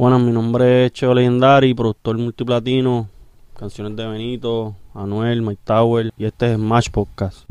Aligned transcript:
Bueno, 0.00 0.18
mi 0.18 0.32
nombre 0.32 0.86
es 0.86 0.92
Cheo 0.92 1.12
Legendary, 1.12 1.74
productor 1.74 2.16
multiplatino, 2.16 3.06
canciones 3.54 3.94
de 3.96 4.06
Benito, 4.06 4.74
Anuel, 4.94 5.42
Mike 5.42 5.60
Tower 5.62 6.10
y 6.16 6.24
este 6.24 6.52
es 6.52 6.56
Smash 6.56 6.88
Podcast. 6.88 7.44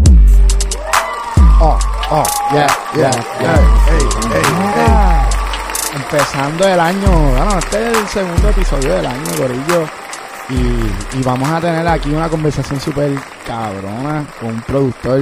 Oh, 1.62 1.78
oh, 2.10 2.24
yeah, 2.52 2.68
yeah, 2.96 3.12
yeah. 3.40 3.54
Hey, 3.86 4.00
hey, 4.32 4.42
hey. 4.74 6.02
Empezando 6.02 6.68
el 6.68 6.80
año, 6.80 7.08
bueno, 7.08 7.60
este 7.60 7.92
es 7.92 7.98
el 8.00 8.08
segundo 8.08 8.50
episodio 8.50 8.96
del 8.96 9.06
año, 9.06 9.32
Gorillo. 9.38 9.86
Y, 10.50 11.20
y 11.20 11.24
vamos 11.24 11.48
a 11.50 11.62
tener 11.62 11.88
aquí 11.88 12.10
una 12.10 12.30
conversación 12.30 12.80
súper 12.80 13.12
cabrona 13.46 14.26
con 14.40 14.56
un 14.56 14.62
productor 14.64 15.22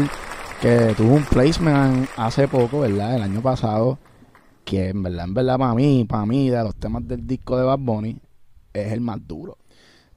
que 0.61 0.93
tuvo 0.95 1.15
un 1.15 1.25
placement 1.25 2.07
hace 2.15 2.47
poco, 2.47 2.79
¿verdad? 2.79 3.15
El 3.15 3.23
año 3.23 3.41
pasado. 3.41 3.97
Que 4.67 4.89
en 4.89 5.01
verdad, 5.01 5.23
en 5.25 5.33
verdad, 5.33 5.57
para 5.57 5.73
mí, 5.73 6.03
para 6.03 6.25
mí, 6.25 6.49
de 6.49 6.61
los 6.61 6.75
temas 6.75 7.07
del 7.07 7.25
disco 7.25 7.57
de 7.57 7.63
Bad 7.63 7.79
Bunny, 7.79 8.19
es 8.73 8.91
el 8.91 8.99
más 8.99 9.25
duro. 9.25 9.57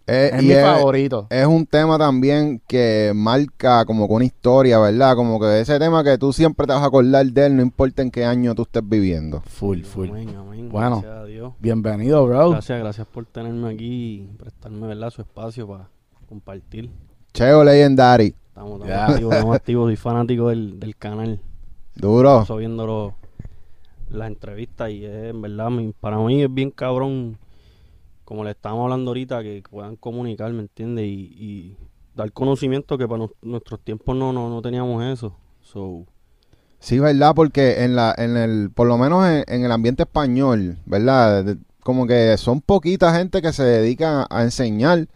Eh, 0.08 0.30
Es 0.34 0.42
mi 0.42 0.52
favorito. 0.54 1.28
Es 1.30 1.46
un 1.46 1.64
tema 1.66 1.96
también 1.96 2.60
que 2.66 3.12
marca 3.14 3.84
como 3.84 4.08
con 4.08 4.16
una 4.16 4.24
historia, 4.24 4.80
¿verdad? 4.80 5.14
Como 5.14 5.38
que 5.38 5.60
ese 5.60 5.78
tema 5.78 6.02
que 6.02 6.18
tú 6.18 6.32
siempre 6.32 6.66
te 6.66 6.72
vas 6.72 6.82
a 6.82 6.86
acordar 6.86 7.24
de 7.26 7.46
él, 7.46 7.54
no 7.56 7.62
importa 7.62 8.02
en 8.02 8.10
qué 8.10 8.24
año 8.24 8.52
tú 8.56 8.62
estés 8.62 8.82
viviendo. 8.88 9.40
Full, 9.46 9.82
full. 9.82 10.08
Amén, 10.08 10.34
amén, 10.36 10.68
Bueno. 10.68 11.00
Gracias 11.00 11.12
a 11.22 11.24
Dios. 11.26 11.52
Bienvenido, 11.60 12.26
bro. 12.26 12.50
Gracias, 12.50 12.80
gracias 12.80 13.06
por 13.06 13.26
tenerme 13.26 13.68
aquí 13.72 13.84
y 14.24 14.36
prestarme 14.36 14.88
¿verdad? 14.88 15.10
su 15.10 15.22
espacio 15.22 15.68
para 15.68 15.88
compartir. 16.28 16.90
Cheo 17.32 17.62
Legendary, 17.62 18.34
Estamos, 18.48 18.80
estamos 18.82 19.10
activos, 19.12 19.32
estamos 19.34 19.56
activos. 19.56 19.86
Soy 19.86 19.96
fanático 19.96 20.48
del, 20.48 20.80
del 20.80 20.96
canal. 20.96 21.40
duro. 21.94 22.40
Paso 22.40 22.56
viendo 22.56 22.84
los- 22.84 23.12
las 24.10 24.28
entrevistas 24.28 24.90
y 24.90 25.04
es, 25.04 25.30
en 25.30 25.42
verdad, 25.42 25.70
para 26.00 26.18
mí 26.18 26.42
es 26.42 26.52
bien 26.52 26.70
cabrón, 26.70 27.38
como 28.24 28.44
le 28.44 28.52
estábamos 28.52 28.84
hablando 28.84 29.10
ahorita, 29.10 29.42
que 29.42 29.62
puedan 29.70 29.96
comunicar, 29.96 30.52
¿me 30.52 30.62
entiendes? 30.62 31.06
Y, 31.06 31.32
y 31.38 31.76
dar 32.14 32.32
conocimiento 32.32 32.98
que 32.98 33.06
para 33.08 33.18
nos- 33.20 33.30
nuestros 33.42 33.80
tiempos 33.80 34.16
no, 34.16 34.32
no, 34.32 34.48
no 34.48 34.62
teníamos 34.62 35.02
eso. 35.04 35.36
So, 35.62 36.06
Sí, 36.78 36.98
¿verdad? 36.98 37.34
Porque 37.34 37.84
en 37.84 37.94
la, 37.94 38.14
en 38.16 38.36
el, 38.36 38.70
por 38.70 38.86
lo 38.86 38.96
menos 38.96 39.26
en, 39.26 39.44
en 39.48 39.64
el 39.64 39.72
ambiente 39.72 40.04
español, 40.04 40.78
¿verdad? 40.86 41.56
Como 41.82 42.06
que 42.06 42.36
son 42.38 42.60
poquita 42.60 43.14
gente 43.14 43.42
que 43.42 43.52
se 43.52 43.64
dedica 43.64 44.26
a 44.30 44.42
enseñar 44.42 45.06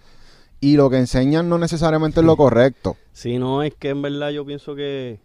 y 0.61 0.77
lo 0.77 0.91
que 0.91 0.99
enseñan 0.99 1.49
no 1.49 1.59
necesariamente 1.59 2.21
es 2.21 2.27
lo 2.27 2.37
correcto. 2.37 2.97
Sí, 3.13 3.39
no, 3.39 3.63
es 3.63 3.75
que 3.75 3.91
en 3.91 4.03
verdad 4.03 4.31
yo 4.31 4.45
pienso 4.45 4.75
que, 4.75 5.21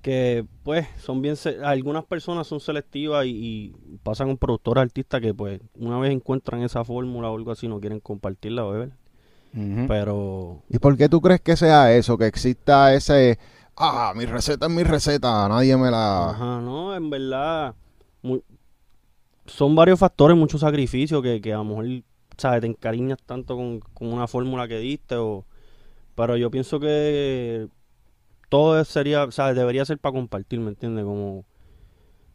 que 0.00 0.46
pues, 0.62 0.86
son 0.98 1.22
bien, 1.22 1.36
algunas 1.64 2.04
personas 2.04 2.46
son 2.46 2.60
selectivas 2.60 3.26
y, 3.26 3.30
y 3.30 3.98
pasan 4.02 4.28
con 4.28 4.38
productores, 4.38 4.82
artistas 4.82 5.20
que 5.20 5.34
pues, 5.34 5.60
una 5.74 5.98
vez 5.98 6.12
encuentran 6.12 6.62
esa 6.62 6.84
fórmula 6.84 7.30
o 7.30 7.36
algo 7.36 7.50
así, 7.52 7.68
no 7.68 7.80
quieren 7.80 8.00
compartirla 8.00 8.64
o 8.64 8.70
ver. 8.72 8.90
Ujú. 9.54 9.86
Pero, 9.88 10.62
¿Y 10.68 10.78
por 10.78 10.96
qué 10.96 11.08
tú 11.08 11.20
crees 11.20 11.40
que 11.40 11.56
sea 11.56 11.92
eso? 11.94 12.16
Que 12.16 12.26
exista 12.26 12.94
ese, 12.94 13.38
ah, 13.76 14.12
mi 14.16 14.24
receta 14.26 14.66
es 14.66 14.72
mi 14.72 14.84
receta, 14.84 15.48
nadie 15.48 15.76
me 15.76 15.90
la... 15.90 16.30
ajá, 16.30 16.60
no, 16.60 16.94
en 16.94 17.10
verdad, 17.10 17.74
son 19.46 19.74
varios 19.74 19.98
factores, 19.98 20.36
muchos 20.36 20.60
sacrificios 20.60 21.22
que, 21.22 21.40
que 21.40 21.52
a 21.52 21.58
lo 21.58 21.64
mejor, 21.64 21.86
¿sabes? 22.36 22.60
Te 22.60 22.66
encariñas 22.68 23.18
tanto 23.26 23.56
con, 23.56 23.80
con 23.80 24.12
una 24.12 24.26
fórmula 24.26 24.68
que 24.68 24.78
diste 24.78 25.16
o... 25.16 25.44
Pero 26.14 26.36
yo 26.36 26.50
pienso 26.50 26.78
que 26.78 27.68
todo 28.50 28.84
sería, 28.84 29.30
¿sabes? 29.32 29.56
Debería 29.56 29.86
ser 29.86 29.98
para 29.98 30.14
compartir, 30.14 30.60
¿me 30.60 30.70
entiendes? 30.70 31.06
Como 31.06 31.46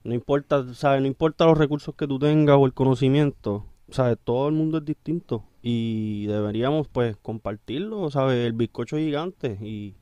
no 0.04 0.14
importa, 0.14 0.66
¿sabes? 0.74 1.02
No 1.02 1.08
importa 1.08 1.46
los 1.46 1.58
recursos 1.58 1.96
que 1.96 2.08
tú 2.08 2.20
tengas 2.20 2.58
o 2.60 2.66
el 2.66 2.74
conocimiento, 2.74 3.66
¿sabes? 3.90 4.18
Todo 4.24 4.48
el 4.50 4.54
mundo 4.56 4.78
es 4.80 4.86
distinto 4.86 5.44
y 5.62 6.28
deberíamos 6.28 6.88
pues 6.88 7.18
compartirlo, 7.18 8.10
¿sabes? 8.12 8.46
El 8.46 8.54
bizcocho 8.54 8.98
gigante 8.98 9.58
y 9.62 9.96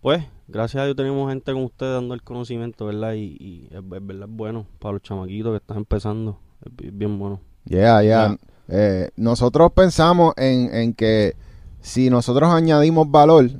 pues 0.00 0.24
gracias 0.48 0.82
a 0.82 0.84
Dios 0.86 0.96
tenemos 0.96 1.30
gente 1.30 1.52
como 1.52 1.66
ustedes 1.66 1.94
dando 1.94 2.14
el 2.14 2.22
conocimiento, 2.22 2.86
¿verdad? 2.86 3.14
Y, 3.14 3.36
y 3.40 3.68
es, 3.70 3.78
es 3.78 3.88
verdad 4.06 4.28
es 4.28 4.36
bueno 4.36 4.66
para 4.80 4.94
los 4.94 5.02
chamaquitos 5.02 5.52
que 5.52 5.58
están 5.58 5.78
empezando, 5.78 6.38
es 6.64 6.76
bi- 6.76 6.90
bien 6.90 7.18
bueno. 7.18 7.40
Yeah, 7.64 8.02
yeah. 8.02 8.28
Ya. 8.28 8.36
Eh, 8.68 9.10
nosotros 9.16 9.72
pensamos 9.72 10.34
en, 10.36 10.74
en 10.74 10.94
que 10.94 11.36
si 11.80 12.10
nosotros 12.10 12.50
añadimos 12.50 13.10
valor, 13.10 13.50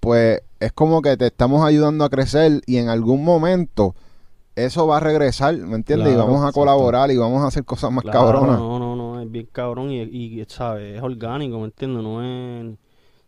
pues 0.00 0.42
es 0.60 0.72
como 0.72 1.02
que 1.02 1.16
te 1.16 1.26
estamos 1.26 1.64
ayudando 1.64 2.04
a 2.04 2.10
crecer 2.10 2.60
y 2.66 2.76
en 2.76 2.88
algún 2.88 3.24
momento 3.24 3.94
eso 4.56 4.86
va 4.86 4.98
a 4.98 5.00
regresar, 5.00 5.56
¿me 5.56 5.76
entiendes? 5.76 6.12
y 6.12 6.16
vamos 6.16 6.36
a 6.36 6.48
exacto. 6.48 6.60
colaborar 6.60 7.10
y 7.10 7.16
vamos 7.16 7.42
a 7.42 7.46
hacer 7.46 7.64
cosas 7.64 7.90
más 7.90 8.02
Claro, 8.02 8.18
cabronas. 8.32 8.58
No, 8.58 8.78
no, 8.78 8.94
no, 8.94 9.20
es 9.20 9.30
bien 9.30 9.48
cabrón 9.50 9.90
y, 9.90 10.02
y 10.02 10.44
¿sabes? 10.48 10.96
Es 10.96 11.02
orgánico, 11.02 11.58
¿me 11.58 11.64
entiendes? 11.66 12.02
No 12.02 12.22
es... 12.22 12.76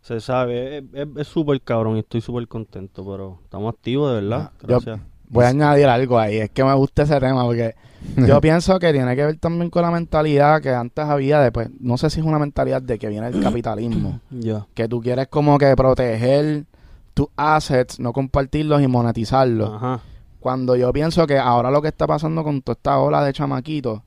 Se 0.01 0.19
sabe, 0.19 0.83
es- 0.93 1.27
súper 1.27 1.61
cabrón 1.61 1.95
y 1.95 1.99
estoy 1.99 2.19
súper 2.21 2.45
contento, 2.47 3.05
pero 3.09 3.39
estamos 3.43 3.73
activos 3.73 4.09
de 4.13 4.21
verdad. 4.21 4.51
Yo- 4.61 4.67
Gracias. 4.67 4.99
Voy 5.29 5.45
a 5.45 5.47
añadir 5.47 5.87
algo 5.87 6.19
ahí, 6.19 6.37
es 6.37 6.49
que 6.51 6.63
me 6.63 6.73
gusta 6.75 7.03
ese 7.03 7.19
tema 7.19 7.43
porque 7.45 7.73
yo 8.27 8.39
pienso 8.41 8.77
que 8.77 8.91
tiene 8.91 9.15
que 9.15 9.25
ver 9.25 9.39
también 9.39 9.69
con 9.71 9.81
la 9.81 9.89
mentalidad 9.89 10.61
que 10.61 10.69
antes 10.69 11.05
había 11.05 11.39
de, 11.39 11.51
pues, 11.51 11.69
no 11.79 11.97
sé 11.97 12.09
si 12.11 12.19
es 12.19 12.25
una 12.25 12.37
mentalidad 12.37 12.81
de 12.81 12.99
que 12.99 13.07
viene 13.07 13.27
el 13.27 13.41
capitalismo, 13.41 14.19
Ya. 14.29 14.67
que 14.75 14.87
tú 14.89 15.01
quieres 15.01 15.29
como 15.29 15.57
que 15.57 15.73
proteger 15.75 16.65
tus 17.13 17.27
assets, 17.35 17.99
no 17.99 18.11
compartirlos 18.13 18.81
y 18.81 18.87
monetizarlos. 18.87 19.71
Ajá. 19.73 19.99
Cuando 20.39 20.75
yo 20.75 20.91
pienso 20.91 21.25
que 21.27 21.37
ahora 21.37 21.71
lo 21.71 21.81
que 21.81 21.87
está 21.89 22.05
pasando 22.07 22.43
con 22.43 22.61
toda 22.61 22.73
esta 22.73 22.99
ola 22.99 23.23
de 23.23 23.31
chamaquitos 23.33 24.01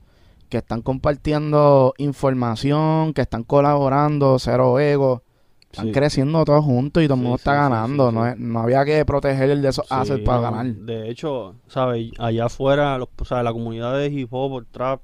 que 0.49 0.57
están 0.57 0.81
compartiendo 0.81 1.93
información, 1.97 3.13
que 3.13 3.21
están 3.21 3.43
colaborando, 3.43 4.37
cero 4.39 4.79
ego, 4.79 5.23
están 5.71 5.87
Sí. 5.87 5.91
creciendo 5.91 6.45
todos 6.45 6.63
juntos 6.63 7.03
y 7.03 7.07
todo 7.07 7.15
el 7.15 7.19
Sí, 7.19 7.23
mundo 7.23 7.35
está 7.37 7.51
sí, 7.51 7.57
ganando. 7.57 8.11
no, 8.11 8.25
es- 8.27 8.37
no 8.37 8.59
había 8.59 8.85
que 8.85 9.03
proteger 9.03 9.49
el 9.49 9.61
de 9.61 9.69
esos 9.69 9.85
assets 9.91 10.23
para 10.23 10.41
ganar. 10.41 10.65
De 10.67 11.09
hecho, 11.09 11.55
¿sabes? 11.67 12.11
Allá 12.19 12.45
afuera, 12.45 12.97
los, 12.97 13.09
o 13.19 13.25
sea, 13.25 13.43
la 13.43 13.51
comunidad 13.51 13.97
de 13.97 14.07
hip 14.07 14.29
hop, 14.31 14.65
trap, 14.71 15.01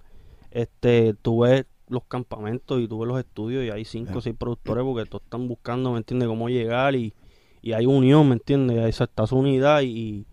este, 0.52 1.14
tú 1.22 1.40
ves 1.42 1.66
los 1.90 2.04
campamentos 2.06 2.80
y 2.80 2.88
tú 2.88 3.00
ves 3.00 3.08
los 3.08 3.20
estudios 3.20 3.64
y 3.66 3.70
hay 3.70 3.86
cinco 3.86 4.20
o 4.20 4.22
seis 4.22 4.36
productores 4.38 4.84
porque 4.86 5.10
todos 5.10 5.24
están 5.24 5.48
buscando, 5.48 5.92
¿me 5.92 5.98
entiendes? 5.98 6.28
Cómo 6.30 6.48
llegar 6.48 6.96
y, 6.96 7.14
y 7.64 7.74
hay 7.74 7.88
unión, 7.88 8.28
¿me 8.28 8.34
entiendes? 8.36 8.78
Hay 8.80 8.90
esa, 8.90 9.08
unidad 9.32 9.82
y, 9.82 10.28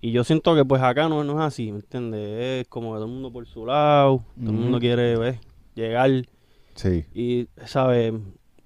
y 0.00 0.10
yo 0.12 0.24
siento 0.24 0.54
que 0.54 0.64
pues 0.64 0.82
acá 0.82 1.08
no, 1.08 1.24
no 1.24 1.40
es 1.40 1.46
así, 1.46 1.70
¿me 1.72 1.78
entiendes? 1.78 2.60
Es 2.62 2.68
como 2.68 2.92
que 2.92 2.96
todo 2.96 3.06
el 3.06 3.12
mundo 3.12 3.32
por 3.32 3.46
su 3.46 3.64
lado, 3.64 4.22
todo 4.38 4.50
el 4.50 4.56
mundo 4.56 4.78
quiere, 4.80 5.16
¿ves? 5.16 5.38
Llegar 5.74 6.10
Sí. 6.74 7.04
y, 7.14 7.48
¿sabes? 7.64 8.12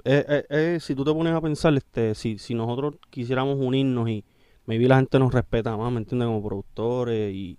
Eh, 0.05 0.25
eh, 0.27 0.45
eh, 0.49 0.79
si 0.81 0.95
tú 0.95 1.05
te 1.05 1.13
pones 1.13 1.35
a 1.35 1.41
pensar, 1.43 1.75
este, 1.77 2.15
si, 2.15 2.39
si 2.39 2.55
nosotros 2.55 2.95
quisiéramos 3.11 3.59
unirnos 3.61 4.09
y 4.09 4.25
maybe 4.65 4.89
la 4.89 4.97
gente 4.97 5.19
nos 5.19 5.33
respeta 5.33 5.77
más, 5.77 5.93
¿me 5.93 5.99
entiendes? 5.99 6.27
Como 6.27 6.43
productores 6.43 7.35
y... 7.35 7.59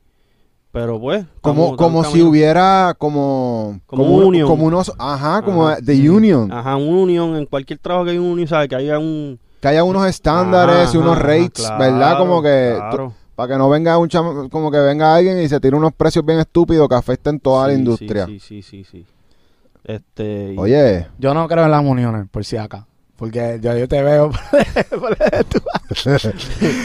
Pero 0.71 0.99
pues... 0.99 1.25
Como, 1.41 1.75
como 1.75 2.03
si 2.03 2.21
hubiera 2.21 2.95
como... 2.97 3.79
Como 3.85 4.03
un- 4.05 4.23
union. 4.25 4.47
Como 4.47 4.65
unos... 4.65 4.91
Ajá, 4.97 5.41
como 5.43 5.67
Ajá. 5.67 5.79
The 5.83 6.09
Union. 6.09 6.51
Ajá, 6.51 6.75
una 6.75 7.01
unión, 7.01 7.35
en 7.35 7.45
cualquier 7.45 7.79
trabajo 7.79 8.05
que 8.05 8.11
hay 8.11 8.17
una 8.17 8.31
unión, 8.33 8.47
¿sabes? 8.47 8.69
Que 8.69 8.75
haya 8.75 8.97
un... 8.99 9.39
Que 9.61 9.67
haya 9.67 9.83
unos 9.83 10.07
estándares 10.07 10.93
y 10.93 10.97
unos 10.97 11.17
rates, 11.19 11.65
claro, 11.65 11.79
¿verdad? 11.79 12.17
Como 12.17 12.41
que... 12.41 12.73
claro. 12.77 13.13
Para 13.35 13.53
que 13.53 13.57
no 13.57 13.69
venga 13.69 13.97
un 13.97 14.09
chamo- 14.09 14.49
como 14.49 14.69
que 14.69 14.79
venga 14.79 15.15
alguien 15.15 15.39
y 15.41 15.47
se 15.47 15.59
tire 15.61 15.75
unos 15.75 15.93
precios 15.93 16.25
bien 16.25 16.39
estúpidos 16.39 16.89
que 16.89 16.95
afecten 16.95 17.39
toda 17.39 17.67
la 17.67 17.73
industria. 17.73 18.25
Sí, 18.25 18.39
sí, 18.39 18.61
sí, 18.61 18.83
sí. 18.83 19.03
sí. 19.03 19.05
Este... 19.85 20.55
Oye, 20.57 21.07
Yo 21.17 21.33
no 21.33 21.47
creo 21.47 21.63
en 21.65 21.71
las 21.71 21.83
uniones, 21.83 22.27
por 22.29 22.43
si 22.43 22.57
acá. 22.57 22.85
Porque 23.19 23.59
yo, 23.61 23.77
yo 23.77 23.87
te 23.87 24.01
veo. 24.01 24.29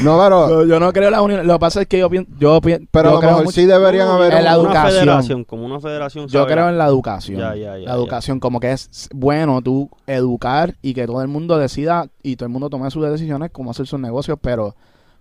no, 0.02 0.18
pero, 0.18 0.48
yo, 0.48 0.64
yo 0.66 0.80
no 0.80 0.92
creo 0.92 1.06
en 1.06 1.12
las 1.12 1.20
uniones. 1.20 1.46
Lo 1.46 1.54
que 1.54 1.58
pasa 1.60 1.82
es 1.82 1.88
que 1.88 1.98
yo 1.98 2.10
pienso. 2.10 2.30
Yo, 2.38 2.60
pien- 2.60 2.88
pero 2.90 3.10
a 3.10 3.12
lo 3.12 3.18
creo 3.20 3.30
mejor 3.30 3.44
mucho- 3.44 3.54
sí 3.60 3.66
deberían 3.66 4.08
haber... 4.08 4.34
en 4.34 4.44
la 4.44 4.50
Como 4.56 4.62
una 4.62 4.70
educación. 4.72 5.00
federación, 5.04 5.44
como 5.44 5.66
una 5.66 5.80
federación, 5.80 6.26
Yo 6.28 6.46
creo 6.46 6.68
en 6.68 6.78
la 6.78 6.86
educación. 6.86 7.38
Ya, 7.38 7.54
ya, 7.54 7.78
ya, 7.78 7.78
la 7.78 7.84
ya. 7.86 7.92
educación, 7.94 8.40
como 8.40 8.60
que 8.60 8.72
es 8.72 9.08
bueno 9.14 9.62
tú 9.62 9.90
educar 10.06 10.74
y 10.82 10.94
que 10.94 11.06
todo 11.06 11.22
el 11.22 11.28
mundo 11.28 11.58
decida 11.58 12.08
y 12.22 12.36
todo 12.36 12.46
el 12.46 12.52
mundo 12.52 12.70
tome 12.70 12.90
sus 12.90 13.04
decisiones 13.08 13.50
cómo 13.52 13.70
hacer 13.70 13.86
sus 13.86 14.00
negocios, 14.00 14.38
pero 14.40 14.74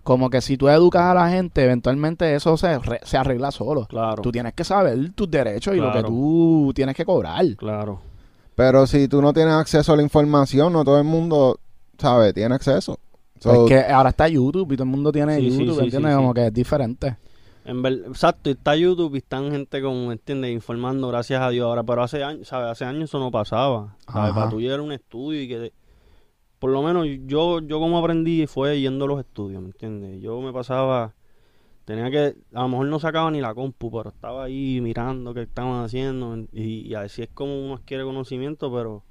como 0.03 0.29
que 0.29 0.41
si 0.41 0.57
tú 0.57 0.67
educas 0.67 1.03
a 1.03 1.13
la 1.13 1.29
gente, 1.29 1.63
eventualmente 1.63 2.35
eso 2.35 2.57
se, 2.57 2.77
re- 2.79 2.99
se 3.03 3.17
arregla 3.17 3.51
solo. 3.51 3.85
Claro, 3.85 4.21
Tú 4.21 4.31
tienes 4.31 4.53
que 4.53 4.63
saber 4.63 5.11
tus 5.13 5.29
derechos 5.31 5.75
y 5.75 5.79
lo 5.79 5.91
que 5.93 6.03
tú 6.03 6.71
tienes 6.75 6.95
que 6.95 7.05
cobrar. 7.05 7.45
claro. 7.57 8.01
Pero 8.55 8.85
si 8.87 9.07
tú 9.07 9.21
no 9.21 9.33
tienes 9.33 9.53
acceso 9.53 9.93
a 9.93 9.95
la 9.95 10.03
información, 10.03 10.73
no 10.73 10.83
todo 10.83 10.97
el 10.97 11.03
mundo, 11.05 11.59
¿sabe? 11.97 12.33
Tiene 12.33 12.53
acceso. 12.55 12.99
So, 13.39 13.65
es 13.65 13.69
que 13.69 13.91
ahora 13.91 14.09
está 14.09 14.27
YouTube 14.27 14.71
y 14.71 14.75
todo 14.77 14.83
el 14.85 14.89
mundo 14.91 15.11
tiene 15.11 15.37
Sí, 15.37 15.49
YouTube, 15.49 15.75
sí, 15.75 15.83
¿entiendes? 15.85 16.11
sí, 16.11 16.15
como 16.17 16.33
que 16.33 16.47
es 16.47 16.53
diferente. 16.53 17.17
En 17.65 17.81
ver- 17.81 18.03
exacto, 18.07 18.49
y 18.49 18.53
está 18.53 18.75
YouTube 18.75 19.15
y 19.15 19.19
están 19.19 19.51
gente 19.51 19.81
como, 19.81 20.07
¿me 20.07 20.13
entiendes? 20.13 20.51
Informando, 20.51 21.07
gracias 21.07 21.41
a 21.41 21.49
Dios 21.49 21.65
ahora, 21.65 21.83
pero 21.83 22.03
hace 22.03 22.23
años, 22.23 22.47
¿sabes? 22.47 22.69
Hace 22.71 22.85
años 22.85 23.03
eso 23.05 23.19
no 23.19 23.31
pasaba, 23.31 23.95
¿sabes? 24.11 24.33
Para 24.33 24.49
tú 24.49 24.59
llegar 24.61 24.79
a 24.79 24.83
un 24.83 24.91
estudio 24.91 25.41
y 25.41 25.47
que, 25.47 25.73
por 26.59 26.71
lo 26.71 26.81
menos 26.83 27.07
yo, 27.25 27.59
yo 27.61 27.79
como 27.79 27.97
aprendí 27.97 28.47
fue 28.47 28.79
yendo 28.79 29.05
a 29.05 29.07
los 29.07 29.19
estudios, 29.19 29.61
¿me 29.61 29.67
entiendes? 29.69 30.21
Yo 30.21 30.39
me 30.41 30.51
pasaba 30.53 31.13
Tenía 31.85 32.09
que, 32.09 32.35
a 32.53 32.61
lo 32.61 32.67
mejor 32.69 32.87
no 32.87 32.99
sacaba 32.99 33.29
ni 33.29 33.41
la 33.41 33.53
compu, 33.53 33.91
pero 33.91 34.09
estaba 34.09 34.45
ahí 34.45 34.79
mirando 34.81 35.33
qué 35.33 35.41
estaban 35.41 35.83
haciendo 35.83 36.37
y, 36.53 36.87
y 36.87 36.95
así 36.95 37.23
es 37.23 37.29
como 37.33 37.65
uno 37.65 37.75
adquiere 37.75 38.03
conocimiento, 38.03 38.73
pero 38.73 39.03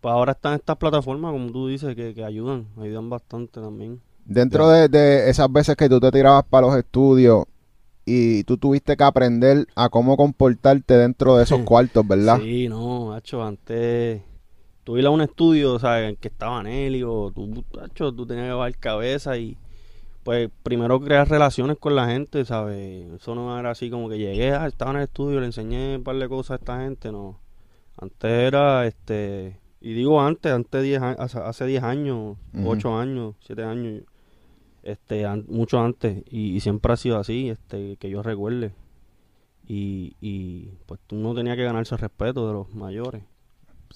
pues 0.00 0.12
ahora 0.12 0.32
están 0.32 0.54
estas 0.54 0.76
plataformas, 0.76 1.32
como 1.32 1.50
tú 1.50 1.68
dices, 1.68 1.94
que, 1.94 2.14
que 2.14 2.24
ayudan, 2.24 2.66
ayudan 2.80 3.10
bastante 3.10 3.60
también. 3.60 4.00
Dentro 4.24 4.68
de, 4.68 4.88
de 4.88 5.28
esas 5.28 5.52
veces 5.52 5.76
que 5.76 5.88
tú 5.88 6.00
te 6.00 6.10
tirabas 6.10 6.44
para 6.44 6.66
los 6.66 6.76
estudios 6.76 7.44
y 8.06 8.44
tú 8.44 8.56
tuviste 8.56 8.96
que 8.96 9.04
aprender 9.04 9.66
a 9.74 9.88
cómo 9.88 10.16
comportarte 10.16 10.94
dentro 10.94 11.36
de 11.36 11.44
esos 11.44 11.60
cuartos, 11.64 12.06
¿verdad? 12.06 12.40
Sí, 12.40 12.68
no, 12.68 13.12
hacho, 13.12 13.42
antes 13.44 14.22
tú 14.84 14.96
ibas 14.96 15.06
a 15.06 15.10
un 15.10 15.20
estudio, 15.20 15.78
¿sabes? 15.80 16.10
En 16.10 16.16
que 16.16 16.28
estaba 16.28 16.62
Nelly 16.62 17.02
o 17.02 17.32
tú, 17.32 17.64
hacho, 17.82 18.12
tú 18.12 18.24
tenías 18.24 18.46
que 18.46 18.52
bajar 18.52 18.76
cabeza 18.78 19.36
y 19.36 19.58
pues 20.26 20.50
primero 20.62 21.00
crear 21.00 21.26
relaciones 21.28 21.78
con 21.78 21.94
la 21.96 22.06
gente, 22.08 22.44
¿sabes? 22.44 23.06
Eso 23.14 23.34
no 23.34 23.58
era 23.58 23.70
así 23.70 23.88
como 23.88 24.08
que 24.10 24.18
llegué, 24.18 24.52
ah, 24.52 24.66
estaba 24.66 24.90
en 24.90 24.96
el 24.98 25.02
estudio, 25.04 25.40
le 25.40 25.46
enseñé 25.46 25.96
un 25.96 26.04
par 26.04 26.16
de 26.16 26.28
cosas 26.28 26.50
a 26.50 26.54
esta 26.56 26.80
gente, 26.82 27.10
no. 27.10 27.38
Antes 27.96 28.30
era, 28.30 28.86
este, 28.86 29.58
y 29.80 29.94
digo 29.94 30.20
antes, 30.20 30.52
antes 30.52 30.82
diez, 30.82 31.00
hace, 31.00 31.38
hace 31.38 31.64
10 31.66 31.82
años, 31.82 32.36
Ujú. 32.52 32.68
8 32.70 32.98
años, 32.98 33.34
7 33.40 33.62
años, 33.64 34.02
este, 34.82 35.24
an- 35.24 35.46
mucho 35.48 35.80
antes, 35.80 36.22
y, 36.30 36.54
y 36.56 36.60
siempre 36.60 36.92
ha 36.92 36.96
sido 36.96 37.18
así, 37.18 37.48
este, 37.48 37.96
que 37.96 38.10
yo 38.10 38.22
recuerde. 38.22 38.72
Y, 39.68 40.14
y 40.20 40.70
pues 40.86 41.00
tú 41.06 41.16
no 41.16 41.34
tenías 41.34 41.56
que 41.56 41.64
ganarse 41.64 41.94
el 41.94 42.00
respeto 42.00 42.46
de 42.46 42.52
los 42.52 42.74
mayores. 42.74 43.22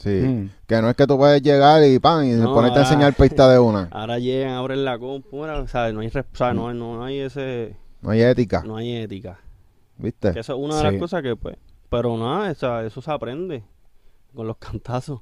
Sí. 0.00 0.08
Mm. 0.08 0.50
Que 0.66 0.80
no 0.80 0.88
es 0.88 0.96
que 0.96 1.06
tú 1.06 1.18
puedes 1.18 1.42
llegar 1.42 1.84
y 1.84 1.98
pan 1.98 2.24
y 2.26 2.30
No, 2.32 2.54
ponerte 2.54 2.78
a 2.78 2.82
ahora- 2.82 2.90
enseñar 2.94 3.14
pista 3.14 3.50
de 3.52 3.58
una. 3.58 3.88
Ahora 3.92 4.18
llegan, 4.18 4.54
abren 4.54 4.82
la 4.84 4.98
compu, 4.98 5.44
¿sabes? 5.66 5.92
No 5.94 6.00
hay. 6.00 6.10
No, 6.54 6.72
no 6.72 7.04
hay 7.04 7.18
ese, 7.18 7.76
No 8.00 8.10
hay 8.10 8.22
ética, 8.22 8.62
no 8.66 8.76
hay 8.76 8.96
ética. 8.96 9.38
¿viste? 9.98 10.32
Que 10.32 10.40
eso 10.40 10.54
es 10.54 10.58
una 10.58 10.76
de 10.76 10.80
Sí. 10.80 10.86
las 10.86 10.94
cosas 11.00 11.22
que, 11.22 11.36
pues, 11.36 11.56
pero 11.90 12.16
nada, 12.16 12.50
esa- 12.50 12.82
eso 12.86 13.02
se 13.02 13.10
aprende 13.10 13.62
con 14.34 14.46
los 14.46 14.56
cantazos. 14.56 15.20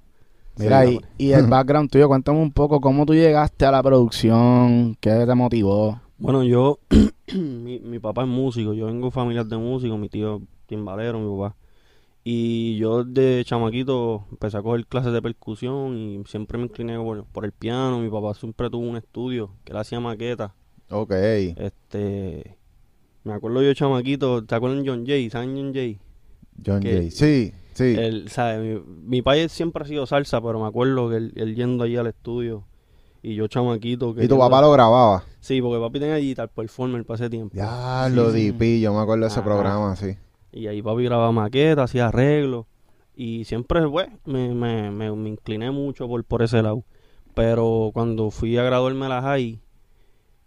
Mira, 0.56 0.84
Sí, 0.86 1.00
y, 1.18 1.26
y 1.26 1.32
el 1.32 1.46
background 1.48 1.90
tuyo, 1.90 2.06
cuéntame 2.06 2.38
un 2.38 2.52
poco 2.52 2.80
cómo 2.80 3.04
tú 3.04 3.14
llegaste 3.14 3.66
a 3.66 3.72
la 3.72 3.82
producción, 3.82 4.96
qué 5.00 5.24
te 5.26 5.34
motivó. 5.34 6.00
Bueno, 6.18 6.44
yo, 6.44 6.78
mi, 7.34 7.80
mi 7.80 7.98
papá 7.98 8.22
es 8.22 8.28
músico, 8.28 8.72
yo 8.74 8.86
vengo 8.86 9.06
de 9.06 9.10
familias 9.12 9.48
de 9.48 9.56
músicos, 9.56 9.98
mi 9.98 10.08
tío 10.08 10.40
timbalero, 10.66 11.18
mi 11.18 11.36
papá. 11.36 11.56
Y 12.30 12.76
yo 12.76 13.04
de 13.04 13.42
chamaquito 13.46 14.26
empecé 14.30 14.58
a 14.58 14.62
coger 14.62 14.84
clases 14.86 15.14
de 15.14 15.22
percusión 15.22 15.96
y 15.96 16.22
siempre 16.26 16.58
me 16.58 16.64
incliné 16.64 16.98
por, 16.98 17.24
por 17.24 17.46
el 17.46 17.52
piano. 17.52 18.00
Mi 18.00 18.10
papá 18.10 18.34
siempre 18.34 18.68
tuvo 18.68 18.86
un 18.86 18.98
estudio 18.98 19.50
que 19.64 19.72
él 19.72 19.78
hacía 19.78 19.98
maquetas. 19.98 20.52
Ok. 20.90 21.10
Este, 21.12 22.58
me 23.24 23.32
acuerdo 23.32 23.62
yo 23.62 23.72
chamaquito, 23.72 24.44
¿te 24.44 24.54
acuerdas 24.54 24.82
de 24.84 24.90
John 24.90 25.06
Jay? 25.06 25.30
¿Saben 25.30 25.56
John 25.56 25.72
Jay? 25.72 25.98
John 26.66 26.80
que- 26.80 26.92
Jay. 26.92 27.10
Sí, 27.10 27.52
sí. 27.72 27.94
Él, 27.98 28.28
¿sabe? 28.28 28.58
Mi, 28.74 28.82
mi 29.06 29.22
padre 29.22 29.48
siempre 29.48 29.84
ha 29.84 29.86
sido 29.86 30.04
salsa, 30.04 30.38
pero 30.42 30.60
me 30.60 30.66
acuerdo 30.66 31.08
que 31.08 31.16
él, 31.16 31.32
él 31.34 31.54
yendo 31.56 31.84
allí 31.84 31.96
al 31.96 32.08
estudio 32.08 32.64
y 33.22 33.36
yo 33.36 33.48
chamaquito. 33.48 34.14
que 34.14 34.24
y 34.24 34.28
tu 34.28 34.36
papá 34.38 34.60
lo 34.60 34.70
grababa. 34.70 35.24
Sí, 35.40 35.62
porque 35.62 35.80
papi 35.80 35.98
tenía 35.98 36.16
Guitar 36.16 36.50
Performer 36.50 37.06
para 37.06 37.14
ese 37.16 37.30
tiempo. 37.30 37.56
Ya, 37.56 38.04
Sí, 38.10 38.14
lo 38.14 38.30
sí. 38.32 38.50
DP, 38.50 38.80
yo 38.82 38.92
me 38.92 39.00
acuerdo 39.00 39.22
de 39.22 39.28
ese 39.28 39.40
Ajá. 39.40 39.48
programa, 39.48 39.96
sí. 39.96 40.14
Y 40.52 40.66
ahí 40.66 40.82
papi 40.82 41.04
grababa 41.04 41.32
maquetas, 41.32 41.90
hacía 41.90 42.08
arreglos. 42.08 42.66
Y 43.14 43.44
siempre, 43.44 43.86
pues, 43.88 44.08
me, 44.24 44.54
me, 44.54 44.90
me, 44.90 45.10
me 45.14 45.28
incliné 45.28 45.70
mucho 45.70 46.06
por, 46.08 46.24
por 46.24 46.42
ese 46.42 46.62
lado. 46.62 46.84
Pero 47.34 47.90
cuando 47.92 48.30
fui 48.30 48.56
a 48.58 48.62
graduarme 48.62 49.06
a 49.06 49.08
la 49.08 49.22
high, 49.22 49.60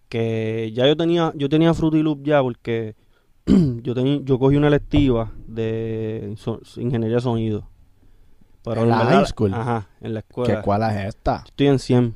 que 0.09 0.71
ya 0.73 0.87
yo 0.87 0.97
tenía, 0.97 1.31
yo 1.35 1.47
tenía 1.49 1.73
Fruity 1.73 2.01
Loop 2.03 2.23
ya 2.23 2.41
porque 2.41 2.95
yo 3.45 3.93
tenía, 3.93 4.19
yo 4.23 4.39
cogí 4.39 4.55
una 4.57 4.67
electiva 4.67 5.31
de 5.47 6.33
so- 6.37 6.59
ingeniería 6.77 7.17
de 7.17 7.21
sonido. 7.21 7.67
Pero 8.63 8.83
¿En 8.83 8.89
la 8.89 8.97
high 9.05 9.25
school? 9.25 9.53
Ajá, 9.53 9.87
en 10.01 10.13
la 10.13 10.21
¿Qué, 10.21 10.27
escuela. 10.29 10.61
¿Cuál 10.61 10.83
es 10.83 11.05
esta? 11.07 11.43
Estoy 11.45 11.67
en 11.67 11.79
100, 11.79 12.15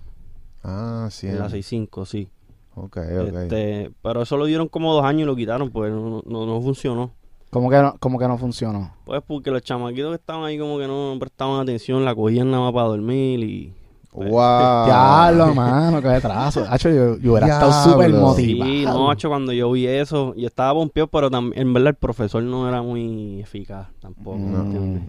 Ah, 0.63 1.07
sí. 1.11 1.27
en 1.27 1.39
la 1.39 1.45
65, 1.49 2.05
sí. 2.05 2.29
Ok, 2.75 2.97
ok. 2.97 3.01
Este, 3.35 3.91
pero 4.01 4.21
eso 4.23 4.35
lo 4.37 4.45
dieron 4.45 4.67
como 4.67 4.93
dos 4.93 5.05
años 5.05 5.21
y 5.21 5.25
lo 5.25 5.35
quitaron, 5.35 5.69
porque 5.71 5.91
no, 5.91 6.21
no, 6.25 6.45
no 6.45 6.61
funcionó. 6.61 7.13
¿Cómo 7.49 7.69
que 7.69 7.77
no, 7.77 7.95
cómo 7.99 8.19
que 8.19 8.27
no 8.27 8.37
funcionó? 8.37 8.91
Pues 9.05 9.21
porque 9.25 9.49
los 9.51 9.61
chamaquitos 9.61 10.09
que 10.11 10.15
estaban 10.15 10.43
ahí 10.43 10.57
como 10.59 10.77
que 10.77 10.87
no 10.87 11.15
prestaban 11.19 11.61
atención, 11.61 12.03
la 12.03 12.13
cogían 12.13 12.51
nada 12.51 12.63
más 12.63 12.73
para 12.73 12.87
dormir 12.87 13.39
y... 13.41 13.73
pues, 14.11 14.29
Wow. 14.29 14.85
Diablo, 14.85 15.53
mano, 15.55 16.01
qué 16.01 16.07
atraso. 16.09 16.65
Hacho, 16.69 16.89
yo, 16.89 17.17
yo 17.17 17.31
hubiera 17.31 17.47
estado 17.47 17.71
súper 17.91 18.11
Sí, 18.11 18.55
motivado. 18.55 18.97
no, 18.99 19.07
macho, 19.07 19.29
cuando 19.29 19.53
yo 19.53 19.71
vi 19.71 19.87
eso, 19.87 20.33
yo 20.35 20.47
estaba 20.47 20.73
pompeado, 20.73 21.07
pero 21.07 21.29
también, 21.31 21.61
en 21.67 21.73
verdad 21.73 21.89
el 21.89 21.95
profesor 21.95 22.43
no 22.43 22.67
era 22.67 22.81
muy 22.81 23.39
eficaz 23.41 23.87
tampoco, 24.01 24.37
¿me 24.37 24.51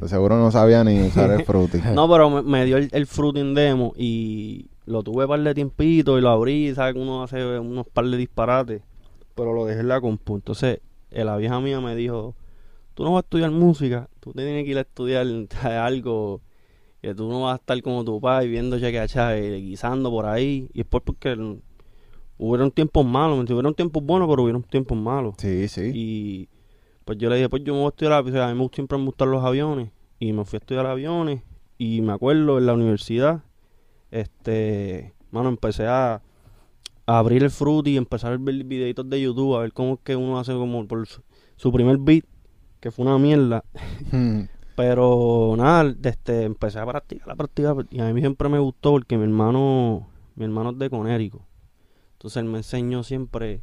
No. 0.00 0.08
seguro 0.08 0.36
no 0.38 0.50
sabía 0.52 0.84
ni 0.84 1.00
usar 1.02 1.30
el 1.32 1.44
Fruity. 1.44 1.78
No, 1.94 2.08
pero 2.08 2.30
me, 2.30 2.42
me 2.42 2.64
dio 2.64 2.76
el, 2.76 2.88
el 2.92 3.06
fruiting 3.06 3.54
demo 3.54 3.92
y 3.96 4.66
lo 4.86 5.02
tuve 5.02 5.26
par 5.26 5.40
de 5.40 5.52
tiempito 5.54 6.16
y 6.16 6.20
lo 6.20 6.30
abrí, 6.30 6.72
¿sabes? 6.76 6.94
que 6.94 7.00
Uno 7.00 7.24
hace 7.24 7.58
unos 7.58 7.86
par 7.88 8.04
de 8.06 8.16
disparates, 8.16 8.82
pero 9.34 9.52
lo 9.52 9.64
dejé 9.66 9.80
en 9.80 9.88
la 9.88 10.00
compu. 10.00 10.36
Entonces, 10.36 10.78
la 11.10 11.36
vieja 11.36 11.60
mía 11.60 11.80
me 11.80 11.94
dijo, 11.94 12.34
tú 12.94 13.04
no 13.04 13.12
vas 13.12 13.22
a 13.22 13.26
estudiar 13.26 13.50
música, 13.50 14.08
tú 14.20 14.32
tienes 14.32 14.64
que 14.64 14.70
ir 14.70 14.78
a 14.78 14.82
estudiar 14.82 15.26
algo 15.64 16.40
que 17.02 17.14
tú 17.14 17.28
no 17.28 17.42
vas 17.42 17.54
a 17.54 17.56
estar 17.56 17.80
como 17.82 18.04
tu 18.04 18.20
padre 18.20 18.48
viendo 18.48 18.78
cheque 18.78 18.98
a 18.98 19.06
cheque, 19.06 19.56
guisando 19.56 20.10
por 20.10 20.26
ahí. 20.26 20.68
Y 20.72 20.78
después 20.78 21.02
porque 21.04 21.36
hubieron 22.38 22.70
tiempos 22.70 23.06
malos, 23.06 23.48
hubieron 23.50 23.74
tiempos 23.74 24.02
buenos, 24.02 24.28
pero 24.28 24.42
hubieron 24.42 24.62
tiempos 24.62 24.98
malos. 24.98 25.34
Sí, 25.38 25.68
sí. 25.68 25.90
Y 25.94 26.48
pues 27.04 27.18
yo 27.18 27.28
le 27.30 27.36
dije, 27.36 27.48
pues 27.48 27.62
yo 27.64 27.72
me 27.74 27.80
voy 27.80 27.86
a 27.86 27.88
estudiar, 27.90 28.24
o 28.24 28.30
sea, 28.30 28.48
a 28.48 28.54
mí 28.54 28.60
me- 28.60 28.68
siempre 28.72 28.98
me 28.98 29.04
gustan 29.04 29.30
los 29.30 29.44
aviones. 29.44 29.90
Y 30.18 30.32
me 30.32 30.44
fui 30.44 30.56
a 30.56 30.58
estudiar 30.58 30.86
aviones. 30.86 31.42
Y 31.78 32.00
me 32.00 32.12
acuerdo 32.12 32.58
en 32.58 32.66
la 32.66 32.72
universidad, 32.74 33.42
este, 34.10 35.12
mano, 35.30 35.48
empecé 35.48 35.86
a 35.86 36.22
abrir 37.06 37.44
el 37.44 37.50
Fruity 37.50 37.92
y 37.92 37.96
empezar 37.96 38.32
a 38.32 38.36
ver 38.36 38.64
videitos 38.64 39.08
de 39.08 39.20
YouTube, 39.20 39.56
a 39.56 39.60
ver 39.60 39.72
cómo 39.72 39.94
es 39.94 40.00
que 40.02 40.16
uno 40.16 40.38
hace 40.38 40.52
como 40.52 40.86
por 40.86 41.06
su, 41.06 41.22
su 41.56 41.72
primer 41.72 41.98
beat, 41.98 42.24
que 42.80 42.90
fue 42.90 43.06
una 43.06 43.18
mierda. 43.18 43.64
Hmm. 44.12 44.42
Pero 44.76 45.54
nada, 45.56 45.94
este, 46.04 46.42
empecé 46.42 46.78
a 46.78 46.84
practicar, 46.84 47.30
a 47.30 47.34
practicar. 47.34 47.86
Y 47.90 48.00
a 48.00 48.12
mí 48.12 48.20
siempre 48.20 48.48
me 48.50 48.58
gustó 48.58 48.92
porque 48.92 49.16
mi 49.16 49.24
hermano, 49.24 50.06
mi 50.34 50.44
hermano 50.44 50.70
es 50.70 50.78
de 50.78 50.90
Conérico. 50.90 51.46
Entonces 52.12 52.36
él 52.36 52.44
me 52.44 52.58
enseñó 52.58 53.02
siempre 53.02 53.62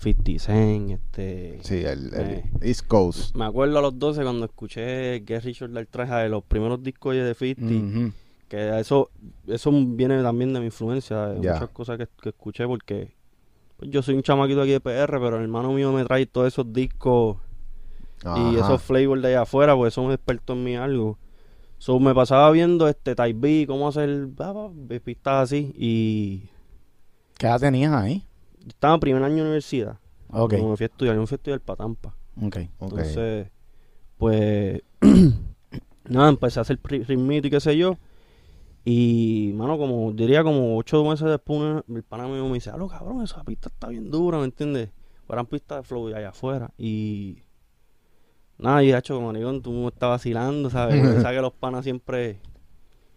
50 0.00 0.38
Cent, 0.38 0.90
este... 0.92 1.58
Sí, 1.62 1.84
el, 1.84 2.14
el. 2.14 2.42
East 2.62 2.86
Coast. 2.86 3.36
Me 3.36 3.44
acuerdo 3.44 3.78
a 3.78 3.82
los 3.82 3.98
12 3.98 4.22
cuando 4.22 4.46
escuché 4.46 5.22
Get 5.26 5.42
Richard 5.42 5.70
del 5.70 5.86
Traje 5.86 6.14
de 6.14 6.28
los 6.30 6.44
primeros 6.44 6.82
discos 6.82 7.14
de 7.14 7.34
50, 7.34 7.74
Ujú. 7.74 8.12
Que 8.48 8.78
eso 8.78 9.10
eso 9.46 9.70
viene 9.72 10.22
también 10.22 10.52
de 10.52 10.60
mi 10.60 10.66
influencia, 10.66 11.28
de 11.28 11.36
muchas 11.36 11.68
cosas 11.70 11.98
que, 11.98 12.08
que 12.20 12.30
escuché 12.30 12.66
porque 12.66 13.14
pues, 13.76 13.90
yo 13.90 14.02
soy 14.02 14.14
un 14.14 14.22
chamaquito 14.22 14.62
aquí 14.62 14.72
de 14.72 14.80
PR, 14.80 15.18
pero 15.20 15.36
el 15.36 15.42
hermano 15.42 15.72
mío 15.72 15.92
me 15.92 16.04
trae 16.04 16.26
todos 16.26 16.48
esos 16.48 16.72
discos 16.72 17.36
y 18.36 18.56
esos 18.56 18.82
flavors 18.82 19.22
de 19.22 19.28
allá 19.28 19.42
afuera, 19.42 19.76
porque 19.76 19.92
son 19.92 20.10
expertos 20.10 20.56
en 20.56 20.64
mí 20.64 20.76
algo. 20.76 21.18
So, 21.78 22.00
me 22.00 22.12
pasaba 22.12 22.50
viendo 22.50 22.88
este 22.88 23.14
Type 23.14 23.38
B, 23.38 23.64
cómo 23.68 23.86
hacer 23.86 24.28
ah, 24.40 24.70
pistas 25.04 25.44
así 25.44 25.72
y 25.76 26.50
¿Qué 27.38 27.46
edad 27.46 27.60
tenías 27.60 27.92
ahí? 27.92 28.24
estaba 28.66 28.94
en 28.94 29.00
primer 29.00 29.22
año 29.22 29.36
de 29.36 29.42
universidad. 29.42 29.98
Ok, 30.30 30.50
Cuando 30.50 30.70
me 30.70 30.76
fui 30.76 30.84
a 30.84 30.88
estudiar, 30.88 31.14
yo 31.14 31.20
me 31.20 31.26
fui 31.28 31.36
a 31.36 31.38
estudiar 31.38 31.60
para 31.60 31.76
Tampa. 31.76 32.14
ok. 32.40 32.56
Entonces, 32.80 33.48
pues, 34.18 34.82
nada, 36.04 36.28
empecé 36.28 36.58
a 36.58 36.62
hacer 36.62 36.80
ritmito 36.82 37.46
y 37.46 37.50
qué 37.50 37.60
sé 37.60 37.76
yo. 37.76 37.96
Y, 38.90 39.52
mano, 39.52 39.76
como 39.76 40.12
diría 40.12 40.42
como 40.42 40.78
ocho 40.78 41.04
meses 41.04 41.28
después, 41.28 41.84
el 41.94 42.02
pana 42.04 42.26
mío 42.26 42.48
me 42.48 42.54
dice, 42.54 42.72
lo 42.74 42.88
cabrón, 42.88 43.20
esa 43.20 43.44
pista 43.44 43.68
está 43.68 43.88
bien 43.88 44.10
dura, 44.10 44.38
¿me 44.38 44.44
entiendes? 44.44 44.88
Eran 45.28 45.44
pistas 45.44 45.80
de 45.80 45.84
flow 45.84 46.08
de 46.08 46.16
allá 46.16 46.30
afuera. 46.30 46.70
Y, 46.78 47.42
nada, 48.56 48.82
y 48.82 48.94
hecho, 48.94 49.20
maricón, 49.20 49.60
tú 49.60 49.72
me 49.72 49.88
estás 49.88 50.08
vacilando, 50.08 50.70
¿sabes? 50.70 51.02
Sabes 51.22 51.36
que 51.36 51.42
los 51.42 51.52
panas 51.52 51.84
siempre... 51.84 52.40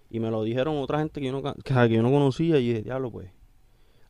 Y 0.10 0.20
me 0.20 0.30
lo 0.30 0.44
dijeron 0.44 0.78
otra 0.78 1.00
gente 1.00 1.22
que 1.22 1.28
yo 1.28 1.32
no, 1.32 1.42
que, 1.42 1.62
que 1.64 1.90
yo 1.90 2.02
no 2.02 2.12
conocía 2.12 2.60
y 2.60 2.68
dije, 2.68 2.82
diablo, 2.82 3.10
pues. 3.10 3.32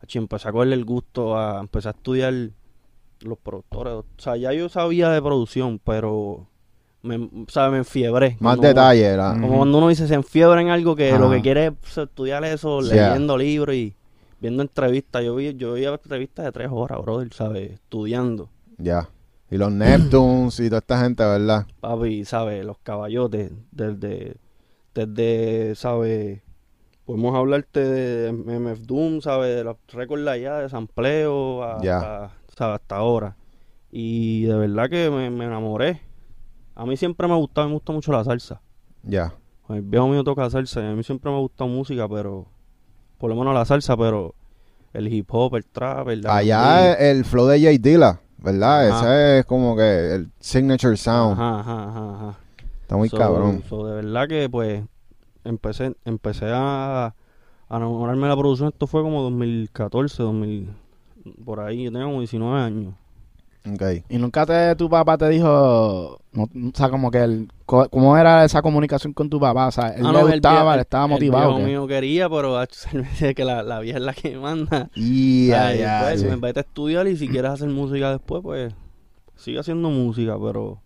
Hacho, 0.02 0.18
empecé 0.18 0.50
a 0.50 0.52
cogerle 0.52 0.74
el 0.74 0.84
gusto 0.84 1.38
a... 1.38 1.60
Empecé 1.60 1.90
a 1.90 1.92
estudiar 1.92 2.34
los 3.20 3.38
productores. 3.38 3.94
O 3.94 4.06
sea, 4.18 4.36
ya 4.36 4.52
yo 4.52 4.68
sabía 4.68 5.12
de 5.12 5.22
producción, 5.22 5.78
pero 5.78 6.48
me, 7.04 7.30
sea, 7.48 7.70
me 7.70 7.78
enfiebré. 7.80 8.38
Más 8.40 8.56
Como- 8.58 8.68
detalle, 8.68 9.16
la-. 9.18 9.34
Como 9.40 9.58
cuando 9.58 9.78
uno 9.78 9.90
dice 9.90 10.08
se 10.08 10.14
enfiebra 10.14 10.62
en 10.62 10.70
algo 10.70 10.96
que 10.96 11.12
lo 11.18 11.30
que 11.32 11.42
quiere 11.42 11.68
es 11.84 11.98
estudiar 11.98 12.44
eso, 12.46 12.82
leyendo 12.82 13.38
libros 13.38 13.76
y 13.76 13.96
viendo 14.40 14.62
entrevistas. 14.62 15.24
Yo 15.24 15.36
vi, 15.36 15.54
yo 15.56 15.74
veía 15.74 15.90
entrevistas 15.90 16.46
de 16.46 16.52
tres 16.52 16.70
horas, 16.72 17.02
brother, 17.02 17.32
¿sabes? 17.34 17.72
Estudiando. 17.72 18.50
Ya. 18.78 19.10
Y 19.50 19.58
los 19.58 19.72
Neptunes 19.72 20.60
y 20.62 20.68
toda 20.70 20.80
esta 20.80 21.02
gente, 21.02 21.24
¿verdad? 21.24 21.66
Papi, 21.82 22.24
¿sabes? 22.24 22.64
Los 22.66 22.78
caballotes, 22.80 23.52
desde, 23.72 24.38
desde, 24.96 25.76
¿sabes? 25.76 26.42
Podemos 27.06 27.36
hablarte 27.36 27.82
de 27.84 28.32
MF 28.32 28.86
Doom, 28.88 29.22
¿sabes? 29.22 29.58
De 29.58 29.64
los 29.66 29.76
récords 29.92 30.24
de 30.24 30.32
allá, 30.32 30.56
de 30.60 30.70
sampleo, 30.70 31.64
hasta. 31.64 32.32
¿sabes? 32.56 32.76
hasta 32.82 32.96
ahora. 32.96 33.36
Y 33.92 34.44
de 34.44 34.56
verdad 34.56 34.90
que 34.90 35.10
me, 35.10 35.30
me 35.30 35.46
enamoré. 35.46 36.00
A 36.76 36.86
mí 36.86 36.96
siempre 36.98 37.28
me 37.28 37.34
ha 37.34 37.38
gustado, 37.38 37.68
me 37.68 37.74
gusta 37.74 37.92
mucho 37.94 38.12
la 38.12 38.24
salsa. 38.24 38.62
Ya. 39.04 39.34
El 39.70 39.82
viejo 39.82 40.08
mío 40.08 40.24
toca 40.24 40.50
salsa 40.50 40.82
y 40.82 40.86
a 40.88 40.94
mí 40.94 41.04
siempre 41.04 41.30
me 41.32 41.38
ha 41.38 41.40
gustado 41.42 41.70
música, 41.70 42.08
pero... 42.08 42.46
Por 43.18 43.30
lo 43.30 43.36
menos 43.36 43.54
la 43.54 43.66
salsa, 43.66 43.96
pero... 43.98 44.34
El 44.94 45.08
hip 45.14 45.28
hop, 45.32 45.56
el 45.56 45.66
trap, 45.66 46.10
el... 46.10 46.28
Allá 46.28 46.94
el, 46.98 47.18
el 47.20 47.26
flow 47.26 47.48
de 47.48 47.62
Jay 47.62 47.78
Dilla, 47.78 48.20
¿verdad? 48.38 48.90
Ese 48.90 49.40
es 49.40 49.46
como 49.46 49.76
que 49.76 50.16
el 50.16 50.30
signature 50.40 50.98
sound. 50.98 51.40
Ajá, 51.40 51.60
ajá, 51.62 51.90
ajá, 51.90 52.16
ajá. 52.16 52.38
Está 52.82 52.98
muy 52.98 53.08
So- 53.08 53.18
cabrón. 53.18 53.64
so, 53.70 53.86
de 53.88 53.96
verdad 53.96 54.28
que 54.28 54.50
pues 54.50 54.84
empecé 55.46 55.96
empecé 56.04 56.48
a, 56.52 57.06
a 57.70 57.78
enamorarme 57.78 58.24
de 58.24 58.28
la 58.30 58.36
producción. 58.36 58.68
Esto 58.68 58.86
fue 58.86 59.02
como 59.02 59.22
2014, 59.22 60.24
2000, 60.24 60.70
por 61.46 61.62
ahí. 61.62 61.84
Yo 61.86 61.92
tenía 61.92 62.06
como 62.08 62.20
19 62.20 62.60
años. 62.60 62.94
Ok. 63.64 63.82
Y 64.10 64.18
nunca 64.18 64.46
te, 64.46 64.76
tu 64.76 64.90
papá 64.90 65.18
te 65.18 65.30
dijo, 65.30 66.20
no, 66.32 66.44
o 66.44 66.72
sea, 66.74 66.90
como 66.90 67.12
que 67.12 67.20
el, 67.20 67.48
¿cómo 67.66 68.18
era 68.18 68.44
esa 68.44 68.62
comunicación 68.64 69.14
con 69.14 69.30
tu 69.30 69.40
papá? 69.40 69.68
O 69.68 69.72
sea, 69.72 69.90
él 69.90 70.04
Ah, 70.06 70.12
le 70.12 70.20
no, 70.22 70.28
el 70.28 70.34
gustaba, 70.34 70.62
viejo- 70.62 70.76
le 70.78 70.82
estaba 70.82 71.06
El 71.06 71.10
motivado. 71.12 71.44
viejo 71.50 71.56
¿o 71.56 71.60
qué? 71.60 71.66
mío 71.66 71.88
quería, 71.88 72.30
pero 72.30 72.60
él 72.94 73.06
me 73.22 73.36
que 73.36 73.46
la, 73.46 73.62
la 73.62 73.80
vieja 73.80 74.00
es 74.00 74.04
la 74.04 74.14
que 74.14 74.36
manda. 74.38 74.90
Y 74.96 75.48
ya, 75.48 76.02
pues, 76.08 76.24
me 76.24 76.36
vete 76.38 76.62
a 76.62 76.64
estudiar 76.64 77.08
y 77.08 77.16
si 77.18 77.28
quieres 77.28 77.52
hacer 77.52 77.70
música 77.70 78.10
después, 78.12 78.42
pues 78.42 78.74
sigue 79.36 79.60
haciendo 79.60 79.90
música, 79.92 80.36
pero 80.42 80.80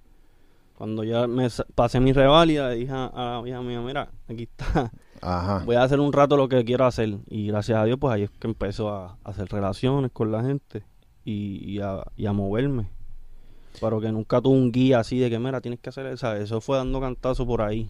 cuando 0.78 1.06
ya 1.06 1.28
me 1.28 1.48
pasé 1.76 2.02
mi 2.02 2.12
reválida, 2.12 2.70
le 2.70 2.76
dije 2.76 2.92
a, 2.92 3.06
a 3.06 3.36
la 3.36 3.42
vieja 3.42 3.62
mía, 3.62 3.80
mira, 3.80 4.10
aquí 4.30 4.44
está, 4.44 4.92
Ajá. 5.22 5.64
voy 5.66 5.78
a 5.78 5.84
hacer 5.84 6.02
un 6.02 6.12
rato 6.12 6.36
lo 6.36 6.50
que 6.50 6.66
quiero 6.66 6.86
hacer. 6.86 7.20
Y 7.30 7.48
gracias 7.48 7.78
a 7.80 7.86
Dios, 7.86 7.98
pues 8.02 8.14
ahí 8.14 8.24
es 8.24 8.32
que 8.32 8.48
empezó 8.48 8.90
a, 8.90 9.18
a 9.24 9.30
hacer 9.30 9.48
relaciones 9.48 10.12
con 10.12 10.34
la 10.34 10.44
gente 10.44 10.84
y, 11.26 11.74
y 11.74 11.80
a, 11.82 12.04
y 12.16 12.26
a 12.28 12.34
moverme. 12.34 12.88
Pero 13.82 14.00
que 14.00 14.12
nunca 14.12 14.40
tuve 14.40 14.56
un 14.56 14.72
guía 14.72 15.00
así 15.00 15.20
de 15.20 15.30
que, 15.30 15.38
mira, 15.40 15.60
tienes 15.60 15.82
que 15.82 15.90
hacer 15.90 16.06
eso. 16.06 16.34
Eso 16.34 16.62
fue 16.62 16.78
dando 16.78 17.02
cantazo 17.02 17.46
por 17.46 17.62
ahí. 17.62 17.90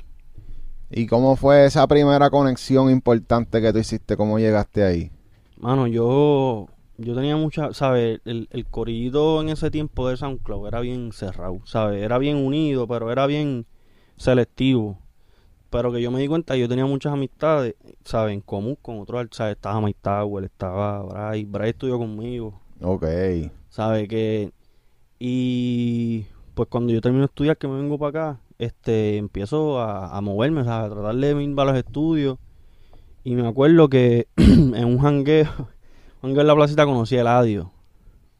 ¿Y 0.90 1.06
cómo 1.06 1.36
fue 1.36 1.66
esa 1.66 1.86
primera 1.88 2.30
conexión 2.30 2.90
importante 2.90 3.62
que 3.62 3.72
tú 3.72 3.80
hiciste? 3.80 4.18
¿Cómo 4.18 4.40
llegaste 4.40 4.84
ahí? 4.84 5.12
Mano, 5.58 5.88
yo 5.88 6.68
yo 6.98 7.14
tenía 7.14 7.36
mucha, 7.36 7.74
¿sabes? 7.74 8.22
El, 8.26 8.48
el 8.52 8.66
corillito 8.66 9.42
en 9.42 9.50
ese 9.50 9.70
tiempo 9.70 10.08
de 10.08 10.18
SoundCloud 10.18 10.68
era 10.68 10.80
bien 10.80 11.12
cerrado, 11.12 11.60
¿sabes? 11.66 12.02
Era 12.02 12.18
bien 12.18 12.38
unido, 12.38 12.88
pero 12.88 13.12
era 13.12 13.28
bien 13.28 13.66
selectivo. 14.18 15.00
Pero 15.70 15.92
que 15.92 16.02
yo 16.02 16.10
me 16.12 16.20
di 16.22 16.28
cuenta, 16.28 16.56
yo 16.56 16.70
tenía 16.70 16.86
muchas 16.86 17.12
amistades, 17.14 17.76
¿sabes? 18.06 18.34
En 18.34 18.42
común 18.42 18.78
con 18.82 19.00
otros, 19.00 19.28
¿sabes? 19.32 19.56
Estaba 19.56 19.82
Mike 19.82 20.00
Tower, 20.02 20.44
estaba 20.46 21.04
Bray, 21.04 21.44
Bray 21.46 21.72
estudió 21.72 21.98
conmigo, 21.98 22.62
Ok. 22.82 23.06
¿sabes? 23.70 24.08
Que... 24.08 24.52
Y 25.20 26.26
pues 26.54 26.70
cuando 26.70 26.94
yo 26.94 27.02
termino 27.02 27.22
de 27.22 27.28
estudiar, 27.28 27.58
que 27.58 27.68
me 27.68 27.76
vengo 27.76 27.98
para 27.98 28.10
acá, 28.10 28.40
este, 28.58 29.18
empiezo 29.18 29.80
a, 29.80 30.16
a 30.16 30.22
moverme, 30.22 30.64
¿sabes? 30.64 30.92
A 30.92 30.94
tratar 30.94 31.16
de 31.16 31.44
ir 31.44 31.60
a 31.60 31.66
los 31.66 31.76
estudios. 31.76 32.38
Y 33.24 33.36
me 33.36 33.48
acuerdo 33.48 33.90
que 33.90 34.28
en 34.38 34.86
un 34.86 35.00
jangueo, 35.00 35.48
jangueo 36.22 36.42
en 36.42 36.48
la 36.48 36.56
placita 36.56 36.86
conocí 36.86 37.18
a 37.18 37.22
Eladio. 37.22 37.72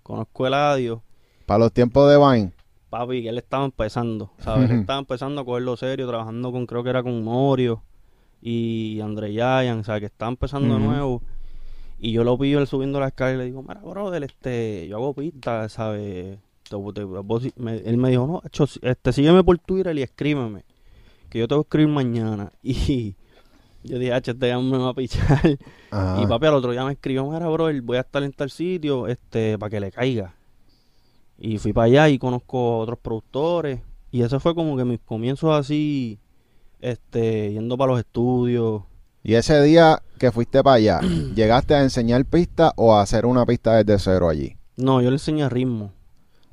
Conozco 0.04 0.46
a 0.46 0.48
Eladio, 0.50 1.02
Para 1.48 1.60
los 1.60 1.72
tiempos 1.74 2.10
de 2.10 2.18
Vine. 2.18 2.52
papi, 2.90 3.24
que 3.24 3.30
él 3.30 3.38
estaba 3.40 3.66
empezando, 3.66 4.32
¿sabes? 4.38 4.70
Él 4.70 4.82
estaba 4.82 5.00
empezando 5.00 5.42
a 5.42 5.46
cogerlo 5.46 5.76
serio, 5.76 6.08
trabajando 6.08 6.52
con, 6.52 6.68
creo 6.68 6.84
que 6.84 6.92
era 6.92 7.02
con 7.02 7.24
Morio 7.24 7.82
y 8.42 9.00
André 9.02 9.34
Yayan, 9.34 9.84
¿sabes? 9.84 10.02
Que 10.02 10.06
estaba 10.06 10.30
empezando 10.30 10.76
de 10.76 10.80
nuevo. 10.82 11.24
Y 11.98 12.12
yo 12.12 12.24
lo 12.24 12.38
pillo 12.38 12.60
él 12.60 12.68
subiendo 12.68 13.00
la 13.00 13.08
escalera 13.08 13.36
y 13.36 13.40
le 13.40 13.46
digo, 13.46 13.64
mira, 13.64 13.82
brother, 13.82 14.24
este, 14.24 14.88
yo 14.88 14.98
hago 14.98 15.14
pistas, 15.14 15.74
¿sabes? 15.74 16.38
Él 16.72 17.98
me 17.98 18.10
dijo, 18.10 18.28
no, 18.28 18.42
acho, 18.44 18.66
este, 18.82 19.14
sígueme 19.14 19.44
por 19.44 19.58
Twitter 19.60 19.98
y 19.98 20.02
escríbeme, 20.02 20.64
que 21.30 21.40
yo 21.40 21.48
te 21.48 21.56
voy 21.56 21.62
a 21.62 21.64
escribir 21.64 21.94
mañana. 21.94 22.52
Y 22.64 23.92
yo 23.92 24.00
dije, 24.00 24.14
H, 24.14 24.32
este 24.32 24.48
ya 24.48 24.60
me 24.60 24.80
va 24.80 24.90
a 24.90 24.94
pichar. 24.96 25.60
Ajá. 25.92 26.20
Y 26.20 26.26
papi 26.26 26.48
al 26.48 26.56
otro 26.56 26.72
día 26.72 26.84
me 26.84 26.94
escribió, 26.94 27.30
mira, 27.30 27.48
bro, 27.48 27.70
voy 27.84 27.98
a 27.98 28.02
estar 28.02 28.24
en 28.24 28.32
tal 28.32 28.50
sitio, 28.50 29.08
este, 29.08 29.60
para 29.60 29.70
que 29.70 29.80
le 29.80 29.92
caiga. 29.92 30.34
Y 31.38 31.60
fui 31.60 31.72
para 31.72 31.86
allá 31.86 32.10
y 32.10 32.18
conozco 32.18 32.58
a 32.58 32.78
otros 32.80 32.98
productores. 32.98 33.82
Y 34.12 34.24
ese 34.24 34.40
fue 34.40 34.56
como 34.56 34.76
que 34.76 34.86
mis 34.86 35.00
comienzos 35.02 35.54
así, 35.54 36.20
este, 36.82 37.52
yendo 37.54 37.78
para 37.78 37.92
los 37.92 38.00
estudios. 38.00 38.82
Y 39.28 39.34
ese 39.34 39.60
día 39.64 40.04
que 40.20 40.32
fuiste 40.32 40.62
para 40.62 40.76
allá, 40.76 41.00
¿llegaste 41.36 41.74
a 41.74 41.82
enseñar 41.82 42.26
pista 42.26 42.74
o 42.76 42.94
a 42.94 43.02
hacer 43.02 43.26
una 43.26 43.44
pista 43.44 43.84
desde 43.84 43.98
cero 43.98 44.30
allí? 44.30 44.56
No, 44.78 45.02
yo 45.02 45.10
le 45.10 45.16
enseñé 45.16 45.50
ritmo. 45.50 45.92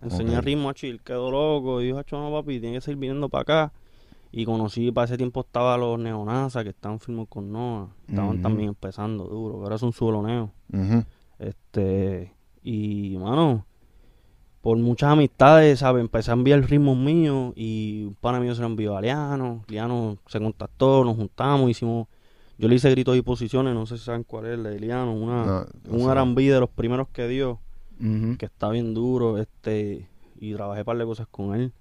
Enseñé 0.01 0.41
ritmo 0.41 0.71
a 0.71 0.75
Chill, 0.75 1.03
quedó 1.03 1.31
loco. 1.31 1.83
Y 1.83 1.87
dijo, 1.87 1.99
"Acho, 1.99 2.19
no, 2.19 2.33
papi, 2.33 2.61
tiene 2.61 2.77
que 2.77 2.81
seguir 2.81 2.99
viniendo 2.99 3.29
para 3.29 3.43
acá. 3.43 3.73
Y 4.33 4.47
conocí, 4.47 4.91
para 4.91 5.05
ese 5.05 5.19
tiempo 5.19 5.43
estaba 5.43 5.77
los 5.77 5.99
Neonasa, 5.99 6.65
que 6.65 6.71
estaban 6.71 6.99
firmados 6.99 7.29
con 7.29 7.53
Noah. 7.53 7.89
Estaban 8.09 8.41
también 8.41 8.71
empezando 8.71 9.25
duro, 9.25 9.59
que 9.59 9.65
ahora 9.65 9.77
son 9.77 9.93
suloneos. 9.93 10.49
Ujú. 10.73 11.05
Este, 11.39 12.33
y 12.63 13.19
mano, 13.19 13.67
por 14.63 14.79
muchas 14.79 15.11
amistades, 15.11 15.81
¿sabes? 15.81 16.01
Empecé 16.01 16.31
a 16.31 16.35
enviar 16.35 16.61
ritmos 16.63 16.97
míos 16.97 17.53
y 17.55 18.05
un 18.07 18.15
pana 18.15 18.41
mío 18.41 18.55
se 18.55 18.63
lo 18.63 18.69
envió 18.69 18.97
a 18.97 19.03
Liano. 19.03 19.63
Liano 19.69 20.17
se 20.27 20.41
contactó, 20.41 21.05
nos 21.05 21.17
juntamos, 21.17 21.69
hicimos. 21.69 22.07
Yo 22.63 22.69
le 22.69 22.77
hice 22.77 22.91
gritos 22.91 23.17
y 23.17 23.23
posiciones, 23.23 23.75
no 23.75 23.87
sé 23.87 23.99
si 23.99 24.05
saben 24.05 24.23
cuál 24.23 24.47
es, 24.47 24.53
el 24.55 24.63
de 24.63 24.79
Liano, 24.79 25.13
una, 25.13 25.45
No, 25.45 25.67
no 25.91 26.05
un. 26.05 26.11
R&B 26.11 26.43
de 26.45 26.61
los 26.61 26.71
primeros 26.71 27.09
que 27.09 27.27
dio, 27.27 27.59
que 28.39 28.47
está 28.47 28.71
bien 28.71 28.95
duro, 28.95 29.37
este, 29.39 30.09
y 30.39 30.55
trabajé 30.55 30.81
un 30.83 30.85
par 30.87 30.97
de 30.97 31.05
cosas 31.05 31.27
con 31.29 31.55
él. 31.57 31.73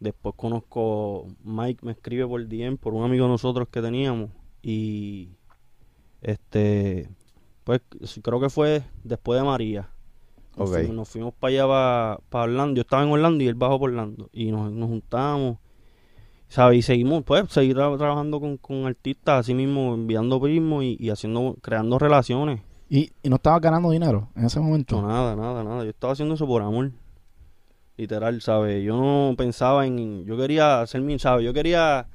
Después 0.00 0.34
conozco, 0.36 1.26
Mike 1.44 1.84
me 1.84 1.92
escribe 1.92 2.26
por 2.26 2.46
DM, 2.46 2.76
por 2.76 2.92
un 2.92 3.04
amigo 3.04 3.24
de 3.24 3.30
nosotros 3.30 3.68
que 3.70 3.80
teníamos, 3.80 4.30
y 4.62 5.30
este, 6.20 7.08
pues 7.64 7.80
creo 8.22 8.38
que 8.40 8.50
fue 8.50 8.82
después 9.04 9.40
de 9.40 9.46
María. 9.46 9.88
Nos, 10.56 10.68
Ok. 10.68 10.76
fuimos, 10.76 10.94
nos 10.94 11.08
fuimos 11.08 11.32
para 11.34 11.50
allá, 11.52 12.18
para 12.28 12.44
Orlando. 12.44 12.74
Yo 12.76 12.82
estaba 12.82 13.02
en 13.02 13.08
Orlando 13.08 13.42
y 13.42 13.48
él 13.48 13.54
bajó 13.54 13.78
por 13.78 13.88
Orlando. 13.90 14.28
Y 14.32 14.50
nos, 14.52 14.70
nos 14.70 14.88
juntamos. 14.88 15.56
¿Sabes? 16.52 16.80
Y 16.80 16.82
seguimos, 16.82 17.24
pues, 17.24 17.50
seguir 17.50 17.74
tra- 17.76 17.96
trabajando 17.96 18.38
con, 18.38 18.58
con 18.58 18.84
artistas, 18.84 19.40
así 19.40 19.54
mismo, 19.54 19.94
enviando 19.94 20.38
prismos 20.38 20.84
y, 20.84 20.98
y 21.00 21.08
haciendo, 21.08 21.56
creando 21.62 21.98
relaciones. 21.98 22.60
¿Y, 22.90 23.10
y 23.22 23.30
no 23.30 23.36
estabas 23.36 23.62
ganando 23.62 23.88
dinero 23.90 24.28
en 24.36 24.44
ese 24.44 24.60
momento. 24.60 25.00
No, 25.00 25.08
nada, 25.08 25.34
nada, 25.34 25.64
nada. 25.64 25.82
Yo 25.84 25.88
estaba 25.88 26.12
haciendo 26.12 26.34
eso 26.34 26.46
por 26.46 26.60
amor. 26.60 26.92
Literal, 27.96 28.42
¿sabes? 28.42 28.84
Yo 28.84 28.98
no 28.98 29.34
pensaba 29.34 29.86
en... 29.86 30.26
Yo 30.26 30.36
quería 30.36 30.82
hacer 30.82 31.00
mi, 31.00 31.18
¿sabes? 31.18 31.42
Yo 31.46 31.54
quería 31.54 32.06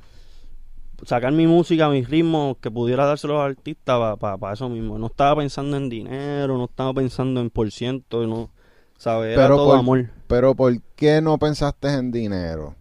sacar 1.04 1.32
mi 1.34 1.48
música, 1.48 1.90
mis 1.90 2.08
ritmos, 2.08 2.58
que 2.58 2.70
pudiera 2.70 3.08
dárselos 3.08 3.40
al 3.40 3.52
artista 3.52 4.18
para 4.18 4.54
eso 4.54 4.70
mismo. 4.70 5.00
No 5.00 5.08
estaba 5.08 5.38
pensando 5.38 5.78
en 5.78 5.90
dinero, 5.90 6.60
no 6.60 6.66
estaba 6.66 6.94
pensando 6.94 7.42
en 7.42 7.50
por 7.50 7.72
ciento, 7.72 8.28
no... 8.28 8.52
¿Sabes? 9.00 9.34
Era 9.34 9.44
Pero 9.46 9.56
todo 9.56 9.70
por- 9.70 9.80
amor. 9.80 10.10
Pero 10.28 10.54
¿por 10.54 10.80
qué 10.96 11.22
no 11.22 11.40
pensaste 11.40 11.88
en 11.92 12.12
dinero? 12.12 12.76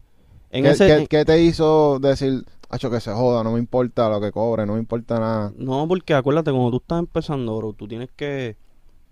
En 0.56 0.64
¿Qué, 0.64 0.72
ese... 0.72 0.86
qué- 0.86 1.06
qué 1.08 1.24
te 1.24 1.42
hizo 1.42 1.98
decir, 2.00 2.44
hacho 2.70 2.90
que 2.90 3.00
se 3.00 3.12
joda, 3.12 3.44
no 3.44 3.52
me 3.52 3.58
importa 3.58 4.08
lo 4.08 4.20
que 4.20 4.32
cobre, 4.32 4.66
no 4.66 4.74
me 4.74 4.78
importa 4.80 5.18
nada? 5.20 5.52
No, 5.54 5.86
porque 5.88 6.12
acuérdate, 6.14 6.50
cuando 6.50 6.70
tú 6.72 6.76
estás 6.78 6.98
empezando, 6.98 7.56
bro, 7.56 7.72
tú 7.72 7.88
tienes 7.88 8.10
que, 8.14 8.56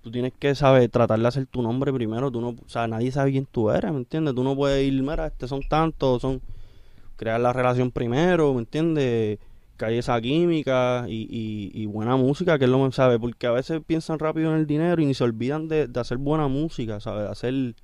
tú 0.03 0.11
tienes 0.11 0.33
que 0.39 0.55
saber, 0.55 0.91
tratar 0.91 1.21
de 1.21 1.29
hacer 1.29 1.47
tu 1.47 1.63
nombre 1.63 1.93
primero, 1.93 2.31
tú 2.31 2.41
no, 2.41 2.51
o 2.51 2.69
sea, 2.69 2.89
nadie 2.89 3.13
sabe 3.13 3.33
quién 3.33 3.47
tú 3.47 3.71
eres, 3.71 3.93
¿me 3.93 3.99
entiendes? 3.99 4.35
Tú 4.35 4.45
no 4.45 4.57
puedes 4.57 4.87
ir, 4.87 5.03
mira, 5.03 5.27
este 5.29 5.49
son 5.49 5.63
tantos, 5.69 6.23
son, 6.23 6.43
crear 7.17 7.41
la 7.41 7.53
relación 7.53 7.91
primero, 7.93 8.55
¿me 8.55 8.61
entiendes? 8.61 9.39
Que 9.79 9.87
hay 9.87 9.99
esa 9.99 10.21
química 10.21 11.07
y, 11.09 11.23
y, 11.31 11.73
y 11.83 11.87
buena 11.87 12.17
música, 12.17 12.59
que 12.59 12.67
es 12.67 12.71
lo 12.71 12.85
que 12.87 12.93
sabe, 12.93 13.19
porque 13.21 13.47
a 13.49 13.53
veces 13.53 13.81
piensan 13.87 14.19
rápido 14.21 14.53
en 14.53 14.59
el 14.61 14.67
dinero 14.67 15.03
y 15.03 15.07
ni 15.07 15.15
se 15.15 15.25
olvidan 15.25 15.69
de, 15.69 15.89
de 15.89 16.01
hacer 16.01 16.19
buena 16.19 16.49
música, 16.49 17.01
¿sabes? 17.01 17.25
De 17.25 17.31
hacer, 17.31 17.75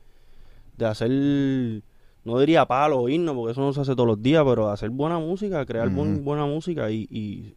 de 0.76 0.86
hacer, 0.86 1.82
no 2.24 2.38
diría 2.38 2.66
palo 2.66 3.00
o 3.00 3.08
himno, 3.08 3.34
porque 3.34 3.52
eso 3.52 3.60
no 3.60 3.72
se 3.72 3.80
hace 3.80 3.94
todos 3.94 4.06
los 4.06 4.22
días, 4.22 4.44
pero 4.46 4.68
hacer 4.70 4.90
buena 4.90 5.18
música, 5.18 5.64
crear 5.66 5.88
buen- 5.90 6.24
buena 6.24 6.44
música 6.46 6.90
y, 6.90 7.06
y 7.10 7.56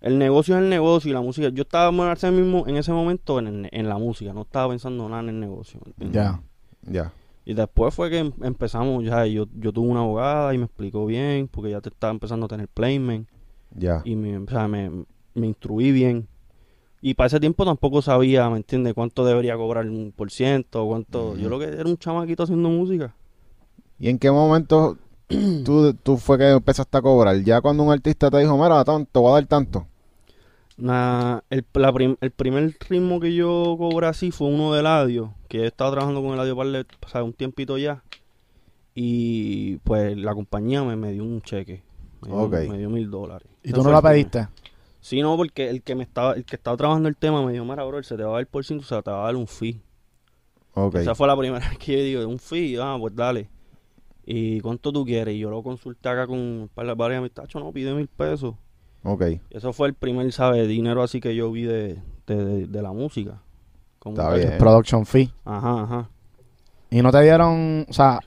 el 0.00 0.18
negocio 0.18 0.56
es 0.56 0.62
el 0.62 0.68
negocio 0.68 1.10
y 1.10 1.14
la 1.14 1.20
música. 1.20 1.48
Yo 1.50 1.62
estaba 1.62 1.88
en 2.06 2.12
ese 2.12 2.30
mismo, 2.30 2.66
en 2.66 2.76
ese 2.76 2.92
momento 2.92 3.38
en, 3.38 3.46
el- 3.46 3.68
en 3.70 3.88
la 3.88 3.98
música, 3.98 4.32
no 4.32 4.42
estaba 4.42 4.68
pensando 4.70 5.08
nada 5.08 5.22
en 5.22 5.28
el 5.28 5.40
negocio. 5.40 5.80
Ya. 5.98 6.42
Ya. 6.82 7.12
Y 7.44 7.54
después 7.54 7.94
fue 7.94 8.10
que 8.10 8.18
em- 8.18 8.32
empezamos, 8.42 9.04
ya 9.04 9.26
yo, 9.26 9.46
yo 9.58 9.72
tuve 9.72 9.88
una 9.88 10.00
abogada 10.00 10.54
y 10.54 10.58
me 10.58 10.64
explicó 10.64 11.06
bien, 11.06 11.48
porque 11.48 11.70
ya 11.70 11.80
te 11.80 11.88
estaba 11.88 12.12
empezando 12.12 12.46
a 12.46 12.48
tener 12.48 12.68
placement 12.68 13.28
Ya. 13.76 14.02
y 14.04 14.16
me, 14.16 14.38
o 14.38 14.46
sea, 14.48 14.66
me, 14.68 14.90
me 15.34 15.46
instruí 15.46 15.92
bien. 15.92 16.26
Y 17.00 17.14
para 17.14 17.26
ese 17.28 17.40
tiempo 17.40 17.64
tampoco 17.64 18.00
sabía, 18.00 18.48
¿me 18.48 18.58
entiendes? 18.58 18.94
Cuánto 18.94 19.24
debería 19.24 19.56
cobrar 19.56 19.86
un 19.88 20.12
por 20.14 20.30
ciento, 20.30 20.86
cuánto... 20.86 21.36
Yo 21.36 21.48
lo 21.48 21.58
que 21.58 21.64
era 21.64 21.84
un 21.84 21.96
chamaquito 21.96 22.44
haciendo 22.44 22.68
música. 22.68 23.14
¿Y 24.02 24.08
en 24.10 24.18
qué 24.18 24.30
momento 24.30 24.98
tú, 25.64 25.94
tú 25.94 26.18
fue 26.18 26.36
que 26.38 26.50
empezaste 26.50 26.98
a 26.98 27.02
cobrar? 27.02 27.36
Ya 27.42 27.60
cuando 27.62 27.84
un 27.84 27.92
artista 27.92 28.30
te 28.30 28.38
dijo, 28.38 28.58
mira, 28.58 28.84
tanto, 28.84 29.08
te 29.12 29.18
voy 29.20 29.30
a 29.30 29.34
dar 29.36 29.46
tanto. 29.46 29.86
Na- 30.76 31.44
el, 31.50 31.64
la 31.74 31.92
prim- 31.92 32.16
el 32.20 32.30
primer 32.30 32.74
ritmo 32.88 33.20
que 33.20 33.34
yo 33.34 33.76
cobré 33.78 34.06
así 34.08 34.30
fue 34.30 34.48
uno 34.48 34.72
de 34.72 34.80
Eladio, 34.80 35.34
que 35.48 35.58
yo 35.58 35.64
estaba 35.64 35.90
trabajando 35.92 36.22
con 36.22 36.32
Eladio 36.34 36.56
Parle, 36.56 36.80
o 37.04 37.08
sea, 37.08 37.22
un 37.22 37.32
tiempito 37.32 37.78
ya. 37.78 38.02
Y 38.94 39.78
pues 39.78 40.16
la 40.18 40.34
compañía 40.34 40.82
me, 40.84 40.96
me 40.96 41.12
dio 41.12 41.24
un 41.24 41.42
cheque. 41.42 41.82
Me 42.22 42.28
dio, 42.36 42.38
Ok. 42.44 42.52
me 42.66 42.78
dio 42.78 42.90
mil 42.90 43.10
dólares. 43.10 43.48
¿Y 43.64 43.72
Ese 43.72 43.74
tú 43.74 43.82
no 43.84 43.90
la 43.92 44.02
pediste? 44.02 44.48
Sí, 45.00 45.20
no, 45.20 45.36
porque 45.36 45.68
el 45.70 45.82
que 45.82 45.94
me 45.94 46.04
estaba, 46.04 46.34
el 46.34 46.44
que 46.44 46.56
estaba 46.56 46.76
trabajando 46.76 47.08
el 47.08 47.16
tema 47.16 47.44
me 47.44 47.52
dijo, 47.52 47.64
mira, 47.64 47.84
bro, 47.84 48.02
se 48.02 48.16
te 48.16 48.22
va 48.22 48.30
a 48.30 48.34
dar 48.36 48.46
por 48.46 48.64
ciento, 48.64 48.84
o 48.84 48.88
sea, 48.88 49.02
te 49.02 49.10
va 49.10 49.22
a 49.22 49.26
dar 49.26 49.36
un 49.36 49.46
fee. 49.48 49.80
Ok. 50.74 50.96
Esa 50.96 51.14
fue 51.14 51.26
la 51.26 51.36
primera 51.36 51.68
vez 51.70 51.78
que 51.78 51.92
yo 52.12 52.20
digo, 52.20 52.30
un 52.30 52.38
fee, 52.38 52.76
ah, 52.80 52.96
pues 53.00 53.14
dale. 53.14 53.48
¿Y 54.24 54.60
cuánto 54.60 54.92
tú 54.92 55.04
quieres? 55.04 55.34
Y 55.34 55.38
yo 55.40 55.50
lo 55.50 55.62
consulté 55.62 56.08
acá 56.08 56.26
con 56.26 56.70
para 56.74 56.94
varias 56.94 57.18
amistades, 57.18 57.48
"Tacho, 57.48 57.58
no, 57.60 57.72
pide 57.72 57.92
mil 57.94 58.08
pesos. 58.08 58.54
Ok. 59.02 59.24
Eso 59.50 59.72
fue 59.72 59.88
el 59.88 59.94
primer, 59.94 60.30
¿sabes? 60.32 60.68
Dinero 60.68 61.02
así 61.02 61.20
que 61.20 61.34
yo 61.34 61.50
vi 61.50 61.62
de, 61.64 61.98
de, 62.26 62.44
de- 62.44 62.66
de 62.66 62.82
la 62.82 62.92
música. 62.92 63.42
Como 63.98 64.16
Está 64.16 64.34
bien. 64.34 64.58
Production 64.58 65.04
fee. 65.06 65.32
Ajá, 65.44 65.82
ajá. 65.82 66.10
Y 66.90 67.02
no 67.02 67.10
te 67.10 67.20
dieron, 67.22 67.86
o 67.88 67.92
sea, 67.92 68.20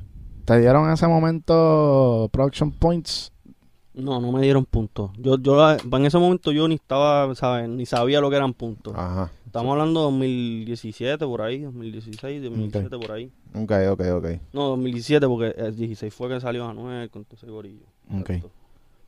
te 0.43 0.59
dieron 0.59 0.85
en 0.87 0.93
ese 0.93 1.07
momento 1.07 2.29
production 2.31 2.71
points. 2.71 3.31
No, 3.95 4.19
no 4.19 4.31
me 4.31 4.41
dieron 4.41 4.65
puntos. 4.65 5.11
Yo, 5.17 5.37
yo 5.37 5.55
la- 5.55 5.77
en 5.97 6.05
ese 6.05 6.17
momento 6.17 6.51
yo 6.51 6.67
ni 6.67 6.75
estaba, 6.75 7.33
¿sabes? 7.35 7.69
Ni 7.69 7.85
sabía 7.85 8.19
lo 8.19 8.29
que 8.29 8.35
eran 8.35 8.53
puntos. 8.53 8.93
Ajá. 8.95 9.31
Estamos 9.45 9.71
hablando 9.71 10.01
de 10.01 10.03
2017 10.05 11.25
por 11.25 11.41
ahí, 11.41 11.61
2016, 11.61 12.43
2017 12.43 12.97
por 12.99 13.11
ahí. 13.13 13.31
Ok, 13.53 13.71
ok, 13.91 14.01
ok. 14.17 14.25
No, 14.51 14.63
2017 14.69 15.27
porque 15.27 15.53
el 15.57 15.75
16 15.75 16.13
fue 16.13 16.27
que 16.27 16.41
salió 16.41 16.67
Anuel 16.67 17.09
con 17.09 17.23
todo 17.23 17.37
ese 17.37 17.47
gorillo. 17.47 17.85
Ok. 18.11 18.29
Exacto. 18.31 18.51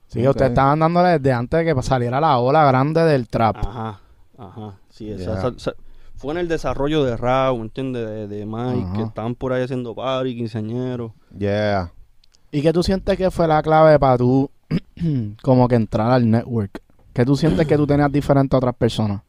Sí, 0.07 0.21
Ok. 0.25 0.29
ustedes 0.29 0.51
estaban 0.51 0.79
dándole 0.79 1.19
desde 1.19 1.33
antes 1.33 1.65
de 1.65 1.75
que 1.75 1.81
saliera 1.83 2.21
la 2.21 2.37
ola 2.39 2.65
grande 2.65 3.01
del 3.03 3.27
trap. 3.27 3.57
Ajá, 3.57 3.99
ajá. 4.37 4.79
Sí, 4.89 5.11
esa- 5.11 5.33
Ya. 5.33 5.37
esa- 5.39 5.47
esa- 5.49 5.75
fue 6.15 6.31
en 6.31 6.37
el 6.39 6.47
desarrollo 6.47 7.03
de 7.03 7.17
Raúl, 7.17 7.63
¿entiendes? 7.63 8.05
De, 8.07 8.27
de 8.27 8.45
Mike, 8.45 8.83
Ajá. 8.85 8.93
que 8.95 9.03
estaban 9.03 9.35
por 9.35 9.51
ahí 9.51 9.63
haciendo 9.63 9.93
party, 9.93 10.33
quinceañeros. 10.33 11.11
Yeah. 11.37 11.91
¿Y 12.51 12.61
qué 12.61 12.71
tú 12.71 12.81
sientes 12.83 13.17
que 13.17 13.29
fue 13.29 13.47
la 13.49 13.61
clave 13.61 13.99
para 13.99 14.17
tú 14.17 14.49
como 15.41 15.67
que 15.67 15.75
entrar 15.75 16.11
al 16.11 16.29
network? 16.29 16.81
¿Qué 17.13 17.25
tú 17.25 17.35
sientes 17.35 17.65
que 17.67 17.77
tú 17.77 17.87
tenías 17.87 18.11
diferente 18.11 18.55
a 18.55 18.59
otras 18.59 18.75
personas? 18.75 19.21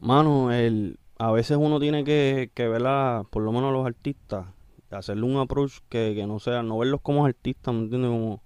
Mano, 0.00 0.52
el, 0.52 0.98
a 1.18 1.32
veces 1.32 1.56
uno 1.60 1.80
tiene 1.80 2.04
que, 2.04 2.50
que 2.54 2.68
ver 2.68 2.82
por 3.30 3.42
lo 3.42 3.52
menos 3.52 3.70
a 3.70 3.72
los 3.72 3.86
artistas, 3.86 4.46
hacerle 4.90 5.24
un 5.24 5.36
approach 5.36 5.78
que, 5.88 6.14
que 6.14 6.26
no 6.26 6.38
sea, 6.38 6.62
no 6.62 6.78
verlos 6.78 7.00
como 7.02 7.26
artistas, 7.26 7.74
¿me 7.74 7.82
entiendes? 7.82 8.10
Como 8.10 8.42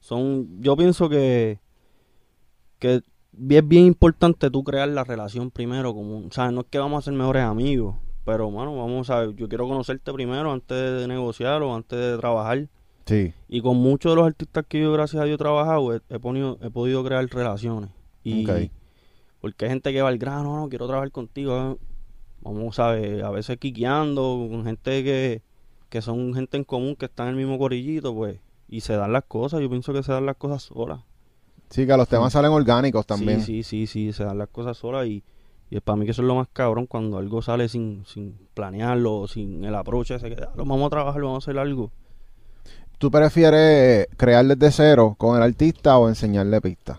son, 0.00 0.60
yo 0.60 0.76
pienso 0.76 1.08
que, 1.08 1.58
que 2.78 2.96
es 2.96 3.68
bien 3.68 3.86
importante 3.86 4.50
tú 4.50 4.62
crear 4.62 4.88
la 4.88 5.04
relación 5.04 5.50
primero, 5.50 5.94
como, 5.94 6.18
o 6.18 6.30
sea, 6.30 6.50
no 6.50 6.60
es 6.60 6.66
que 6.70 6.78
vamos 6.78 6.98
a 6.98 7.04
ser 7.06 7.14
mejores 7.14 7.42
amigos, 7.42 7.96
pero 8.24 8.50
mano, 8.50 8.76
vamos 8.76 9.10
a, 9.10 9.24
yo 9.24 9.48
quiero 9.48 9.66
conocerte 9.66 10.12
primero 10.12 10.52
antes 10.52 11.00
de 11.00 11.08
negociar 11.08 11.62
o 11.62 11.74
antes 11.74 11.98
de 11.98 12.18
trabajar. 12.18 12.68
Sí. 13.06 13.32
Y 13.48 13.60
con 13.62 13.76
muchos 13.76 14.12
de 14.12 14.16
los 14.16 14.26
artistas 14.26 14.64
que 14.68 14.80
yo, 14.80 14.92
gracias 14.92 15.22
a 15.22 15.24
Dios, 15.24 15.36
he 15.36 15.38
trabajado, 15.38 15.94
he, 15.94 16.00
he 16.10 16.18
ponido- 16.18 16.58
he 16.62 16.70
podido 16.70 17.04
crear 17.04 17.24
relaciones. 17.28 17.90
Y 18.24 18.44
porque 19.40 19.64
hay 19.66 19.70
gente 19.70 19.92
que 19.92 20.02
va 20.02 20.08
al 20.08 20.18
grano, 20.18 20.56
no, 20.56 20.68
quiero 20.68 20.86
trabajar 20.86 21.12
contigo. 21.12 21.78
Vamos, 22.42 22.76
¿sabes? 22.76 23.22
A 23.22 23.30
veces 23.30 23.58
quiqueando 23.58 24.46
con 24.50 24.64
gente 24.64 25.02
que, 25.04 25.42
que 25.88 26.02
son 26.02 26.34
gente 26.34 26.56
en 26.56 26.64
común, 26.64 26.96
que 26.96 27.06
están 27.06 27.28
en 27.28 27.34
el 27.34 27.36
mismo 27.38 27.58
corillito, 27.58 28.14
pues. 28.14 28.40
Y 28.68 28.80
se 28.80 28.94
dan 28.94 29.12
las 29.12 29.24
cosas, 29.24 29.60
yo 29.60 29.70
pienso 29.70 29.92
que 29.92 30.02
se 30.02 30.10
dan 30.12 30.26
las 30.26 30.36
cosas 30.36 30.62
solas. 30.64 31.00
Sí, 31.70 31.86
que 31.86 31.96
los 31.96 32.08
temas 32.08 32.32
salen 32.32 32.50
orgánicos 32.52 33.06
también. 33.06 33.40
Sí, 33.40 33.62
sí, 33.62 33.86
sí, 33.86 34.06
sí, 34.08 34.12
se 34.12 34.24
dan 34.24 34.38
las 34.38 34.48
cosas 34.48 34.76
solas 34.76 35.06
y, 35.06 35.22
y 35.70 35.78
para 35.80 35.96
mí 35.96 36.04
que 36.04 36.10
eso 36.12 36.22
es 36.22 36.28
lo 36.28 36.34
más 36.36 36.48
cabrón 36.52 36.86
cuando 36.86 37.18
algo 37.18 37.42
sale 37.42 37.68
sin, 37.68 38.04
sin 38.06 38.36
planearlo, 38.54 39.26
sin 39.28 39.64
el 39.64 39.74
approach 39.74 40.10
ese 40.12 40.28
que 40.34 40.42
"Ah, 40.42 40.52
vamos 40.56 40.86
a 40.86 40.90
trabajar, 40.90 41.22
vamos 41.22 41.46
a 41.46 41.50
hacer 41.50 41.58
algo. 41.60 41.90
¿Tú 42.98 43.10
prefieres 43.10 44.08
crear 44.16 44.46
desde 44.46 44.70
cero 44.70 45.16
con 45.18 45.36
el 45.36 45.42
artista 45.42 45.98
o 45.98 46.08
enseñarle 46.08 46.62
pistas? 46.62 46.98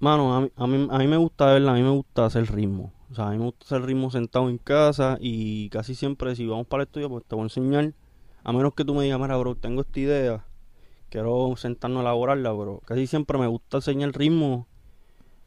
Mano, 0.00 0.34
a 0.34 0.40
mí, 0.40 0.50
a 0.56 0.66
mí, 0.66 0.88
a 0.90 0.98
mí 0.98 1.06
me 1.06 1.16
gusta 1.16 1.46
verla, 1.52 1.72
a 1.72 1.74
mí 1.74 1.82
me 1.82 1.90
gusta 1.90 2.26
hacer 2.26 2.52
ritmo. 2.52 2.92
O 3.12 3.14
sea, 3.14 3.28
a 3.28 3.30
mí 3.30 3.38
me 3.38 3.44
gusta 3.44 3.66
hacer 3.66 3.82
ritmo 3.82 4.10
sentado 4.10 4.50
en 4.50 4.58
casa 4.58 5.16
y 5.20 5.68
casi 5.68 5.94
siempre 5.94 6.34
si 6.34 6.48
vamos 6.48 6.66
para 6.66 6.82
el 6.82 6.88
estudio, 6.88 7.08
pues 7.08 7.24
te 7.24 7.36
voy 7.36 7.42
a 7.42 7.44
enseñar. 7.44 7.92
A 8.42 8.52
menos 8.52 8.74
que 8.74 8.84
tú 8.84 8.94
me 8.94 9.04
digas, 9.04 9.20
mira, 9.20 9.36
bro, 9.36 9.54
tengo 9.54 9.82
esta 9.82 10.00
idea, 10.00 10.44
quiero 11.08 11.54
sentarnos 11.56 12.00
a 12.00 12.02
elaborarla, 12.02 12.50
pero 12.58 12.80
casi 12.84 13.06
siempre 13.06 13.38
me 13.38 13.46
gusta 13.46 13.76
enseñar 13.76 14.10
ritmo 14.10 14.66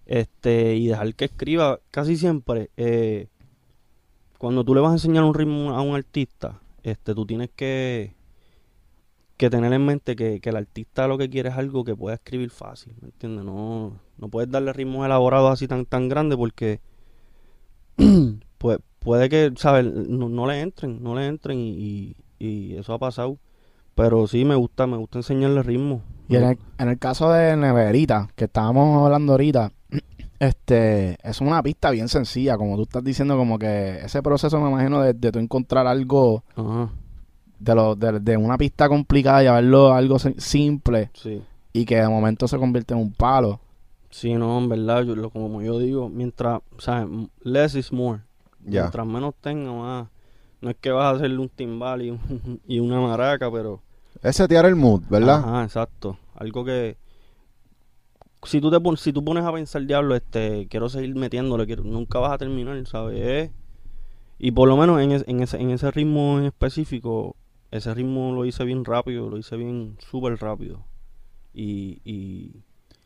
este 0.05 0.75
y 0.75 0.87
dejar 0.87 1.13
que 1.15 1.25
escriba. 1.25 1.81
Casi 1.91 2.15
siempre, 2.15 2.71
eh, 2.77 3.27
cuando 4.37 4.63
tú 4.63 4.73
le 4.73 4.79
vas 4.79 4.91
a 4.91 4.95
enseñar 4.95 5.25
un 5.25 5.33
ritmo 5.33 5.71
a 5.71 5.81
un 5.81 5.95
artista, 5.95 6.61
este 6.81 7.13
tú 7.13 7.25
tienes 7.25 7.49
que 7.53 8.16
que 9.38 9.50
tener 9.50 9.71
en 9.71 9.86
mente 9.86 10.15
que, 10.15 10.39
que 10.41 10.50
el 10.50 10.56
artista 10.58 11.08
lo 11.08 11.17
que 11.17 11.30
quiere 11.30 11.50
es 11.50 11.56
algo 11.56 11.84
que 11.84 11.95
pueda 11.95 12.15
escribir 12.15 12.50
fácil, 12.50 12.93
¿me 13.02 13.10
entiendes? 13.10 13.45
No, 13.45 14.00
no 14.17 14.30
puedes 14.30 14.50
darle 14.52 14.73
ritmos 14.73 15.06
elaborados 15.06 15.52
así 15.52 15.67
tan 15.67 15.86
tan 15.86 16.10
grandes 16.10 16.38
porque 16.38 16.80
pues 18.58 18.80
puede 19.00 19.30
que, 19.30 19.54
¿sabes? 19.58 19.86
No, 19.86 20.30
no 20.30 20.47
le 20.47 20.62
entren, 20.62 21.02
no 21.02 21.15
le 21.15 21.28
entren 21.28 21.60
y, 21.60 21.69
y- 21.69 22.15
y 22.39 22.76
eso 22.76 22.93
ha 22.93 23.00
pasado. 23.00 23.38
Pero 23.95 24.28
sí 24.28 24.45
me 24.45 24.56
gusta, 24.56 24.86
me 24.86 24.97
gusta 24.97 25.19
enseñarle 25.19 25.63
ritmo. 25.63 26.02
Y 26.30 26.36
en 26.36 26.43
el, 26.43 26.58
en 26.78 26.89
el 26.89 27.00
caso 27.00 27.32
de 27.32 27.56
Neverita, 27.58 28.28
que 28.36 28.45
estábamos 28.45 29.04
hablando 29.04 29.34
ahorita, 29.34 29.71
este 30.39 31.17
es 31.28 31.41
una 31.41 31.63
pista 31.63 31.89
bien 31.89 32.08
sencilla, 32.10 32.58
como 32.58 32.76
tú 32.76 32.84
estás 32.84 33.04
diciendo, 33.04 33.36
como 33.38 33.58
que 33.58 34.00
ese 34.04 34.21
proceso 34.21 34.60
me 34.60 34.69
imagino 34.69 35.02
de, 35.02 35.13
de 35.13 35.32
tú 35.32 35.39
encontrar 35.39 35.88
algo 35.88 36.43
Ajá, 36.56 36.89
de, 37.59 37.75
lo, 37.75 37.95
de, 37.95 38.19
de 38.19 38.37
una 38.37 38.57
pista 38.57 38.87
complicada, 38.89 39.41
llevarlo 39.41 39.93
a 39.93 39.97
algo 39.97 40.19
sim- 40.19 40.35
simple 40.37 41.09
sí. 41.13 41.41
y 41.73 41.85
que 41.85 41.97
de 41.97 42.07
momento 42.07 42.47
se 42.47 42.57
convierte 42.57 42.93
en 42.93 42.99
un 43.01 43.11
palo. 43.13 43.59
Sí, 44.09 44.33
no, 44.35 44.57
en 44.57 44.69
verdad, 44.69 45.03
yo, 45.03 45.15
lo- 45.15 45.29
como 45.29 45.61
yo 45.61 45.79
digo, 45.79 46.09
mientras, 46.09 46.61
¿sabes? 46.79 47.07
Less 47.41 47.75
is 47.75 47.91
more. 47.91 48.21
Mientras 48.59 49.05
menos 49.05 49.33
tenga, 49.41 49.71
más. 49.71 50.07
No 50.61 50.69
es 50.71 50.75
que 50.81 50.89
vas 50.91 51.05
a 51.13 51.17
hacerle 51.17 51.37
un 51.37 51.49
timbal 51.49 52.01
y, 52.01 52.11
un- 52.11 52.61
y 52.67 52.79
una 52.79 52.99
maraca, 52.99 53.51
pero 53.51 53.81
Es 54.23 54.35
setear 54.37 54.65
el 54.65 54.75
mood, 54.75 55.01
¿verdad? 55.09 55.39
Ajá, 55.39 55.63
exacto. 55.63 56.17
Algo 56.35 56.63
que 56.65 56.97
si 58.43 58.61
tú 58.61 58.71
te 58.71 58.79
pon- 58.79 58.97
si 58.97 59.11
tú 59.11 59.23
pones 59.23 59.43
a 59.43 59.51
pensar 59.51 59.85
diablo, 59.85 60.15
este, 60.15 60.67
quiero 60.69 60.89
seguir 60.89 61.15
metiéndole, 61.15 61.65
quiero, 61.65 61.83
nunca 61.83 62.19
vas 62.19 62.31
a 62.33 62.37
terminar, 62.37 62.85
¿sabes? 62.87 63.51
Y 64.39 64.51
por 64.51 64.67
lo 64.67 64.77
menos 64.77 65.01
en, 65.01 65.11
es- 65.11 65.25
en 65.27 65.41
ese 65.41 65.57
en 65.61 65.71
ese 65.71 65.89
ritmo 65.91 66.39
en 66.39 66.45
específico, 66.45 67.35
ese 67.71 67.93
ritmo 67.93 68.32
lo 68.34 68.45
hice 68.45 68.63
bien 68.65 68.86
rápido, 68.86 69.30
lo 69.30 69.38
hice 69.38 69.58
bien 69.58 69.97
súper 69.99 70.38
rápido. 70.39 70.84
Y, 71.53 72.01
y 72.06 72.51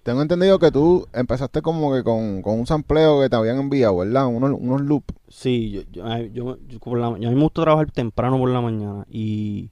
Tengo 0.04 0.21
entendido 0.21 0.60
que 0.60 0.71
tú 0.71 1.08
empezaste 1.13 1.62
como 1.62 1.93
que 1.93 2.04
con, 2.04 2.41
con 2.41 2.60
un 2.60 2.67
sampleo 2.67 3.21
que 3.21 3.30
te 3.30 3.36
habían 3.36 3.60
enviado, 3.60 3.97
¿verdad? 3.97 4.28
Unos, 4.28 4.52
unos 4.60 4.82
loops. 4.82 5.13
sí, 5.30 5.71
yo, 5.71 5.82
yo, 5.91 6.17
yo, 6.34 6.58
yo 6.67 6.80
por 6.80 7.00
la- 7.00 7.08
a 7.08 7.12
mí 7.12 7.26
me 7.26 7.41
gusta 7.41 7.62
trabajar 7.63 7.91
temprano 7.91 8.38
por 8.38 8.50
la 8.50 8.62
mañana 8.62 9.06
y 9.10 9.69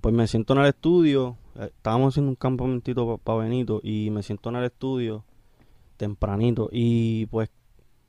pues 0.00 0.14
me 0.14 0.26
siento 0.26 0.52
en 0.54 0.60
el 0.60 0.66
estudio, 0.66 1.36
eh, 1.56 1.70
estábamos 1.74 2.12
haciendo 2.14 2.30
un 2.30 2.36
campamentito 2.36 3.16
para 3.18 3.38
Benito 3.38 3.80
y 3.82 4.10
me 4.10 4.22
siento 4.22 4.48
en 4.50 4.56
el 4.56 4.64
estudio 4.64 5.24
tempranito 5.96 6.68
y 6.72 7.26
pues 7.26 7.48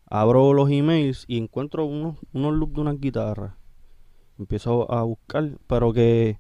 abro 0.08 0.54
los 0.54 0.70
emails 0.72 1.26
y 1.28 1.38
encuentro 1.38 1.86
unos, 1.86 2.18
unos 2.34 2.54
loops 2.54 2.74
de 2.76 2.82
unas 2.82 3.00
guitarras. 3.00 3.54
Empiezo 4.38 4.92
a 4.92 5.04
buscar, 5.04 5.52
pero 5.68 5.94
que, 5.94 6.38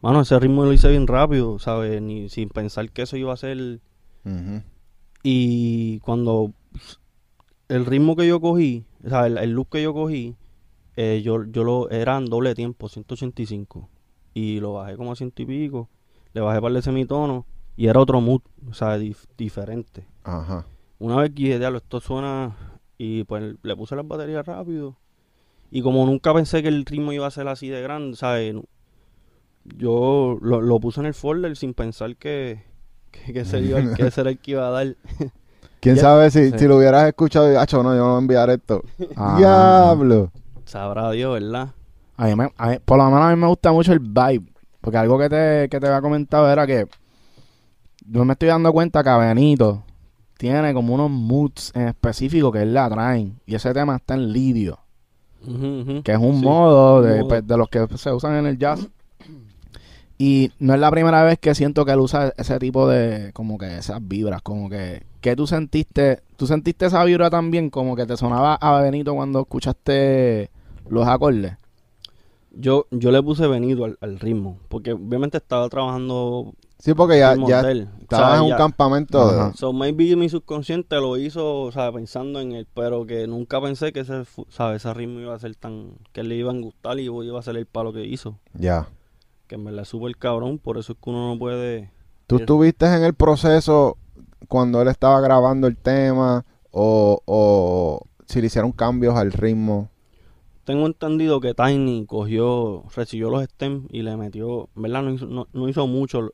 mano, 0.00 0.20
ese 0.20 0.38
ritmo 0.38 0.64
lo 0.64 0.72
hice 0.72 0.88
bien 0.90 1.06
rápido, 1.06 1.58
¿sabes? 1.58 2.00
Ni 2.02 2.28
sin 2.28 2.48
pensar 2.50 2.90
que 2.90 3.02
eso 3.02 3.16
iba 3.16 3.32
a 3.32 3.36
ser 3.36 3.80
Ujú. 4.24 4.62
y 5.22 5.98
cuando 6.00 6.52
el 7.68 7.86
ritmo 7.86 8.16
que 8.16 8.26
yo 8.26 8.40
cogí, 8.40 8.84
o 9.04 9.08
sea, 9.08 9.26
el, 9.26 9.38
el 9.38 9.50
loop 9.52 9.68
que 9.70 9.82
yo 9.82 9.92
cogí, 9.94 10.36
eh, 10.96 11.22
yo, 11.24 11.44
yo 11.44 11.64
lo 11.64 11.90
era 11.90 12.16
en 12.18 12.26
doble 12.26 12.54
tiempo, 12.54 12.88
185. 12.88 13.88
Y 14.34 14.60
lo 14.60 14.74
bajé 14.74 14.96
como 14.96 15.12
a 15.12 15.16
ciento 15.16 15.42
y 15.42 15.46
pico. 15.46 15.88
Le 16.32 16.40
bajé 16.40 16.60
para 16.60 16.74
el 16.76 16.82
semitono. 16.82 17.46
Y 17.76 17.86
era 17.86 18.00
otro 18.00 18.20
mood, 18.20 18.40
o 18.68 18.74
sea, 18.74 18.98
dif- 18.98 19.26
diferente. 19.36 20.06
Ajá. 20.24 20.66
Una 20.98 21.16
vez 21.16 21.30
que 21.30 21.42
dije, 21.44 21.58
"Diablo, 21.58 21.78
esto 21.78 22.00
suena. 22.00 22.56
Y 22.98 23.22
pues 23.24 23.54
le 23.62 23.76
puse 23.76 23.94
las 23.96 24.06
baterías 24.08 24.44
rápido. 24.46 24.96
Y 25.70 25.82
como 25.82 26.04
nunca 26.06 26.32
pensé 26.32 26.62
que 26.62 26.68
el 26.68 26.84
ritmo 26.86 27.12
iba 27.12 27.26
a 27.26 27.30
ser 27.30 27.46
así 27.48 27.68
de 27.68 27.82
grande, 27.82 28.16
¿sabes? 28.16 28.54
Yo 29.64 30.38
lo, 30.40 30.60
lo 30.62 30.80
puse 30.80 31.00
en 31.00 31.06
el 31.06 31.14
folder 31.14 31.56
sin 31.56 31.74
pensar 31.74 32.16
que, 32.16 32.62
que, 33.10 33.32
que 33.32 33.40
ese 33.40 33.60
iba- 33.60 33.94
que 33.94 34.06
ese 34.06 34.20
era 34.22 34.30
el 34.30 34.38
que 34.38 34.52
iba 34.52 34.66
a 34.66 34.70
dar. 34.70 34.96
¿Quién 35.80 35.96
Ya- 35.96 36.02
sabe 36.02 36.30
si, 36.30 36.50
sí. 36.50 36.58
si 36.58 36.66
lo 36.66 36.78
hubieras 36.78 37.06
escuchado 37.06 37.52
y, 37.52 37.56
"Acho, 37.56 37.82
no, 37.82 37.92
yo 37.94 37.98
no 38.00 38.06
voy 38.08 38.16
a 38.16 38.18
enviar 38.20 38.50
esto? 38.50 38.82
Ah. 39.16 39.34
¡Diablo! 39.38 40.32
Sabrá 40.64 41.10
Dios, 41.12 41.34
¿verdad? 41.40 41.70
A 42.16 42.26
mí 42.26 42.34
me- 42.34 42.52
a 42.56 42.68
mí- 42.70 42.78
por 42.84 42.98
lo 42.98 43.04
menos 43.04 43.20
a 43.20 43.30
mí 43.30 43.36
me 43.40 43.46
gusta 43.46 43.70
mucho 43.72 43.92
el 43.92 44.00
vibe. 44.00 44.50
Porque 44.80 44.96
algo 44.96 45.18
que 45.18 45.28
te, 45.28 45.68
que 45.68 45.80
te 45.80 45.86
había 45.86 46.00
comentado 46.00 46.50
era 46.50 46.66
que 46.66 46.86
yo 48.06 48.24
me 48.24 48.32
estoy 48.32 48.48
dando 48.48 48.72
cuenta 48.72 49.02
que 49.02 49.08
a 49.10 49.18
Benito 49.18 49.82
tiene 50.38 50.72
como 50.72 50.94
unos 50.94 51.10
moods 51.10 51.72
en 51.74 51.88
específico 51.88 52.50
que 52.52 52.62
él 52.62 52.72
la 52.74 52.88
traen. 52.88 53.38
Y 53.44 53.54
ese 53.54 53.72
tema 53.74 53.96
está 53.96 54.14
en 54.14 54.32
lidio, 54.32 54.78
Que 56.02 56.12
es 56.12 56.18
un 56.18 56.40
Sí, 56.40 56.44
modo, 56.44 57.02
de, 57.02 57.22
modo. 57.22 57.28
pues, 57.28 57.46
de 57.46 57.56
los 57.56 57.68
que 57.68 57.86
se 57.96 58.12
usan 58.12 58.36
en 58.36 58.46
el 58.46 58.58
jazz. 58.58 58.88
Y 60.20 60.50
no 60.58 60.74
es 60.74 60.80
la 60.80 60.90
primera 60.90 61.22
vez 61.22 61.38
que 61.38 61.54
siento 61.54 61.84
que 61.84 61.92
él 61.92 62.00
usa 62.00 62.32
ese 62.36 62.58
tipo 62.58 62.88
de, 62.88 63.30
como 63.34 63.56
que 63.56 63.78
esas 63.78 64.00
vibras, 64.06 64.42
como 64.42 64.68
que, 64.68 65.04
que 65.20 65.36
tú 65.36 65.46
sentiste, 65.46 66.22
tú 66.36 66.46
sentiste 66.48 66.86
esa 66.86 67.04
vibra 67.04 67.30
también, 67.30 67.70
como 67.70 67.94
que 67.94 68.04
te 68.04 68.16
sonaba 68.16 68.56
a 68.56 68.80
Benito 68.82 69.14
cuando 69.14 69.40
escuchaste 69.40 70.50
los 70.88 71.06
acordes. 71.06 71.56
Yo, 72.50 72.86
yo 72.90 73.12
le 73.12 73.22
puse 73.22 73.46
Benito 73.46 73.84
al, 73.84 73.96
al 74.00 74.18
ritmo, 74.18 74.58
porque 74.68 74.92
obviamente 74.92 75.36
estaba 75.36 75.68
trabajando 75.68 76.54
Sí, 76.78 76.94
porque 76.94 77.18
ya, 77.18 77.34
ya 77.34 77.60
estabas 77.70 78.06
O 78.10 78.16
sea, 78.16 78.36
en 78.36 78.42
un 78.42 78.48
ya- 78.50 78.56
campamento. 78.56 79.32
de- 79.32 79.40
Ajá. 79.40 79.52
So 79.54 79.72
maybe 79.72 80.14
mi 80.14 80.28
subconsciente 80.28 80.96
lo 80.96 81.16
hizo, 81.16 81.62
o 81.62 81.72
sea, 81.72 81.90
pensando 81.90 82.40
en 82.40 82.52
él, 82.52 82.68
pero 82.72 83.04
que 83.04 83.26
nunca 83.26 83.60
pensé 83.60 83.92
que 83.92 84.00
ese, 84.00 84.24
sabe, 84.48 84.76
ese 84.76 84.94
ritmo 84.94 85.18
iba 85.20 85.34
a 85.34 85.38
ser 85.40 85.56
tan, 85.56 85.94
que 86.12 86.22
le 86.22 86.36
iban 86.36 86.58
a 86.58 86.60
gustar 86.60 86.98
y 87.00 87.04
iba 87.06 87.38
a 87.38 87.42
ser 87.42 87.56
el 87.56 87.66
palo 87.66 87.92
que 87.92 88.04
hizo. 88.06 88.38
Ya. 88.54 88.88
Que 89.48 89.56
en 89.56 89.64
verdad 89.64 89.82
es 89.82 89.88
súper 89.88 90.16
cabrón, 90.16 90.58
por 90.58 90.78
eso 90.78 90.92
es 90.92 90.98
que 91.02 91.10
uno 91.10 91.32
no 91.32 91.38
puede... 91.38 91.90
¿Tú 92.28 92.36
estuviste 92.36 92.86
en 92.86 93.02
el 93.02 93.14
proceso 93.14 93.96
cuando 94.48 94.80
él 94.82 94.88
estaba 94.88 95.20
grabando 95.20 95.66
el 95.66 95.76
tema 95.76 96.44
o, 96.70 97.20
o 97.24 98.02
si 98.26 98.40
le 98.40 98.46
hicieron 98.48 98.70
cambios 98.70 99.16
al 99.16 99.32
ritmo? 99.32 99.88
Tengo 100.64 100.86
entendido 100.86 101.40
que 101.40 101.54
Tiny 101.54 102.04
cogió, 102.06 102.84
recibió 102.94 103.30
los 103.30 103.42
stems 103.44 103.86
y 103.90 104.02
le 104.02 104.16
metió, 104.18 104.68
verdad 104.74 105.02
no 105.02 105.10
hizo, 105.14 105.26
no, 105.26 105.48
no 105.54 105.66
hizo 105.70 105.86
mucho, 105.86 106.30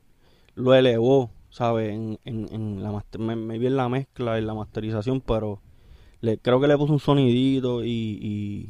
lo, 0.55 0.73
elevó, 0.73 1.31
¿sabes? 1.49 1.91
En, 1.93 2.19
en, 2.25 2.47
en 2.53 2.83
la 2.83 2.91
master, 2.91 3.21
me, 3.21 3.35
me 3.35 3.57
vi 3.59 3.67
en 3.67 3.77
la 3.77 3.89
mezcla, 3.89 4.37
en 4.37 4.47
la 4.47 4.53
masterización, 4.53 5.21
pero 5.21 5.61
le, 6.21 6.37
creo 6.39 6.59
que 6.59 6.67
le 6.67 6.77
puso 6.77 6.93
un 6.93 6.99
sonidito 6.99 7.83
y, 7.83 7.89
y, 7.91 8.67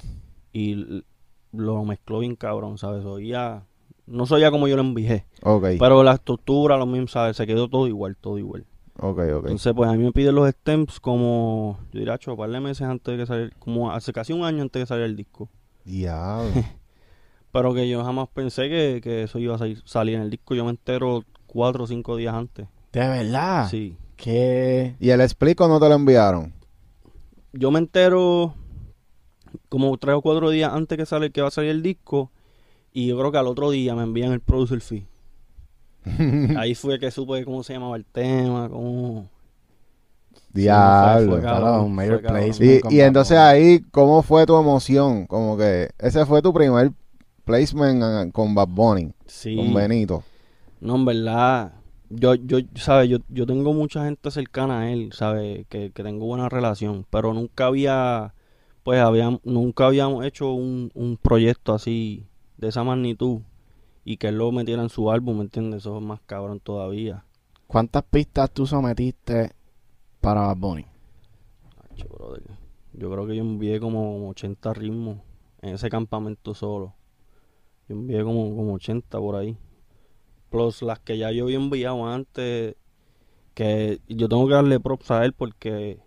y 0.54 1.04
lo 1.52 1.84
mezcló 1.86 2.20
bien 2.20 2.36
cabrón, 2.36 2.78
¿sabes? 2.78 3.06
Oía, 3.06 3.64
no 4.06 4.26
soy 4.26 4.42
ya 4.42 4.52
como 4.52 4.68
yo 4.68 4.76
lo 4.76 4.82
envijé, 4.84 5.26
Ok, 5.42 5.66
pero 5.80 6.04
la 6.04 6.14
estructura, 6.14 6.78
lo 6.78 6.86
mismo, 6.86 7.08
¿sabes? 7.08 7.38
Se 7.38 7.48
quedó 7.48 7.70
todo 7.70 7.88
igual, 7.88 8.18
todo 8.18 8.38
igual. 8.38 8.66
ok, 9.00 9.20
ok. 9.36 9.46
Entonces, 9.46 9.74
pues 9.76 9.90
a 9.90 9.94
mí 9.94 10.04
me 10.04 10.12
piden 10.12 10.36
los 10.36 10.50
stems 10.50 11.00
como, 11.00 11.80
yo 11.92 12.00
diría, 12.00 12.20
un 12.28 12.38
par 12.38 12.50
de 12.50 12.60
meses 12.60 12.88
antes 12.88 13.14
de 13.14 13.18
que 13.24 13.26
saliera, 13.26 13.56
como 13.60 13.92
hace 13.92 14.12
casi 14.14 14.34
un 14.34 14.44
año 14.44 14.62
antes 14.62 14.80
de 14.80 14.84
que 14.84 14.88
saliera 14.88 15.06
el 15.08 15.16
disco. 15.16 15.50
Diablo. 15.84 16.66
Pero 17.52 17.74
que 17.74 17.88
yo 17.88 18.04
jamás 18.04 18.28
pensé 18.30 18.70
que, 18.70 19.00
que 19.02 19.24
eso 19.24 19.40
iba 19.40 19.56
a 19.56 19.58
salir, 19.58 19.82
salir 19.86 20.16
en 20.16 20.22
el 20.24 20.30
disco. 20.30 20.56
Yo 20.56 20.66
me 20.66 20.72
entero 20.72 21.24
cuatro 21.48 21.84
o 21.84 21.88
cinco 21.88 22.16
días 22.16 22.34
antes. 22.34 22.68
De 22.92 23.00
verdad. 23.00 23.68
Sí. 23.70 23.98
Que 24.16 24.96
¿Y 25.00 25.10
el 25.10 25.22
explico 25.22 25.68
no 25.68 25.80
te 25.80 25.90
lo 25.90 25.96
enviaron? 25.96 26.54
Yo 27.54 27.72
me 27.72 27.80
entero 27.80 28.54
como 29.70 29.98
tres 29.98 30.16
o 30.16 30.22
cuatro 30.22 30.50
días 30.50 30.72
antes 30.74 30.98
que 30.98 31.06
sale 31.06 31.32
que 31.32 31.42
va 31.42 31.50
a 31.50 31.52
salir 31.52 31.72
el 31.72 31.82
disco. 31.82 32.32
Y 32.94 33.08
yo 33.08 33.18
creo 33.18 33.32
que 33.32 33.38
al 33.38 33.48
otro 33.48 33.72
día 33.72 33.94
me 33.96 34.04
envían 34.04 34.32
el 34.32 34.40
producer 34.40 34.80
fee. 34.80 35.06
Ahí 36.58 36.76
fue 36.76 37.00
que 37.00 37.12
supe 37.12 37.44
cómo 37.44 37.64
se 37.64 37.74
llamaba 37.74 37.96
el 37.96 38.06
tema, 38.06 38.70
cómo... 38.70 39.30
Diablo. 40.54 41.42
placement. 41.42 42.92
Y, 42.92 43.02
entonces 43.02 43.38
ahí, 43.38 43.82
¿cómo 43.92 44.24
fue 44.24 44.46
tu 44.46 44.58
emoción? 44.58 45.28
Como 45.28 45.58
que 45.58 45.90
ese 46.00 46.26
fue 46.26 46.42
tu 46.42 46.54
primer 46.54 46.94
placement 47.44 48.02
ah, 48.02 48.26
con 48.32 48.56
Bad 48.56 48.70
Bunny, 48.70 49.12
Sí. 49.26 49.58
con 49.58 49.74
Benito. 49.74 50.24
No, 50.86 50.98
en 50.98 51.06
verdad, 51.06 51.74
yo, 52.12 52.36
yo, 52.36 52.60
¿sabes? 52.76 53.10
Yo, 53.10 53.18
yo 53.30 53.48
tengo 53.48 53.74
mucha 53.74 54.06
gente 54.06 54.30
cercana 54.30 54.82
a 54.82 54.92
él, 54.92 55.14
¿sabes? 55.14 55.66
Que, 55.68 55.90
que 55.90 56.04
tengo 56.04 56.28
buena 56.28 56.48
relación, 56.48 57.08
pero 57.10 57.34
nunca 57.34 57.66
había, 57.66 58.36
pues, 58.84 59.00
había, 59.00 59.40
nunca 59.44 59.88
habíamos 59.88 60.24
hecho 60.24 60.54
un, 60.54 60.92
un 60.94 61.18
proyecto 61.18 61.74
así, 61.74 62.28
de 62.58 62.68
esa 62.68 62.84
magnitud, 62.84 63.40
y 64.04 64.18
que 64.18 64.28
él 64.28 64.38
lo 64.38 64.52
metiera 64.52 64.84
en 64.84 64.90
su 64.90 65.10
álbum, 65.10 65.38
¿me 65.38 65.46
entiendes? 65.46 65.80
Eso 65.80 65.98
es 65.98 66.04
más 66.04 66.20
cabrón 66.28 66.60
todavía. 66.60 67.26
¿Cuántas 67.66 68.04
pistas 68.04 68.52
tú 68.52 68.68
sometiste 68.68 69.54
para 70.22 70.42
Bad 70.42 70.58
Bunny? 70.58 70.86
Acho, 71.92 72.08
brother. 72.10 72.44
Yo 72.94 73.10
creo 73.10 73.26
que 73.26 73.36
yo 73.36 73.42
envié 73.42 73.80
como 73.80 74.30
80 74.30 74.72
ritmos 74.76 75.18
en 75.64 75.74
ese 75.74 75.90
campamento 75.90 76.54
solo. 76.54 76.94
Yo 77.90 77.96
envié 77.96 78.24
como, 78.24 78.56
como 78.56 78.74
80 78.76 79.18
por 79.18 79.36
ahí. 79.36 79.58
Plus 80.56 80.82
las 80.82 81.00
que 81.00 81.18
ya 81.18 81.32
yo 81.32 81.46
había 81.46 81.58
enviado 81.58 82.08
antes. 82.08 82.76
Que 83.54 84.02
yo 84.08 84.28
tengo 84.28 84.48
que 84.48 84.54
darle 84.54 84.80
props 84.80 85.12
a 85.12 85.24
él 85.24 85.34
porque, 85.34 86.00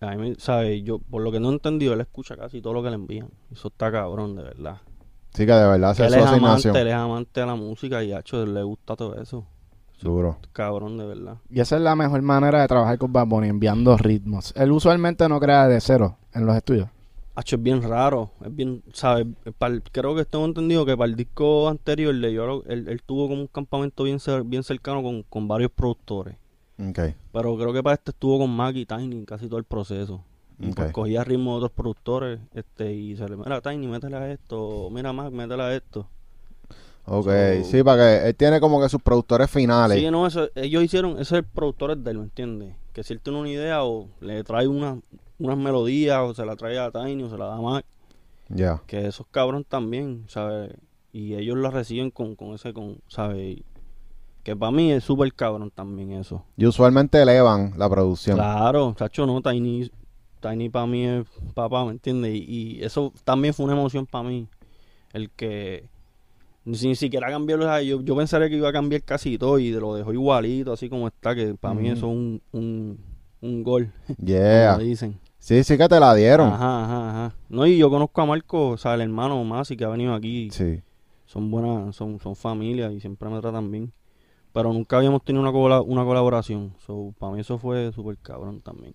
a 0.00 0.14
mí, 0.16 0.34
¿sabes? 0.38 0.82
Yo, 0.84 0.98
por 0.98 1.22
lo 1.22 1.30
que 1.30 1.40
no 1.40 1.50
he 1.50 1.52
entendido, 1.52 1.92
él 1.92 2.00
escucha 2.00 2.36
casi 2.36 2.62
todo 2.62 2.72
lo 2.72 2.82
que 2.82 2.88
le 2.88 2.94
envían. 2.94 3.28
Eso 3.52 3.68
está 3.68 3.92
cabrón, 3.92 4.36
de 4.36 4.42
verdad. 4.42 4.78
Sí 5.34 5.44
que 5.44 5.52
de 5.52 5.66
verdad 5.66 5.90
hace 5.90 6.04
él 6.04 6.12
su 6.12 6.18
es 6.18 6.24
amante, 6.24 6.46
asignación. 6.46 6.76
él 6.76 6.88
es 6.88 6.94
amante 6.94 7.40
de 7.40 7.46
la 7.46 7.54
música 7.56 8.02
y, 8.04 8.12
hacho, 8.12 8.46
le 8.46 8.62
gusta 8.62 8.96
todo 8.96 9.20
eso. 9.20 9.46
Duro. 10.00 10.38
Cabrón, 10.52 10.96
de 10.98 11.06
verdad. 11.06 11.36
Y 11.50 11.60
esa 11.60 11.76
es 11.76 11.82
la 11.82 11.96
mejor 11.96 12.22
manera 12.22 12.60
de 12.60 12.68
trabajar 12.68 12.98
con 12.98 13.12
Bad 13.12 13.26
Bunny, 13.26 13.48
enviando 13.48 13.96
ritmos. 13.96 14.52
Él 14.56 14.72
usualmente 14.72 15.28
no 15.28 15.40
crea 15.40 15.66
de 15.66 15.80
cero 15.80 16.18
en 16.32 16.46
los 16.46 16.56
estudios. 16.56 16.88
Hacho, 17.36 17.56
es 17.56 17.62
bien 17.62 17.82
raro, 17.82 18.30
es 18.44 18.54
bien, 18.54 18.82
¿sabes? 18.92 19.26
Pa'l- 19.58 19.82
creo 19.90 20.14
que 20.14 20.24
tengo 20.24 20.44
entendido 20.44 20.86
que 20.86 20.96
para 20.96 21.10
el 21.10 21.16
disco 21.16 21.68
anterior 21.68 22.14
de 22.14 22.32
yo, 22.32 22.62
él, 22.68 22.86
él 22.88 23.02
tuvo 23.02 23.28
como 23.28 23.40
un 23.40 23.48
campamento 23.48 24.04
bien, 24.04 24.18
cer- 24.18 24.44
bien 24.46 24.62
cercano 24.62 25.02
con, 25.02 25.24
con 25.24 25.48
varios 25.48 25.72
productores. 25.72 26.36
Ok. 26.78 26.98
Pero 27.32 27.56
creo 27.56 27.72
que 27.72 27.82
para 27.82 27.94
este 27.94 28.12
estuvo 28.12 28.38
con 28.38 28.50
Maggie 28.54 28.82
y 28.82 28.86
Tiny 28.86 29.24
casi 29.24 29.48
todo 29.48 29.58
el 29.58 29.64
proceso. 29.64 30.22
Y 30.60 30.70
pues 30.70 30.88
Ok. 30.88 30.92
cogía 30.92 31.24
ritmo 31.24 31.50
de 31.52 31.56
otros 31.56 31.72
productores 31.72 32.38
este 32.54 32.92
y 32.94 33.16
se 33.16 33.28
le 33.28 33.36
mira 33.36 33.60
Tiny, 33.60 33.88
métele 33.88 34.16
a 34.16 34.30
esto, 34.30 34.88
mira 34.92 35.12
Mag, 35.12 35.32
métele 35.32 35.62
a 35.64 35.74
esto. 35.74 36.06
Ok, 37.06 37.26
So- 37.26 37.64
sí, 37.64 37.82
para 37.82 38.20
que 38.20 38.28
él 38.28 38.34
tiene 38.36 38.60
como 38.60 38.80
que 38.80 38.88
sus 38.88 39.02
productores 39.02 39.50
finales. 39.50 39.98
Sí, 39.98 40.08
no, 40.10 40.26
eso, 40.26 40.48
ellos 40.54 40.84
hicieron, 40.84 41.12
ese 41.14 41.22
es 41.22 41.32
el 41.32 41.44
productor 41.44 41.96
de 41.96 42.10
él, 42.12 42.18
¿me 42.18 42.24
entiendes? 42.24 42.76
Que 42.92 43.02
si 43.02 43.12
él 43.12 43.20
tiene 43.20 43.40
una 43.40 43.48
idea 43.50 43.84
o 43.84 44.08
le 44.20 44.42
trae 44.44 44.68
una, 44.68 45.00
unas 45.44 45.58
melodías 45.58 46.18
o 46.20 46.34
se 46.34 46.44
la 46.46 46.56
trae 46.56 46.78
a 46.78 46.90
Tiny 46.90 47.22
o 47.22 47.30
se 47.30 47.36
la 47.38 47.46
da 47.46 47.56
a 47.56 47.60
Mag, 47.60 47.84
Ya. 48.48 48.82
que 48.86 49.06
esos 49.06 49.26
cabrón 49.30 49.64
también, 49.64 50.24
¿sabes? 50.28 50.72
Y 51.12 51.34
ellos 51.34 51.56
la 51.58 51.70
reciben 51.70 52.10
con, 52.10 52.34
con 52.34 52.54
ese, 52.54 52.72
con, 52.72 52.98
¿sabes? 53.08 53.60
Que 54.42 54.56
para 54.56 54.72
mí 54.72 54.92
es 54.92 55.04
súper 55.04 55.32
cabrón 55.32 55.70
también 55.70 56.12
eso. 56.12 56.44
Y 56.56 56.66
usualmente 56.66 57.20
elevan 57.22 57.74
la 57.76 57.88
producción. 57.88 58.36
Claro, 58.36 58.94
chacho, 58.96 59.26
no, 59.26 59.40
Tiny, 59.40 59.90
Tiny 60.40 60.68
para 60.68 60.86
mí 60.86 61.04
es 61.06 61.24
papá, 61.54 61.84
¿me 61.84 61.92
entiendes? 61.92 62.34
Y, 62.34 62.44
y 62.78 62.82
eso 62.84 63.12
también 63.24 63.54
fue 63.54 63.64
una 63.64 63.74
emoción 63.74 64.06
para 64.06 64.28
mí. 64.28 64.46
El 65.12 65.30
que 65.30 65.88
ni, 66.64 66.94
siquiera 66.96 67.28
cambió, 67.30 67.58
yo, 67.82 68.00
yo 68.02 68.16
pensaría 68.16 68.48
que 68.48 68.56
iba 68.56 68.68
a 68.68 68.72
cambiar 68.72 69.02
casi 69.02 69.38
todo 69.38 69.58
y 69.58 69.70
lo 69.70 69.94
dejó 69.94 70.12
igualito, 70.12 70.72
así 70.72 70.88
como 70.88 71.06
está, 71.08 71.34
que 71.34 71.54
para 71.54 71.74
mí 71.74 71.84
Ujú. 71.90 71.92
eso 71.92 72.06
es 72.06 72.12
un, 72.12 72.42
un, 72.52 72.98
un 73.42 73.62
gol, 73.62 73.92
Yeah. 74.22 74.72
como 74.72 74.84
dicen. 74.84 75.18
Sí, 75.44 75.62
sí 75.62 75.76
que 75.76 75.86
te 75.88 76.00
la 76.00 76.14
dieron. 76.14 76.48
Ajá, 76.48 76.84
ajá, 76.84 77.10
ajá. 77.10 77.34
No, 77.50 77.66
y 77.66 77.76
yo 77.76 77.90
conozco 77.90 78.22
a 78.22 78.24
Marco, 78.24 78.70
o 78.70 78.76
sea, 78.78 78.94
el 78.94 79.02
hermano 79.02 79.44
Masi 79.44 79.76
que 79.76 79.84
ha 79.84 79.88
venido 79.90 80.14
aquí. 80.14 80.48
Sí. 80.50 80.80
son 81.26 81.50
buenas, 81.50 81.94
son, 81.94 82.18
son 82.18 82.34
familia 82.34 82.90
y 82.90 82.98
siempre 82.98 83.28
me 83.28 83.38
tratan 83.42 83.70
bien. 83.70 83.92
Pero 84.54 84.72
nunca 84.72 84.96
habíamos 84.96 85.22
tenido 85.22 85.42
una, 85.42 85.52
cola- 85.52 85.82
una 85.82 86.02
colaboración. 86.02 86.72
So, 86.86 87.12
para 87.18 87.34
mí 87.34 87.40
eso 87.40 87.58
fue 87.58 87.92
súper 87.92 88.16
cabrón 88.16 88.62
también. 88.62 88.94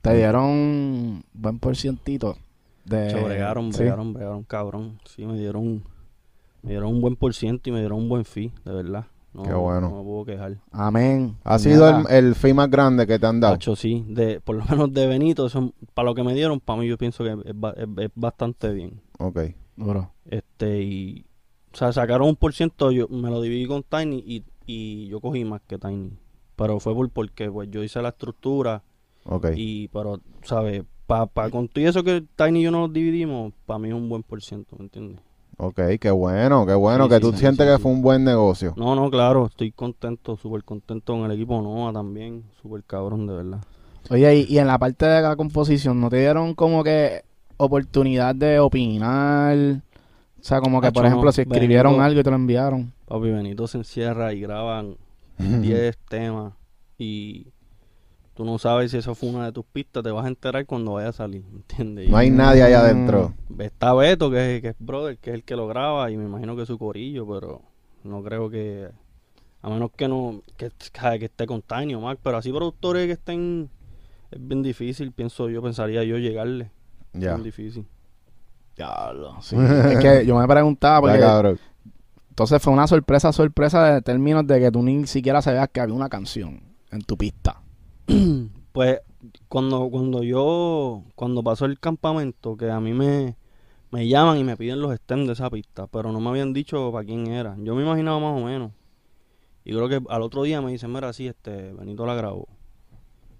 Te 0.00 0.14
dieron 0.14 1.24
buen 1.32 1.58
porcientito 1.58 2.36
de... 2.84 3.10
Se 3.10 3.24
bregaron, 3.24 3.72
sí. 3.72 3.80
bregaron, 3.80 4.12
bregaron 4.12 4.44
cabrón. 4.44 5.00
Sí, 5.06 5.26
me 5.26 5.36
dieron, 5.36 5.82
me 6.62 6.70
dieron 6.70 6.94
un 6.94 7.00
buen 7.00 7.16
por 7.16 7.34
ciento 7.34 7.68
y 7.68 7.72
me 7.72 7.80
dieron 7.80 7.98
un 7.98 8.08
buen 8.08 8.24
fee, 8.24 8.52
de 8.64 8.72
verdad. 8.72 9.06
No, 9.32 9.42
Qué 9.44 9.52
bueno. 9.54 9.90
No 9.90 9.98
me 9.98 10.02
puedo 10.04 10.24
quejar. 10.24 10.56
Amén. 10.72 11.36
Ha 11.44 11.58
sido 11.60 11.88
el, 11.88 12.02
Nada. 12.02 12.18
el 12.18 12.34
fee 12.34 12.52
más 12.52 12.68
grande 12.68 13.06
que 13.06 13.18
te 13.18 13.26
han 13.26 13.38
dado. 13.40 13.54
Tacho, 13.54 13.76
sí, 13.76 14.04
de, 14.08 14.40
por 14.40 14.56
lo 14.56 14.64
menos 14.70 14.92
de 14.92 15.06
Benito, 15.06 15.46
eso, 15.46 15.72
para 15.94 16.06
lo 16.06 16.14
que 16.14 16.24
me 16.24 16.34
dieron, 16.34 16.58
para 16.60 16.80
mí 16.80 16.88
yo 16.88 16.98
pienso 16.98 17.22
que 17.22 17.30
es, 17.44 17.54
ba- 17.58 17.74
es- 17.76 17.86
es 18.04 18.10
bastante 18.14 18.72
bien. 18.72 19.00
Ok. 19.18 19.38
Duro. 19.76 20.12
Este, 20.26 20.82
y, 20.82 21.24
o 21.72 21.76
sea, 21.76 21.92
sacaron 21.92 22.28
un 22.28 22.36
por 22.36 22.52
ciento, 22.52 22.90
yo 22.90 23.06
me 23.08 23.30
lo 23.30 23.40
dividí 23.40 23.66
con 23.66 23.82
Tiny 23.84 24.18
y, 24.26 24.44
y 24.66 25.06
yo 25.08 25.20
cogí 25.20 25.44
más 25.44 25.60
que 25.66 25.78
Tiny. 25.78 26.10
Pero 26.56 26.80
fue 26.80 26.92
por, 26.94 27.08
porque 27.10 27.50
pues 27.50 27.70
yo 27.70 27.82
hice 27.84 28.02
la 28.02 28.08
estructura 28.10 28.82
Ok. 29.24 29.46
y, 29.56 29.88
pero, 29.88 30.20
¿sabes? 30.42 30.82
Para 31.06 31.26
pa, 31.26 31.50
con 31.50 31.68
todo 31.68 31.84
eso 31.86 32.02
que 32.02 32.24
Tiny 32.36 32.60
y 32.60 32.62
yo 32.64 32.70
nos 32.72 32.92
dividimos, 32.92 33.52
para 33.64 33.78
mí 33.78 33.88
es 33.88 33.94
un 33.94 34.08
buen 34.08 34.22
por 34.24 34.42
ciento, 34.42 34.76
¿me 34.76 34.84
entiendes? 34.84 35.20
Ok, 35.62 35.78
qué 36.00 36.10
bueno, 36.10 36.64
qué 36.64 36.72
bueno. 36.74 37.04
Sí, 37.04 37.10
que 37.10 37.16
sí, 37.16 37.20
tú 37.20 37.32
sí, 37.32 37.38
sientes 37.38 37.66
sí, 37.66 37.70
que 37.72 37.76
sí. 37.76 37.82
fue 37.82 37.92
un 37.92 38.00
buen 38.00 38.24
negocio. 38.24 38.72
No, 38.76 38.94
no, 38.94 39.10
claro, 39.10 39.46
estoy 39.46 39.72
contento, 39.72 40.36
súper 40.36 40.64
contento 40.64 41.12
con 41.12 41.24
el 41.30 41.32
equipo 41.32 41.60
Noah 41.60 41.92
también, 41.92 42.44
súper 42.62 42.82
cabrón, 42.84 43.26
de 43.26 43.34
verdad. 43.34 43.58
Oye, 44.08 44.36
y, 44.38 44.54
y 44.54 44.58
en 44.58 44.66
la 44.66 44.78
parte 44.78 45.04
de 45.04 45.20
la 45.20 45.36
composición, 45.36 46.00
¿no 46.00 46.08
te 46.08 46.16
dieron 46.18 46.54
como 46.54 46.82
que 46.82 47.22
oportunidad 47.58 48.34
de 48.34 48.58
opinar? 48.58 49.56
O 49.58 50.42
sea, 50.42 50.60
como 50.62 50.80
que, 50.80 50.86
Acho, 50.86 50.94
por 50.94 51.04
ejemplo, 51.06 51.26
no. 51.26 51.32
si 51.32 51.42
escribieron 51.42 51.92
Benito- 51.92 52.04
algo 52.06 52.20
y 52.20 52.22
te 52.22 52.30
lo 52.30 52.36
enviaron. 52.36 52.92
Papi 53.06 53.30
Benito 53.30 53.66
se 53.66 53.76
encierra 53.78 54.32
y 54.32 54.40
graban 54.40 54.96
10 55.38 55.98
temas 56.08 56.54
y 56.98 57.48
Tú 58.40 58.46
no 58.46 58.56
sabes 58.58 58.90
si 58.90 58.96
eso 58.96 59.14
fue 59.14 59.28
una 59.28 59.44
de 59.44 59.52
tus 59.52 59.66
pistas, 59.66 60.02
te 60.02 60.10
vas 60.10 60.24
a 60.24 60.28
enterar 60.28 60.64
cuando 60.64 60.94
vaya 60.94 61.08
a 61.10 61.12
salir, 61.12 61.44
¿me 61.50 61.56
entiendes? 61.58 62.08
No 62.08 62.16
hay 62.16 62.30
nadie 62.30 62.62
allá 62.62 62.80
adentro. 62.80 63.34
Está 63.58 63.92
Beto, 63.92 64.30
que 64.30 64.56
es, 64.56 64.62
que 64.62 64.68
es 64.68 64.76
brother, 64.78 65.18
que 65.18 65.28
es 65.28 65.34
el 65.34 65.44
que 65.44 65.56
lo 65.56 65.68
graba, 65.68 66.10
y 66.10 66.16
me 66.16 66.24
imagino 66.24 66.56
que 66.56 66.62
es 66.62 66.68
su 66.68 66.78
corillo, 66.78 67.26
pero 67.28 67.60
no 68.02 68.22
creo 68.22 68.48
que... 68.48 68.88
A 69.60 69.68
menos 69.68 69.90
que 69.94 70.08
no... 70.08 70.40
Que, 70.56 70.70
que 71.18 71.24
esté 71.26 71.46
con 71.46 71.60
Tiny 71.60 71.94
o 71.94 72.00
Mac, 72.00 72.18
pero 72.22 72.38
así 72.38 72.50
productores 72.50 73.04
que 73.08 73.12
estén... 73.12 73.68
Es 74.30 74.38
bien 74.40 74.62
difícil, 74.62 75.12
pienso 75.12 75.50
yo, 75.50 75.60
pensaría 75.60 76.02
yo 76.04 76.16
llegarle. 76.16 76.70
Es 77.12 77.20
Ya. 77.20 77.32
bien 77.34 77.42
difícil. 77.44 77.86
Diablo, 78.74 79.36
sí. 79.42 79.54
es 79.90 79.98
que 79.98 80.24
yo 80.24 80.38
me 80.38 80.48
preguntaba 80.48 81.02
porque 81.02 81.18
Ya, 81.18 81.26
cabrón. 81.26 81.58
entonces 82.30 82.62
fue 82.62 82.72
una 82.72 82.86
sorpresa, 82.86 83.34
sorpresa 83.34 83.84
de 83.96 84.00
términos 84.00 84.46
de 84.46 84.60
que 84.60 84.70
tú 84.70 84.82
ni 84.82 85.06
siquiera 85.06 85.42
sabías 85.42 85.68
que 85.68 85.80
había 85.80 85.94
una 85.94 86.08
canción 86.08 86.62
en 86.90 87.02
tu 87.02 87.18
pista. 87.18 87.60
Pues 88.72 89.00
cuando, 89.48 89.88
cuando 89.90 90.22
yo, 90.22 91.02
cuando 91.16 91.42
pasó 91.42 91.64
el 91.66 91.80
campamento, 91.80 92.56
que 92.56 92.70
a 92.70 92.78
mí 92.80 92.92
me, 92.94 93.34
me 93.90 94.06
llaman 94.06 94.38
y 94.38 94.44
me 94.44 94.56
piden 94.56 94.80
los 94.80 94.94
stems 94.94 95.26
de 95.26 95.32
esa 95.32 95.50
pista, 95.50 95.88
pero 95.88 96.12
no 96.12 96.20
me 96.20 96.28
habían 96.30 96.52
dicho 96.52 96.92
para 96.92 97.04
quién 97.04 97.26
era. 97.26 97.56
Yo 97.58 97.74
me 97.74 97.82
imaginaba 97.82 98.20
más 98.20 98.40
o 98.40 98.44
menos. 98.44 98.70
Y 99.64 99.72
creo 99.74 99.88
que 99.88 100.00
al 100.08 100.22
otro 100.22 100.44
día 100.44 100.60
me 100.62 100.70
dicen, 100.70 100.92
mira, 100.92 101.12
sí, 101.12 101.26
este, 101.26 101.72
Benito 101.72 102.06
la 102.06 102.14
grabó. 102.14 102.46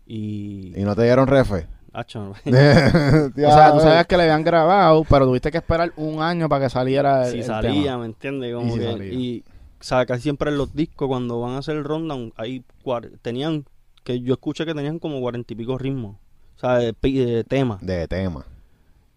Y... 0.06 0.72
Y 0.76 0.82
no 0.82 0.94
te 0.96 1.04
dieron 1.04 1.26
refe. 1.28 1.66
Acho, 1.92 2.20
no. 2.24 2.30
O 2.50 3.52
sea, 3.52 3.72
tú 3.72 3.80
sabías 3.80 4.06
que 4.06 4.16
le 4.16 4.24
habían 4.24 4.42
grabado, 4.44 5.04
pero 5.08 5.26
tuviste 5.26 5.50
que 5.50 5.58
esperar 5.58 5.92
un 5.96 6.20
año 6.22 6.48
para 6.48 6.64
que 6.64 6.70
saliera 6.70 7.26
el, 7.26 7.32
si 7.32 7.38
el 7.38 7.44
salía, 7.44 7.82
tema. 7.92 7.98
¿me 7.98 8.06
entiendes? 8.06 8.54
Como 8.54 8.66
Y 8.68 8.72
si 8.72 8.78
que- 8.98 9.14
y, 9.14 9.44
o 9.80 9.84
sea, 9.84 10.04
casi 10.06 10.22
siempre 10.22 10.50
en 10.50 10.58
los 10.58 10.74
discos, 10.74 11.08
cuando 11.08 11.40
van 11.40 11.52
a 11.52 11.58
hacer 11.58 11.76
el 11.76 11.84
rundown, 11.84 12.32
ahí 12.36 12.64
cuar- 12.84 13.10
tenían, 13.22 13.64
que 14.04 14.20
yo 14.20 14.34
escuché 14.34 14.64
que 14.66 14.74
tenían 14.74 14.98
como 14.98 15.20
cuarenta 15.20 15.52
y 15.52 15.56
pico 15.56 15.78
ritmos. 15.78 16.16
O 16.56 16.60
sea, 16.60 16.74
de, 16.76 16.92
de 17.02 17.44
temas. 17.44 17.80
De 17.84 18.06
tema. 18.08 18.44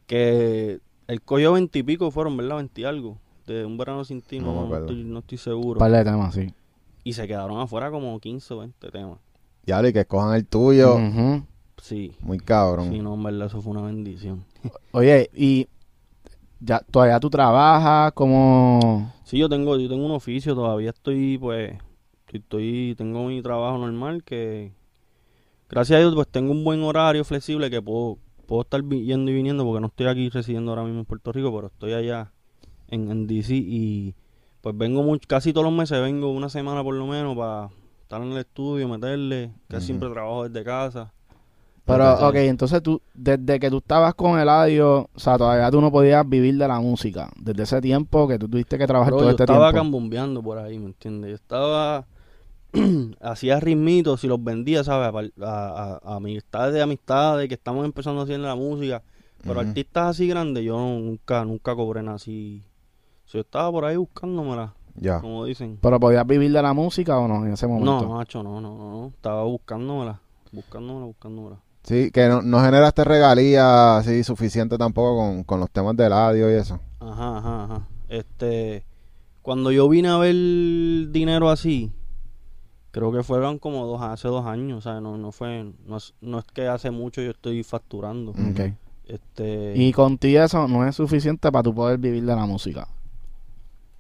que 0.08 0.80
el 1.08 1.22
coyo 1.22 1.54
veintipico 1.54 2.12
fueron, 2.12 2.38
¿verdad? 2.38 2.58
Veinti 2.58 2.82
y 2.82 2.86
algo. 2.86 3.18
De 3.46 3.66
un 3.66 3.78
verano 3.78 4.06
sin 4.06 4.22
ti, 4.22 4.40
No 4.40 4.48
me 4.54 4.54
no, 4.60 4.66
acuerdo. 4.66 4.86
estoy, 4.86 5.04
no 5.04 5.20
estoy 5.20 5.38
seguro. 5.38 5.74
Un 5.74 5.80
par 5.80 5.92
de 5.92 6.04
temas, 6.04 6.34
sí. 6.34 6.54
Y 7.04 7.14
se 7.14 7.28
quedaron 7.28 7.60
afuera 7.60 7.92
como 7.92 8.18
15 8.20 8.54
o 8.54 8.60
20 8.60 8.90
temas. 8.92 9.18
Ya, 9.66 9.86
y 9.86 9.92
que 9.92 10.00
escojan 10.02 10.36
el 10.36 10.46
tuyo. 10.46 10.98
Sí. 11.82 12.16
Muy 12.22 12.38
cabrón. 12.40 12.90
Sí, 12.92 13.00
no, 13.00 13.14
en 13.16 13.24
verdad, 13.24 13.48
eso 13.48 13.62
fue 13.62 13.72
una 13.72 13.82
bendición. 13.82 14.46
Oye, 14.94 15.30
y 15.34 15.68
ya 16.62 16.80
todavía 16.80 17.20
tú 17.20 17.30
trabajas 17.30 18.14
como... 18.14 19.12
Sí, 19.26 19.38
yo 19.38 19.50
tengo, 19.50 19.78
yo 19.78 19.90
tengo 19.90 20.06
un 20.06 20.12
oficio, 20.12 20.56
todavía 20.56 20.92
estoy, 20.92 21.38
pues, 21.38 21.78
estoy, 22.40 22.92
estoy- 22.92 22.96
tengo 22.96 23.26
mi 23.28 23.42
trabajo 23.42 23.78
normal 23.78 24.24
que, 24.24 24.72
gracias 25.70 25.98
a 25.98 26.00
Dios, 26.02 26.16
pues 26.16 26.28
tengo 26.28 26.52
un 26.52 26.64
buen 26.64 26.82
horario 26.84 27.24
flexible 27.24 27.70
que 27.70 27.82
puedo, 27.82 28.18
puedo 28.48 28.62
estar 28.64 28.82
yendo 28.84 29.32
y 29.32 29.34
viniendo 29.34 29.66
porque 29.66 29.82
no 29.82 29.88
estoy 29.88 30.08
aquí 30.08 30.30
residiendo 30.30 30.72
ahora 30.72 30.84
mismo 30.84 31.00
en 31.00 31.06
Puerto 31.06 31.32
Rico, 31.32 31.54
pero 31.56 31.68
estoy 31.68 31.94
allá 31.94 32.32
en, 32.90 33.10
en 33.12 33.28
DC 33.28 33.54
y 33.56 34.16
pues 34.62 34.78
vengo 34.78 35.04
mucho, 35.04 35.28
casi 35.28 35.54
todos 35.54 35.66
los 35.66 35.74
meses 35.74 36.02
vengo 36.02 36.32
una 36.32 36.50
semana 36.50 36.84
por 36.84 36.96
lo 36.96 37.06
menos 37.08 37.36
para 37.36 37.70
estar 38.02 38.22
en 38.22 38.32
el 38.32 38.38
estudio, 38.40 38.88
meterle, 38.88 39.52
que 39.70 39.82
siempre 39.82 40.10
trabajo 40.10 40.48
desde 40.48 40.64
casa. 40.66 41.14
Pero, 41.86 42.04
Entonces, 42.06 42.30
ok, 42.30 42.36
entonces 42.36 42.82
tú, 42.84 43.02
desde 43.14 43.60
que 43.60 43.70
tú 43.70 43.78
estabas 43.80 44.14
con 44.16 44.40
Eladio, 44.40 45.10
o 45.14 45.20
sea, 45.20 45.38
todavía 45.38 45.70
tú 45.70 45.82
no 45.82 45.92
podías 45.92 46.28
vivir 46.28 46.58
de 46.58 46.66
la 46.68 46.80
música. 46.80 47.30
Desde 47.36 47.64
ese 47.64 47.82
tiempo 47.82 48.26
que 48.26 48.40
tú 48.40 48.48
tuviste 48.48 48.78
que 48.78 48.88
trabajar 48.88 49.12
todo 49.18 49.24
yo 49.26 49.30
este 49.32 49.44
estaba 49.44 49.66
tiempo. 49.72 49.74
cambombeando 49.74 50.42
por 50.42 50.58
ahí, 50.60 50.80
¿me 50.80 50.86
entiendes? 50.88 51.30
Yo 51.32 51.36
estaba... 51.36 52.06
hacía 53.22 53.60
ritmitos 53.60 54.24
y 54.24 54.28
los 54.28 54.44
vendía, 54.44 54.84
¿sabes? 54.84 55.32
A, 55.42 55.46
a, 55.46 55.94
a- 55.96 56.00
a 56.04 56.16
amistades 56.16 56.74
de 56.74 56.82
amistades 56.82 57.48
que 57.48 57.54
estamos 57.56 57.86
empezando 57.86 58.22
a 58.22 58.24
hacer 58.24 58.40
la 58.40 58.56
música. 58.56 59.02
Pero 59.46 59.60
artistas 59.60 60.12
así 60.12 60.28
grandes, 60.28 60.64
yo 60.64 60.78
nunca, 60.78 61.44
nunca 61.44 61.76
cobré 61.76 62.02
nada 62.02 62.16
así. 62.16 62.64
So, 63.26 63.38
yo 63.38 63.42
estaba 63.42 63.70
por 63.72 63.84
ahí 63.84 63.98
buscándomela, 63.98 64.74
Ya. 64.96 65.20
como 65.20 65.44
dicen. 65.44 65.78
Pero 65.82 66.00
podías 66.00 66.26
vivir 66.26 66.52
de 66.52 66.62
la 66.62 66.72
música 66.74 67.18
o 67.20 67.28
no 67.28 67.46
en 67.46 67.52
ese 67.54 67.68
momento. 67.68 68.04
No, 68.08 68.14
macho, 68.16 68.42
no, 68.42 68.62
no, 68.62 68.78
no, 68.78 68.92
no. 68.92 69.08
Estaba 69.08 69.44
buscándomela, 69.44 70.22
buscándomela, 70.54 71.06
buscándomela. 71.08 71.58
Sí, 71.84 72.10
que 72.12 72.30
no, 72.30 72.42
no 72.42 72.62
generaste 72.62 73.04
regalías 73.04 73.66
así 73.66 74.24
suficiente 74.24 74.78
tampoco 74.78 75.18
con, 75.18 75.44
con 75.44 75.60
los 75.60 75.70
temas 75.70 75.98
del 75.98 76.14
audio 76.14 76.50
y 76.50 76.54
eso. 76.54 76.80
Ajá, 77.02 77.38
ajá, 77.40 77.64
ajá. 77.66 77.88
Este, 78.08 78.86
cuando 79.42 79.72
yo 79.72 79.90
vine 79.90 80.08
a 80.08 80.18
ver 80.18 80.34
dinero 81.12 81.50
así, 81.50 81.92
creo 82.94 83.12
que 83.12 83.24
fueron 83.24 83.60
como 83.60 83.86
dos, 83.86 84.02
hace 84.02 84.30
dos 84.30 84.46
años, 84.46 84.78
o 84.78 84.82
sea, 84.82 85.02
no, 85.02 85.18
no 85.18 85.32
fue, 85.34 85.74
no 85.86 85.98
es, 85.98 86.14
no 86.22 86.40
es 86.40 86.46
que 86.46 86.68
hace 86.68 86.92
mucho 86.92 87.22
yo 87.22 87.32
estoy 87.32 87.62
facturando. 87.64 88.32
Ok. 88.32 88.72
Este, 89.08 89.74
Y 89.76 89.92
contigo 89.92 90.42
eso 90.44 90.66
no 90.70 90.88
es 90.88 90.96
suficiente 90.96 91.52
para 91.52 91.64
tú 91.64 91.74
poder 91.76 91.98
vivir 91.98 92.24
de 92.24 92.36
la 92.36 92.46
música. 92.46 92.88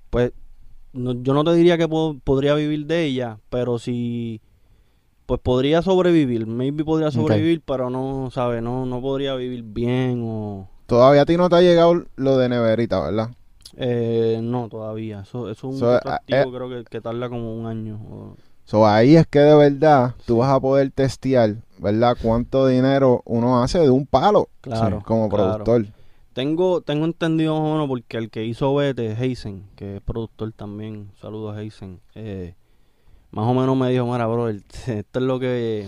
pues, 0.10 0.32
no- 0.93 1.13
yo 1.23 1.34
no 1.34 1.43
te 1.43 1.53
diría 1.53 1.77
que 1.77 1.88
po- 1.88 2.15
podría 2.23 2.53
vivir 2.53 2.86
de 2.86 3.03
ella, 3.06 3.39
pero 3.49 3.79
si, 3.79 4.39
pues 5.25 5.39
podría 5.41 5.82
sobrevivir, 5.82 6.45
maybe 6.45 6.86
podría 6.86 7.10
sobrevivir, 7.12 7.62
pero 7.65 7.89
no, 7.89 8.29
¿sabes? 8.32 8.62
No, 8.62 8.86
no 8.86 9.01
podría 9.01 9.34
vivir 9.36 9.63
bien 9.63 10.21
o... 10.23 10.69
Todavía 10.86 11.23
a 11.23 11.25
ti 11.25 11.36
no 11.38 11.49
te 11.49 11.56
ha 11.56 11.62
llegado 11.62 12.06
lo 12.15 12.38
de 12.38 12.49
neverita, 12.49 13.01
¿verdad? 13.01 13.32
Eh, 13.75 14.39
no, 14.43 14.69
todavía. 14.69 15.21
Eso, 15.21 15.49
eso 15.49 15.69
es 15.69 15.73
un 15.73 15.79
So, 15.79 15.93
atractivo, 15.95 16.38
eh, 16.39 16.45
creo 16.53 16.69
que, 16.69 16.84
que 16.84 17.01
tarda 17.01 17.27
como 17.29 17.56
un 17.56 17.65
año. 17.65 17.99
o- 18.08 18.36
So, 18.65 18.88
ahí 18.88 19.15
es 19.15 19.28
que 19.28 19.39
de 19.39 19.56
verdad 19.56 20.15
tú 20.26 20.38
vas 20.38 20.49
a 20.49 20.60
poder 20.60 20.89
testear, 20.91 21.56
¿verdad? 21.80 22.15
Cuánto 22.21 22.67
dinero 22.67 23.21
uno 23.26 23.62
hace 23.62 23.80
de 23.80 23.89
un 23.89 24.06
palo 24.06 24.49
Claro, 24.62 24.99
sí, 24.99 25.04
como 25.06 25.30
claro. 25.30 25.63
productor. 25.63 25.93
Tengo, 26.34 26.82
tengo 26.82 27.06
entendido 27.06 27.54
más 27.60 27.69
o 27.69 27.73
menos 27.73 27.88
porque 27.88 28.17
el 28.17 28.30
que 28.32 28.43
hizo 28.45 28.73
Vete, 28.73 29.12
Heisen, 29.13 29.65
que 29.76 29.97
es 29.97 30.02
productor 30.02 30.52
también, 30.54 31.12
saludos 31.21 31.56
a 31.56 31.62
Heisen, 31.62 31.99
eh, 32.15 32.56
más 33.30 33.45
o 33.47 33.54
menos 33.54 33.76
me 33.78 33.89
dijo, 33.91 34.06
mira, 34.12 34.26
bro, 34.26 34.47
esto 34.88 34.89
es 34.89 35.21
lo 35.21 35.39
que, 35.39 35.88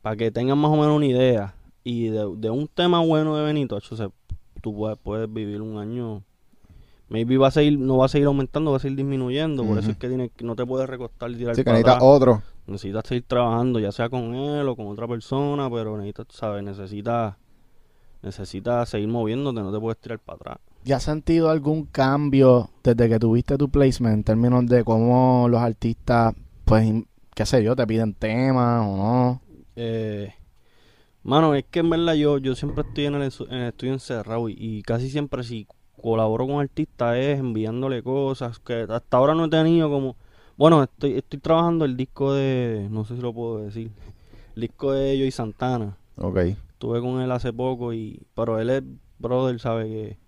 para 0.00 0.16
que 0.16 0.30
tengan 0.30 0.56
más 0.58 0.70
o 0.70 0.76
menos 0.76 0.96
una 0.96 1.04
idea, 1.06 1.54
y 1.84 2.06
de, 2.08 2.26
de 2.38 2.48
un 2.50 2.68
tema 2.68 3.00
bueno 3.00 3.36
de 3.36 3.44
Benito, 3.44 3.76
hecho, 3.76 3.96
se- 3.96 4.08
tú 4.62 4.74
puedes, 4.74 4.96
puedes 4.98 5.30
vivir 5.30 5.60
un 5.60 5.76
año, 5.76 6.22
maybe 7.08 7.36
va 7.38 7.48
a 7.48 7.50
seguir, 7.50 7.78
no 7.78 7.98
va 7.98 8.06
a 8.06 8.08
seguir 8.08 8.26
aumentando, 8.26 8.70
va 8.72 8.78
a 8.78 8.80
seguir 8.80 8.96
disminuyendo, 8.98 9.64
por 9.64 9.78
eso 9.78 9.90
es 9.92 9.96
que 9.96 10.08
tienes, 10.08 10.30
no 10.40 10.56
te 10.56 10.66
puedes 10.66 10.88
recostar 10.88 11.30
y 11.30 11.36
tirar 11.36 11.54
Sí, 11.54 11.60
que 11.60 11.64
para 11.64 11.78
necesitas 11.78 11.96
atrás. 11.96 12.08
otro. 12.10 12.42
necesitas 12.66 13.06
seguir 13.06 13.24
trabajando, 13.26 13.78
ya 13.78 13.92
sea 13.92 14.08
con 14.08 14.34
él 14.34 14.68
o 14.68 14.74
con 14.76 14.88
otra 14.88 15.06
persona, 15.06 15.70
pero 15.70 15.96
necesitas, 15.96 16.26
sabes, 16.30 16.64
necesitas, 16.64 17.36
necesitas 18.22 18.88
seguir 18.88 19.08
moviéndote, 19.08 19.60
no 19.60 19.72
te 19.72 19.78
puedes 19.80 19.98
tirar 20.00 20.18
para 20.18 20.36
atrás. 20.36 20.58
¿Y 20.84 20.92
has 20.92 21.02
sentido 21.02 21.50
algún 21.50 21.84
cambio 21.86 22.70
desde 22.84 23.08
que 23.08 23.18
tuviste 23.18 23.56
tu 23.58 23.68
placement 23.68 24.14
en 24.14 24.24
términos 24.24 24.66
de 24.66 24.84
cómo 24.84 25.48
los 25.48 25.60
artistas, 25.60 26.34
pues, 26.64 26.92
qué 27.34 27.44
sé 27.46 27.62
yo, 27.62 27.74
te 27.74 27.86
piden 27.86 28.14
temas 28.14 28.84
o 28.86 28.96
no? 28.96 29.40
Eh, 29.74 30.32
mano, 31.24 31.54
es 31.54 31.64
que 31.70 31.80
en 31.80 31.90
verdad 31.90 32.14
yo, 32.14 32.38
yo 32.38 32.54
siempre 32.54 32.84
estoy 32.86 33.06
en 33.06 33.14
el, 33.16 33.22
ensu- 33.30 33.48
en 33.48 33.54
el 33.58 33.68
estudio 33.68 33.92
encerrado 33.94 34.48
y, 34.48 34.56
y 34.58 34.82
casi 34.82 35.10
siempre 35.10 35.42
si 35.42 35.66
colaboro 36.06 36.46
con 36.46 36.60
artistas 36.60 37.16
es 37.16 37.40
enviándole 37.40 38.00
cosas 38.00 38.60
que 38.60 38.86
hasta 38.88 39.16
ahora 39.16 39.34
no 39.34 39.46
he 39.46 39.48
tenido 39.48 39.90
como... 39.90 40.14
Bueno, 40.56 40.84
estoy, 40.84 41.14
estoy 41.14 41.40
trabajando 41.40 41.84
el 41.84 41.96
disco 41.96 42.32
de... 42.32 42.86
No 42.92 43.04
sé 43.04 43.16
si 43.16 43.22
lo 43.22 43.34
puedo 43.34 43.58
decir. 43.58 43.90
El 44.54 44.62
disco 44.62 44.92
de 44.92 45.16
Joey 45.18 45.32
Santana. 45.32 45.96
Ok. 46.16 46.36
Estuve 46.36 47.00
con 47.00 47.20
él 47.20 47.32
hace 47.32 47.52
poco 47.52 47.92
y... 47.92 48.22
Pero 48.34 48.60
él 48.60 48.70
es 48.70 48.82
brother, 49.18 49.58
sabe 49.58 49.88
que... 49.88 50.18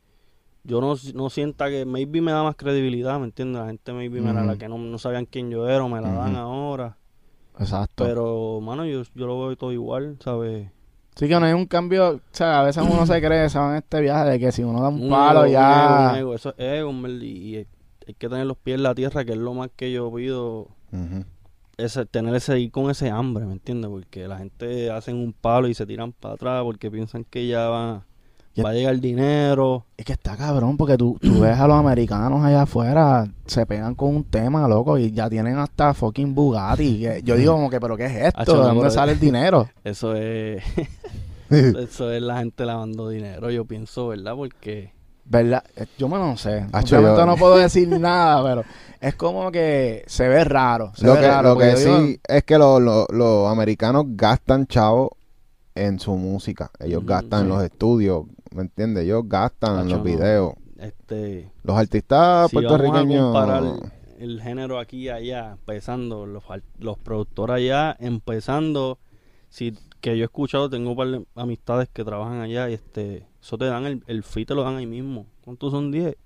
Yo 0.64 0.80
no, 0.80 0.96
no 1.14 1.30
sienta 1.30 1.68
que... 1.68 1.84
Maybe 1.84 2.20
me 2.20 2.32
da 2.32 2.42
más 2.42 2.56
credibilidad, 2.56 3.20
¿me 3.20 3.26
entiendes? 3.26 3.62
La 3.62 3.68
gente 3.68 3.92
maybe 3.92 4.20
me 4.20 4.32
la, 4.32 4.42
la 4.42 4.56
que 4.58 4.68
no, 4.68 4.78
no 4.78 4.98
sabían 4.98 5.26
quién 5.26 5.48
yo 5.48 5.68
era 5.68 5.84
o 5.84 5.88
me 5.88 6.00
la 6.00 6.12
dan 6.12 6.34
ahora. 6.34 6.98
Exacto. 7.56 8.04
Pero, 8.04 8.60
mano, 8.60 8.84
yo, 8.84 9.02
yo 9.14 9.26
lo 9.28 9.46
veo 9.46 9.56
todo 9.56 9.72
igual, 9.72 10.16
¿sabes? 10.18 10.70
Sí 11.18 11.26
que 11.26 11.40
no 11.40 11.46
hay 11.46 11.52
un 11.52 11.66
cambio, 11.66 12.10
o 12.10 12.20
sea, 12.30 12.60
a 12.60 12.62
veces 12.62 12.84
uno 12.88 13.04
se 13.04 13.20
cree, 13.20 13.48
se 13.48 13.58
va 13.58 13.72
en 13.72 13.78
este 13.78 14.00
viaje 14.00 14.30
de 14.30 14.38
que 14.38 14.52
si 14.52 14.62
uno 14.62 14.80
da 14.80 14.88
un 14.88 15.02
Un 15.02 15.10
palo 15.10 15.46
ego, 15.46 15.52
ya... 15.52 15.88
un 15.88 15.94
ego, 15.94 16.10
un 16.10 16.16
ego, 16.16 16.34
Eso 16.34 16.54
es 16.56 16.78
ego, 16.78 16.92
y 17.08 17.56
hay, 17.56 18.14
que 18.16 18.28
tener 18.28 18.46
los 18.46 18.56
pies 18.56 18.76
en 18.76 18.84
la 18.84 18.94
tierra, 18.94 19.24
que 19.24 19.32
es 19.32 19.38
lo 19.38 19.52
más 19.52 19.68
que 19.74 19.90
yo 19.90 20.14
pido. 20.14 20.68
Ujú. 20.92 21.24
Ese, 21.76 22.06
tener 22.06 22.36
ese 22.36 22.60
ir 22.60 22.70
con 22.70 22.88
ese 22.88 23.10
hambre, 23.10 23.46
¿me 23.46 23.52
entiendes? 23.52 23.90
Porque 23.90 24.28
la 24.28 24.38
gente 24.38 24.92
hacen 24.92 25.16
un 25.16 25.32
palo 25.32 25.66
y 25.66 25.74
se 25.74 25.86
tiran 25.86 26.12
para 26.12 26.34
atrás 26.34 26.62
porque 26.62 26.88
piensan 26.88 27.24
que 27.24 27.48
ya 27.48 27.68
va, 27.68 28.06
Ya- 28.54 28.64
va 28.64 28.70
a 28.70 28.74
llegar 28.74 28.98
dinero. 28.98 29.84
Es 29.96 30.04
que 30.04 30.12
está 30.14 30.36
cabrón 30.36 30.76
porque 30.76 30.96
tú, 30.96 31.16
tú 31.20 31.40
ves 31.40 31.58
a 31.58 31.66
los 31.68 31.76
americanos 31.76 32.44
allá 32.44 32.62
afuera, 32.62 33.28
se 33.46 33.64
pegan 33.66 33.94
con 33.94 34.16
un 34.16 34.24
tema, 34.24 34.66
loco, 34.66 34.98
y 34.98 35.12
ya 35.12 35.30
tienen 35.30 35.58
hasta 35.58 35.94
fucking 35.94 36.34
Bugatti. 36.34 37.06
Yo 37.22 37.36
digo 37.36 37.52
como 37.52 37.70
que, 37.70 37.80
¿pero 37.80 37.96
qué 37.96 38.06
es 38.06 38.16
esto? 38.26 38.40
Hacho, 38.40 38.58
¿De 38.62 38.68
dónde 38.74 38.90
sale 38.90 39.12
el 39.12 39.20
dinero? 39.20 39.68
Eso 39.84 40.14
es, 40.16 40.62
eso 41.50 42.10
es 42.12 42.20
la 42.22 42.38
gente 42.38 42.64
lavando 42.66 43.08
dinero, 43.08 43.50
yo 43.50 43.64
pienso, 43.64 44.08
¿verdad? 44.08 44.34
Porque 44.34 44.92
¿Verdad? 45.24 45.62
Eh, 45.76 45.86
Yo 45.98 46.08
me 46.08 46.16
no 46.16 46.36
sé. 46.38 46.66
Hacho, 46.72 47.00
yo- 47.00 47.26
no 47.26 47.36
puedo 47.36 47.56
decir 47.58 47.86
nada, 48.00 48.42
pero 48.42 48.64
es 49.00 49.14
como 49.14 49.50
que 49.52 50.02
se 50.06 50.26
ve 50.26 50.42
raro. 50.44 50.92
Se 50.96 51.06
Lo 51.06 51.14
ve 51.14 51.20
que, 51.20 51.28
raro, 51.28 51.50
lo 51.50 51.58
que 51.58 51.74
digo, 51.74 51.98
sí 51.98 52.20
es 52.26 52.44
que 52.44 52.56
lo- 52.58 52.80
lo- 52.80 53.06
los 53.10 53.46
americanos 53.52 54.04
gastan 54.08 54.66
chavo 54.66 55.16
en 55.74 56.00
su 56.00 56.16
música. 56.16 56.70
Ellos 56.80 57.04
gastan 57.04 57.40
en 57.40 57.46
sí. 57.46 57.52
los 57.52 57.62
estudios, 57.62 58.24
¿me 58.54 58.62
entiendes? 58.62 59.04
Ellos 59.04 59.24
gastan 59.26 59.72
en 59.74 59.78
Hacho, 59.78 59.88
los 59.88 59.98
no. 59.98 60.04
videos. 60.04 60.52
Este, 60.78 61.50
Los 61.64 61.76
artistas 61.76 62.50
si 62.50 62.56
vamos 62.56 62.72
a 62.72 62.76
puertorriqueños... 62.78 63.24
comparar 63.32 63.64
el 64.18 64.40
género 64.42 64.78
aquí 64.78 65.04
y 65.04 65.08
allá, 65.10 65.52
empezando, 65.52 66.26
los, 66.26 66.42
los 66.78 66.98
productores 66.98 67.56
allá, 67.56 67.96
empezando, 68.00 68.98
si 69.48 69.74
que 70.00 70.16
yo 70.16 70.24
he 70.24 70.26
escuchado, 70.26 70.68
tengo 70.68 70.90
un 70.90 70.96
par 70.96 71.08
de 71.08 71.24
amistades 71.34 71.88
que 71.88 72.04
trabajan 72.04 72.40
allá 72.40 72.68
y 72.68 72.74
este, 72.74 73.26
eso 73.40 73.58
te 73.58 73.66
dan 73.66 73.86
el, 73.86 74.02
el 74.06 74.22
fee, 74.22 74.44
te 74.44 74.54
lo 74.54 74.62
dan 74.64 74.76
ahí 74.76 74.86
mismo. 74.86 75.26
¿Cuántos 75.44 75.72
son 75.72 75.90
10? 75.90 76.16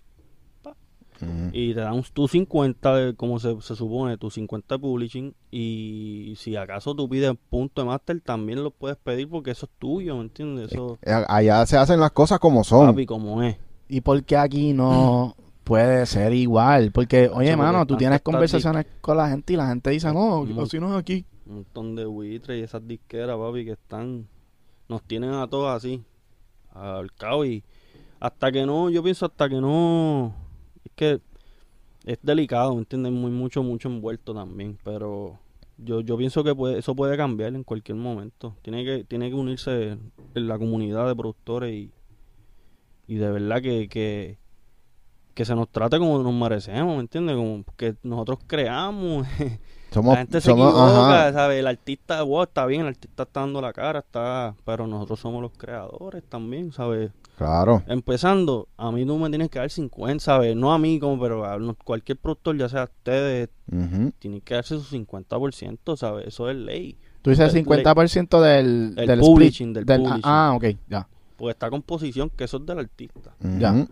Y 1.52 1.74
te 1.74 1.80
dan 1.80 1.94
un- 1.94 2.02
tu 2.02 2.26
50, 2.28 2.94
de, 2.96 3.14
como 3.14 3.38
se, 3.38 3.61
se 3.61 3.76
supone, 3.76 4.16
tu 4.16 4.30
50 4.30 4.74
de 4.74 4.78
publishing. 4.80 5.35
Y 5.50 6.35
si 6.37 6.56
acaso 6.56 6.94
tú 6.94 7.08
pides 7.08 7.32
punto 7.50 7.82
de 7.82 7.87
máster, 7.88 8.20
también 8.20 8.62
lo 8.64 8.70
puedes 8.70 8.96
pedir 8.96 9.28
porque 9.28 9.50
eso 9.52 9.66
es 9.66 9.72
tuyo, 9.78 10.16
¿me 10.16 10.22
entiendes? 10.22 10.72
Eso, 10.72 10.98
Eh, 11.02 11.24
Allá 11.28 11.64
se 11.66 11.76
hacen 11.76 12.00
las 12.00 12.11
cosas 12.12 12.38
como 12.38 12.64
son. 12.64 12.87
papi, 12.88 13.06
como 13.06 13.42
es. 13.42 13.56
¿Y 13.88 14.00
por 14.00 14.22
qué 14.24 14.37
aquí 14.37 14.72
no 14.72 15.37
puede 15.64 16.06
ser 16.06 16.32
igual? 16.32 16.90
Porque, 16.92 17.22
oye, 17.28 17.32
porque 17.32 17.56
mano, 17.56 17.87
tú 17.87 17.96
tienes 17.96 18.20
conversaciones 18.22 18.87
con 19.00 19.16
la 19.16 19.28
gente 19.28 19.52
y 19.52 19.56
la 19.56 19.68
gente 19.68 19.90
dice, 19.90 20.12
no, 20.12 20.44
Mu- 20.44 20.62
así 20.62 20.80
no 20.80 20.90
es 20.92 20.98
aquí. 20.98 21.24
Un 21.46 21.54
montón 21.56 21.94
de 21.94 22.04
buitres 22.06 22.58
y 22.58 22.62
esas 22.62 22.87
disqueras, 22.87 23.37
papi, 23.37 23.64
que 23.64 23.72
están. 23.72 24.26
Nos 24.88 25.02
tienen 25.02 25.32
a 25.35 25.46
todos 25.46 25.70
así. 25.76 26.02
Al 26.74 27.12
cabo 27.12 27.44
y. 27.44 27.62
Hasta 28.20 28.50
que 28.52 28.64
no, 28.64 28.88
yo 28.88 29.02
pienso 29.02 29.26
hasta 29.26 29.48
que 29.48 29.61
no. 29.61 30.32
Es 30.92 30.96
que. 30.96 31.20
Es 32.05 32.18
delicado, 32.22 32.72
¿me 32.74 32.81
entiendes? 32.81 33.12
Muy, 33.12 33.31
mucho, 33.31 33.62
mucho 33.62 33.88
envuelto 33.88 34.35
también. 34.35 34.78
Pero. 34.85 35.38
Yo, 35.78 36.00
yo 36.00 36.16
pienso 36.16 36.44
que 36.44 36.55
puede, 36.55 36.78
eso 36.78 36.94
puede 36.94 37.16
cambiar 37.16 37.55
en 37.55 37.64
cualquier 37.64 37.96
momento. 37.96 38.55
Tiene 38.62 38.85
que, 38.85 39.05
tiene 39.05 39.28
que 39.31 39.35
unirse 39.35 39.98
en 40.35 40.48
la 40.48 40.59
comunidad 40.59 41.07
de 41.09 41.16
productores 41.16 41.72
y. 41.74 41.90
Y 43.09 43.16
de 43.16 43.31
verdad 43.31 43.61
que. 43.62 43.88
que 43.88 44.38
que 45.35 45.46
se 45.46 45.55
nos 45.55 45.70
trate 45.70 45.98
como 45.98 46.22
nos 46.22 46.35
merecemos, 46.35 46.94
¿me 46.94 47.00
entiendes? 47.00 47.37
Como 47.37 47.64
que 47.78 47.94
nosotros 48.02 48.40
creamos, 48.46 49.26
Somos, 49.90 50.12
la 50.12 50.18
gente 50.20 50.42
se 50.42 50.50
somos- 50.50 50.68
equivoca. 50.74 51.33
¿sabes? 51.33 51.59
El 51.59 51.66
artista, 51.68 52.22
wow, 52.22 52.42
está 52.42 52.66
bien, 52.66 52.83
el 52.83 52.88
artista 52.88 53.22
está 53.22 53.40
dando 53.40 53.62
la 53.62 53.72
cara, 53.72 54.00
está, 54.00 54.55
pero 54.66 54.87
nosotros 54.87 55.20
somos 55.20 55.40
los 55.40 55.52
creadores 55.57 56.22
también, 56.28 56.70
¿sabes? 56.70 57.12
Claro. 57.36 57.82
Empezando, 57.86 58.68
a 58.76 58.92
mí 58.92 59.04
tú 59.06 59.16
me 59.18 59.28
tienes 59.30 59.48
que 59.50 59.58
dar 59.58 59.70
50, 59.70 60.22
¿sabes? 60.22 60.54
No 60.54 60.72
a 60.72 60.78
mí, 60.78 60.98
como, 61.00 61.20
pero 61.20 61.44
a 61.44 61.58
no- 61.58 61.74
cualquier 61.74 62.18
productor, 62.18 62.56
ya 62.56 62.68
sea 62.68 62.84
ustedes, 62.84 63.48
Ujú. 63.70 64.12
tienen 64.18 64.40
que 64.40 64.54
darse 64.54 64.76
su 64.78 64.84
50%, 64.84 65.96
¿sabes? 65.96 66.28
Eso 66.28 66.48
es 66.50 66.56
ley. 66.56 66.96
Tú 67.22 67.30
dices 67.30 67.52
Le- 67.52 67.64
50% 67.64 68.40
del, 68.40 68.94
El 68.96 69.06
del 69.06 69.20
publishing, 69.20 69.70
split, 69.70 69.86
del 69.86 70.00
ah, 70.00 70.02
publishing. 70.04 70.22
Ah, 70.24 70.52
ok, 70.56 70.64
ya. 70.88 71.08
Porque 71.36 71.50
está 71.52 71.70
composición, 71.70 72.30
que 72.30 72.44
eso 72.44 72.58
es 72.58 72.66
del 72.66 72.78
artista. 72.78 73.34
Ya. 73.58 73.86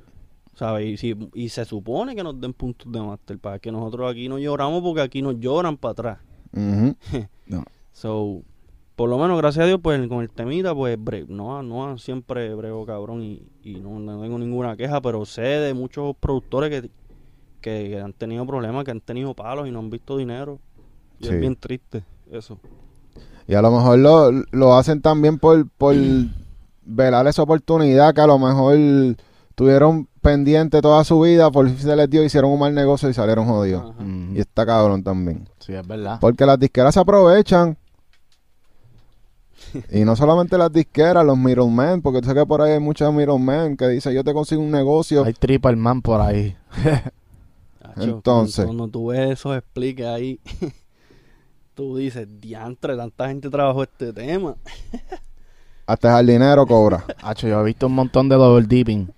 ¿sabes? 0.55 0.87
Y, 0.89 0.97
si, 0.99 1.17
y 1.35 1.49
se 1.49 1.65
supone 1.65 2.15
que 2.15 2.23
nos 2.23 2.39
den 2.41 2.53
puntos 2.53 2.93
de 2.93 3.01
máster, 3.01 3.39
para 3.39 3.59
que 3.59 3.73
nosotros 3.73 4.11
aquí 4.11 4.29
no 4.29 4.39
lloramos, 4.39 4.83
porque 4.83 5.01
aquí 5.01 5.23
nos 5.23 5.41
lloran 5.41 5.77
para 5.77 5.93
atrás. 5.93 6.19
Ujú. 6.53 6.95
So, 7.93 8.43
por 9.01 9.09
lo 9.09 9.17
menos, 9.17 9.39
gracias 9.39 9.63
a 9.65 9.67
Dios, 9.67 9.81
pues 9.83 10.07
con 10.09 10.21
el 10.21 10.29
temita, 10.29 10.75
pues 10.75 10.99
bre- 10.99 11.27
no, 11.27 11.63
no 11.63 11.97
siempre 11.97 12.55
brego 12.55 12.85
cabrón 12.85 13.23
y, 13.23 13.43
y 13.65 13.81
no, 13.81 13.99
no 13.99 14.21
tengo 14.21 14.39
ninguna 14.39 14.77
queja, 14.77 15.01
pero 15.01 15.25
sé 15.25 15.41
de 15.41 15.73
muchos 15.73 16.15
productores 16.21 16.69
que, 16.69 16.91
que, 17.63 17.89
que 17.89 17.99
han 17.99 18.13
tenido 18.13 18.45
problemas, 18.47 18.85
que 18.85 18.91
han 18.91 19.01
tenido 19.01 19.33
palos 19.33 19.67
y 19.67 19.71
no 19.71 19.79
han 19.79 19.89
visto 19.89 20.19
dinero. 20.19 20.59
Y 21.19 21.25
Sí. 21.29 21.33
es 21.33 21.41
bien 21.41 21.57
triste 21.57 22.05
eso. 22.31 22.59
Y 23.49 23.55
a 23.55 23.63
lo 23.63 23.71
mejor 23.71 23.99
lo, 24.01 24.31
lo 24.51 24.75
hacen 24.77 25.01
también 25.01 25.39
por, 25.39 25.67
por 25.71 25.95
velar 26.85 27.27
esa 27.27 27.43
oportunidad 27.43 28.13
que 28.13 28.21
a 28.21 28.27
lo 28.27 28.39
mejor 28.39 28.77
tuvieron 29.55 30.09
pendiente 30.21 30.83
toda 30.83 31.03
su 31.05 31.19
vida, 31.23 31.51
por 31.51 31.67
fin 31.69 31.79
se 31.79 31.97
les 31.97 32.11
dio, 32.11 32.23
hicieron 32.23 32.51
un 32.51 32.59
mal 32.61 32.75
negocio 32.75 33.09
y 33.09 33.15
salieron 33.15 33.47
jodidos. 33.47 33.93
Ajá. 33.93 34.03
Mm, 34.05 34.37
Y 34.37 34.41
está 34.41 34.67
cabrón 34.67 35.03
también. 35.03 35.49
Sí, 35.59 35.73
es 35.73 35.87
verdad. 35.87 36.19
Porque 36.21 36.45
las 36.45 36.59
disqueras 36.59 36.93
se 36.93 37.01
aprovechan. 37.01 37.79
y 39.93 40.05
no 40.05 40.17
solamente 40.17 40.59
las 40.59 40.73
disqueras, 40.73 41.25
los 41.25 41.37
middlemen, 41.39 42.03
porque 42.03 42.27
sé 42.27 42.35
que 42.35 42.47
por 42.47 42.63
ahí 42.63 42.73
hay 42.73 42.81
muchos 42.81 43.13
middlemen 43.13 43.77
que 43.77 43.89
dicen 43.89 44.13
yo 44.15 44.25
te 44.25 44.33
consigo 44.33 44.61
un 44.63 44.71
negocio. 44.71 45.25
Hay 45.25 45.35
triple 45.35 45.77
man 45.77 46.03
por 46.03 46.21
ahí. 46.21 46.57
Entonces. 47.97 48.65
Cuando, 48.65 48.85
cuando 48.85 48.89
tú 48.93 49.07
ves 49.09 49.31
esos 49.31 49.57
expliques 49.57 50.07
ahí, 50.07 50.41
tú 51.75 51.97
dices, 51.97 52.27
diantre, 52.41 52.97
tanta 52.97 53.29
gente 53.29 53.51
trabajó 53.51 53.83
este 53.83 54.13
tema. 54.13 54.57
Hasta 55.87 56.09
el 56.09 56.15
jardinero 56.15 56.67
cobra. 56.67 57.05
Hacho, 57.23 57.49
yo 57.49 57.61
he 57.61 57.65
visto 57.65 57.87
un 57.89 57.95
montón 57.95 58.29
de 58.29 58.37
double 58.37 58.67
dipping. 58.67 59.11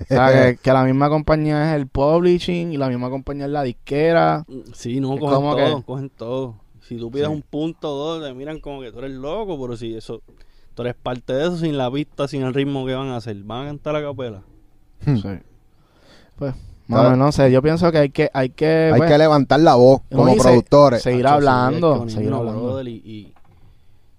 O 0.00 0.04
sea, 0.04 0.32
que, 0.32 0.56
que 0.56 0.72
la 0.72 0.84
misma 0.84 1.08
compañía 1.08 1.70
es 1.70 1.76
el 1.80 1.86
publishing 1.86 2.72
y 2.72 2.76
la 2.76 2.88
misma 2.88 3.10
compañía 3.10 3.46
es 3.46 3.50
la 3.50 3.62
disquera. 3.62 4.44
Sí, 4.72 5.00
no, 5.00 5.14
Es 5.14 5.20
cogen 5.20 5.40
todo, 5.40 5.56
que- 5.56 5.84
cogen 5.84 6.10
todo. 6.10 6.54
Si 6.90 6.96
tú 6.96 7.08
pides 7.08 7.28
Sí. 7.28 7.32
un 7.32 7.42
punto 7.42 7.88
o 7.94 7.96
dos, 8.18 8.24
te 8.28 8.34
miran 8.34 8.58
como 8.58 8.80
que 8.80 8.90
tú 8.90 8.98
eres 8.98 9.12
loco, 9.12 9.56
pero 9.60 9.76
si 9.76 9.94
eso, 9.94 10.22
tú 10.74 10.82
eres 10.82 10.96
parte 10.96 11.32
de 11.32 11.44
eso, 11.46 11.56
sin 11.56 11.78
la 11.78 11.88
pista, 11.90 12.26
sin 12.26 12.42
el 12.42 12.52
ritmo 12.52 12.84
que 12.84 12.94
van 12.94 13.08
a 13.08 13.16
hacer, 13.18 13.36
van 13.44 13.62
a 13.62 13.66
cantar 13.70 13.94
a 13.94 14.02
capela. 14.02 14.42
Hmm. 15.06 15.16
Sí. 15.16 15.28
Pues, 16.36 16.54
mano, 16.88 17.14
no 17.16 17.30
sé, 17.30 17.52
yo 17.52 17.62
pienso 17.62 17.92
que 17.92 17.98
hay 17.98 18.10
que, 18.10 18.28
hay 18.34 18.48
que, 18.50 18.90
Hay 18.92 18.98
pues, 18.98 19.08
que 19.10 19.18
levantar 19.18 19.60
la 19.60 19.76
voz 19.76 20.00
no, 20.10 20.18
como 20.18 20.34
se- 20.34 20.40
productores. 20.40 21.02
seguir 21.02 21.26
Hacho, 21.26 21.34
hablando, 21.36 22.08
seguir 22.08 22.26
uno, 22.28 22.38
hablando. 22.38 22.62
brother, 22.64 22.88
y, 22.88 22.96
y 23.04 23.32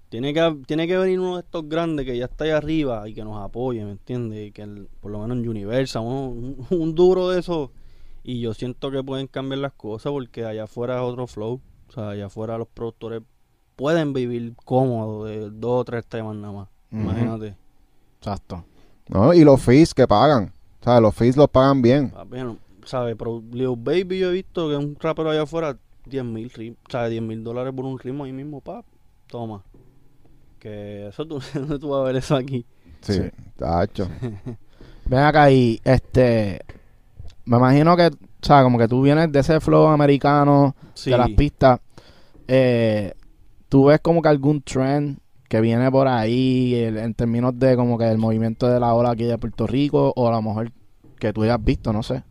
tiene 0.10 0.34
que 0.34 0.58
tiene 0.66 0.88
que 0.88 0.98
venir 0.98 1.20
uno 1.20 1.36
de 1.36 1.42
estos 1.42 1.68
grandes 1.68 2.06
que 2.06 2.18
ya 2.18 2.26
está 2.26 2.44
ahí 2.46 2.52
arriba 2.52 3.08
y 3.10 3.14
que 3.14 3.24
nos 3.26 3.38
apoye, 3.44 3.84
¿me 3.84 3.92
entiendes? 3.92 4.48
Y 4.48 4.52
que 4.52 4.62
el- 4.62 4.88
por 5.02 5.12
lo 5.12 5.20
menos 5.20 5.38
en 5.38 5.50
Universal, 5.50 6.04
un, 6.04 6.66
un 6.70 6.96
duro 6.96 7.30
de 7.30 7.40
eso. 7.42 7.72
Y 8.24 8.40
yo 8.40 8.54
siento 8.54 8.92
que 8.92 9.04
pueden 9.04 9.28
cambiar 9.28 9.60
las 9.60 9.74
cosas 9.74 10.12
porque 10.12 10.46
allá 10.46 10.66
afuera 10.66 10.96
es 10.98 11.02
otro 11.02 11.26
flow. 11.28 11.60
O 11.92 11.94
sea, 11.94 12.10
allá 12.12 12.28
afuera 12.28 12.58
los 12.58 12.68
productores 12.70 13.22
pueden 13.76 14.14
vivir 14.14 14.54
cómodos 14.66 15.28
de 15.30 15.50
dos 15.50 15.82
o 15.82 15.84
tres 15.86 16.06
temas 16.08 16.36
nada 16.36 16.54
más. 16.54 16.68
Imagínate. 16.92 17.56
Exacto. 18.20 18.64
¿no? 19.10 19.34
Y 19.34 19.44
los 19.44 19.62
fees 19.62 19.94
que 19.94 20.08
pagan. 20.08 20.54
O 20.80 20.84
sea, 20.84 21.00
los 21.02 21.14
fees 21.14 21.36
los 21.36 21.50
pagan 21.50 21.82
bien. 21.82 22.10
Papi, 22.12 22.38
no- 22.38 22.58
¿Sabes? 22.86 23.16
Pero 23.18 23.44
Lil 23.52 23.76
Baby 23.78 24.20
yo 24.20 24.30
he 24.30 24.34
visto 24.34 24.68
que 24.70 24.76
un 24.76 24.96
rapero 25.00 25.30
allá 25.30 25.44
afuera 25.44 25.78
10 26.06 26.24
mil 26.24 26.52
¿sabes? 26.90 27.12
10 27.12 27.22
mil 27.22 27.44
dólares 27.44 27.74
por 27.76 27.86
un 27.86 28.00
ritmo 28.00 28.24
ahí 28.24 28.32
mismo, 28.34 28.60
pap. 28.62 28.86
Toma. 29.28 29.64
Que 30.60 31.08
eso 31.08 31.26
tú, 31.28 31.40
¿dónde 31.54 31.78
tú 31.80 31.90
vas 31.90 32.02
a 32.02 32.04
ver 32.06 32.16
eso 32.16 32.36
aquí? 32.36 32.66
Sí, 33.02 33.14
Sí. 33.14 33.22
tacho. 33.58 34.08
Ven 35.06 35.20
acá 35.20 35.52
y, 35.52 35.80
este, 35.84 36.62
me 37.46 37.58
imagino 37.58 37.96
que, 37.98 38.12
o 38.42 38.46
sea, 38.46 38.64
como 38.64 38.78
que 38.78 38.88
tú 38.88 39.02
vienes 39.02 39.32
de 39.32 39.40
ese 39.40 39.60
flow 39.60 39.88
americano, 39.88 40.76
Sí. 40.94 41.12
de 41.12 41.18
las 41.18 41.30
pistas, 41.30 41.80
eh, 42.48 43.14
tú 43.70 43.86
ves 43.86 44.00
como 44.02 44.22
que 44.22 44.30
algún 44.30 44.62
trend 44.62 45.20
que 45.48 45.62
viene 45.62 45.92
por 45.92 46.08
ahí 46.08 46.74
el- 46.76 46.98
en 46.98 47.14
términos 47.14 47.58
de 47.60 47.76
como 47.76 47.98
que 47.98 48.10
el 48.10 48.18
movimiento 48.18 48.68
de 48.68 48.80
la 48.80 48.94
ola 48.94 49.12
aquí 49.12 49.24
de 49.26 49.38
Puerto 49.38 49.68
Rico 49.68 50.14
o 50.16 50.28
a 50.28 50.32
lo 50.32 50.42
mejor 50.42 50.72
que 51.20 51.34
tú 51.34 51.44
hayas 51.44 51.64
visto, 51.64 51.94
no 51.94 52.02
sé. 52.04 52.24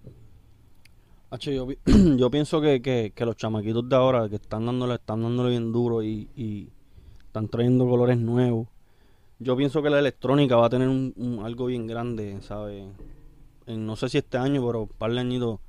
Hacho, 1.31 1.51
yo, 1.53 1.67
pi- 1.67 1.79
yo 2.17 2.31
pienso 2.31 2.61
que, 2.61 2.83
que, 2.83 3.13
que 3.15 3.25
los 3.25 3.37
chamaquitos 3.37 3.89
de 3.89 3.95
ahora 3.97 4.29
que 4.29 4.37
están 4.37 4.67
dándole, 4.67 4.95
están 4.95 5.23
dándole 5.23 5.51
bien 5.51 5.71
duro 5.73 6.03
y, 6.03 6.29
y 6.35 6.69
están 7.27 7.49
trayendo 7.49 7.89
colores 7.89 8.19
nuevos. 8.19 8.67
Yo 9.39 9.57
pienso 9.57 9.83
que 9.83 9.91
la 9.91 9.99
electrónica 10.01 10.57
va 10.57 10.67
a 10.67 10.71
tener 10.71 10.89
un, 10.89 11.15
un- 11.17 11.45
algo 11.45 11.67
bien 11.67 11.87
grande, 11.87 12.39
¿sabes? 12.43 12.85
En, 13.67 13.87
no 13.87 13.95
sé 13.97 14.09
si 14.09 14.19
este 14.19 14.39
año, 14.39 14.67
pero 14.67 14.83
un 14.83 14.89
par 14.89 15.13
de 15.13 15.21
añitos 15.21 15.61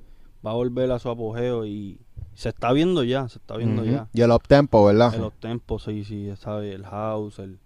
va 0.46 0.52
a 0.52 0.56
volver 0.56 0.92
a 0.92 1.00
su 1.00 1.10
apogeo 1.10 1.66
y 1.66 2.00
se 2.34 2.50
está 2.50 2.72
viendo 2.72 3.04
ya, 3.04 3.28
se 3.30 3.40
está 3.40 3.58
viendo 3.58 3.84
ya. 3.84 4.08
Y 4.14 4.22
el 4.22 4.32
uptempo, 4.32 4.86
¿verdad? 4.86 5.14
En 5.14 5.22
los 5.22 5.34
tempos, 5.34 5.84
sí, 5.84 6.04
sí, 6.04 6.32
¿sabes? 6.38 6.74
El 6.74 6.86
house, 6.86 7.40
el... 7.40 7.60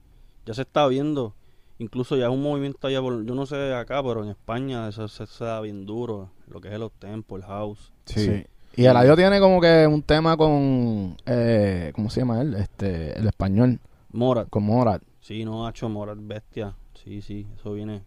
ya 0.45 0.53
se 0.53 0.63
está 0.63 0.87
viendo. 0.87 1.33
Incluso 1.77 2.15
ya 2.15 2.25
es 2.25 2.31
un 2.31 2.41
movimiento 2.41 2.87
allá, 2.87 3.01
por, 3.01 3.25
yo 3.25 3.35
no 3.35 3.45
sé 3.45 3.73
acá, 3.73 4.01
pero 4.01 4.23
en 4.23 4.29
España 4.29 4.87
eso 4.87 5.07
se, 5.07 5.25
se 5.27 5.43
da 5.43 5.59
bien 5.59 5.85
duro, 5.85 6.29
lo 6.47 6.61
que 6.61 6.73
es 6.73 6.79
los 6.79 6.91
tempos, 6.93 7.41
el 7.41 7.45
house. 7.45 7.91
Sí. 8.05 8.45
Y 8.77 8.85
el 8.85 8.97
audio 8.97 9.15
tiene 9.15 9.39
como 9.39 9.61
que 9.61 9.87
un 9.87 10.01
tema 10.03 10.35
con, 10.35 11.15
eh, 11.25 11.91
¿cómo 11.95 12.09
se 12.09 12.21
llama 12.21 12.41
él? 12.41 12.55
Este, 12.55 13.17
el 13.17 13.27
español, 13.27 13.79
Morat, 14.11 14.49
con 14.49 14.63
Morat. 14.63 15.01
sí, 15.21 15.45
no, 15.45 15.67
hecho 15.69 15.87
Morat, 15.87 16.17
bestia, 16.19 16.75
sí, 16.93 17.21
sí, 17.21 17.47
eso 17.55 17.73
viene. 17.73 18.01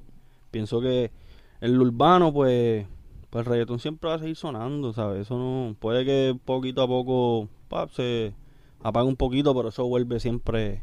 Pienso 0.50 0.80
que 0.80 1.10
el 1.60 1.80
urbano, 1.80 2.32
pues, 2.32 2.86
pues 3.30 3.46
el 3.46 3.50
reggaetón 3.52 3.78
siempre 3.78 4.08
va 4.08 4.16
a 4.16 4.18
seguir 4.18 4.36
sonando, 4.36 4.92
¿sabes? 4.92 5.22
Eso 5.22 5.36
no, 5.38 5.74
puede 5.78 6.04
que 6.04 6.36
poquito 6.44 6.82
a 6.82 6.86
poco, 6.88 7.48
pap, 7.68 7.90
se 7.90 8.32
apaga 8.82 9.06
un 9.06 9.16
poquito, 9.16 9.54
pero 9.54 9.68
eso 9.68 9.86
vuelve 9.86 10.20
siempre. 10.20 10.82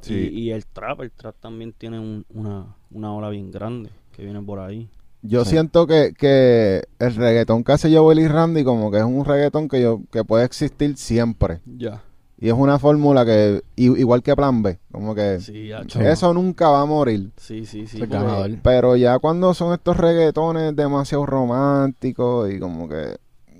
Sí. 0.00 0.30
Y, 0.32 0.40
y 0.40 0.50
el 0.50 0.66
trap, 0.66 1.00
el 1.00 1.10
trap 1.12 1.36
también 1.40 1.72
tiene 1.72 1.98
un- 1.98 2.26
una, 2.34 2.76
una 2.90 3.14
ola 3.14 3.30
bien 3.30 3.50
grande 3.50 3.90
que 4.12 4.22
viene 4.24 4.42
por 4.42 4.58
ahí. 4.58 4.88
Yo 5.22 5.44
Sí. 5.44 5.52
siento 5.52 5.86
que, 5.86 6.12
que 6.12 6.82
el 6.98 7.14
reggaetón 7.14 7.64
que 7.64 7.72
hace 7.72 7.94
Joel 7.96 8.18
y 8.18 8.28
Randy 8.28 8.62
como 8.64 8.90
que 8.90 8.98
es 8.98 9.04
un 9.04 9.24
reggaetón 9.24 9.68
que 9.68 9.80
yo 9.80 10.02
que 10.12 10.22
puede 10.24 10.44
existir 10.44 10.98
siempre. 10.98 11.60
Ya. 11.64 12.02
Y 12.44 12.48
es 12.48 12.52
una 12.54 12.78
fórmula 12.78 13.24
que, 13.24 13.62
igual 13.76 14.22
que 14.22 14.36
Plan 14.36 14.62
B, 14.62 14.78
como 14.92 15.14
que 15.14 15.40
Sí, 15.40 15.70
eso 15.98 16.34
nunca 16.34 16.68
va 16.68 16.82
a 16.82 16.84
morir. 16.84 17.30
Sí, 17.38 17.64
sí, 17.64 17.86
sí. 17.86 17.98
Porque-. 17.98 18.58
Pero 18.62 18.96
ya 18.96 19.18
cuando 19.18 19.54
son 19.54 19.72
estos 19.72 19.96
reggaetones 19.96 20.76
demasiado 20.76 21.24
románticos 21.24 22.50
y 22.52 22.58
como 22.60 22.86
que, 22.86 23.16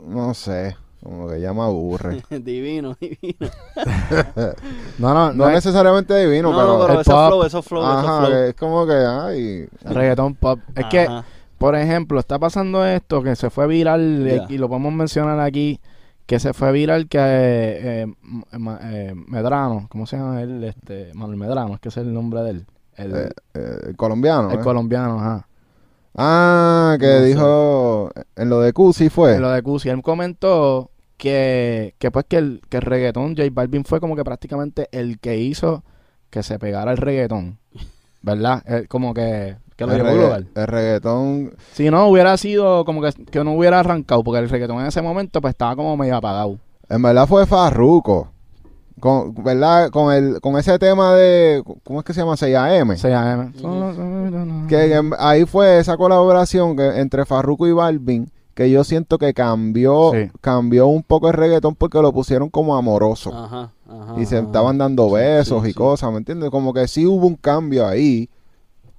no 0.06 0.34
sé, 0.34 0.76
como 1.02 1.28
que 1.30 1.40
ya 1.40 1.54
me 1.54 1.62
aburre. 1.62 2.22
divino, 2.42 2.94
divino. 3.00 3.48
No, 4.98 5.14
no, 5.14 5.28
No 5.28 5.32
no 5.32 5.48
es 5.48 5.54
necesariamente 5.54 6.14
divino, 6.22 6.50
No, 6.52 6.58
pero, 6.58 6.68
no, 6.74 6.80
pero 6.82 6.92
el 6.94 7.00
esos 7.00 7.14
pop. 7.14 7.28
flow, 7.28 7.44
esos 7.44 7.64
flow, 7.64 7.82
esos 7.84 7.96
ajá, 8.04 8.18
flow. 8.26 8.30
que 8.32 8.48
es 8.50 8.54
como 8.54 8.86
que, 8.86 8.92
ay, 8.92 9.66
reggaetón 9.82 10.34
pop. 10.34 10.58
Es 10.76 10.84
que, 10.90 11.08
por 11.56 11.74
ejemplo, 11.74 12.20
está 12.20 12.38
pasando 12.38 12.84
esto 12.84 13.22
que 13.22 13.34
se 13.34 13.48
fue 13.48 13.66
viral 13.66 14.24
Ya. 14.26 14.46
y 14.54 14.58
lo 14.58 14.68
podemos 14.68 14.92
mencionar 14.92 15.40
aquí. 15.40 15.80
Que 16.26 16.40
se 16.40 16.54
fue 16.54 16.72
viral 16.72 17.06
que 17.08 17.18
eh, 17.18 18.06
eh, 18.52 18.58
Ma- 18.58 18.80
eh, 18.82 19.14
Medrano, 19.14 19.86
¿cómo 19.90 20.06
se 20.06 20.16
llama 20.16 20.40
él? 20.40 20.64
Este, 20.64 21.12
Manuel 21.14 21.38
Medrano, 21.38 21.74
es 21.74 21.80
que 21.80 21.90
ese 21.90 22.00
es 22.00 22.06
el 22.06 22.14
nombre 22.14 22.40
de 22.42 22.50
él. 22.50 22.66
El, 22.96 23.14
eh, 23.14 23.30
eh, 23.54 23.76
el 23.88 23.96
colombiano. 23.96 24.50
el 24.50 24.58
¿eh? 24.58 24.62
colombiano, 24.62 25.20
ajá. 25.20 25.46
Ah, 26.14 26.96
que 26.98 27.06
No 27.06 27.18
sé. 27.18 27.24
dijo 27.26 28.10
en 28.36 28.48
lo 28.48 28.60
de 28.60 28.72
Cusi 28.72 29.10
fue. 29.10 29.34
En 29.34 29.42
lo 29.42 29.50
de 29.50 29.62
Cusi, 29.62 29.88
él 29.90 30.00
comentó 30.00 30.90
que, 31.18 31.94
que 31.98 32.10
pues 32.10 32.24
que 32.28 32.36
el, 32.38 32.62
que 32.68 32.76
el 32.78 32.82
reggaetón, 32.84 33.36
J 33.36 33.48
Balvin 33.52 33.84
fue 33.84 34.00
como 34.00 34.16
que 34.16 34.24
prácticamente 34.24 34.88
el 34.92 35.18
que 35.18 35.36
hizo 35.38 35.82
que 36.30 36.42
se 36.42 36.58
pegara 36.58 36.92
el 36.92 36.98
reggaetón. 36.98 37.58
¿Verdad? 38.22 38.62
Eh, 38.66 38.86
como 38.88 39.12
que, 39.12 39.56
que 39.76 39.86
lo 39.86 39.92
el, 39.92 39.98
llevó 39.98 40.10
regga- 40.10 40.22
lugar. 40.24 40.44
el 40.54 40.66
reggaetón, 40.66 41.54
Si 41.72 41.90
no, 41.90 42.06
hubiera 42.08 42.36
sido 42.36 42.84
como 42.84 43.02
que, 43.02 43.12
que 43.30 43.42
no 43.44 43.52
hubiera 43.54 43.80
arrancado, 43.80 44.22
porque 44.24 44.38
el 44.40 44.48
reggaetón 44.48 44.80
en 44.80 44.86
ese 44.86 45.02
momento 45.02 45.40
pues 45.40 45.52
estaba 45.52 45.74
como 45.76 45.96
medio 45.96 46.16
apagado. 46.16 46.58
en 46.88 47.02
verdad 47.02 47.26
fue 47.26 47.46
Farruko. 47.46 48.28
Con, 49.00 49.34
¿Verdad? 49.42 49.90
Con 49.90 50.14
el 50.14 50.40
con 50.40 50.56
ese 50.56 50.78
tema 50.78 51.12
de 51.14 51.62
¿cómo 51.82 51.98
es 51.98 52.04
que 52.06 52.14
se 52.14 52.20
llama? 52.20 52.36
6am. 52.36 52.96
6am. 52.96 54.66
Que 54.68 55.00
ahí 55.18 55.44
fue 55.44 55.78
esa 55.78 55.96
colaboración 55.96 56.76
que, 56.76 57.00
entre 57.00 57.24
Farruko 57.26 57.66
y 57.66 57.72
Balvin 57.72 58.30
que 58.54 58.70
yo 58.70 58.84
siento 58.84 59.18
que 59.18 59.34
cambió 59.34 60.12
Sí. 60.12 60.30
cambió 60.40 60.86
un 60.86 61.02
poco 61.02 61.26
el 61.28 61.34
reggaetón 61.34 61.74
porque 61.74 62.00
lo 62.00 62.12
pusieron 62.12 62.48
como 62.50 62.76
amoroso 62.76 63.30
Ajá, 63.34 63.72
ajá. 63.90 64.14
y 64.16 64.26
se 64.26 64.36
ajá. 64.38 64.46
estaban 64.46 64.78
dando 64.78 65.08
Sí, 65.08 65.14
besos 65.14 65.62
sí, 65.64 65.68
y 65.70 65.72
sí. 65.72 65.76
cosas, 65.76 66.12
¿me 66.12 66.18
entiendes? 66.18 66.50
Como 66.50 66.72
que 66.72 66.86
sí 66.86 67.04
hubo 67.04 67.26
un 67.26 67.34
cambio 67.34 67.84
ahí, 67.86 68.30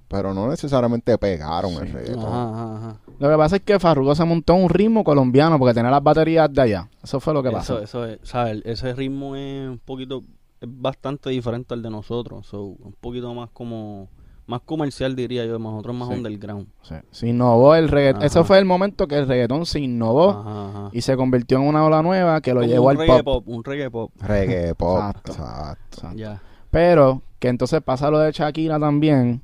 pero 0.08 0.32
no 0.34 0.48
necesariamente 0.48 1.16
pegaron 1.18 1.72
el 1.74 1.92
reggaetón. 1.92 2.24
Ajá, 2.24 2.48
ajá, 2.50 2.76
ajá. 2.76 2.96
Lo 3.18 3.30
que 3.30 3.36
pasa 3.36 3.56
es 3.56 3.62
que 3.62 3.78
Farruko 3.80 4.14
se 4.14 4.24
montó 4.24 4.54
un 4.54 4.68
ritmo 4.68 5.02
colombiano 5.04 5.58
porque 5.58 5.74
tenía 5.74 5.90
las 5.90 6.02
baterías 6.02 6.52
de 6.52 6.62
allá. 6.62 6.88
Eso 7.02 7.18
fue 7.20 7.34
lo 7.34 7.42
que 7.42 7.50
pasó. 7.50 7.80
Eso, 7.80 8.04
eso 8.04 8.04
es, 8.06 8.18
¿sabes? 8.28 8.62
Ese 8.64 8.92
ritmo 8.94 9.34
es 9.36 9.68
un 9.68 9.78
poquito, 9.84 10.22
es 10.60 10.68
bastante 10.70 11.30
diferente 11.30 11.74
al 11.74 11.82
de 11.82 11.90
nosotros. 11.90 12.46
So, 12.46 12.62
un 12.64 12.94
poquito 13.00 13.32
más 13.34 13.48
como, 13.52 14.08
más 14.46 14.60
comercial 14.60 15.16
diría 15.16 15.44
yo, 15.44 15.58
nosotros 15.58 15.96
más 15.96 16.08
Sí. 16.08 16.14
underground. 16.14 16.68
Sí. 16.82 16.94
Se 17.10 17.28
innovó 17.28 17.74
el 17.74 17.88
reggaetón. 17.88 18.18
Ajá. 18.20 18.26
Eso 18.26 18.44
fue 18.44 18.58
el 18.58 18.64
momento 18.64 19.08
que 19.08 19.16
el 19.16 19.26
reggaetón 19.26 19.66
se 19.66 19.80
innovó 19.80 20.30
Ajá, 20.30 20.68
ajá. 20.68 20.90
y 20.92 21.00
se 21.00 21.16
convirtió 21.16 21.58
en 21.58 21.64
una 21.64 21.84
ola 21.84 22.02
nueva 22.02 22.40
que 22.40 22.54
lo 22.54 22.60
Como 22.60 22.72
llevó 22.72 22.84
un 22.84 22.90
al 22.90 22.96
reggae 22.98 23.24
pop. 23.24 23.48
Un 23.48 23.64
reggae 23.64 23.90
pop. 23.90 24.12
Reggae 24.20 24.74
pop. 24.76 24.98
Exacto. 24.98 25.32
Exacto. 25.32 25.96
Exacto. 25.96 26.16
Ya. 26.18 26.42
Pero 26.70 27.22
que 27.38 27.48
entonces 27.48 27.80
pasa 27.82 28.10
lo 28.10 28.18
de 28.18 28.30
Shakira 28.32 28.78
también. 28.78 29.42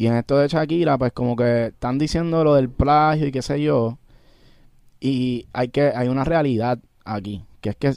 Y 0.00 0.06
en 0.06 0.14
esto 0.14 0.38
de 0.38 0.48
Shakira, 0.48 0.96
pues 0.96 1.12
como 1.12 1.36
que 1.36 1.66
están 1.66 1.98
diciendo 1.98 2.42
lo 2.42 2.54
del 2.54 2.70
plagio 2.70 3.26
y 3.26 3.32
qué 3.32 3.42
sé 3.42 3.60
yo. 3.60 3.98
Y 4.98 5.46
hay 5.52 5.68
que 5.68 5.92
hay 5.94 6.08
una 6.08 6.24
realidad 6.24 6.78
aquí, 7.04 7.44
que 7.60 7.68
es 7.68 7.76
que 7.76 7.92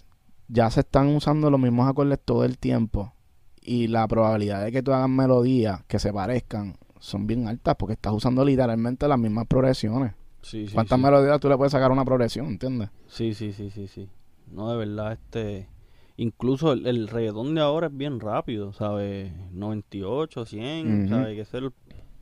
ya 0.50 0.70
se 0.70 0.82
están 0.82 1.08
usando 1.16 1.50
los 1.50 1.62
mismos 1.62 1.90
acordes 1.90 2.20
todo 2.20 2.44
el 2.44 2.58
tiempo. 2.58 3.14
Y 3.62 3.88
la 3.88 4.06
probabilidad 4.10 4.66
de 4.66 4.74
que 4.74 4.84
tú 4.84 4.92
hagas 4.92 5.08
melodías 5.08 5.82
que 5.88 5.98
se 5.98 6.12
parezcan 6.12 6.76
son 7.00 7.26
bien 7.26 7.48
altas 7.48 7.76
porque 7.80 7.94
estás 7.94 8.12
usando 8.12 8.44
literalmente 8.44 9.08
las 9.08 9.18
mismas 9.18 9.48
progresiones. 9.48 10.12
Sí, 10.42 10.68
sí, 10.68 10.74
¿Cuántas 10.74 11.00
sí. 11.00 11.06
melodías 11.06 11.40
tú 11.40 11.48
le 11.48 11.56
puedes 11.56 11.72
sacar 11.72 11.90
a 11.90 11.94
una 11.94 12.04
progresión, 12.04 12.48
entiendes? 12.48 12.90
Sí, 13.08 13.34
sí, 13.34 13.54
sí, 13.54 13.70
sí, 13.70 13.88
sí. 13.88 14.10
No, 14.52 14.70
de 14.70 14.76
verdad, 14.76 15.14
este... 15.14 15.70
Incluso 16.18 16.74
el, 16.74 16.86
el 16.86 17.08
reggaetón 17.08 17.56
de 17.56 17.62
ahora 17.62 17.88
es 17.88 17.98
bien 17.98 18.20
rápido, 18.20 18.72
¿sabes? 18.74 19.32
98, 19.52 20.46
100, 20.46 21.06
Ujú. 21.06 21.10
¿sabes? 21.10 21.36
Que 21.36 21.42
es 21.42 21.54
el, 21.54 21.72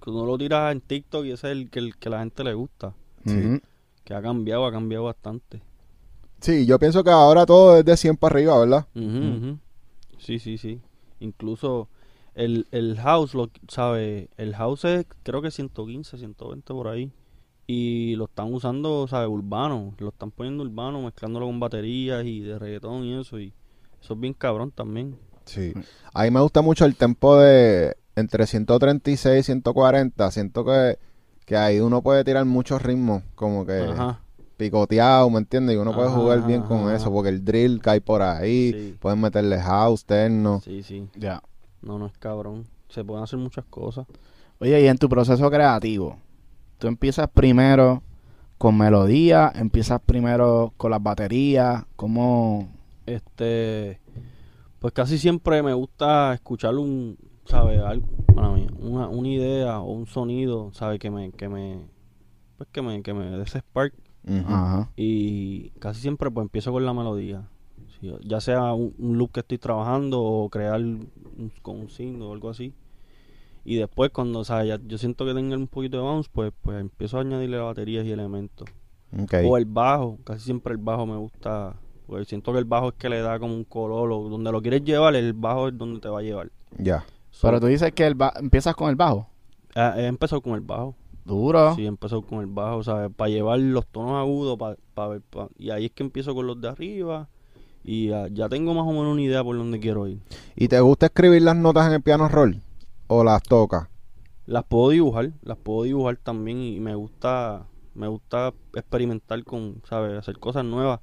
que 0.02 0.10
uno 0.10 0.26
lo 0.26 0.38
tiras 0.38 0.72
en 0.72 0.82
TikTok 0.82 1.26
y 1.26 1.32
ese 1.32 1.52
es 1.52 1.58
el 1.58 1.70
que, 1.70 1.80
el 1.80 1.98
que 1.98 2.10
la 2.10 2.20
gente 2.20 2.44
le 2.44 2.54
gusta. 2.54 2.94
Sí. 3.26 3.62
Que 4.04 4.14
ha 4.14 4.22
cambiado, 4.22 4.66
ha 4.66 4.72
cambiado 4.72 5.06
bastante. 5.06 5.62
Sí, 6.40 6.66
yo 6.66 6.80
pienso 6.80 7.04
que 7.04 7.12
ahora 7.12 7.46
todo 7.46 7.78
es 7.78 7.86
de 7.86 7.96
100 7.96 8.18
para 8.18 8.36
arriba, 8.36 8.60
¿verdad? 8.60 8.88
Mm. 8.96 9.36
ujú. 9.36 9.58
Sí, 10.18 10.40
sí, 10.40 10.58
sí. 10.58 10.80
Incluso 11.20 11.88
el, 12.34 12.68
el 12.72 12.98
house, 12.98 13.36
lo, 13.36 13.50
¿sabe? 13.68 14.30
El 14.38 14.56
house 14.56 14.86
es 14.86 15.06
creo 15.24 15.42
que 15.42 15.52
115, 15.52 16.18
120 16.18 16.74
por 16.74 16.88
ahí. 16.88 17.12
Y 17.68 18.16
lo 18.16 18.26
están 18.26 18.54
usando, 18.54 19.08
¿sabes? 19.08 19.30
Urbano. 19.30 19.94
Lo 20.00 20.10
están 20.10 20.32
poniendo 20.32 20.64
urbano, 20.64 21.02
mezclándolo 21.04 21.46
con 21.46 21.60
baterías 21.60 22.26
y 22.26 22.40
de 22.42 22.58
reggaetón 22.58 23.04
y 23.06 23.20
eso. 23.20 23.40
Y 23.40 23.54
eso 24.02 24.14
es 24.14 24.20
bien 24.20 24.34
cabrón 24.34 24.72
también. 24.72 25.18
Sí. 25.46 25.74
A 26.14 26.24
mí 26.24 26.32
me 26.32 26.40
gusta 26.42 26.62
mucho 26.62 26.86
el 26.86 26.96
tempo 26.96 27.38
de 27.38 27.96
entre 28.16 28.46
136 28.48 29.40
y 29.40 29.44
140. 29.44 30.32
Siento 30.32 30.66
que, 30.66 30.98
que 31.46 31.58
ahí 31.58 31.80
uno 31.80 32.02
puede 32.02 32.24
tirar 32.24 32.46
muchos 32.46 32.82
ritmos, 32.82 33.24
como 33.36 33.66
que 33.66 33.80
Ajá. 33.80 34.22
picoteado, 34.58 35.30
¿me 35.30 35.40
entiendes? 35.40 35.76
Y 35.76 35.80
uno 35.80 35.94
puede 35.94 36.10
Ajá, 36.10 36.18
jugar 36.18 36.46
bien 36.46 36.62
con 36.64 36.80
ajá. 36.88 36.96
eso, 36.96 37.12
porque 37.12 37.30
el 37.30 37.44
drill 37.44 37.82
cae 37.82 38.02
por 38.02 38.22
ahí. 38.22 38.72
Sí. 38.72 38.98
Pueden 39.00 39.20
meterle 39.22 39.60
house, 39.60 40.06
techno. 40.06 40.62
Sí, 40.62 40.84
sí. 40.84 41.08
Ya. 41.16 41.42
No, 41.82 41.98
no 41.98 42.06
es 42.06 42.14
cabrón. 42.18 42.68
Se 42.90 43.04
pueden 43.04 43.24
hacer 43.24 43.40
muchas 43.40 43.66
cosas. 43.66 44.06
Oye, 44.60 44.80
y 44.82 44.88
en 44.88 44.98
tu 44.98 45.10
proceso 45.10 45.50
creativo, 45.50 46.18
tú 46.78 46.88
empiezas 46.88 47.28
primero 47.30 48.04
con 48.60 48.78
melodía, 48.78 49.52
empiezas 49.56 50.00
primero 50.06 50.72
con 50.78 50.92
las 50.92 51.02
baterías, 51.02 51.84
¿cómo? 51.96 52.70
Este, 53.16 54.00
pues 54.80 54.94
casi 54.94 55.18
siempre 55.18 55.62
me 55.64 55.74
gusta 55.74 56.34
escuchar 56.34 56.76
un, 56.76 57.18
¿sabes? 57.46 57.80
Algo, 57.82 58.08
para 58.34 58.50
mí, 58.52 58.68
una, 58.80 59.08
una 59.08 59.28
idea 59.28 59.80
o 59.82 59.92
un 59.92 60.06
sonido, 60.08 60.72
¿sabes? 60.74 61.00
Que 61.00 61.10
me, 61.12 61.32
que 61.32 61.48
me, 61.50 61.80
pues 62.58 62.70
que 62.72 62.82
me, 62.82 63.02
que 63.04 63.14
me 63.14 63.26
dé 63.30 63.44
ese 63.44 63.60
spark. 63.60 63.94
Ajá. 64.28 64.92
Y 64.96 65.70
casi 65.80 66.02
siempre 66.02 66.30
pues 66.32 66.44
empiezo 66.46 66.72
con 66.72 66.86
la 66.86 66.94
melodía. 66.94 67.48
Sí, 68.00 68.12
ya 68.24 68.40
sea 68.42 68.74
un, 68.74 68.94
un 68.98 69.18
loop 69.18 69.32
que 69.32 69.40
estoy 69.42 69.58
trabajando 69.58 70.22
o 70.24 70.50
crear 70.50 70.80
un- 70.82 71.10
con 71.62 71.80
un 71.80 71.90
signo 71.90 72.30
o 72.30 72.34
algo 72.34 72.50
así. 72.50 72.74
Y 73.64 73.76
después 73.76 74.10
cuando, 74.12 74.40
o 74.40 74.44
sea, 74.44 74.64
ya- 74.66 74.80
yo 74.88 74.98
siento 74.98 75.24
que 75.26 75.34
tenga 75.36 75.56
un 75.56 75.68
poquito 75.68 75.98
de 75.98 76.04
bounce, 76.04 76.30
pues, 76.34 76.52
pues 76.62 76.80
empiezo 76.82 77.18
a 77.18 77.22
añadirle 77.22 77.58
baterías 77.60 78.06
y 78.06 78.12
elementos. 78.12 78.68
O 79.46 79.58
el 79.58 79.66
bajo, 79.66 80.18
casi 80.24 80.46
siempre 80.46 80.72
el 80.74 80.80
bajo 80.80 81.06
me 81.06 81.18
gusta, 81.18 81.76
porque 82.12 82.26
siento 82.26 82.52
que 82.52 82.60
el 82.60 82.66
bajo 82.66 82.90
es 82.90 82.96
que 82.96 83.08
le 83.08 83.22
da 83.22 83.40
como 83.40 83.56
un 83.56 83.64
color, 83.64 84.12
o 84.12 84.28
donde 84.28 84.52
lo 84.52 84.62
quieres 84.62 84.84
llevar, 84.84 85.16
el 85.16 85.32
bajo 85.32 85.70
es 85.70 85.78
donde 85.78 86.02
te 86.02 86.10
va 86.10 86.20
a 86.20 86.22
llevar. 86.22 86.52
Ya. 86.78 87.06
So, 87.32 87.48
Pero 87.48 87.62
tú 87.62 87.68
dices 87.68 87.94
que 87.94 88.06
el 88.06 88.16
ba- 88.16 88.34
empiezas 88.38 88.76
con 88.76 88.90
el 88.90 88.98
bajo. 88.98 89.28
ah, 89.76 89.94
he 89.96 90.06
empezado 90.08 90.42
con 90.42 90.54
el 90.56 90.60
bajo. 90.62 90.94
Duro. 91.24 91.74
Sí, 91.76 91.84
he 91.84 91.88
empezado 91.88 92.22
con 92.24 92.42
el 92.42 92.48
bajo, 92.48 92.84
¿sabes? 92.84 93.10
Para 93.16 93.30
llevar 93.30 93.60
los 93.60 93.88
tonos 93.88 94.12
agudos, 94.14 94.58
para 94.94 95.08
ver, 95.08 95.22
pa- 95.22 95.48
y 95.58 95.70
ahí 95.70 95.86
es 95.86 95.92
que 95.92 96.04
empiezo 96.04 96.36
con 96.36 96.46
los 96.48 96.60
de 96.60 96.68
arriba, 96.68 97.30
y 97.84 98.10
ya 98.10 98.50
tengo 98.50 98.74
más 98.74 98.84
o 98.84 98.92
menos 98.92 99.14
una 99.14 99.22
idea 99.22 99.42
por 99.44 99.56
dónde 99.58 99.80
quiero 99.80 100.06
ir. 100.08 100.20
¿Y 100.56 100.68
te 100.68 100.80
gusta 100.82 101.06
escribir 101.06 101.42
las 101.44 101.56
notas 101.56 101.88
en 101.88 101.94
el 101.94 102.02
piano 102.02 102.28
roll? 102.28 102.62
¿O 103.08 103.24
las 103.24 103.42
tocas? 103.44 103.88
Las 104.46 104.66
puedo 104.66 104.90
dibujar, 104.90 105.32
las 105.44 105.58
puedo 105.58 105.84
dibujar 105.84 106.18
también, 106.18 106.58
y 106.62 106.80
me 106.82 106.94
gusta, 106.96 107.66
me 107.96 108.08
gusta 108.08 108.54
experimentar 108.74 109.42
con, 109.46 109.82
¿sabes? 109.88 110.18
Hacer 110.18 110.38
cosas 110.40 110.66
nuevas, 110.66 111.00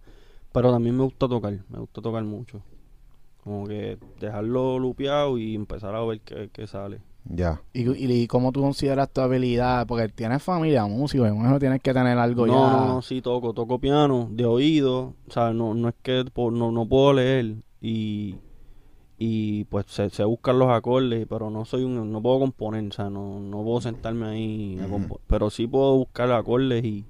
pero 0.59 0.73
también 0.73 0.97
me 0.97 1.05
gusta 1.05 1.29
tocar, 1.29 1.59
me 1.69 1.79
gusta 1.79 2.01
tocar 2.03 2.25
mucho. 2.25 2.61
Como 3.45 3.67
que 3.67 3.99
dejarlo 4.21 4.79
lupeado 4.79 5.39
y 5.39 5.55
empezar 5.55 5.95
a 5.95 6.05
ver 6.05 6.21
qué, 6.21 6.51
qué 6.53 6.67
sale. 6.67 7.01
Ya. 7.25 7.61
¿Y, 7.73 7.83
y, 7.91 8.13
y 8.23 8.27
cómo 8.27 8.53
tú 8.53 8.61
consideras 8.63 9.11
tu 9.11 9.21
habilidad? 9.21 9.87
Porque 9.87 10.09
tienes 10.09 10.43
familia 10.43 10.87
músico, 10.87 11.27
y 11.27 11.31
bueno, 11.31 11.59
tienes 11.59 11.81
que 11.83 11.93
tener 11.93 12.17
algo 12.19 12.47
No, 12.47 12.53
ya. 12.53 12.71
no, 12.71 12.87
no, 12.87 13.03
sí 13.03 13.21
toco, 13.21 13.53
toco 13.53 13.79
piano 13.79 14.29
de 14.31 14.45
oído, 14.47 15.15
o 15.29 15.31
sea, 15.31 15.53
no, 15.53 15.75
no 15.75 15.89
es 15.89 15.95
que 16.03 16.25
no, 16.37 16.73
no 16.73 16.87
puedo 16.89 17.13
leer 17.15 17.57
y, 17.83 18.37
y 19.19 19.65
pues 19.65 19.87
se, 19.89 20.09
se 20.11 20.25
buscan 20.25 20.59
los 20.59 20.71
acordes, 20.71 21.27
pero 21.29 21.51
no 21.51 21.65
soy 21.65 21.85
un, 21.85 22.11
no 22.11 22.23
puedo 22.23 22.39
componer, 22.41 22.87
o 22.89 22.93
sea, 22.93 23.11
no, 23.11 23.41
no 23.41 23.63
puedo 23.63 23.81
sentarme 23.81 24.27
ahí, 24.27 24.79
a 24.81 24.87
pero 25.27 25.51
sí 25.51 25.67
puedo 25.67 25.97
buscar 25.97 26.31
acordes 26.33 26.85
y 26.85 27.05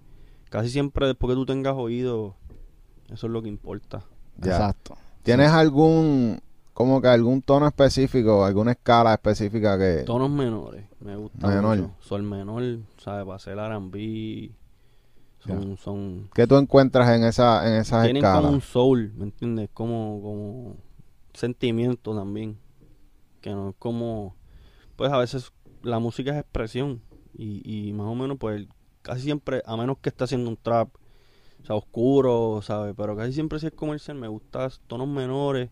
casi 0.49 0.71
siempre 0.71 1.07
después 1.07 1.31
que 1.31 1.37
tú 1.37 1.47
tengas 1.47 1.75
oído, 1.77 2.35
eso 3.11 3.27
es 3.27 3.33
lo 3.33 3.43
que 3.43 3.49
importa. 3.49 4.03
Ya. 4.39 4.53
Exacto. 4.53 4.97
¿Tienes 5.23 5.51
algún 5.51 6.41
como 6.79 7.03
que 7.03 7.09
algún 7.09 7.43
tono 7.43 7.67
específico, 7.67 8.45
alguna 8.45 8.71
escala 8.71 9.13
específica 9.13 9.77
que... 9.77 10.05
Tonos 10.05 10.31
menores, 10.31 10.85
me 11.01 11.17
gusta 11.17 11.49
Menor. 11.49 11.77
mucho. 11.77 11.95
Sol 11.99 12.23
menor, 12.23 12.63
¿sabes? 12.99 13.25
Para 13.25 13.35
hacer 13.35 13.59
R&B, 13.59 14.53
son, 15.41 15.77
son, 15.77 16.31
¿Qué 16.35 16.47
tú 16.47 16.57
encuentras 16.57 17.09
en 17.11 17.25
esa 17.25 17.67
en 17.69 17.81
esas 17.81 18.05
tienen 18.05 18.23
como 18.23 18.35
escalas? 18.35 18.53
un 18.53 18.61
soul, 18.61 19.13
¿me 19.17 19.25
entiendes? 19.25 19.71
Como, 19.75 20.21
como 20.23 20.77
sentimiento 21.33 22.15
también, 22.15 22.59
que 23.41 23.51
no 23.51 23.71
es 23.71 23.75
como, 23.79 24.37
pues 24.95 25.11
a 25.13 25.19
veces 25.19 25.53
la 25.83 25.99
música 25.99 26.33
es 26.33 26.39
expresión 26.39 27.03
y, 27.37 27.89
y 27.89 27.93
más 27.93 28.07
o 28.07 28.15
menos 28.15 28.37
pues 28.39 28.69
casi 29.03 29.23
siempre, 29.23 29.63
a 29.65 29.77
menos 29.77 29.99
que 29.99 30.11
esté 30.11 30.25
haciendo 30.25 30.49
un 30.49 30.57
trap, 30.57 30.91
sea, 31.69 31.77
oscuro, 31.77 32.61
¿sabes? 32.63 32.95
Pero 32.97 33.17
casi 33.17 33.33
siempre 33.33 33.59
si 33.61 33.67
es 33.67 33.73
comercial 33.73 34.17
me 34.17 34.27
gusta 34.29 34.69
tonos 34.87 35.07
menores 35.09 35.71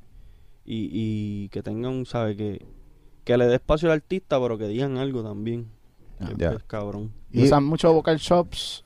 y, 0.65 0.89
y 0.93 1.49
que 1.49 1.63
tengan, 1.63 2.07
¿sabes? 2.07 2.37
Que, 2.37 2.65
que 3.25 3.37
le 3.37 3.47
dé 3.47 3.55
espacio 3.57 3.89
al 3.91 3.97
artista, 3.97 4.41
pero 4.41 4.57
que 4.59 4.69
digan 4.69 4.99
algo 4.99 5.23
también. 5.23 5.67
Ya. 6.21 6.27
Que, 6.29 6.35
Ya. 6.37 6.51
pues, 6.53 6.65
cabrón. 6.65 7.13
¿Y 7.33 7.43
usan 7.45 7.65
mucho 7.65 7.93
vocal 7.93 8.19
shops 8.19 8.85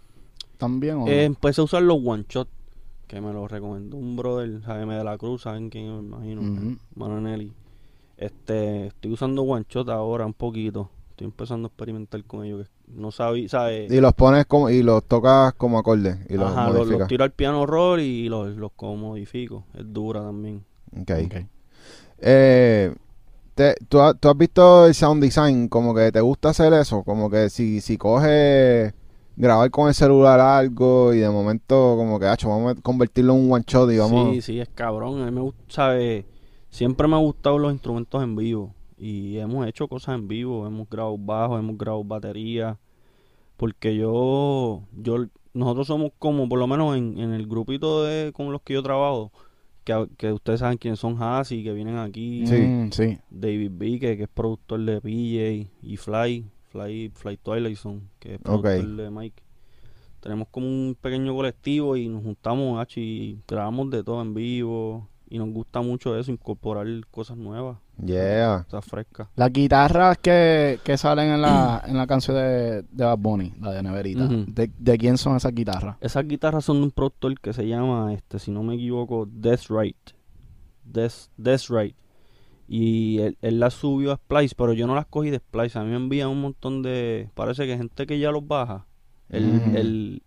también? 0.56 0.96
¿o 0.96 1.00
no? 1.00 1.08
Eh, 1.08 1.24
empecé 1.24 1.60
a 1.60 1.64
usar 1.64 1.82
los 1.82 1.98
one 2.04 2.24
shot, 2.28 2.48
que 3.06 3.20
me 3.20 3.32
lo 3.32 3.46
recomendó 3.48 3.96
un 3.96 4.16
brother, 4.16 4.62
¿sabes? 4.64 4.88
de 4.88 5.04
la 5.04 5.18
Cruz, 5.18 5.42
¿saben 5.42 5.68
quién 5.70 5.86
es? 5.86 6.02
me 6.02 6.08
imagino? 6.08 6.40
Ujú. 6.42 6.76
Mano 6.94 7.20
Nelly. 7.20 7.52
Este, 8.16 8.88
estoy 8.88 9.12
usando 9.12 9.42
one 9.42 9.64
shot 9.68 9.88
ahora 9.88 10.26
un 10.26 10.34
poquito. 10.34 10.90
Estoy 11.20 11.26
empezando 11.26 11.66
a 11.66 11.68
experimentar 11.68 12.24
con 12.24 12.46
ellos. 12.46 12.66
Que 12.66 12.92
no 12.94 13.10
sabía, 13.10 13.46
¿sabes? 13.46 13.92
Y 13.92 14.00
los 14.00 14.14
pones 14.14 14.46
como 14.46 14.70
y 14.70 14.82
los 14.82 15.04
tocas 15.04 15.52
como 15.52 15.78
acorde 15.78 16.24
y 16.30 16.38
los 16.38 16.50
Ajá, 16.50 16.70
los, 16.70 17.06
tiro 17.08 17.24
al 17.24 17.32
piano 17.32 17.66
roll 17.66 18.00
y 18.00 18.30
los, 18.30 18.56
los 18.56 18.72
como 18.72 18.96
modifico. 18.96 19.64
Es 19.74 19.84
dura 19.92 20.22
también. 20.22 20.64
Ok. 20.98 21.10
Ok. 21.26 21.34
Eh, 22.22 22.94
te- 23.54 23.74
¿tú, 23.90 24.00
has, 24.00 24.18
tú 24.18 24.30
has 24.30 24.38
visto 24.38 24.86
el 24.86 24.94
sound 24.94 25.22
design, 25.22 25.68
como 25.68 25.94
que 25.94 26.10
te 26.10 26.22
gusta 26.22 26.48
hacer 26.48 26.72
eso, 26.72 27.02
como 27.02 27.28
que 27.28 27.50
si, 27.50 27.82
si 27.82 27.98
coges 27.98 28.94
grabar 29.36 29.70
con 29.70 29.88
el 29.88 29.94
celular 29.94 30.40
algo 30.40 31.12
y 31.12 31.18
de 31.18 31.28
momento 31.28 31.96
como 31.98 32.18
que, 32.18 32.28
hacho, 32.28 32.48
vamos 32.48 32.78
a 32.78 32.80
convertirlo 32.80 33.34
en 33.34 33.40
un 33.40 33.52
one 33.52 33.64
shot 33.66 33.92
y 33.92 33.98
vamos... 33.98 34.36
Sí, 34.36 34.40
sí, 34.40 34.58
es 34.58 34.70
cabrón. 34.70 35.20
A 35.20 35.26
mí 35.26 35.32
me 35.32 35.42
gusta, 35.42 35.60
¿sabes? 35.68 36.24
Siempre 36.70 37.06
me 37.06 37.16
han 37.16 37.22
gustado 37.22 37.58
los 37.58 37.72
instrumentos 37.72 38.22
en 38.22 38.36
vivo. 38.36 38.74
Y 39.00 39.38
hemos 39.38 39.66
hecho 39.66 39.88
cosas 39.88 40.14
en 40.16 40.28
vivo. 40.28 40.66
Hemos 40.66 40.88
grabado 40.88 41.16
bajo, 41.16 41.58
hemos 41.58 41.78
grabado 41.78 42.04
batería. 42.04 42.78
Porque 43.56 43.96
yo, 43.96 44.82
yo, 44.92 45.26
nosotros 45.54 45.86
somos 45.86 46.12
como, 46.18 46.48
por 46.48 46.58
lo 46.58 46.66
menos 46.66 46.96
en, 46.96 47.18
en 47.18 47.32
el 47.32 47.46
grupito 47.46 48.04
de 48.04 48.32
con 48.32 48.52
los 48.52 48.60
que 48.60 48.74
yo 48.74 48.82
trabajo, 48.82 49.32
que, 49.84 50.06
que 50.18 50.32
ustedes 50.32 50.60
saben 50.60 50.78
quiénes 50.78 51.00
son 51.00 51.16
Hassi, 51.22 51.64
que 51.64 51.72
vienen 51.72 51.96
aquí. 51.96 52.46
Sí. 52.46 52.90
Sí. 52.92 53.18
David 53.30 53.70
B, 53.72 53.98
que, 53.98 54.16
que 54.18 54.24
es 54.24 54.28
productor 54.28 54.80
de 54.80 55.00
PJ, 55.00 55.70
y 55.82 55.96
Fly, 55.96 56.46
Fly, 56.68 57.10
Fly 57.14 57.36
Twilightson, 57.38 58.08
que 58.18 58.34
es 58.34 58.40
productor 58.40 58.86
de 58.86 59.10
Mike. 59.10 59.42
Tenemos 60.20 60.48
como 60.50 60.66
un 60.66 60.96
pequeño 61.00 61.34
colectivo 61.34 61.96
y 61.96 62.08
nos 62.08 62.22
juntamos 62.22 62.78
hacho, 62.78 63.00
y 63.00 63.40
grabamos 63.48 63.90
de 63.90 64.04
todo 64.04 64.20
en 64.20 64.34
vivo. 64.34 65.08
Y 65.32 65.38
nos 65.38 65.48
gusta 65.50 65.80
mucho 65.80 66.18
eso, 66.18 66.32
incorporar 66.32 66.86
cosas 67.10 67.36
nuevas, 67.36 67.78
Yeah. 68.04 68.64
cosas 68.64 68.84
frescas. 68.84 69.28
Las 69.36 69.52
guitarras 69.52 70.18
que, 70.18 70.78
que 70.84 70.96
salen 70.96 71.30
en 71.32 71.42
la, 71.42 71.82
en 71.86 71.96
la 71.96 72.06
canción 72.06 72.36
de, 72.36 72.82
de 72.82 73.04
Bad 73.04 73.18
Bunny, 73.18 73.54
la 73.60 73.72
de 73.72 73.82
Neverita. 73.82 74.26
¿de, 74.28 74.70
de 74.78 74.98
quién 74.98 75.18
son 75.18 75.36
esas 75.36 75.54
guitarras? 75.54 75.96
Esas 76.00 76.26
guitarras 76.26 76.64
son 76.64 76.78
de 76.78 76.84
un 76.84 76.90
productor 76.90 77.38
que 77.40 77.52
se 77.52 77.66
llama, 77.66 78.12
este, 78.14 78.38
si 78.38 78.50
no 78.50 78.62
me 78.62 78.74
equivoco, 78.74 79.26
Death 79.30 79.66
Right. 79.68 79.96
Death, 80.84 81.28
Death 81.36 81.68
Right. 81.68 81.96
Y 82.68 83.18
él, 83.18 83.36
él 83.42 83.58
las 83.60 83.74
subió 83.74 84.12
a 84.12 84.16
Splice, 84.16 84.54
pero 84.56 84.72
yo 84.72 84.86
no 84.86 84.94
las 84.94 85.06
cogí 85.06 85.30
de 85.30 85.38
Splice. 85.38 85.78
A 85.78 85.82
mí 85.82 85.90
me 85.90 85.96
envían 85.96 86.28
un 86.28 86.40
montón 86.40 86.82
de. 86.82 87.28
Parece 87.34 87.66
que 87.66 87.76
gente 87.76 88.06
que 88.06 88.18
ya 88.18 88.30
los 88.30 88.46
baja. 88.46 88.86
El, 89.28 89.44
Mm. 89.46 89.76
el, 89.76 90.22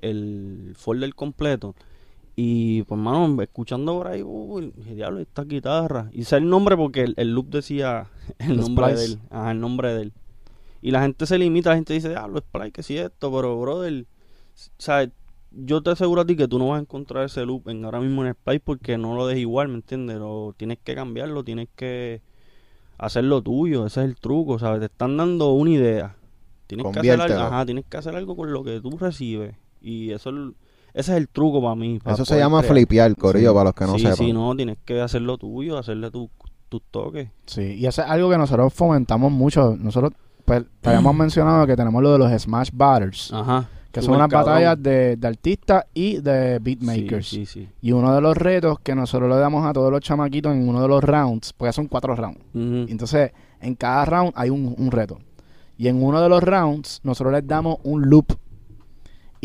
el 0.00 0.72
folder 0.76 1.14
completo. 1.14 1.74
Y 2.34 2.82
pues, 2.84 2.98
mano, 2.98 3.40
escuchando 3.42 3.98
por 3.98 4.08
ahí, 4.08 4.22
uy, 4.22 4.72
dije, 4.74 4.94
diablo, 4.94 5.20
esta 5.20 5.44
guitarra. 5.44 6.08
Y 6.12 6.24
sé 6.24 6.36
el 6.36 6.48
nombre 6.48 6.76
porque 6.76 7.02
el, 7.02 7.14
el 7.18 7.34
loop 7.34 7.50
decía 7.50 8.08
el 8.38 8.56
nombre 8.56 8.86
de 8.88 8.96
Splice. 8.96 9.12
él. 9.12 9.18
Ajá, 9.30 9.50
el 9.50 9.60
nombre 9.60 9.94
de 9.94 10.02
él. 10.02 10.12
Y 10.80 10.90
la 10.90 11.02
gente 11.02 11.26
se 11.26 11.38
limita, 11.38 11.70
la 11.70 11.76
gente 11.76 11.94
dice, 11.94 12.08
diablo, 12.08 12.40
Splice, 12.40 12.72
que 12.72 12.82
sí 12.82 12.96
esto, 12.96 13.32
pero, 13.32 13.60
brother, 13.60 14.06
¿sabes? 14.78 15.10
Yo 15.50 15.82
te 15.82 15.90
aseguro 15.90 16.22
a 16.22 16.26
ti 16.26 16.34
que 16.34 16.48
tú 16.48 16.58
no 16.58 16.68
vas 16.68 16.78
a 16.78 16.82
encontrar 16.82 17.26
ese 17.26 17.44
loop 17.44 17.68
en, 17.68 17.84
ahora 17.84 18.00
mismo 18.00 18.24
en 18.24 18.32
Splice 18.32 18.60
porque 18.60 18.96
no 18.96 19.14
lo 19.14 19.26
dejes 19.26 19.42
igual, 19.42 19.68
¿me 19.68 19.74
entiendes? 19.74 20.16
Lo, 20.16 20.54
tienes 20.56 20.78
que 20.82 20.94
cambiarlo, 20.94 21.44
tienes 21.44 21.68
que 21.76 22.22
hacer 22.96 23.24
lo 23.24 23.42
tuyo, 23.42 23.84
ese 23.84 24.00
es 24.00 24.06
el 24.06 24.16
truco, 24.16 24.58
¿sabes? 24.58 24.80
Te 24.80 24.86
están 24.86 25.16
dando 25.16 25.52
una 25.52 25.70
idea. 25.70 26.16
Tienes 26.66 26.86
que 26.90 27.00
hacer 27.00 27.20
algo, 27.20 27.38
ajá, 27.38 27.66
tienes 27.66 27.84
que 27.84 27.96
hacer 27.98 28.16
algo 28.16 28.34
con 28.34 28.50
lo 28.50 28.64
que 28.64 28.80
tú 28.80 28.96
recibes. 28.96 29.54
Y 29.82 30.12
eso 30.12 30.30
es 30.30 30.54
ese 30.94 31.12
es 31.12 31.18
el 31.18 31.28
truco 31.28 31.62
para 31.62 31.74
mí. 31.74 31.98
para 32.02 32.14
Eso 32.14 32.24
se 32.24 32.38
llama 32.38 32.60
crear. 32.60 32.74
flipear, 32.74 33.16
corillo, 33.16 33.50
Sí. 33.50 33.54
para 33.54 33.64
los 33.64 33.74
que 33.74 33.84
no 33.86 33.94
sí, 33.94 34.00
sepan. 34.00 34.16
sí, 34.16 34.32
no, 34.32 34.54
tienes 34.56 34.78
que 34.84 35.00
hacer 35.00 35.22
lo 35.22 35.38
tuyo, 35.38 35.78
hacerle 35.78 36.10
tu- 36.10 36.30
tus 36.68 36.82
toques. 36.90 37.28
Sí, 37.46 37.74
y 37.78 37.86
eso 37.86 38.02
es 38.02 38.08
algo 38.08 38.30
que 38.30 38.38
nosotros 38.38 38.72
fomentamos 38.72 39.30
mucho. 39.30 39.76
Nosotros 39.78 40.12
pues, 40.44 40.64
te 40.80 40.88
habíamos 40.90 41.14
mencionado 41.14 41.66
que 41.66 41.76
tenemos 41.76 42.02
lo 42.02 42.12
de 42.12 42.18
los 42.18 42.32
Smash 42.42 42.70
Batters, 42.72 43.30
Ajá. 43.32 43.68
que 43.92 44.00
son 44.00 44.14
unas 44.14 44.28
batallas 44.30 44.82
de, 44.82 45.16
de 45.16 45.28
artistas 45.28 45.84
y 45.92 46.16
de 46.18 46.58
beatmakers. 46.60 47.28
Sí, 47.28 47.44
sí, 47.44 47.60
sí. 47.60 47.68
Y 47.82 47.92
uno 47.92 48.14
de 48.14 48.20
los 48.22 48.36
retos 48.36 48.78
que 48.80 48.94
nosotros 48.94 49.28
le 49.28 49.36
damos 49.36 49.66
a 49.66 49.72
todos 49.74 49.90
los 49.92 50.00
chamaquitos 50.00 50.54
en 50.54 50.66
uno 50.66 50.80
de 50.80 50.88
los 50.88 51.04
rounds, 51.04 51.52
porque 51.52 51.72
son 51.74 51.88
cuatro 51.88 52.16
rounds. 52.16 52.40
Entonces, 52.54 53.32
en 53.60 53.74
cada 53.74 54.04
round 54.06 54.32
hay 54.34 54.48
un, 54.50 54.74
un 54.78 54.90
reto. 54.90 55.18
Y 55.76 55.88
en 55.88 56.02
uno 56.02 56.20
de 56.22 56.28
los 56.30 56.42
rounds, 56.42 57.00
nosotros 57.02 57.32
les 57.34 57.46
damos 57.46 57.76
un 57.82 58.08
loop. 58.08 58.32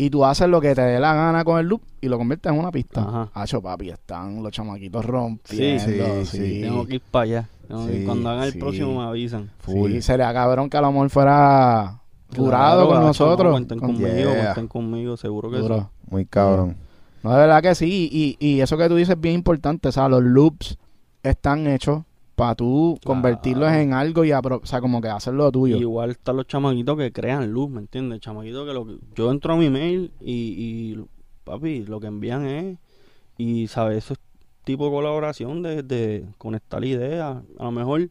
Y 0.00 0.10
tú 0.10 0.24
haces 0.24 0.48
lo 0.48 0.60
que 0.60 0.76
te 0.76 0.80
dé 0.80 1.00
la 1.00 1.12
gana 1.12 1.42
con 1.44 1.58
el 1.58 1.66
loop 1.66 1.82
y 2.00 2.06
lo 2.08 2.18
conviertes 2.18 2.52
en 2.52 2.58
una 2.58 2.70
pista. 2.70 3.00
Ajá. 3.02 3.30
Hacho, 3.34 3.60
papi, 3.60 3.90
están 3.90 4.40
los 4.44 4.52
chamaquitos 4.52 5.04
rompiendo. 5.04 5.84
Sí, 5.84 5.92
Sí, 5.92 6.00
sí, 6.24 6.36
sí. 6.38 6.60
Tengo 6.62 6.86
que 6.86 6.94
ir 6.94 7.00
para 7.10 7.22
allá. 7.24 7.48
Sí, 7.68 8.04
Cuando 8.06 8.30
hagan 8.30 8.44
el 8.44 8.58
próximo 8.58 9.00
me 9.02 9.08
avisan. 9.08 9.50
Full. 9.58 9.90
Sí, 9.90 10.02
sería 10.02 10.32
cabrón 10.32 10.70
que 10.70 10.76
a 10.76 10.80
lo 10.82 10.92
mejor 10.92 11.10
fuera 11.10 12.00
Claro, 12.30 12.44
jurado 12.44 12.88
con 12.88 13.00
nosotros. 13.00 13.46
no, 13.46 13.52
cuenten 13.52 13.78
Con- 13.80 13.92
conmigo, 13.94 14.08
Yeah. 14.30 14.42
cuenten 14.44 14.68
conmigo, 14.68 15.16
seguro 15.16 15.50
que 15.50 15.56
Duro. 15.58 15.78
sí. 15.80 16.06
Muy 16.12 16.24
cabrón. 16.26 16.76
No, 17.24 17.32
de 17.32 17.36
verdad 17.38 17.60
que 17.60 17.74
sí. 17.74 18.08
Y, 18.12 18.36
y 18.38 18.60
eso 18.60 18.76
que 18.78 18.88
tú 18.88 18.94
dices 18.94 19.16
es 19.16 19.20
bien 19.20 19.34
importante. 19.34 19.88
O 19.88 19.92
sea, 19.92 20.08
los 20.08 20.22
loops 20.22 20.78
están 21.24 21.66
hechos 21.66 22.04
para 22.38 22.54
tú 22.54 22.96
Claro. 23.02 23.16
convertirlos 23.16 23.70
en 23.72 23.92
algo 23.92 24.24
y, 24.24 24.30
apro- 24.30 24.60
o 24.62 24.66
sea, 24.66 24.80
como 24.80 25.00
que 25.02 25.08
hacerlo 25.08 25.50
tuyo. 25.52 25.76
Igual 25.76 26.10
están 26.12 26.36
los 26.36 26.46
chamaquitos 26.46 26.96
que 26.96 27.12
crean 27.12 27.52
luz, 27.52 27.68
¿me 27.68 27.80
entiendes? 27.80 28.20
Chamaquitos 28.20 28.66
que 28.66 28.72
lo 28.72 28.86
que... 28.86 28.96
Yo 29.14 29.30
entro 29.30 29.52
a 29.54 29.56
mi 29.56 29.68
mail 29.68 30.12
y, 30.20 30.32
y, 30.32 31.04
papi, 31.44 31.84
lo 31.84 32.00
que 32.00 32.06
envían 32.06 32.46
es... 32.46 32.78
Y, 33.36 33.66
¿sabes? 33.66 33.98
Eso 34.04 34.14
es 34.14 34.20
tipo 34.64 34.86
de 34.86 34.90
colaboración 34.92 35.62
de, 35.62 35.82
de 35.82 36.26
conectar 36.38 36.84
ideas. 36.84 37.42
A 37.58 37.64
lo 37.64 37.70
mejor, 37.72 38.08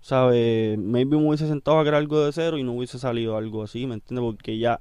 ¿sabes? 0.00 0.78
Maybe 0.78 1.16
me 1.16 1.28
hubiese 1.28 1.48
sentado 1.48 1.78
a 1.78 1.82
crear 1.82 1.96
algo 1.96 2.24
de 2.24 2.32
cero 2.32 2.58
y 2.58 2.62
no 2.62 2.72
hubiese 2.72 2.98
salido 2.98 3.36
algo 3.36 3.62
así, 3.62 3.86
¿me 3.86 3.94
entiendes? 3.94 4.24
Porque 4.24 4.58
ya 4.58 4.80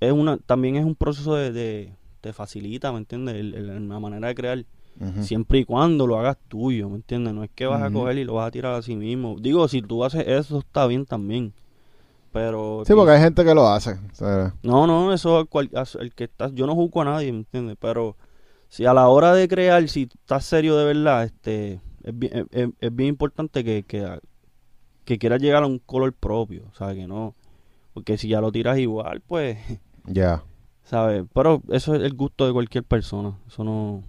es 0.00 0.12
una... 0.12 0.36
También 0.38 0.76
es 0.76 0.84
un 0.84 0.94
proceso 0.94 1.34
de... 1.34 1.52
de 1.52 1.92
te 2.20 2.34
facilita, 2.34 2.92
¿me 2.92 2.98
entiendes? 2.98 3.34
El- 3.36 3.54
el- 3.54 3.88
la 3.88 3.98
manera 3.98 4.28
de 4.28 4.34
crear. 4.34 4.64
Siempre 5.22 5.60
y 5.60 5.64
cuando 5.64 6.06
lo 6.06 6.18
hagas 6.18 6.36
tuyo, 6.48 6.90
¿me 6.90 6.96
entiendes? 6.96 7.32
No 7.32 7.42
es 7.42 7.50
que 7.54 7.64
vas 7.64 7.82
a 7.82 7.90
coger 7.90 8.18
y 8.18 8.24
lo 8.24 8.34
vas 8.34 8.48
a 8.48 8.50
tirar 8.50 8.74
a 8.74 8.82
sí 8.82 8.96
mismo. 8.96 9.36
Digo, 9.40 9.66
si 9.66 9.80
tú 9.80 10.04
haces 10.04 10.28
eso, 10.28 10.58
está 10.58 10.86
bien 10.86 11.06
también. 11.06 11.54
Pero... 12.32 12.82
Sí, 12.86 12.92
porque 12.94 13.12
hay 13.12 13.20
gente 13.20 13.42
que 13.44 13.54
lo 13.54 13.66
hace. 13.66 13.92
o 13.92 14.14
sea, 14.14 14.54
No, 14.62 14.86
no, 14.86 15.12
eso 15.12 15.46
cual- 15.46 15.70
el 15.98 16.14
que 16.14 16.24
está... 16.24 16.50
Yo 16.52 16.66
no 16.66 16.74
juzgo 16.74 17.00
a 17.00 17.06
nadie, 17.06 17.32
¿me 17.32 17.38
entiendes? 17.38 17.76
Pero 17.80 18.16
si 18.68 18.84
a 18.84 18.92
la 18.92 19.08
hora 19.08 19.32
de 19.32 19.48
crear, 19.48 19.88
si 19.88 20.02
estás 20.02 20.44
serio 20.44 20.76
de 20.76 20.84
verdad, 20.84 21.24
este... 21.24 21.80
Es 22.02 22.18
bien, 22.18 22.46
es, 22.50 22.94
bien 22.94 23.08
importante 23.08 23.64
que, 23.64 23.82
que, 23.84 24.20
que 25.04 25.18
quieras 25.18 25.40
llegar 25.40 25.62
a 25.62 25.66
un 25.66 25.78
color 25.78 26.12
propio, 26.12 26.64
¿sabes? 26.74 26.96
Que 26.96 27.06
no... 27.06 27.34
Porque 27.94 28.18
si 28.18 28.28
ya 28.28 28.40
lo 28.42 28.52
tiras 28.52 28.78
igual, 28.78 29.22
pues... 29.26 29.58
Ya. 30.06 30.42
¿Sabes? 30.84 31.24
Pero 31.34 31.62
eso 31.70 31.94
es 31.94 32.02
el 32.02 32.14
gusto 32.14 32.46
de 32.46 32.52
cualquier 32.52 32.84
persona. 32.84 33.38
Eso 33.48 33.64
no... 33.64 34.04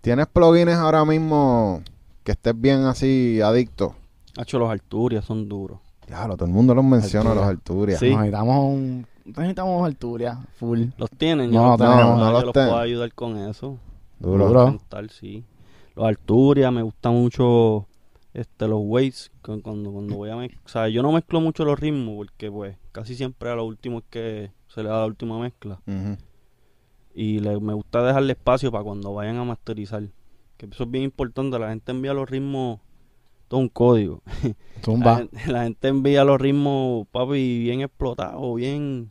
¿Tienes 0.00 0.26
plugins 0.28 0.72
ahora 0.72 1.04
mismo 1.04 1.82
que 2.24 2.32
estés 2.32 2.58
bien 2.58 2.84
así 2.84 3.40
adicto? 3.42 3.94
Ha 4.38 4.42
hecho 4.42 4.58
los 4.58 4.70
Arturias, 4.70 5.24
son 5.24 5.48
duros. 5.48 5.78
Claro, 6.06 6.36
todo 6.36 6.46
el 6.46 6.52
mundo 6.52 6.74
los 6.74 6.84
menciona, 6.84 7.30
Alturia. 7.30 7.40
los 7.46 7.56
Arturias. 7.58 8.00
Sí. 8.00 8.10
Necesitamos 8.10 8.64
un... 8.74 9.06
Necesitamos 9.24 9.84
alturia, 9.86 10.38
full. 10.58 10.86
¿Los 10.96 11.10
tienen? 11.10 11.52
No, 11.52 11.76
yo 11.78 11.84
no, 11.84 11.96
los, 11.96 12.04
no, 12.06 12.16
no 12.16 12.32
los 12.32 12.44
los 12.44 12.52
puedo 12.52 12.78
ayudar 12.78 13.12
con 13.14 13.36
eso. 13.38 13.78
Duro. 14.18 14.48
Duro. 14.48 14.66
Mental, 14.66 15.10
sí. 15.10 15.44
Los 15.94 16.06
Arturia, 16.06 16.70
me 16.72 16.82
gustan 16.82 17.12
mucho 17.14 17.86
este, 18.34 18.66
los 18.66 18.80
weights. 18.82 19.30
cu- 19.42 19.60
Cuando, 19.62 19.92
cuando 19.92 20.16
voy 20.16 20.30
a 20.30 20.36
mezclar. 20.36 20.60
O 20.64 20.68
sea, 20.68 20.88
yo 20.88 21.02
no 21.02 21.12
mezclo 21.12 21.40
mucho 21.40 21.64
los 21.64 21.78
ritmos 21.78 22.16
porque, 22.16 22.50
pues, 22.50 22.76
casi 22.90 23.14
siempre 23.14 23.50
a 23.50 23.54
lo 23.54 23.64
último 23.66 23.98
es 23.98 24.04
que 24.10 24.50
se 24.66 24.82
le 24.82 24.88
da 24.88 24.98
la 25.00 25.06
última 25.06 25.38
mezcla. 25.38 25.78
Ujú. 25.86 26.16
Y 27.14 27.40
le- 27.40 27.60
me 27.60 27.74
gusta 27.74 28.02
dejarle 28.02 28.32
espacio 28.32 28.70
para 28.70 28.84
cuando 28.84 29.12
vayan 29.14 29.36
a 29.38 29.44
masterizar. 29.44 30.02
que 30.56 30.66
eso 30.66 30.84
es 30.84 30.90
bien 30.90 31.04
importante, 31.04 31.58
la 31.58 31.70
gente 31.70 31.90
envía 31.90 32.12
los 32.12 32.28
ritmos, 32.28 32.80
todo 33.48 33.60
un 33.60 33.68
código. 33.70 34.22
La, 35.04 35.16
gente- 35.16 35.50
la 35.52 35.62
gente 35.64 35.88
envía 35.88 36.24
los 36.24 36.38
ritmos, 36.40 37.06
papi, 37.10 37.58
bien 37.60 37.80
explotados, 37.80 38.54
bien, 38.56 39.10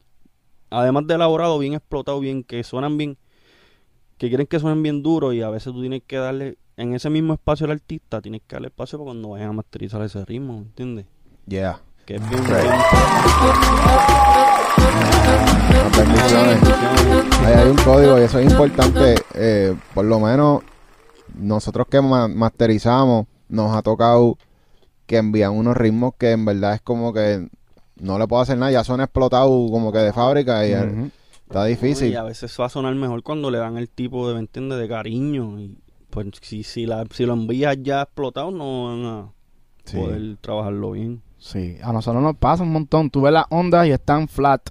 además 0.69 1.07
de 1.07 1.15
elaborado, 1.15 1.57
bien 1.59 1.73
explotado, 1.73 2.19
bien, 2.19 2.43
que 2.43 2.63
suenan 2.63 2.97
bien, 2.97 3.17
que 4.17 4.29
quieren 4.29 4.45
que 4.47 4.59
suenen 4.59 4.81
bien 4.83 5.01
duros 5.03 5.33
y 5.33 5.41
a 5.41 5.49
veces 5.49 5.73
tú 5.73 5.81
tienes 5.81 6.03
que 6.05 6.17
darle, 6.17 6.57
en 6.77 6.93
ese 6.93 7.09
mismo 7.09 7.33
espacio 7.33 7.65
al 7.65 7.71
artista, 7.71 8.21
tienes 8.21 8.41
que 8.47 8.55
darle 8.55 8.67
espacio 8.69 8.97
para 8.99 9.05
cuando 9.07 9.29
vayan 9.29 9.49
a 9.49 9.53
masterizar 9.53 10.01
ese 10.03 10.23
ritmo, 10.25 10.53
¿me 10.53 10.59
entiendes? 10.67 11.05
Yeah. 11.47 11.81
Que 12.05 12.15
es 12.15 12.29
bien, 12.29 12.43
Right. 12.45 12.61
bien- 12.63 12.75
Las 15.69 15.97
bendiciones. 15.97 16.59
Ahí 17.45 17.53
hay 17.53 17.69
un 17.69 17.77
código 17.77 18.19
y 18.19 18.21
eso 18.23 18.39
es 18.39 18.51
importante. 18.51 19.15
eh, 19.35 19.75
por 19.93 20.05
lo 20.05 20.19
menos 20.19 20.61
nosotros 21.35 21.87
que 21.89 22.01
ma- 22.01 22.27
masterizamos, 22.27 23.25
nos 23.47 23.75
ha 23.75 23.81
tocado 23.81 24.37
que 25.05 25.17
envían 25.17 25.53
unos 25.55 25.75
ritmos 25.75 26.13
que 26.17 26.31
en 26.31 26.45
verdad 26.45 26.75
es 26.75 26.81
como 26.81 27.13
que 27.13 27.47
no 27.99 28.19
le 28.19 28.27
puedo 28.27 28.41
hacer 28.41 28.57
nada. 28.57 28.71
Ya 28.71 28.83
son 28.83 29.01
explotados 29.01 29.49
como 29.71 29.91
que 29.91 29.99
de 29.99 30.13
fábrica 30.13 30.65
y 30.67 30.73
está 31.47 31.65
difícil. 31.65 32.11
Y 32.11 32.15
a 32.15 32.23
veces 32.23 32.55
va 32.59 32.65
a 32.65 32.69
sonar 32.69 32.93
mejor 32.95 33.23
cuando 33.23 33.49
le 33.49 33.57
dan 33.57 33.77
el 33.77 33.89
tipo 33.89 34.27
de, 34.27 34.35
¿me 34.35 34.39
entiendes? 34.41 34.79
De 34.79 34.87
cariño. 34.87 35.59
Y 35.59 35.77
pues 36.09 36.27
si, 36.41 36.63
si, 36.63 36.85
la, 36.85 37.05
si 37.11 37.25
lo 37.25 37.33
envías 37.33 37.77
ya 37.81 38.01
explotado, 38.03 38.51
no 38.51 38.85
van 38.85 39.05
a 39.05 39.31
Sí. 39.85 39.97
poder 39.97 40.37
trabajarlo 40.41 40.91
bien. 40.91 41.23
Sí, 41.39 41.77
a 41.81 41.91
nosotros 41.91 42.21
nos 42.21 42.35
pasa 42.35 42.61
un 42.61 42.71
montón. 42.71 43.09
Tú 43.09 43.21
ves 43.21 43.33
las 43.33 43.45
ondas 43.49 43.87
y 43.87 43.91
están 43.91 44.27
flat. 44.27 44.61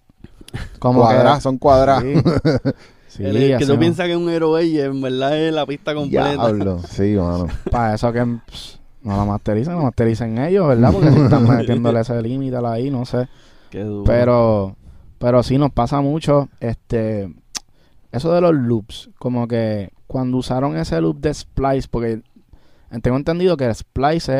Como 0.78 1.00
Cuadradas, 1.00 1.42
son 1.42 1.58
cuadradas. 1.58 2.02
Sí, 2.02 2.14
sí 3.08 3.24
El- 3.24 3.36
el 3.36 3.58
que 3.58 3.66
tú 3.66 3.78
piensas 3.78 4.06
que 4.06 4.12
es 4.12 4.18
un 4.18 4.30
héroe 4.30 4.64
y 4.64 4.80
en 4.80 5.00
verdad 5.00 5.36
es 5.38 5.52
la 5.52 5.66
pista 5.66 5.94
completa. 5.94 6.30
Diablo. 6.30 6.80
Sí, 6.88 7.14
mano. 7.16 7.46
Para 7.70 7.94
eso 7.94 8.12
que 8.12 8.24
pss, 8.50 8.80
no 9.02 9.16
la 9.16 9.24
masterizan, 9.24 9.76
no 9.76 9.82
mastericen 9.82 10.38
ellos, 10.38 10.68
¿verdad? 10.68 10.92
Porque 10.92 11.10
si 11.12 11.20
están 11.20 11.48
metiéndole 11.48 12.00
ese 12.00 12.20
límite 12.22 12.56
ahí, 12.64 12.90
no 12.90 13.04
sé. 13.04 13.28
Qué 13.70 13.82
duro. 13.82 14.04
Pero, 14.04 14.76
pero 15.18 15.42
sí 15.42 15.58
nos 15.58 15.72
pasa 15.72 16.00
mucho, 16.00 16.48
este, 16.60 17.32
eso 18.12 18.32
de 18.32 18.40
los 18.40 18.54
loops, 18.54 19.10
como 19.18 19.46
que 19.46 19.90
cuando 20.06 20.38
usaron 20.38 20.76
ese 20.76 21.00
loop 21.00 21.18
de 21.20 21.34
Splice, 21.34 21.86
porque 21.90 22.22
tengo 23.02 23.18
entendido 23.18 23.56
que 23.58 23.72
Splice 23.74 24.32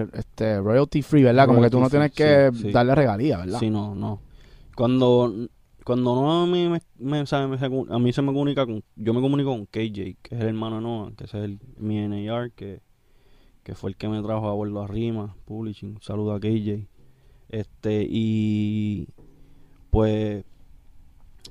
es 0.00 0.08
este, 0.14 0.58
royalty 0.60 1.02
free, 1.02 1.22
¿verdad? 1.24 1.46
Como 1.46 1.60
que 1.60 1.68
tú 1.68 1.78
no 1.78 1.90
tienes 1.90 2.12
free, 2.14 2.24
que 2.24 2.50
sí, 2.54 2.62
sí. 2.62 2.72
darle 2.72 2.94
regalía, 2.94 3.38
¿verdad? 3.38 3.58
Sí, 3.58 3.68
no, 3.68 3.94
no. 3.94 4.18
Cuando, 4.76 5.48
cuando 5.84 6.14
no 6.14 6.42
a 6.42 6.46
mí, 6.46 6.68
me, 6.68 6.80
me- 6.98 7.26
sabe, 7.26 7.46
me 7.48 7.58
se- 7.58 7.66
a 7.66 7.98
mí 7.98 8.12
se 8.12 8.22
me 8.22 8.28
comunica 8.32 8.66
con... 8.66 8.82
Yo 8.96 9.12
me 9.14 9.20
comunico 9.20 9.50
con 9.50 9.66
KJ, 9.66 10.16
que 10.22 10.34
es 10.34 10.40
el 10.40 10.48
hermano 10.48 10.76
de 10.76 10.82
Noah, 10.82 11.12
que 11.16 11.24
es 11.24 11.34
el, 11.34 11.58
mi 11.76 11.98
NAR, 11.98 12.52
que, 12.52 12.80
que 13.64 13.74
fue 13.74 13.90
el 13.90 13.96
que 13.96 14.08
me 14.08 14.22
trajo 14.22 14.48
a 14.48 14.54
Vuelvo 14.54 14.82
a 14.82 14.88
Rima, 14.88 15.36
Publishing. 15.46 15.96
Un 15.96 16.02
saludo 16.02 16.34
a 16.34 16.40
KJ. 16.40 16.88
Este, 17.50 18.06
y... 18.10 19.08
Pues... 19.90 20.44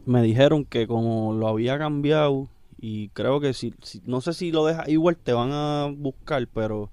Me 0.05 0.21
dijeron 0.23 0.65
que 0.65 0.87
como 0.87 1.33
lo 1.33 1.47
había 1.47 1.77
cambiado 1.77 2.47
y 2.79 3.09
creo 3.09 3.39
que 3.39 3.53
si, 3.53 3.73
si- 3.83 4.01
no 4.05 4.21
sé 4.21 4.33
si 4.33 4.51
lo 4.51 4.65
dejas 4.65 4.87
igual 4.89 5.17
te 5.17 5.33
van 5.33 5.51
a 5.51 5.87
buscar, 5.95 6.47
pero 6.47 6.89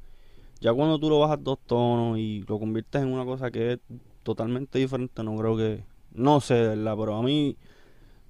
ya 0.60 0.72
cuando 0.74 0.98
tú 1.00 1.10
lo 1.10 1.20
bajas 1.20 1.42
dos 1.44 1.58
tonos 1.66 2.18
y 2.18 2.44
lo 2.48 2.58
conviertes 2.60 3.02
en 3.02 3.08
una 3.12 3.24
cosa 3.26 3.50
que 3.50 3.74
es 3.74 3.80
totalmente 4.24 4.78
diferente, 4.80 5.22
no 5.24 5.36
creo 5.36 5.56
que, 5.56 5.84
no 6.16 6.40
sé, 6.40 6.54
de 6.54 6.68
verdad, 6.76 6.94
pero 6.98 7.16
a 7.16 7.22
mí, 7.22 7.56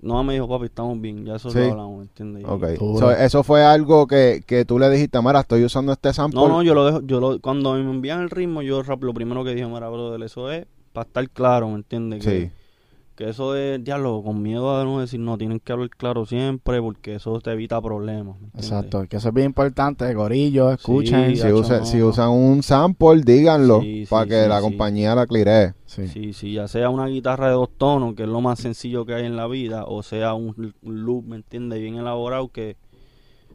no 0.03 0.23
me 0.23 0.35
dijo, 0.35 0.49
papi, 0.49 0.67
estamos 0.67 1.01
bien, 1.01 1.25
ya 1.25 1.37
eso 1.37 1.51
Sí. 1.51 1.59
lo 1.59 1.71
hablamos, 1.73 2.03
¿entiendes? 2.03 2.43
Y- 2.43 2.47
Ok. 2.47 2.65
Duro. 2.79 2.99
So, 2.99 3.11
eso 3.11 3.43
fue 3.43 3.65
algo 3.65 4.07
que, 4.07 4.43
que 4.47 4.65
tú 4.65 4.79
le 4.79 4.91
dijiste, 4.91 5.21
Mara, 5.21 5.41
estoy 5.41 5.65
usando 5.65 5.93
este 5.93 6.13
sample. 6.13 6.39
No, 6.41 6.49
no, 6.49 6.63
yo 6.63 6.75
lo 6.75 6.85
dejo, 6.85 7.01
yo 7.03 7.19
lo, 7.21 7.41
cuando 7.41 7.73
me 7.75 7.81
envían 7.81 8.21
el 8.23 8.31
ritmo, 8.31 8.63
yo 8.63 8.83
rap, 8.83 9.03
lo 9.03 9.15
primero 9.15 9.43
que 9.45 9.55
dije, 9.55 9.67
mira, 9.67 9.89
brother, 9.89 10.23
eso 10.23 10.51
es 10.53 10.67
para 10.93 11.07
estar 11.07 11.29
claro, 11.31 11.69
¿me 11.69 11.77
entiendes? 11.77 12.23
Sí. 12.25 12.31
que 12.31 12.53
eso 13.19 13.53
de 13.53 13.79
diálogo, 13.79 14.23
con 14.25 14.43
miedo 14.43 14.79
a 14.79 14.85
no 14.85 15.01
decir, 15.01 15.19
no, 15.21 15.37
tienen 15.39 15.59
que 15.61 15.73
hablar 15.73 15.91
claro 15.91 16.27
siempre, 16.27 16.81
porque 16.81 17.15
eso 17.17 17.41
te 17.41 17.53
evita 17.53 17.81
problemas. 17.81 18.37
Exacto, 18.55 19.07
que 19.09 19.17
eso 19.17 19.29
es 19.29 19.35
bien 19.35 19.47
importante, 19.47 20.13
gorillos, 20.15 20.75
escuchen. 20.75 21.31
Sí, 21.31 21.37
Si, 21.37 21.43
Hacho, 21.43 21.57
usa- 21.59 21.79
no, 21.81 21.85
si 21.87 21.97
no. 21.99 22.07
usan 22.09 22.31
un 22.31 22.63
sample, 22.63 23.23
díganlo 23.25 23.81
Sí, 23.81 24.05
sí, 24.05 24.11
para 24.11 24.27
que 24.27 24.43
sí, 24.43 24.49
la 24.49 24.57
sí. 24.59 24.63
compañía 24.63 25.15
la 25.15 25.27
clearee. 25.27 25.75
Sí. 25.87 26.09
Sí, 26.09 26.33
sí, 26.33 26.53
ya 26.53 26.69
sea 26.69 26.91
una 26.91 27.07
guitarra 27.07 27.47
de 27.47 27.53
dos 27.55 27.71
tonos, 27.77 28.15
que 28.15 28.25
es 28.25 28.29
lo 28.29 28.41
más 28.41 28.59
sencillo 28.61 29.07
que 29.07 29.15
hay 29.15 29.25
en 29.25 29.37
la 29.37 29.47
vida, 29.47 29.85
o 29.87 30.03
sea 30.03 30.35
un, 30.35 30.75
un 30.83 31.05
loop, 31.05 31.25
¿me 31.27 31.37
entiendes? 31.37 31.81
Bien 31.81 31.95
elaborado 31.97 32.49
que 32.49 32.77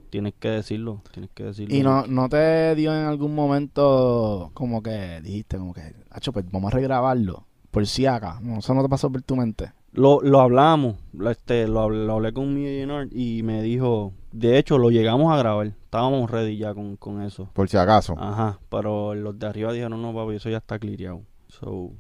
tienes 0.09 0.33
que 0.39 0.49
decirlo, 0.49 1.01
tienes 1.13 1.29
que 1.33 1.43
decirlo. 1.45 1.75
Y 1.75 1.83
no, 1.83 2.05
no 2.07 2.27
te 2.29 2.75
dio 2.75 2.93
en 2.93 3.05
algún 3.05 3.33
momento 3.35 4.51
como 4.53 4.81
que 4.83 5.21
dijiste, 5.21 5.57
como 5.57 5.73
que, 5.73 5.93
Hacho, 6.09 6.33
pues 6.33 6.45
vamos 6.51 6.73
a 6.73 6.75
regrabarlo, 6.75 7.45
por 7.71 7.85
si 7.87 8.05
acá. 8.05 8.39
No, 8.41 8.59
eso 8.59 8.73
no 8.73 8.83
te 8.83 8.89
pasó 8.89 9.11
por 9.11 9.21
tu 9.21 9.35
mente. 9.35 9.71
Lo, 9.93 10.21
lo 10.21 10.39
hablamos, 10.39 10.95
lo, 11.13 11.29
este, 11.29 11.67
lo, 11.67 11.81
hablé, 11.81 12.05
lo 12.05 12.13
hablé 12.13 12.31
con 12.31 12.53
mi 12.53 12.65
y 13.11 13.43
me 13.43 13.61
dijo, 13.61 14.13
de 14.31 14.57
hecho 14.57 14.77
lo 14.77 14.89
llegamos 14.89 15.33
a 15.33 15.37
grabar, 15.37 15.67
estábamos 15.67 16.31
ready 16.31 16.55
ya 16.57 16.73
con, 16.73 16.95
con 16.95 17.21
eso. 17.21 17.49
Por 17.51 17.67
si 17.67 17.75
acaso. 17.75 18.15
Ajá, 18.17 18.57
pero 18.69 19.13
los 19.15 19.37
de 19.37 19.47
arriba 19.47 19.73
dijeron, 19.73 20.01
no 20.01 20.13
papi, 20.13 20.35
eso 20.35 20.49
ya 20.49 20.57
está 20.57 20.79
cleareado. 20.79 21.21
So, 21.49 21.91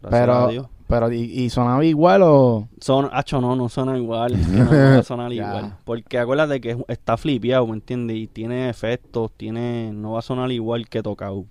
gracias 0.00 0.20
Pero, 0.22 0.32
a 0.32 0.48
Dios. 0.48 0.66
pero 0.86 1.12
¿y, 1.12 1.18
y 1.20 1.50
sonaba 1.50 1.84
igual 1.84 2.22
o...? 2.24 2.68
Son, 2.80 3.10
hacho, 3.12 3.42
no, 3.42 3.54
no 3.54 3.68
suena 3.68 3.98
igual. 3.98 4.32
es 4.36 4.46
que 4.48 4.56
no, 4.56 4.64
no 4.64 4.70
va 4.70 4.98
a 5.00 5.02
sonar 5.02 5.30
Ya. 5.34 5.46
igual. 5.48 5.76
Porque 5.84 6.18
acuérdate 6.18 6.58
que 6.62 6.70
es- 6.70 6.78
está 6.88 7.18
flipeado, 7.18 7.66
¿me 7.66 7.74
entiendes? 7.74 8.16
Y 8.16 8.28
tiene 8.28 8.70
efectos, 8.70 9.30
tiene, 9.36 9.92
no 9.92 10.12
va 10.12 10.20
a 10.20 10.22
sonar 10.22 10.50
igual 10.52 10.88
que 10.88 11.02
tocado. 11.02 11.44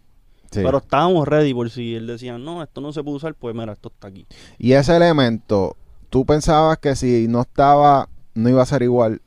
Sí. 0.51 0.61
Pero 0.63 0.79
estábamos 0.79 1.27
ready 1.27 1.53
por 1.53 1.69
si 1.69 1.95
él 1.95 2.07
decía, 2.07 2.37
no, 2.37 2.63
esto 2.63 2.81
no 2.81 2.91
se 2.91 3.03
puede 3.03 3.17
usar, 3.17 3.35
pues 3.35 3.53
mira, 3.55 3.73
esto 3.73 3.89
está 3.93 4.07
aquí. 4.07 4.25
Y 4.57 4.71
ese 4.71 4.95
elemento, 4.95 5.75
¿tú 6.09 6.25
pensabas 6.25 6.77
que 6.79 6.95
si 6.95 7.27
no 7.27 7.41
estaba, 7.41 8.09
no 8.33 8.49
iba 8.49 8.61
a 8.61 8.65
ser 8.65 8.81
igual? 8.81 9.21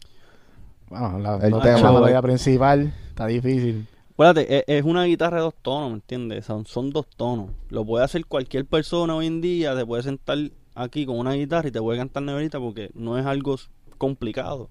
Bueno, 0.88 1.18
la, 1.20 1.36
El 1.36 1.52
la- 1.52 1.60
tema. 1.62 2.20
principal 2.22 2.92
está 3.08 3.26
difícil. 3.26 3.86
Acuérdate, 4.12 4.58
es, 4.58 4.64
es 4.66 4.84
una 4.84 5.04
guitarra 5.04 5.38
de 5.38 5.42
dos 5.44 5.54
tonos, 5.62 5.90
¿me 5.90 5.94
entiendes? 5.96 6.44
Son, 6.44 6.66
son 6.66 6.90
dos 6.90 7.06
tonos. 7.16 7.50
Lo 7.70 7.84
puede 7.84 8.04
hacer 8.04 8.26
cualquier 8.26 8.66
persona 8.66 9.14
hoy 9.14 9.26
en 9.26 9.40
día, 9.40 9.74
te 9.76 9.86
puede 9.86 10.02
sentar 10.02 10.38
aquí 10.74 11.06
con 11.06 11.18
una 11.18 11.32
guitarra 11.32 11.68
y 11.68 11.72
te 11.72 11.80
puede 11.80 11.98
cantar 11.98 12.22
neverita 12.24 12.58
porque 12.58 12.90
no 12.94 13.16
es 13.18 13.24
algo 13.26 13.54
s- 13.54 13.68
complicado. 13.96 14.68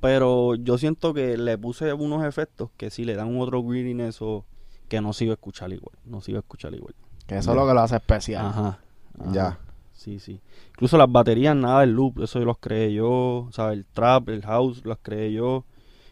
Pero 0.00 0.54
yo 0.54 0.78
siento 0.78 1.12
que 1.12 1.36
le 1.36 1.58
puse 1.58 1.92
unos 1.92 2.24
efectos 2.24 2.70
que 2.76 2.90
sí 2.90 3.04
le 3.04 3.14
dan 3.16 3.28
un 3.28 3.40
otro 3.40 3.62
grittiness 3.62 4.22
o 4.22 4.44
que 4.88 5.00
no 5.00 5.12
sigo 5.12 5.32
a 5.32 5.34
escuchar 5.34 5.72
igual. 5.72 5.96
No 6.04 6.20
sigo 6.20 6.38
a 6.38 6.40
escuchar 6.40 6.74
igual. 6.74 6.94
Que 7.26 7.38
eso 7.38 7.50
es 7.50 7.56
lo 7.56 7.66
que 7.66 7.74
lo 7.74 7.80
hace 7.80 7.96
especial. 7.96 8.46
Ajá. 8.46 8.78
ajá. 9.20 9.32
Ya. 9.32 9.58
Sí, 9.92 10.18
sí. 10.20 10.40
Incluso 10.70 10.96
las 10.96 11.10
baterías, 11.10 11.54
nada 11.56 11.80
del 11.80 11.90
loop, 11.92 12.22
eso 12.22 12.38
yo 12.38 12.44
los 12.44 12.58
creé 12.58 12.92
yo. 12.94 13.10
O 13.10 13.52
sea, 13.52 13.72
el 13.72 13.84
trap, 13.84 14.28
el 14.30 14.42
house, 14.42 14.84
los 14.84 14.98
creé 15.02 15.32
yo. 15.32 15.64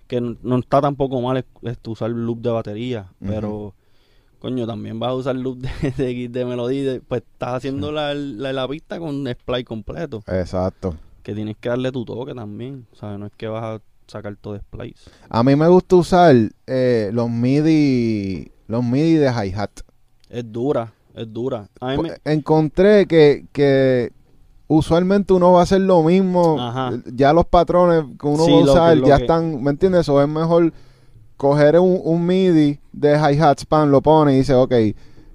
Que 0.08 0.20
no 0.20 0.58
está 0.58 0.80
tampoco 0.80 1.20
mal 1.20 1.44
este, 1.62 1.90
usar 1.90 2.10
loop 2.10 2.40
de 2.40 2.50
batería, 2.50 3.08
pero 3.18 3.74
coño, 4.38 4.64
también 4.66 5.00
vas 5.00 5.10
a 5.10 5.14
usar 5.14 5.34
loop 5.36 5.58
de, 5.58 5.90
de, 5.96 6.28
de 6.28 6.44
melodía. 6.44 6.92
de- 6.92 7.00
pues 7.00 7.22
estás 7.22 7.54
haciendo 7.54 7.90
la, 7.90 8.14
la, 8.14 8.52
la 8.52 8.68
pista 8.68 8.98
con 9.00 9.26
splice 9.26 9.64
completo. 9.64 10.22
Exacto. 10.28 10.94
Que 11.24 11.34
tienes 11.34 11.56
que 11.56 11.68
darle 11.70 11.90
tu 11.90 12.04
toque 12.04 12.34
también. 12.34 12.86
O 12.92 12.96
sea, 12.96 13.18
no 13.18 13.26
es 13.26 13.32
que 13.36 13.48
vas 13.48 13.64
a 13.64 13.82
sacar 14.06 14.36
todo 14.36 14.52
de 14.54 14.60
splice. 14.60 15.10
A 15.28 15.42
mí 15.42 15.56
me 15.56 15.66
gusta 15.66 15.96
usar 15.96 16.36
eh, 16.68 17.10
los 17.12 17.28
MIDI, 17.28 18.52
los 18.66 18.84
MIDI 18.84 19.14
de 19.14 19.28
hi-hat. 19.30 19.70
Es 20.28 20.50
dura, 20.50 20.92
es 21.14 21.32
dura. 21.32 21.68
A 21.80 21.88
mí 21.92 21.96
me- 22.02 22.08
Pues, 22.08 22.20
Encontré 22.24 23.06
que, 23.06 23.46
que 23.52 24.10
usualmente 24.68 25.32
uno 25.32 25.52
va 25.52 25.60
a 25.60 25.62
hacer 25.62 25.80
lo 25.80 26.02
mismo. 26.02 26.60
Ajá. 26.60 26.92
Ya 27.12 27.32
los 27.32 27.46
patrones 27.46 28.04
que 28.20 28.26
uno 28.26 28.44
Sí, 28.44 28.52
va 28.52 28.58
a 28.58 28.64
que- 28.64 28.70
usar 28.70 28.98
ya 29.04 29.16
que- 29.16 29.22
están, 29.22 29.62
¿me 29.62 29.70
entiendes? 29.70 30.08
O 30.08 30.20
es 30.20 30.28
mejor 30.28 30.72
coger 31.36 31.78
un, 31.78 32.00
un 32.02 32.26
MIDI 32.26 32.80
de 32.92 33.14
hi-hat, 33.16 33.64
pan, 33.68 33.90
lo 33.90 34.00
pone 34.00 34.32
y 34.34 34.38
dice, 34.38 34.54
ok, 34.54 34.72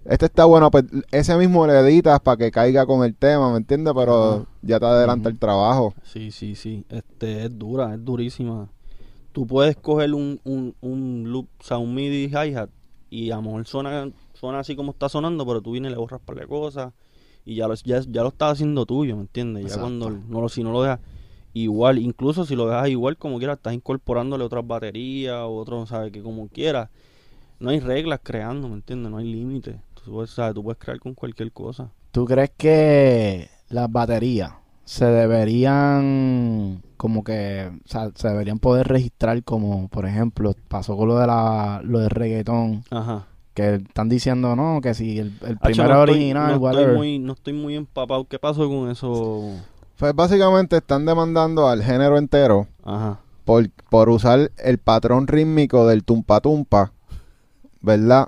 este 0.03 0.25
está 0.25 0.45
bueno, 0.45 0.71
pues 0.71 0.85
ese 1.11 1.35
mismo 1.37 1.65
le 1.67 1.77
editas 1.79 2.19
para 2.21 2.35
que 2.37 2.51
caiga 2.51 2.85
con 2.87 3.05
el 3.05 3.15
tema, 3.15 3.51
¿me 3.51 3.57
entiendes? 3.57 3.93
Pero 3.95 4.31
Ajá. 4.33 4.45
ya 4.63 4.79
te 4.79 4.85
adelanta 4.87 5.29
el 5.29 5.37
trabajo. 5.37 5.93
Sí, 6.03 6.31
sí, 6.31 6.55
sí. 6.55 6.85
Este 6.89 7.45
es 7.45 7.57
dura, 7.57 7.93
es 7.93 8.03
durísima. 8.03 8.67
Tú 9.31 9.45
puedes 9.47 9.77
coger 9.77 10.13
un, 10.15 10.41
un, 10.43 10.75
un 10.81 11.23
loop, 11.31 11.47
o 11.59 11.63
sea, 11.63 11.77
un 11.77 11.93
MIDI 11.93 12.25
hi-hat 12.25 12.69
y 13.11 13.29
a 13.29 13.35
lo 13.35 13.41
mejor 13.43 13.67
suena, 13.67 14.09
suena 14.33 14.59
así 14.59 14.75
como 14.75 14.93
está 14.93 15.09
sonando, 15.09 15.45
pero 15.45 15.61
tú 15.61 15.73
vienes 15.73 15.91
y 15.91 15.93
le 15.93 15.99
borras 15.99 16.21
para 16.21 16.41
la 16.41 16.47
cosa 16.47 16.93
y 17.45 17.55
ya 17.55 17.67
lo, 17.67 17.75
ya, 17.75 17.99
ya 17.99 18.21
lo 18.21 18.29
estás 18.29 18.53
haciendo 18.53 18.85
tuyo, 18.85 19.15
¿me 19.17 19.23
entiendes? 19.23 19.75
Ya 19.75 19.79
cuando 19.79 20.09
no 20.09 20.41
lo, 20.41 20.47
si 20.47 20.63
no 20.63 20.71
lo 20.71 20.81
dejas 20.81 21.01
igual, 21.53 21.99
incluso 21.99 22.45
si 22.45 22.55
lo 22.55 22.67
dejas 22.67 22.87
igual 22.87 23.17
como 23.17 23.37
quieras, 23.37 23.57
estás 23.57 23.73
incorporándole 23.73 24.45
otras 24.45 24.65
baterías 24.65 25.41
o 25.41 25.57
otros, 25.57 25.89
¿sabes? 25.89 26.11
Que 26.13 26.23
como 26.23 26.47
quieras. 26.47 26.89
No 27.59 27.69
hay 27.69 27.79
reglas 27.81 28.21
creando, 28.23 28.69
¿me 28.69 28.75
entiendes? 28.75 29.11
No 29.11 29.17
hay 29.17 29.31
límites. 29.31 29.75
Tú 29.93 30.11
puedes, 30.13 30.31
¿sabes? 30.31 30.55
tú 30.55 30.63
puedes 30.63 30.79
crear 30.79 30.99
con 30.99 31.13
cualquier 31.13 31.51
cosa. 31.51 31.91
¿Tú 32.11 32.25
crees 32.25 32.51
que 32.57 33.49
las 33.69 33.91
baterías, 33.91 34.53
se 34.85 35.05
deberían 35.05 36.81
como 37.01 37.23
que 37.23 37.71
o 37.83 37.87
sea, 37.89 38.11
se 38.13 38.27
deberían 38.27 38.59
poder 38.59 38.87
registrar 38.87 39.43
como 39.43 39.87
por 39.87 40.05
ejemplo 40.05 40.53
pasó 40.67 40.95
con 40.95 41.07
lo 41.07 41.17
de 41.17 41.25
la 41.25 41.81
lo 41.83 41.97
del 41.97 42.11
reggaetón 42.11 42.83
Ajá. 42.91 43.25
que 43.55 43.75
están 43.77 44.07
diciendo 44.07 44.55
no 44.55 44.81
que 44.83 44.93
si 44.93 45.17
el, 45.17 45.33
el 45.47 45.57
primero 45.57 45.95
no 45.95 45.99
estoy- 46.03 46.13
original 46.15 46.59
no 46.61 46.69
estoy, 46.69 46.95
muy, 46.95 47.17
no 47.17 47.33
estoy 47.33 47.53
muy 47.53 47.75
empapado. 47.75 48.25
¿Qué 48.25 48.37
pasó 48.37 48.69
con 48.69 48.91
eso? 48.91 49.49
Pues 49.97 50.13
básicamente 50.13 50.77
están 50.77 51.03
demandando 51.07 51.67
al 51.67 51.81
género 51.81 52.19
entero 52.19 52.67
Ajá. 52.83 53.19
por, 53.45 53.67
por 53.89 54.09
usar 54.09 54.51
el 54.63 54.77
patrón 54.77 55.25
rítmico 55.25 55.87
del 55.87 56.03
tumpa 56.03 56.39
tumpa, 56.39 56.91
¿verdad? 57.81 58.27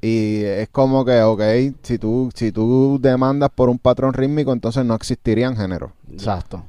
Y 0.00 0.42
es 0.42 0.68
como 0.70 1.04
que, 1.04 1.22
ok, 1.22 1.42
si 1.84 1.98
tú, 1.98 2.30
si 2.34 2.50
tú 2.50 2.98
demandas 3.00 3.50
por 3.54 3.68
un 3.68 3.78
patrón 3.78 4.12
rítmico, 4.12 4.52
entonces 4.52 4.84
no 4.84 4.94
existirían 4.96 5.56
géneros. 5.56 5.92
exacto 6.10 6.64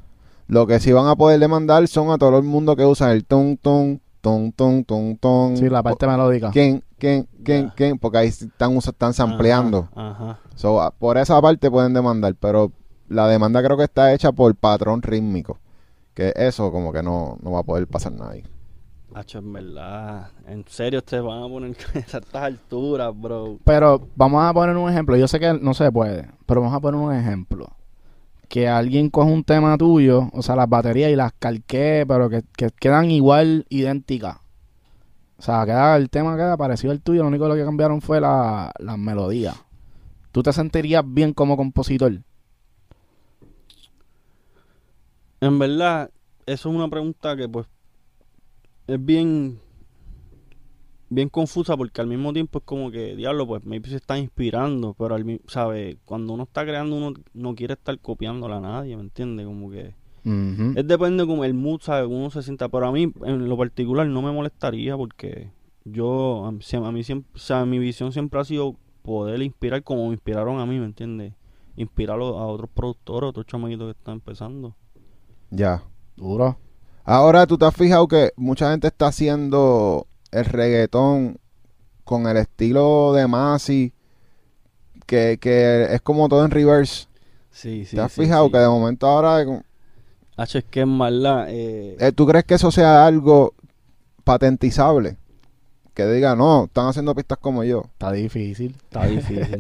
Lo 0.50 0.66
que 0.66 0.80
sí 0.80 0.92
van 0.92 1.06
a 1.08 1.16
poder 1.16 1.40
demandar 1.40 1.88
son 1.88 2.10
a 2.10 2.18
todo 2.18 2.36
el 2.40 2.44
mundo 2.44 2.76
que 2.76 2.84
usa 2.84 3.12
el 3.14 3.24
tum 3.24 3.56
tum, 3.56 4.00
tum 4.20 4.52
tum 4.52 4.84
tum 4.84 5.16
tum. 5.16 5.56
sí 5.56 5.70
la 5.70 5.84
parte 5.84 6.08
melódica 6.08 6.50
¿Quién, 6.50 6.84
quién, 6.98 7.28
quién, 7.46 7.72
quién? 7.76 8.00
Porque 8.00 8.18
ahí 8.18 8.28
están, 8.30 8.76
están 8.78 9.14
sampleando. 9.14 9.90
Ajá. 9.96 10.10
ajá. 10.10 10.40
So, 10.56 10.82
a- 10.82 10.90
por 10.90 11.20
esa 11.20 11.40
parte 11.40 11.70
pueden 11.70 11.94
demandar, 11.94 12.34
pero 12.34 12.72
la 13.08 13.28
demanda 13.28 13.62
creo 13.64 13.78
que 13.78 13.84
está 13.84 14.12
hecha 14.12 14.32
por 14.32 14.56
patrón 14.56 15.04
rítmico. 15.04 15.60
Que 16.16 16.34
eso 16.36 16.72
como 16.72 16.92
que 16.92 17.04
no, 17.04 17.38
no 17.44 17.52
va 17.52 17.60
a 17.60 17.64
poder 17.64 17.88
pasar 17.88 18.12
nada 18.14 18.32
ahí. 18.32 18.44
Hacho, 19.14 19.38
en 19.38 19.54
verdad. 19.54 20.30
En 20.48 20.66
serio, 20.68 21.04
te 21.04 21.20
van 21.20 21.44
a 21.44 21.48
poner 21.48 21.78
a 21.96 22.00
estas 22.00 22.26
alturas, 22.34 23.14
bro. 23.16 23.60
Pero 23.64 24.08
vamos 24.16 24.44
a 24.44 24.52
poner 24.52 24.76
un 24.76 24.90
ejemplo. 24.90 25.16
Yo 25.16 25.28
sé 25.28 25.40
que 25.40 25.54
no 25.54 25.76
se 25.76 25.92
puede, 25.92 26.28
pero 26.48 26.62
vamos 26.62 26.76
a 26.76 26.80
poner 26.80 27.00
un 27.00 27.14
ejemplo. 27.14 27.68
Que 28.50 28.68
alguien 28.68 29.10
coja 29.10 29.30
un 29.30 29.44
tema 29.46 29.78
tuyo, 29.78 30.30
o 30.34 30.42
sea, 30.42 30.56
las 30.58 30.68
baterías 30.68 31.12
y 31.12 31.16
las 31.16 31.32
calque, 31.40 32.04
pero 32.08 32.30
que, 32.30 32.44
que 32.58 32.70
quedan 32.72 33.12
igual 33.12 33.66
idénticas. 33.70 34.40
O 35.38 35.42
sea, 35.42 35.66
queda, 35.66 35.96
el 35.96 36.10
tema 36.10 36.36
queda 36.36 36.58
parecido 36.58 36.92
al 36.92 37.02
tuyo, 37.02 37.22
lo 37.22 37.30
único 37.30 37.54
que 37.54 37.64
cambiaron 37.64 38.02
fue 38.02 38.20
la, 38.20 38.74
las 38.78 38.98
melodías. 38.98 39.56
¿Tú 40.34 40.44
te 40.44 40.52
sentirías 40.52 41.04
bien 41.06 41.34
como 41.34 41.56
compositor? 41.56 42.22
En 45.42 45.58
verdad, 45.58 46.12
eso 46.46 46.70
es 46.70 46.76
una 46.76 46.90
pregunta 46.90 47.38
que 47.38 47.48
pues 47.48 47.68
es 48.88 49.06
bien 49.06 49.60
bien 51.10 51.30
confusa 51.30 51.76
porque 51.76 52.02
al 52.02 52.08
mismo 52.08 52.32
tiempo 52.34 52.60
es 52.60 52.66
como 52.66 52.92
que, 52.92 53.16
diablo, 53.16 53.48
pues 53.48 53.64
maybe 53.66 53.90
se 53.90 53.96
está 53.98 54.18
inspirando, 54.18 54.94
pero 54.94 55.16
al 55.16 55.26
mismo, 55.26 55.44
¿sabes? 55.48 55.98
Cuando 56.06 56.34
uno 56.34 56.44
está 56.44 56.64
creando 56.64 56.96
uno 56.96 57.14
no 57.34 57.56
quiere 57.56 57.74
estar 57.74 57.98
copiándola 58.00 58.58
a 58.58 58.62
nadie, 58.62 58.96
¿me 58.96 59.04
entiendes? 59.04 59.46
Como 59.46 59.70
que 59.72 59.96
es 60.78 60.88
depende 60.88 61.26
como 61.26 61.44
el 61.46 61.54
mood, 61.54 61.80
¿sabes? 61.82 62.08
Uno 62.10 62.30
se 62.30 62.44
sienta, 62.44 62.70
pero 62.70 62.88
a 62.88 62.92
mí 62.92 63.12
en 63.24 63.50
lo 63.50 63.58
particular 63.58 64.06
no 64.08 64.22
me 64.22 64.32
molestaría 64.32 64.96
porque 64.98 65.52
yo 65.86 66.46
a 66.46 66.52
mí, 66.52 66.60
siem- 66.60 66.86
a 66.86 66.92
mí 66.92 67.04
siempre, 67.04 67.32
o 67.34 67.40
sea, 67.40 67.66
mi 67.66 67.80
visión 67.80 68.12
siempre 68.12 68.40
ha 68.40 68.44
sido 68.44 68.76
poder 69.02 69.42
inspirar 69.42 69.82
como 69.84 70.08
me 70.08 70.14
inspiraron 70.14 70.60
a 70.60 70.66
mí, 70.66 70.78
¿me 70.78 70.86
entiendes? 70.86 71.34
Inspirar 71.78 72.20
a 72.20 72.24
a 72.24 72.46
otros 72.48 72.70
productores, 72.70 73.30
otros 73.30 73.46
chamaquitos 73.48 73.86
que 73.94 73.98
están 73.98 74.16
empezando. 74.16 74.76
Ya. 75.50 75.84
Duro. 76.18 76.60
Ahora 77.06 77.48
tú 77.48 77.58
te 77.58 77.66
has 77.66 77.74
fijado 77.76 78.08
que 78.08 78.32
mucha 78.36 78.70
gente 78.72 78.88
está 78.88 79.08
haciendo 79.08 80.06
el 80.32 80.46
reggaetón 80.46 81.38
con 82.04 82.28
el 82.28 82.38
estilo 82.38 83.14
de 83.14 83.28
Masi, 83.28 83.94
que, 85.06 85.38
que 85.40 85.94
es 85.94 86.02
como 86.02 86.28
todo 86.30 86.46
en 86.46 86.52
reverse. 86.52 87.08
Sí, 87.52 87.86
sí. 87.86 87.96
¿Te 87.96 88.02
has 88.02 88.12
sí, 88.12 88.22
fijado 88.22 88.46
sí. 88.46 88.52
que 88.52 88.58
de 88.58 88.68
momento 88.68 89.08
ahora... 89.08 89.46
H 90.38 90.58
es 90.58 90.64
que 90.64 90.82
es 90.82 90.88
maldad. 90.88 91.48
Eh, 91.50 91.98
eh, 92.00 92.12
¿Tú 92.14 92.26
crees 92.26 92.46
que 92.46 92.54
eso 92.54 92.72
sea 92.72 93.06
algo 93.06 93.54
patentizable? 94.24 95.18
Que 95.94 96.06
diga, 96.06 96.36
no, 96.36 96.66
están 96.66 96.88
haciendo 96.88 97.14
pistas 97.14 97.38
como 97.40 97.64
yo. 97.64 97.84
Está 97.92 98.12
difícil. 98.14 98.74
está 98.84 99.06
difícil. 99.06 99.58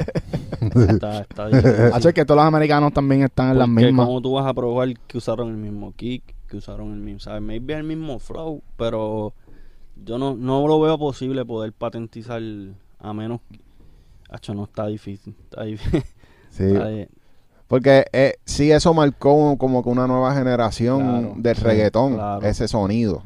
está, 0.90 1.20
está 1.22 1.48
difícil. 1.50 1.94
Hacho, 1.94 2.10
es 2.10 2.16
que 2.16 2.24
todos 2.24 2.38
los 2.38 2.46
americanos 2.46 2.94
también 2.94 3.24
están 3.24 3.52
en 3.52 3.60
las 3.60 3.68
mismas. 3.68 4.06
¿Cómo 4.06 4.22
tú 4.22 4.34
vas 4.34 4.46
a 4.46 4.54
probar 4.54 4.94
que 5.06 5.18
usaron 5.18 5.50
el 5.50 5.58
mismo 5.58 5.94
kick, 5.98 6.24
que 6.48 6.58
usaron 6.58 6.94
el 6.94 7.00
mismo, 7.00 7.20
¿sabes? 7.20 7.42
Maybe 7.42 7.74
el 7.74 7.84
mismo 7.84 8.20
flow, 8.20 8.64
pero 8.78 9.34
yo 10.06 10.18
no, 10.18 10.36
no 10.36 10.68
lo 10.68 10.80
veo 10.80 10.98
posible 10.98 11.46
poder 11.46 11.74
patentizar 11.74 12.42
a 13.00 13.14
menos... 13.14 13.42
Hacho, 14.30 14.54
no 14.54 14.66
está 14.66 14.86
difícil. 14.88 15.36
Está 15.44 15.64
difícil. 15.64 16.04
Sí. 16.52 16.64
Está 16.64 16.90
Porque 17.68 18.06
eh, 18.12 18.34
sí, 18.44 18.72
eso 18.72 18.92
marcó 18.94 19.56
como 19.58 19.84
que 19.84 19.90
una 19.90 20.08
nueva 20.08 20.34
generación 20.34 21.00
Claro, 21.00 21.34
del 21.38 21.56
sí, 21.56 21.64
reggaetón, 21.64 22.16
claro. 22.16 22.46
ese 22.48 22.68
sonido. 22.68 23.22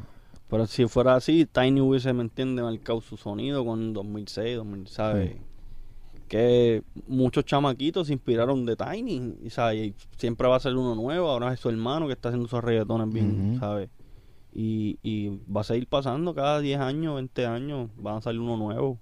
Pero 0.50 0.66
si 0.66 0.86
fuera 0.86 1.14
así, 1.16 1.46
Tiny 1.46 1.80
hubiese, 1.80 2.12
¿me 2.12 2.22
entiende, 2.22 2.62
marcado 2.62 3.00
su 3.00 3.16
sonido 3.16 3.64
con 3.64 3.94
2006, 3.94 4.56
2000, 4.58 4.86
¿sabes? 4.88 5.36
Que 6.28 6.82
muchos 7.06 7.44
chamaquitos 7.46 8.08
se 8.08 8.12
inspiraron 8.12 8.66
de 8.66 8.76
Tiny, 8.76 9.36
y, 9.42 9.50
¿sabes? 9.50 9.86
Y 9.88 9.94
siempre 10.18 10.46
va 10.48 10.56
a 10.56 10.60
ser 10.60 10.74
uno 10.76 10.94
nuevo, 10.94 11.28
ahora 11.28 11.52
es 11.52 11.60
su 11.60 11.70
hermano 11.70 12.06
que 12.06 12.12
está 12.12 12.28
haciendo 12.28 12.46
esos 12.46 12.62
reggaetones 12.62 13.10
bien, 13.12 13.52
Ujú. 13.52 13.60
¿sabes? 13.60 13.88
Y, 14.54 14.98
y 15.02 15.40
va 15.52 15.62
a 15.62 15.64
seguir 15.64 15.88
pasando 15.88 16.32
cada 16.34 16.60
10 16.60 16.78
años, 16.80 17.16
20 17.16 17.46
años, 17.46 17.90
van 17.96 18.16
a 18.18 18.20
salir 18.20 18.40
uno 18.40 18.56
nuevo. 18.56 18.98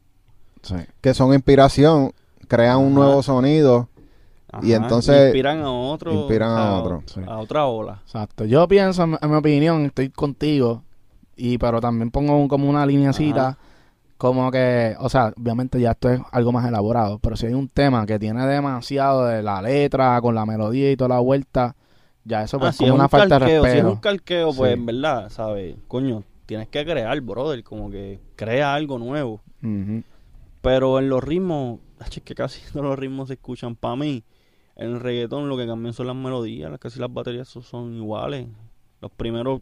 Sí. 0.62 0.76
Que 1.00 1.12
son 1.12 1.34
inspiración, 1.34 2.12
crean 2.48 2.78
un 2.78 2.94
nuevo 2.94 3.22
sonido. 3.22 3.88
Y 4.62 4.72
entonces- 4.72 5.26
Inspiran 5.26 5.60
a 5.62 5.70
otro. 5.70 6.12
Inspiran 6.12 6.50
a 6.58 6.74
otro. 6.80 7.02
Sí. 7.06 7.20
A 7.26 7.38
otra 7.38 7.66
ola. 7.66 8.00
Exacto. 8.04 8.44
Yo 8.44 8.66
pienso, 8.68 9.02
en, 9.04 9.18
en 9.20 9.30
mi 9.30 9.36
opinión, 9.36 9.84
estoy 9.86 10.08
contigo, 10.10 10.82
y 11.36 11.58
pero 11.58 11.80
también 11.80 12.10
pongo 12.10 12.36
un- 12.38 12.48
como 12.48 12.68
una 12.68 12.84
lineacita, 12.86 13.48
Ajá. 13.48 13.58
como 14.18 14.50
que, 14.50 14.94
o 15.00 15.08
sea, 15.08 15.32
obviamente 15.38 15.80
ya 15.80 15.90
esto 15.92 16.08
es 16.10 16.20
algo 16.30 16.52
más 16.52 16.66
elaborado, 16.66 17.18
pero 17.18 17.36
si 17.36 17.46
hay 17.46 17.54
un 17.54 17.68
tema 17.68 18.06
que 18.06 18.18
tiene 18.18 18.46
demasiado 18.46 19.26
de 19.26 19.42
la 19.42 19.60
letra 19.62 20.20
con 20.20 20.34
la 20.34 20.46
melodía 20.46 20.90
y 20.92 20.96
toda 20.96 21.08
la 21.16 21.20
vuelta, 21.20 21.74
ya 22.24 22.42
eso 22.42 22.56
Ah, 22.58 22.60
pues 22.60 22.76
si 22.76 22.84
es 22.84 22.90
una 22.90 23.04
un 23.04 23.08
falta 23.10 23.34
de 23.38 23.40
calqueo, 23.40 23.62
Si 23.62 23.68
es 23.68 23.74
respeto. 23.74 23.92
un 23.92 24.00
calqueo, 24.00 24.52
pues 24.54 24.72
Sí. 24.74 24.78
en 24.80 24.86
verdad, 24.86 25.28
¿sabes? 25.30 25.76
Coño, 25.88 26.24
tienes 26.46 26.68
que 26.68 26.84
crear, 26.84 27.20
brother, 27.20 27.62
como 27.64 27.90
que 27.90 28.20
crea 28.36 28.74
algo 28.74 28.98
nuevo. 28.98 29.40
Pero 30.60 30.98
en 30.98 31.08
los 31.08 31.22
ritmos, 31.22 31.80
es 32.00 32.20
que 32.22 32.34
casi 32.34 32.60
todos 32.72 32.84
los 32.86 32.98
ritmos 32.98 33.28
se 33.28 33.34
escuchan. 33.34 33.74
Para 33.76 33.96
mí, 33.96 34.22
en 34.76 34.92
el 34.92 35.00
reggaetón 35.00 35.48
lo 35.48 35.56
que 35.56 35.66
cambian 35.66 35.92
son 35.94 36.06
las 36.06 36.16
melodías, 36.16 36.70
casi 36.78 36.98
las 37.00 37.12
baterías 37.12 37.48
son, 37.48 37.94
iguales. 37.94 38.46
Los 39.00 39.10
primeros 39.10 39.60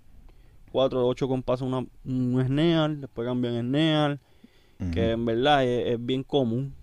cuatro 0.70 1.04
o 1.04 1.08
ocho 1.08 1.26
compases 1.28 1.66
una, 1.66 1.78
un 2.04 2.42
snare, 2.46 2.96
después 2.96 3.26
cambian 3.26 3.60
snare, 3.60 4.18
que 4.92 5.10
en 5.12 5.24
verdad 5.26 5.64
es, 5.64 5.94
es 5.94 6.04
bien 6.06 6.22
común 6.22 6.74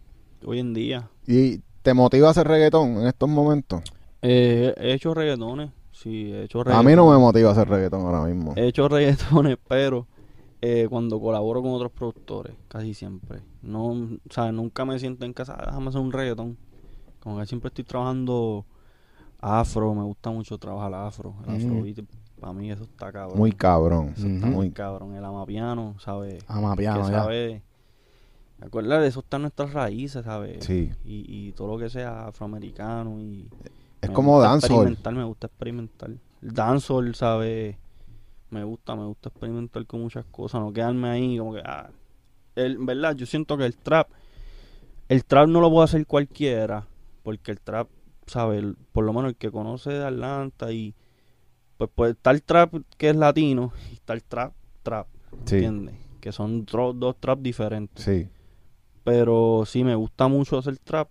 hoy 0.45 0.59
en 0.59 0.73
día. 0.73 1.09
¿Y 1.25 1.59
te 1.81 1.93
motiva 1.93 2.27
a 2.27 2.31
hacer 2.31 2.47
reggaetón 2.47 2.97
en 2.97 3.07
estos 3.07 3.29
momentos? 3.29 3.81
Eh, 4.21 4.73
he 4.77 4.93
hecho 4.93 5.13
reggaetones, 5.13 5.71
sí, 5.91 6.31
he 6.33 6.43
hecho 6.43 6.59
A 6.61 6.63
reggaetones. 6.63 6.91
mí 6.91 6.95
no 6.95 7.11
me 7.11 7.17
motiva 7.17 7.49
a 7.49 7.51
hacer 7.51 7.67
reggaetón 7.69 8.01
ahora 8.01 8.23
mismo. 8.23 8.53
He 8.55 8.67
hecho 8.67 8.87
reggaetones, 8.87 9.57
pero 9.67 10.07
eh, 10.61 10.87
cuando 10.89 11.19
colaboro 11.19 11.61
con 11.61 11.71
otros 11.71 11.91
productores, 11.91 12.55
casi 12.67 12.93
siempre. 12.93 13.41
No, 13.61 13.87
o 13.89 14.07
sea, 14.29 14.51
nunca 14.51 14.85
me 14.85 14.97
siento 14.99 15.25
en 15.25 15.33
casa, 15.33 15.55
"Ah, 15.57 15.65
déjame 15.67 15.89
hacer 15.89 16.01
un 16.01 16.11
reggaetón. 16.11 16.57
Como 17.19 17.39
que 17.39 17.45
siempre 17.45 17.67
estoy 17.67 17.83
trabajando 17.83 18.65
afro, 19.39 19.93
me 19.93 20.03
gusta 20.03 20.31
mucho 20.31 20.57
trabajar 20.57 20.93
afro. 20.93 21.35
El 21.43 21.55
Ujú. 21.55 21.65
afrobeat, 21.67 21.99
para 22.39 22.53
mí 22.53 22.71
eso 22.71 22.83
está 22.83 23.11
cabrón. 23.11 23.37
Muy 23.37 23.51
cabrón. 23.51 24.13
Ujú. 24.17 24.27
Está 24.27 24.47
Muy 24.47 24.71
cabrón. 24.71 25.15
El 25.15 25.23
amapiano, 25.25 25.95
¿sabes? 25.99 26.43
Ah, 26.47 26.73
piano, 26.75 27.05
que 27.05 27.11
ya. 27.11 27.17
sabe... 27.19 27.61
Acuérdate, 28.59 29.05
eso 29.05 29.19
está 29.19 29.35
en 29.37 29.43
nuestras 29.43 29.73
raíces, 29.73 30.25
¿sabes? 30.25 30.65
Sí. 30.65 30.91
Y, 31.05 31.25
y 31.49 31.51
todo 31.51 31.67
lo 31.67 31.77
que 31.77 31.89
sea 31.89 32.27
afroamericano 32.27 33.19
y... 33.21 33.47
Es 34.07 34.11
me 34.11 34.15
como 34.15 34.41
dancehall. 34.41 34.97
me 35.13 35.23
gusta 35.23 35.47
experimentar. 35.47 36.09
El 36.41 36.53
dancehall, 36.53 37.15
¿sabes? 37.15 37.75
Me 38.49 38.63
gusta, 38.63 38.95
me 38.95 39.05
gusta 39.05 39.29
experimentar 39.29 39.85
con 39.85 40.01
muchas 40.01 40.25
cosas, 40.31 40.61
no 40.61 40.71
quedarme 40.71 41.09
ahí 41.09 41.37
como 41.37 41.53
que, 41.53 41.61
ah, 41.65 41.89
el, 42.55 42.77
verdad, 42.77 43.15
yo 43.15 43.25
siento 43.25 43.57
que 43.57 43.65
el 43.65 43.75
trap, 43.75 44.07
el 45.09 45.25
trap 45.25 45.47
no 45.49 45.59
lo 45.59 45.69
puede 45.69 45.85
hacer 45.85 46.05
cualquiera, 46.07 46.87
porque 47.23 47.51
el 47.51 47.59
trap, 47.59 47.89
¿sabes? 48.25 48.59
El- 48.63 48.77
Por 48.93 49.03
lo 49.05 49.11
menos 49.13 49.29
el 49.29 49.35
que 49.35 49.51
conoce 49.51 49.91
de 49.91 50.05
Atlanta 50.05 50.71
y, 50.71 50.95
pues, 51.77 51.89
pues 51.93 52.11
está 52.11 52.31
el 52.31 52.41
trap 52.41 52.73
que 52.97 53.09
es 53.09 53.15
latino 53.15 53.73
y 53.91 53.95
está 53.95 54.13
el 54.13 54.23
trap, 54.23 54.53
trap, 54.83 55.07
Sí, 55.45 55.55
¿entiendes? 55.55 55.95
Que 56.21 56.31
son 56.31 56.65
tro- 56.65 56.93
dos 56.93 57.17
trap 57.19 57.39
diferentes. 57.39 58.03
sí. 58.03 58.29
Pero 59.03 59.63
sí, 59.65 59.83
me 59.85 59.95
gusta 59.95 60.27
mucho 60.27 60.57
hacer 60.57 60.77
trap. 60.79 61.07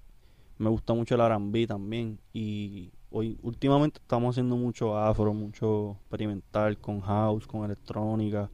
Me 0.58 0.70
gusta 0.70 0.94
mucho 0.94 1.14
el 1.14 1.20
R&B 1.20 1.66
también. 1.66 2.18
Y 2.32 2.90
hoy, 3.10 3.38
últimamente 3.42 3.98
estamos 4.00 4.34
haciendo 4.34 4.56
mucho 4.56 4.96
afro, 4.98 5.34
mucho 5.34 5.92
experimental 6.02 6.78
con 6.78 7.00
house, 7.00 7.46
con 7.46 7.64
electrónica. 7.64 8.48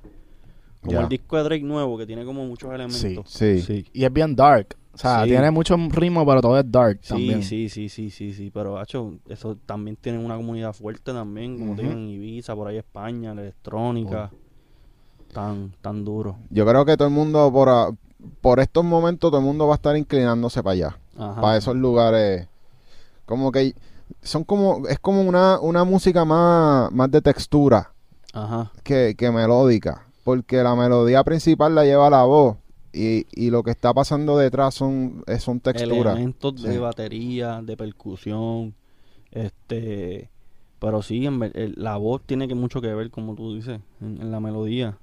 Como 0.84 1.00
el 1.00 1.08
disco 1.08 1.36
de 1.36 1.44
Drake 1.44 1.62
nuevo, 1.64 1.96
que 1.96 2.06
tiene 2.06 2.24
como 2.24 2.44
muchos 2.44 2.72
elementos. 2.72 3.30
Sí. 3.30 3.60
Sí. 3.62 3.86
Y 3.92 4.04
es 4.04 4.12
bien 4.12 4.34
dark. 4.34 4.76
O 4.94 4.98
sea, 4.98 5.22
Sí. 5.22 5.30
tiene 5.30 5.50
mucho 5.52 5.76
ritmo, 5.90 6.26
pero 6.26 6.40
todo 6.42 6.58
es 6.58 6.70
dark 6.70 6.98
Sí, 7.02 7.08
también. 7.08 7.42
sí, 7.44 7.68
sí, 7.68 7.88
sí, 7.88 8.10
sí, 8.10 8.32
sí, 8.34 8.50
pero 8.52 8.76
hacho, 8.78 9.14
eso 9.28 9.56
también 9.64 9.96
tiene 9.96 10.18
una 10.18 10.36
comunidad 10.36 10.72
fuerte 10.74 11.12
también, 11.12 11.58
como 11.58 11.74
te 11.76 11.82
digo, 11.82 11.94
en 11.94 12.08
Ibiza, 12.10 12.54
por 12.54 12.66
ahí 12.68 12.76
España, 12.76 13.32
la 13.32 13.40
electrónica, 13.42 14.30
tan, 15.32 15.72
tan 15.80 16.04
duro. 16.04 16.36
Yo 16.50 16.66
creo 16.66 16.84
que 16.84 16.96
todo 16.96 17.08
el 17.08 17.14
mundo, 17.14 17.50
por, 17.50 17.68
a- 17.70 17.90
por 18.42 18.60
estos 18.60 18.84
momentos, 18.84 19.30
todo 19.30 19.40
el 19.40 19.46
mundo 19.46 19.66
va 19.66 19.74
a 19.74 19.76
estar 19.76 19.96
inclinándose 19.96 20.62
para 20.62 20.72
allá. 20.72 20.98
Ajá. 21.16 21.40
Para 21.40 21.56
esos 21.58 21.76
lugares. 21.76 22.48
Como 23.26 23.52
que 23.52 23.74
son 24.22 24.44
como, 24.44 24.86
es 24.88 24.98
como 24.98 25.22
una, 25.22 25.58
una 25.60 25.84
música 25.84 26.24
más, 26.24 26.92
más 26.92 27.10
de 27.10 27.22
textura 27.22 27.92
Ajá. 28.32 28.70
que, 28.82 29.14
que 29.16 29.30
melódica. 29.30 30.06
Porque 30.24 30.62
la 30.62 30.74
melodía 30.74 31.24
principal 31.24 31.74
la 31.74 31.84
lleva 31.84 32.10
la 32.10 32.24
voz. 32.24 32.56
Y, 32.92 33.26
y 33.32 33.50
lo 33.50 33.62
que 33.62 33.70
está 33.70 33.94
pasando 33.94 34.36
detrás 34.36 34.74
son, 34.74 35.24
eh, 35.26 35.38
son 35.38 35.60
texturas. 35.60 36.14
Elementos 36.14 36.60
de 36.60 36.78
batería, 36.78 37.62
de 37.62 37.74
percusión, 37.74 38.74
este, 39.30 40.28
pero 40.78 41.00
sí, 41.00 41.24
en 41.24 41.40
la 41.76 41.96
voz 41.96 42.20
tiene 42.26 42.48
que 42.48 42.54
mucho 42.54 42.82
que 42.82 42.92
ver, 42.92 43.10
como 43.10 43.34
tú 43.34 43.54
dices, 43.54 43.80
en, 44.02 44.20
en 44.20 44.30
la 44.30 44.40
melodía. 44.40 44.98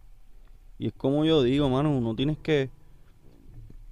Y 0.77 0.87
es 0.87 0.93
como 0.93 1.25
yo 1.25 1.41
digo, 1.41 1.67
mano, 1.67 1.99
no 1.99 2.15
tienes 2.15 2.37
que, 2.37 2.69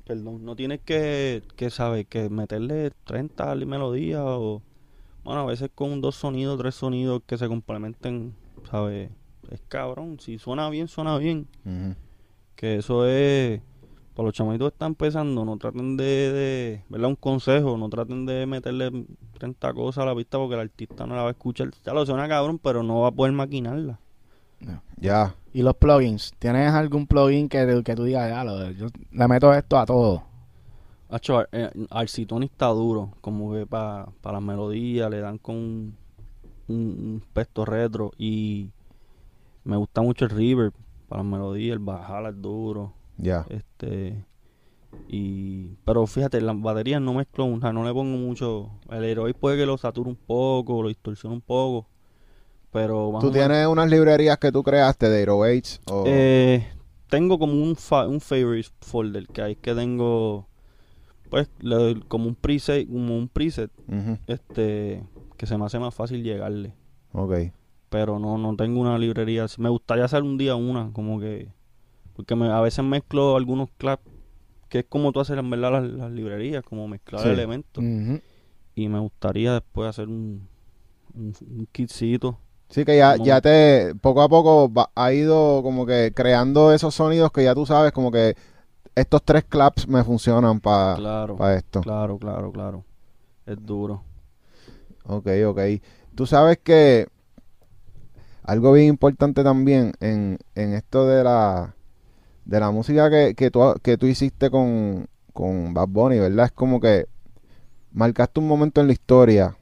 perdón, 0.08 0.46
no 0.46 0.56
tienes 0.56 0.80
que, 0.80 1.44
que 1.58 1.70
saber, 1.70 2.06
que 2.06 2.30
meterle 2.30 2.92
30 3.04 3.56
melodías 3.56 4.22
o, 4.24 4.62
bueno, 5.26 5.42
a 5.42 5.46
veces 5.46 5.70
con 5.76 6.00
dos 6.00 6.16
sonidos, 6.16 6.58
tres 6.58 6.76
sonidos 6.76 7.22
que 7.26 7.38
se 7.38 7.50
complementen, 7.50 8.34
¿sabes? 8.72 9.10
Es 9.52 9.62
cabrón, 9.68 10.18
si 10.22 10.40
suena 10.40 10.70
bien, 10.70 10.88
suena 10.88 11.18
bien. 11.18 11.48
Que 12.56 12.78
eso 12.78 13.06
es. 13.06 13.62
Para 14.14 14.28
los 14.28 14.34
chamaquitos 14.34 14.70
que 14.70 14.76
están 14.76 14.92
empezando, 14.92 15.46
no 15.46 15.58
traten 15.58 15.98
de, 15.98 16.04
de. 16.04 16.84
¿Verdad? 16.90 17.10
Un 17.10 17.16
consejo, 17.16 17.78
no 17.78 17.90
traten 17.90 18.26
de 18.26 18.46
meterle 18.46 19.06
30 19.38 19.74
cosas 19.74 20.04
a 20.04 20.06
la 20.06 20.16
pista 20.16 20.38
porque 20.38 20.56
el 20.56 20.62
artista 20.62 21.06
no 21.06 21.16
la 21.16 21.22
va 21.24 21.28
a 21.28 21.32
escuchar. 21.32 21.70
Ya 21.86 21.94
lo 21.94 22.06
suena 22.06 22.28
cabrón, 22.28 22.58
pero 22.60 22.82
no 22.82 23.02
va 23.02 23.10
a 23.10 23.12
poder 23.12 23.34
maquinarla. 23.34 24.00
Ya. 24.98 25.36
Y 25.58 25.64
los 25.64 25.76
plugins, 25.76 26.34
¿tienes 26.38 26.72
algún 26.72 27.08
plugin 27.08 27.50
que, 27.50 27.82
que 27.84 27.96
tú 27.96 28.04
digas, 28.04 28.30
ya, 28.30 28.44
lo, 28.44 28.70
yo 28.70 28.90
le 29.12 29.28
meto 29.28 29.52
esto 29.56 29.80
a 29.80 29.88
todo? 29.88 30.22
Hacho, 31.10 31.40
Ar- 31.40 31.50
eh, 31.52 31.72
Arcitoni 31.90 32.46
está 32.46 32.68
duro, 32.68 33.10
como 33.22 33.52
que 33.52 33.66
para 33.66 34.06
las 34.24 34.42
melodías 34.44 35.10
le 35.10 35.20
dan 35.20 35.40
con 35.40 35.56
un, 35.56 35.98
un, 36.68 37.24
aspecto 37.26 37.66
retro 37.66 38.12
y 38.20 38.70
me 39.64 39.78
gusta 39.78 40.04
mucho 40.04 40.26
el 40.26 40.30
reverb 40.30 40.74
para 41.10 41.24
las 41.24 41.32
melodías, 41.32 41.74
el 41.74 41.80
bajala 41.80 42.30
es 42.30 42.40
duro. 42.40 42.94
Ya. 43.18 43.44
Este 43.50 44.28
y 45.08 45.70
pero 45.86 46.06
fíjate, 46.06 46.40
las 46.40 46.62
baterías 46.62 47.02
no 47.02 47.16
mezclo, 47.16 47.48
o 47.48 47.60
sea, 47.60 47.74
no 47.74 47.84
le 47.84 47.92
pongo 47.94 48.16
mucho. 48.16 48.70
El 48.92 49.04
Heroic 49.04 49.36
puede 49.36 49.58
que 49.58 49.66
lo 49.66 49.76
sature 49.80 50.08
un 50.08 50.18
poco, 50.18 50.84
lo 50.84 50.90
distorsione 50.90 51.34
un 51.34 51.42
poco, 51.42 51.88
pero 52.82 53.12
más 53.12 53.22
¿Tú 53.22 53.32
menos- 53.32 53.48
tienes 53.48 53.68
unas 53.68 53.90
librerías 53.90 54.38
que 54.38 54.52
tú 54.52 54.64
creaste 54.64 55.10
de 55.10 55.24
808? 55.24 55.82
O... 55.92 56.04
Eh, 56.08 56.68
tengo 57.10 57.40
como 57.40 57.54
un 57.64 57.76
fa- 57.76 58.08
un 58.08 58.20
favorites 58.20 58.72
folder 58.82 59.28
que 59.28 59.42
hay 59.42 59.56
que 59.56 59.74
tengo 59.74 60.48
pues 61.30 61.50
le- 61.60 62.02
como 62.08 62.28
un 62.28 62.36
preset, 62.36 62.88
como 62.88 63.18
un 63.18 63.28
preset, 63.28 63.72
este 64.28 65.04
que 65.38 65.46
se 65.46 65.58
me 65.58 65.66
hace 65.66 65.78
más 65.80 65.94
fácil 65.94 66.24
llegarle, 66.24 66.74
Ok. 67.14 67.34
pero 67.90 68.18
no 68.20 68.38
no 68.38 68.56
tengo 68.56 68.80
una 68.82 68.98
librería. 68.98 69.46
Me 69.58 69.70
gustaría 69.70 70.06
hacer 70.06 70.24
un 70.24 70.38
día 70.38 70.56
una, 70.56 70.92
como 70.94 71.20
que 71.20 71.50
porque 72.16 72.36
me, 72.36 72.48
a 72.52 72.62
veces 72.62 72.84
mezclo 72.84 73.36
algunos 73.36 73.70
claps 73.78 74.04
que 74.70 74.80
es 74.80 74.86
como 74.90 75.12
tú 75.12 75.20
haces 75.20 75.38
en 75.38 75.50
verdad 75.50 75.72
las, 75.74 75.84
las 75.84 76.12
librerías, 76.12 76.64
como 76.64 76.88
mezclar 76.88 77.22
Sí. 77.24 77.30
elementos. 77.30 77.84
Y 78.76 78.90
me 78.90 79.00
gustaría 79.00 79.54
después 79.54 79.88
hacer 79.90 80.08
un, 80.08 80.48
un, 81.14 81.34
un 81.50 81.68
kitcito. 81.72 82.38
Sí, 82.70 82.84
que 82.84 82.98
ya, 82.98 83.14
Como- 83.14 83.26
ya 83.26 83.42
te, 83.42 83.96
poco 84.02 84.22
a 84.22 84.30
poco 84.30 84.72
va- 84.72 84.92
ha 84.96 85.14
ido 85.14 85.62
como 85.64 85.86
que 85.86 86.12
creando 86.14 86.74
esos 86.74 86.94
sonidos 86.96 87.32
que 87.32 87.44
ya 87.44 87.56
tú 87.56 87.66
sabes, 87.66 87.92
como 87.94 88.12
que 88.12 88.36
estos 88.96 89.24
tres 89.24 89.44
claps 89.46 89.88
me 89.88 90.04
funcionan 90.04 90.60
para 90.60 90.96
Claro, 90.96 91.50
esto. 91.50 91.82
claro, 91.82 92.18
claro, 92.18 92.52
claro. 92.52 92.84
Es 93.46 93.58
duro. 93.66 94.04
Ok, 95.06 95.28
ok. 95.48 95.60
Tú 96.16 96.26
sabes 96.26 96.58
que 96.62 97.08
algo 98.44 98.72
bien 98.74 98.88
importante 98.88 99.44
también 99.44 99.94
en, 100.00 100.38
en 100.56 100.74
esto 100.74 101.06
de 101.08 101.24
la 101.24 101.74
de 102.46 102.60
la 102.62 102.72
música 102.72 103.10
que, 103.10 103.36
que, 103.36 103.52
tú, 103.52 103.60
que 103.84 103.98
tú 103.98 104.06
hiciste 104.06 104.50
con, 104.50 105.08
con 105.34 105.74
Bad 105.74 105.90
Bunny, 105.90 106.18
¿verdad? 106.20 106.46
Es 106.46 106.52
como 106.54 106.80
que 106.80 107.08
marcaste 107.92 108.40
un 108.40 108.48
momento 108.48 108.80
en 108.80 108.88
la 108.88 108.94
historia 108.94 109.58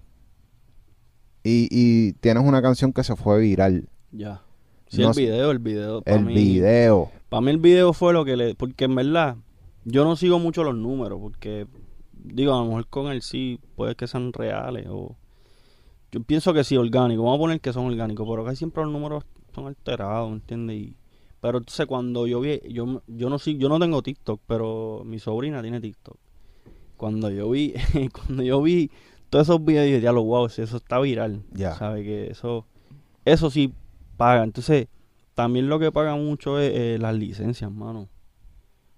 y, 1.45 1.67
y 1.69 2.13
tienes 2.13 2.43
una 2.43 2.61
canción 2.61 2.91
que 2.91 3.03
se 3.03 3.15
fue 3.15 3.39
viral. 3.39 3.87
Ya. 4.11 4.41
Sí, 4.87 5.01
No 5.01 5.09
el 5.11 5.15
video, 5.15 5.51
el 5.51 5.59
video. 5.59 6.01
El 6.05 6.25
mí- 6.25 6.33
video. 6.33 7.11
Para 7.29 7.41
mí 7.41 7.51
el 7.51 7.59
video 7.59 7.93
fue 7.93 8.13
lo 8.13 8.25
que 8.25 8.35
le... 8.35 8.55
Porque 8.55 8.85
en 8.85 8.95
verdad, 8.95 9.35
yo 9.83 10.03
no 10.03 10.15
sigo 10.15 10.39
mucho 10.39 10.63
los 10.63 10.75
números, 10.75 11.19
porque, 11.21 11.67
digo, 12.13 12.53
a 12.53 12.59
lo 12.59 12.65
mejor 12.65 12.87
con 12.87 13.11
él 13.11 13.21
sí 13.21 13.59
puede 13.75 13.95
que 13.95 14.07
sean 14.07 14.33
reales 14.33 14.87
o... 14.89 15.15
Yo 16.11 16.21
pienso 16.23 16.53
que 16.53 16.63
sí, 16.63 16.77
orgánicos. 16.77 17.23
Vamos 17.25 17.37
a 17.37 17.41
poner 17.41 17.61
que 17.61 17.73
son 17.73 17.85
orgánicos, 17.87 18.27
pero 18.27 18.43
casi 18.43 18.57
siempre 18.57 18.83
los 18.83 18.91
números 18.91 19.23
son 19.53 19.67
alterados, 19.67 20.29
¿me 20.29 20.35
entiendes? 20.37 20.77
Y, 20.77 20.95
pero 21.41 21.59
entonces 21.59 21.85
cuando 21.85 22.25
yo 22.25 22.39
vi... 22.41 22.59
Yo, 22.69 23.01
yo, 23.05 23.29
no, 23.29 23.37
yo 23.37 23.69
no 23.69 23.79
tengo 23.79 24.01
TikTok, 24.01 24.41
pero 24.47 25.03
mi 25.05 25.19
sobrina 25.19 25.61
tiene 25.61 25.79
TikTok. 25.79 26.17
Cuando 26.97 27.29
yo 27.29 27.49
vi... 27.51 27.73
cuando 28.13 28.41
yo 28.43 28.61
vi 28.63 28.89
todos 29.29 29.47
esos 29.47 29.63
videos, 29.63 30.01
ya 30.01 30.11
lo 30.11 30.23
wow, 30.23 30.49
si 30.49 30.61
eso 30.61 30.77
está 30.77 30.99
viral. 30.99 31.41
Ya. 31.51 31.73
¿Sabe 31.75 32.03
que 32.03 32.27
eso... 32.31 32.65
Eso 33.25 33.49
sí 33.49 33.73
paga. 34.17 34.43
Entonces, 34.43 34.87
también 35.33 35.67
lo 35.67 35.79
que 35.79 35.91
paga 35.91 36.15
mucho 36.15 36.59
es 36.59 36.71
eh, 36.73 36.97
las 36.99 37.15
licencias, 37.15 37.71
mano. 37.71 38.07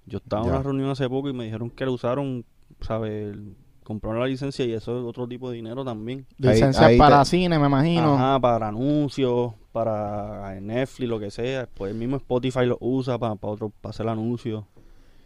Yo 0.06 0.20
estaba 0.20 0.44
en 0.44 0.50
una 0.50 0.64
reunión 0.64 0.90
hace 0.90 1.08
poco 1.10 1.30
y 1.30 1.34
me 1.34 1.46
dijeron 1.46 1.70
que 1.70 1.86
le 1.86 1.92
usaron, 1.92 2.46
¿sabes? 2.82 3.36
Compraron 3.84 4.20
la 4.20 4.28
licencia 4.28 4.66
y 4.66 4.74
eso 4.74 5.00
es 5.00 5.06
otro 5.06 5.28
tipo 5.28 5.50
de 5.50 5.56
dinero 5.56 5.84
también. 5.86 6.26
Licencias 6.38 6.92
para 6.98 7.24
te- 7.24 7.30
cine, 7.30 7.58
me 7.58 7.68
imagino. 7.68 8.16
Ajá, 8.16 8.40
para 8.40 8.68
anuncios, 8.68 9.54
para 9.72 10.60
Netflix, 10.60 11.10
lo 11.10 11.20
que 11.20 11.32
sea. 11.32 11.68
Pues 11.74 11.92
el 11.94 11.98
mismo 11.98 12.18
Spotify 12.18 12.66
lo 12.66 12.78
usa 12.82 13.18
para, 13.18 13.36
para, 13.36 13.54
otro, 13.54 13.70
para 13.70 13.92
hacer 13.92 14.08
anuncios. 14.08 14.64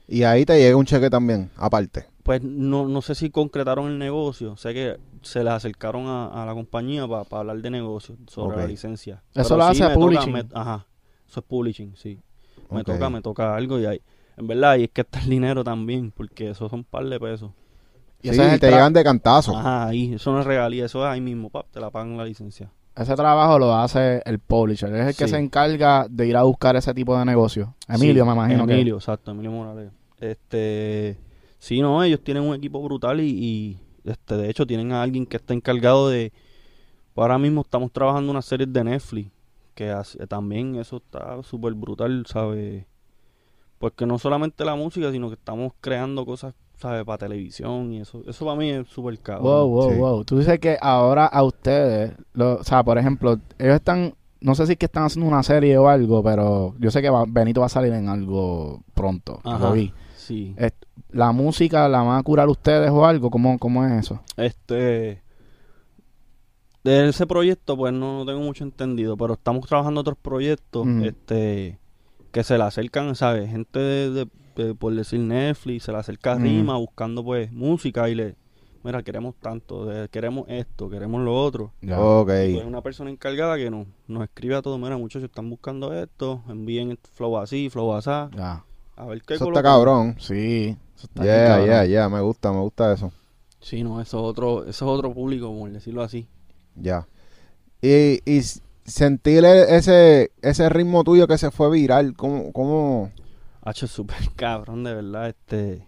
Y 0.08 0.24
ahí 0.24 0.46
te 0.46 0.60
llega 0.60 0.76
un 0.76 0.86
cheque 0.86 1.10
también, 1.10 1.50
aparte. 1.58 2.06
Pues 2.24 2.44
no, 2.44 2.88
no 2.88 3.02
sé 3.02 3.16
si 3.16 3.30
concretaron 3.30 3.88
el 3.88 3.98
negocio. 4.00 4.56
Sé 4.58 4.74
que 4.74 4.98
se 5.22 5.44
les 5.44 5.54
acercaron 5.54 6.08
a, 6.08 6.28
a 6.28 6.46
la 6.46 6.54
compañía 6.54 7.08
para 7.08 7.26
hablar 7.32 7.58
de 7.62 7.70
negocios 7.72 8.18
sobre 8.28 8.58
la 8.58 8.68
licencia. 8.68 9.24
Eso 9.34 9.58
lo 9.58 9.64
hace 9.64 9.84
toca- 9.84 9.94
publishing. 9.96 10.34
me- 10.34 10.46
ajá, 10.54 10.86
eso 11.28 11.40
es 11.40 11.46
publishing, 11.46 11.96
sí. 11.96 12.20
Me 12.70 12.84
toca, 12.84 13.10
me 13.10 13.22
toca 13.22 13.56
algo 13.56 13.80
y 13.80 13.86
ahí. 13.86 14.02
En 14.38 14.48
verdad, 14.48 14.78
y 14.78 14.84
es 14.86 14.90
que 14.92 15.02
está 15.02 15.20
el 15.20 15.30
dinero 15.30 15.64
también, 15.64 16.12
porque 16.12 16.52
eso 16.52 16.70
son 16.70 16.80
un 16.80 16.84
par 16.86 17.06
de 17.06 17.20
pesos. 17.20 17.52
Y 18.24 18.30
sí, 18.34 18.40
es 18.42 18.60
te 18.60 18.70
llegan 18.70 18.94
de 18.94 19.04
cantazo. 19.04 19.58
Ajá, 19.58 19.88
ahí, 19.88 20.14
eso 20.14 20.32
no 20.32 20.40
es 20.40 20.46
regalía, 20.46 20.86
eso 20.86 21.04
es 21.06 21.12
ahí 21.12 21.20
mismo, 21.22 21.50
pap, 21.50 21.66
te 21.72 21.80
la 21.80 21.90
pagan 21.90 22.16
la 22.18 22.24
licencia. 22.26 22.72
Ese 22.96 23.16
trabajo 23.16 23.58
lo 23.58 23.74
hace 23.74 24.22
el 24.26 24.38
publisher. 24.40 24.94
Es 24.96 25.08
el 25.08 25.16
que 25.16 25.28
se 25.28 25.38
encarga 25.38 26.06
de 26.10 26.28
ir 26.28 26.38
a 26.38 26.44
buscar 26.44 26.76
ese 26.76 26.94
tipo 26.94 27.18
de 27.18 27.26
negocio. 27.26 27.74
Emilio, 27.88 28.24
Sí, 28.24 28.28
me 28.30 28.34
imagino 28.36 28.68
que- 28.68 28.74
Emilio, 28.74 28.96
exacto, 28.98 29.32
Emilio 29.32 29.52
Morales. 29.52 29.92
Este, 30.20 31.18
sí, 31.62 31.80
no, 31.80 32.04
ellos 32.04 32.22
tienen 32.24 32.42
un 32.44 32.56
equipo 32.56 32.82
brutal 32.82 33.22
y, 33.22 33.30
y, 33.30 33.78
este, 34.04 34.36
de 34.36 34.50
hecho 34.50 34.66
tienen 34.66 34.92
a 34.92 35.04
alguien 35.04 35.28
que 35.28 35.38
está 35.38 35.54
encargado 35.54 36.10
de, 36.10 36.34
ahora 37.16 37.38
mismo 37.38 37.62
estamos 37.62 37.92
trabajando 37.92 38.32
una 38.32 38.42
serie 38.42 38.66
de 38.66 38.84
Netflix, 38.84 39.30
que 39.76 39.90
hace- 39.92 40.26
también 40.28 40.76
eso 40.76 40.98
está 40.98 41.42
súper 41.44 41.74
brutal, 41.76 42.26
¿sabes? 42.28 42.86
Pues 43.78 43.94
que 43.94 44.06
no 44.06 44.18
solamente 44.20 44.66
la 44.66 44.76
música, 44.76 45.12
sino 45.12 45.28
que 45.30 45.36
estamos 45.36 45.74
creando 45.82 46.26
cosas, 46.26 46.54
¿sabes? 46.78 47.04
Para 47.06 47.18
televisión 47.20 47.94
y 47.94 48.02
eso, 48.02 48.22
eso 48.28 48.46
para 48.46 48.58
mí 48.58 48.70
es 48.70 48.88
súper 48.88 49.20
cabrón. 49.20 49.44
Wow, 49.46 49.68
wow, 49.70 49.90
Sí. 49.92 49.98
wow. 49.98 50.24
Tú 50.26 50.40
dices 50.40 50.60
que 50.60 50.78
ahora 50.82 51.26
a 51.28 51.44
ustedes, 51.44 52.14
lo- 52.34 52.56
o 52.56 52.64
sea, 52.64 52.84
por 52.84 52.98
ejemplo, 52.98 53.40
ellos 53.60 53.76
están, 53.76 54.14
no 54.40 54.56
sé 54.56 54.66
si 54.66 54.74
es 54.74 54.78
que 54.78 54.86
están 54.88 55.04
haciendo 55.04 55.28
una 55.30 55.44
serie 55.44 55.78
o 55.78 55.88
algo, 55.88 56.24
pero 56.24 56.76
yo 56.80 56.90
sé 56.92 57.02
que 57.02 57.10
va- 57.10 57.26
Benito 57.28 57.60
va 57.62 57.68
a 57.68 57.70
salir 57.70 57.94
en 57.94 58.10
algo 58.10 58.82
pronto. 58.94 59.40
Ajá. 59.44 59.70
Lo 59.70 59.74
vi. 59.74 59.94
Sí. 60.32 60.56
¿La 61.10 61.32
música 61.34 61.90
la 61.90 62.02
van 62.04 62.18
a 62.18 62.24
curar 62.24 62.48
ustedes 62.48 62.90
o 62.90 63.06
algo? 63.06 63.30
¿Cómo, 63.30 63.60
cómo 63.60 63.86
es 63.86 63.92
eso? 64.06 64.22
Este. 64.38 65.22
De 66.84 67.10
ese 67.10 67.28
proyecto, 67.28 67.78
pues 67.78 67.94
no, 67.94 68.20
no 68.20 68.26
tengo 68.26 68.40
mucho 68.40 68.64
entendido, 68.64 69.16
pero 69.18 69.34
estamos 69.34 69.68
trabajando 69.68 70.02
otros 70.02 70.18
proyectos, 70.18 70.88
este, 71.04 71.78
que 72.32 72.44
se 72.44 72.58
le 72.58 72.64
acercan, 72.64 73.14
¿sabes? 73.16 73.50
Gente 73.52 73.78
de, 73.80 74.10
de- 74.12 74.28
de, 74.56 74.76
por 74.76 74.94
decir 74.96 75.20
Netflix, 75.20 75.84
se 75.84 75.92
le 75.92 75.98
acerca 76.00 76.34
a 76.34 76.36
Ujú. 76.36 76.44
Rima 76.46 76.78
buscando, 76.78 77.24
pues, 77.24 77.52
música 77.52 78.10
y 78.10 78.16
le, 78.16 78.36
mira, 78.84 79.04
queremos 79.04 79.36
tanto, 79.36 79.86
de- 79.86 80.10
queremos 80.10 80.46
esto, 80.50 80.90
queremos 80.90 81.22
lo 81.22 81.36
otro. 81.36 81.72
Ok. 81.96 82.32
Y 82.50 82.54
pues 82.56 82.66
una 82.66 82.82
persona 82.82 83.12
encargada 83.12 83.58
que 83.58 83.70
nos, 83.70 83.86
nos 84.08 84.24
escribe 84.24 84.56
a 84.56 84.62
todos, 84.64 84.80
mira, 84.80 84.98
muchachos, 84.98 85.30
están 85.30 85.50
buscando 85.52 85.94
esto, 85.94 86.42
envíen 86.50 86.98
flow 87.14 87.38
así, 87.38 87.70
flow 87.70 87.94
así, 87.94 88.10
Ya. 88.36 88.64
A 89.02 89.06
ver 89.08 89.22
qué 89.24 89.34
Eso 89.36 89.46
está 89.46 89.62
cabrón. 89.64 90.16
Sí. 90.20 90.78
Eso 90.96 91.08
está 91.08 91.26
Yeah, 91.26 91.46
cabrón. 91.46 91.66
yeah, 91.66 91.86
yeah, 91.86 92.10
me 92.10 92.22
gusta, 92.22 92.52
me 92.52 92.60
gusta 92.62 92.94
eso. 92.94 93.12
Sí, 93.60 93.84
no, 93.84 94.02
eso 94.02 94.18
es 94.20 94.24
otro, 94.26 94.62
eso 94.66 94.70
es 94.70 94.82
otro 94.84 95.14
público, 95.14 95.56
por 95.58 95.72
decirlo 95.72 96.02
así. 96.04 96.28
Ya. 96.76 97.08
Y, 97.82 98.22
y 98.26 98.42
sentir 98.86 99.46
e- 99.46 99.76
ese, 99.78 100.32
ese 100.42 100.70
ritmo 100.70 101.04
tuyo 101.04 101.28
que 101.28 101.38
se 101.38 101.52
fue 101.52 101.72
viral, 101.72 102.16
¿cómo, 102.16 102.52
cómo? 102.54 103.12
Hacho, 103.62 103.86
es 103.86 103.92
súper 103.94 104.32
cabrón, 104.36 104.84
de 104.84 104.94
verdad, 104.94 105.30
este... 105.30 105.88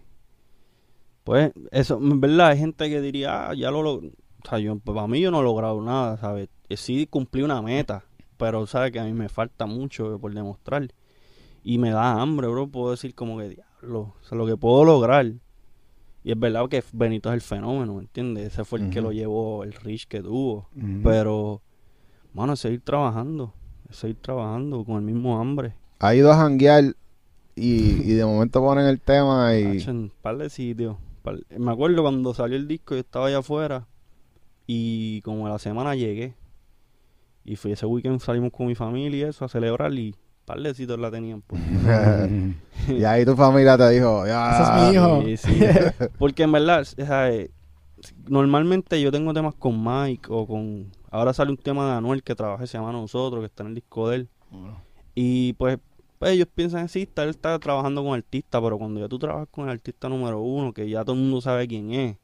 Pues, 1.24 1.52
eso, 1.70 1.96
en 1.98 2.20
verdad, 2.20 2.48
hay 2.48 2.58
gente 2.58 2.88
que 2.90 3.00
diría, 3.00 3.48
ah, 3.50 3.54
ya 3.54 3.70
lo 3.70 3.82
logré. 3.82 4.08
O 4.44 4.48
sea, 4.48 4.58
yo, 4.58 4.78
pues, 4.78 4.94
para 4.94 5.06
mí 5.06 5.20
yo 5.20 5.30
no 5.30 5.40
he 5.40 5.42
logrado 5.42 5.80
nada, 5.80 6.18
¿sabes? 6.18 6.48
Eh, 6.68 6.76
Sí 6.76 7.06
cumplí 7.06 7.42
una 7.42 7.62
meta, 7.62 8.04
pero, 8.36 8.66
¿sabes? 8.66 8.92
Que 8.92 9.00
a 9.00 9.04
mí 9.04 9.12
me 9.14 9.28
falta 9.30 9.64
mucho 9.66 10.18
por 10.18 10.34
demostrar. 10.34 10.88
Y 11.64 11.78
me 11.78 11.90
da 11.90 12.20
hambre, 12.20 12.46
bro, 12.48 12.68
puedo 12.68 12.90
decir 12.90 13.14
como 13.14 13.38
que, 13.38 13.48
diablo, 13.48 14.00
o 14.00 14.14
sea, 14.22 14.36
lo 14.38 14.46
que 14.46 14.56
puedo 14.56 14.84
lograr. 14.84 15.26
Y 16.22 16.30
es 16.32 16.38
verdad 16.38 16.68
que 16.68 16.82
Benito 16.92 17.30
es 17.30 17.34
el 17.34 17.40
fenómeno, 17.40 17.94
¿me 17.94 18.00
entiendes? 18.02 18.52
Ese 18.52 18.64
fue 18.64 18.80
el 18.80 18.90
que 18.90 19.00
lo 19.00 19.12
llevó, 19.12 19.64
el 19.64 19.72
Rich 19.72 20.06
que 20.06 20.22
tuvo. 20.22 20.68
Pero, 21.02 21.62
mano, 22.34 22.52
es 22.54 22.60
seguir 22.60 22.80
trabajando, 22.82 23.52
es 23.90 23.96
seguir 23.96 24.16
trabajando 24.20 24.84
con 24.84 24.96
el 24.96 25.02
mismo 25.02 25.38
hambre. 25.40 25.74
Ha 26.00 26.14
ido 26.14 26.30
a 26.32 26.36
janguear 26.36 26.94
y, 27.56 27.74
y 28.10 28.12
de 28.14 28.24
momento 28.26 28.60
ponen 28.60 28.86
el 28.86 29.00
tema 29.00 29.56
y... 29.56 29.78
Hacho, 29.78 29.90
en 29.90 30.10
par 30.22 30.36
de 30.38 30.50
sitios. 30.50 30.96
par- 31.22 31.40
Me 31.58 31.70
acuerdo 31.72 32.02
cuando 32.02 32.32
salió 32.34 32.56
el 32.56 32.68
disco, 32.68 32.94
yo 32.94 33.00
estaba 33.00 33.26
allá 33.26 33.38
afuera 33.38 33.86
y 34.66 35.20
como 35.22 35.46
a 35.46 35.50
la 35.50 35.58
semana 35.58 35.94
llegué. 35.94 36.34
Y 37.44 37.56
fui 37.56 37.72
ese 37.72 37.84
weekend 37.86 38.20
salimos 38.20 38.50
con 38.50 38.66
mi 38.66 38.74
familia 38.74 39.26
y 39.26 39.28
eso 39.30 39.44
a 39.44 39.48
celebrar 39.48 39.92
y 39.94 40.14
par 40.44 40.60
de 40.60 40.96
la 40.98 41.10
tenían. 41.10 41.42
pues. 41.42 41.60
y 42.88 43.04
ahí 43.04 43.24
tu 43.24 43.34
familia 43.34 43.76
te 43.76 43.90
dijo, 43.90 44.26
ya. 44.26 44.52
Ese 44.52 44.62
es 44.62 44.88
mi 44.88 44.94
hijo. 44.94 45.22
Sí, 45.22 45.36
sí. 45.36 45.64
Porque 46.18 46.42
en 46.42 46.52
verdad, 46.52 46.82
o 46.82 46.84
sea, 46.84 47.30
eh, 47.32 47.50
normalmente 48.28 49.00
yo 49.00 49.10
tengo 49.10 49.32
temas 49.32 49.54
con 49.54 49.82
Mike 49.82 50.26
o 50.28 50.46
con... 50.46 50.90
Ahora 51.10 51.32
sale 51.32 51.50
un 51.50 51.56
tema 51.56 51.86
de 51.90 51.92
Anuel 51.98 52.22
que 52.22 52.34
trabaja, 52.34 52.66
se 52.66 52.76
llama 52.76 52.92
Nosotros, 52.92 53.40
que 53.40 53.46
está 53.46 53.62
en 53.62 53.68
el 53.70 53.74
disco 53.76 54.08
de 54.08 54.16
él. 54.16 54.28
Y 55.14 55.52
pues, 55.54 55.78
pues 56.18 56.32
ellos 56.32 56.48
piensan 56.52 56.84
así, 56.84 57.02
está, 57.02 57.22
él 57.22 57.30
está 57.30 57.58
trabajando 57.58 58.02
con 58.02 58.14
artista, 58.14 58.60
pero 58.60 58.78
cuando 58.78 59.00
ya 59.00 59.08
tú 59.08 59.18
trabajas 59.18 59.48
con 59.50 59.64
el 59.64 59.70
artista 59.70 60.08
número 60.08 60.40
uno, 60.40 60.72
que 60.72 60.88
ya 60.88 61.04
todo 61.04 61.14
el 61.14 61.22
mundo 61.22 61.40
sabe 61.40 61.68
quién 61.68 61.92
es, 61.92 62.16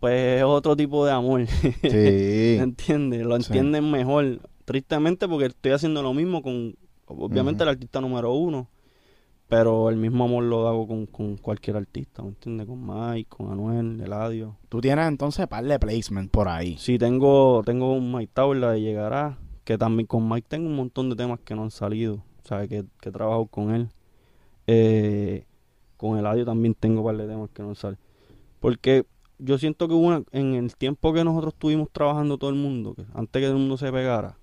pues 0.00 0.38
es 0.38 0.42
otro 0.44 0.76
tipo 0.76 1.04
de 1.04 1.12
amor. 1.12 1.46
Sí. 1.46 1.78
¿Entiendes? 2.60 3.22
Lo 3.22 3.38
Sí. 3.40 3.46
entienden 3.48 3.90
mejor. 3.90 4.40
Tristemente 4.64 5.26
porque 5.28 5.46
estoy 5.46 5.72
haciendo 5.72 6.02
lo 6.02 6.14
mismo 6.14 6.42
con, 6.42 6.74
obviamente, 7.18 7.62
el 7.62 7.68
artista 7.68 8.00
número 8.00 8.32
uno. 8.32 8.68
Pero 9.48 9.90
el 9.90 9.96
mismo 9.96 10.24
amor 10.24 10.44
lo 10.44 10.68
hago 10.68 10.86
con, 10.86 11.06
con 11.06 11.36
cualquier 11.36 11.76
artista, 11.76 12.22
¿me 12.22 12.28
entiendes? 12.28 12.68
Con 12.68 12.86
Mike, 12.86 13.28
con 13.28 13.50
Anuel, 13.50 14.00
Eladio. 14.00 14.56
Tú 14.68 14.80
tienes 14.80 15.08
entonces 15.08 15.48
par 15.48 15.64
de 15.64 15.76
placement 15.76 16.30
por 16.30 16.46
ahí. 16.46 16.76
Sí, 16.78 16.98
tengo, 16.98 17.62
tengo 17.64 17.92
un 17.92 18.12
Mike 18.12 18.30
Tower, 18.32 18.56
la 18.56 18.70
de 18.70 18.80
Llegará, 18.80 19.38
que 19.64 19.76
también 19.76 20.06
con 20.06 20.28
Mike 20.28 20.46
tengo 20.48 20.68
un 20.68 20.76
montón 20.76 21.10
de 21.10 21.16
temas 21.16 21.40
que 21.40 21.56
no 21.56 21.64
han 21.64 21.72
salido, 21.72 22.22
¿sabes? 22.44 22.68
Que, 22.68 22.84
que 23.00 23.08
he 23.08 23.12
trabajado 23.12 23.46
con 23.46 23.74
él. 23.74 23.88
Eh, 24.68 25.46
con 25.96 26.16
Eladio 26.16 26.44
también 26.44 26.74
tengo 26.74 27.02
par 27.02 27.16
de 27.16 27.26
temas 27.26 27.50
que 27.50 27.64
no 27.64 27.74
salen. 27.74 27.98
Porque 28.60 29.04
yo 29.42 29.58
siento 29.58 29.88
que 29.88 29.94
hubo 29.94 30.06
una- 30.08 30.22
en 30.32 30.54
el 30.54 30.74
tiempo 30.76 31.12
que 31.12 31.24
nosotros 31.24 31.54
estuvimos 31.54 31.88
trabajando 31.90 32.38
todo 32.38 32.50
el 32.50 32.56
mundo, 32.56 32.94
que 32.94 33.04
antes 33.14 33.40
que 33.40 33.46
el 33.46 33.54
mundo 33.54 33.76
se 33.76 33.90
pegara, 33.92 34.36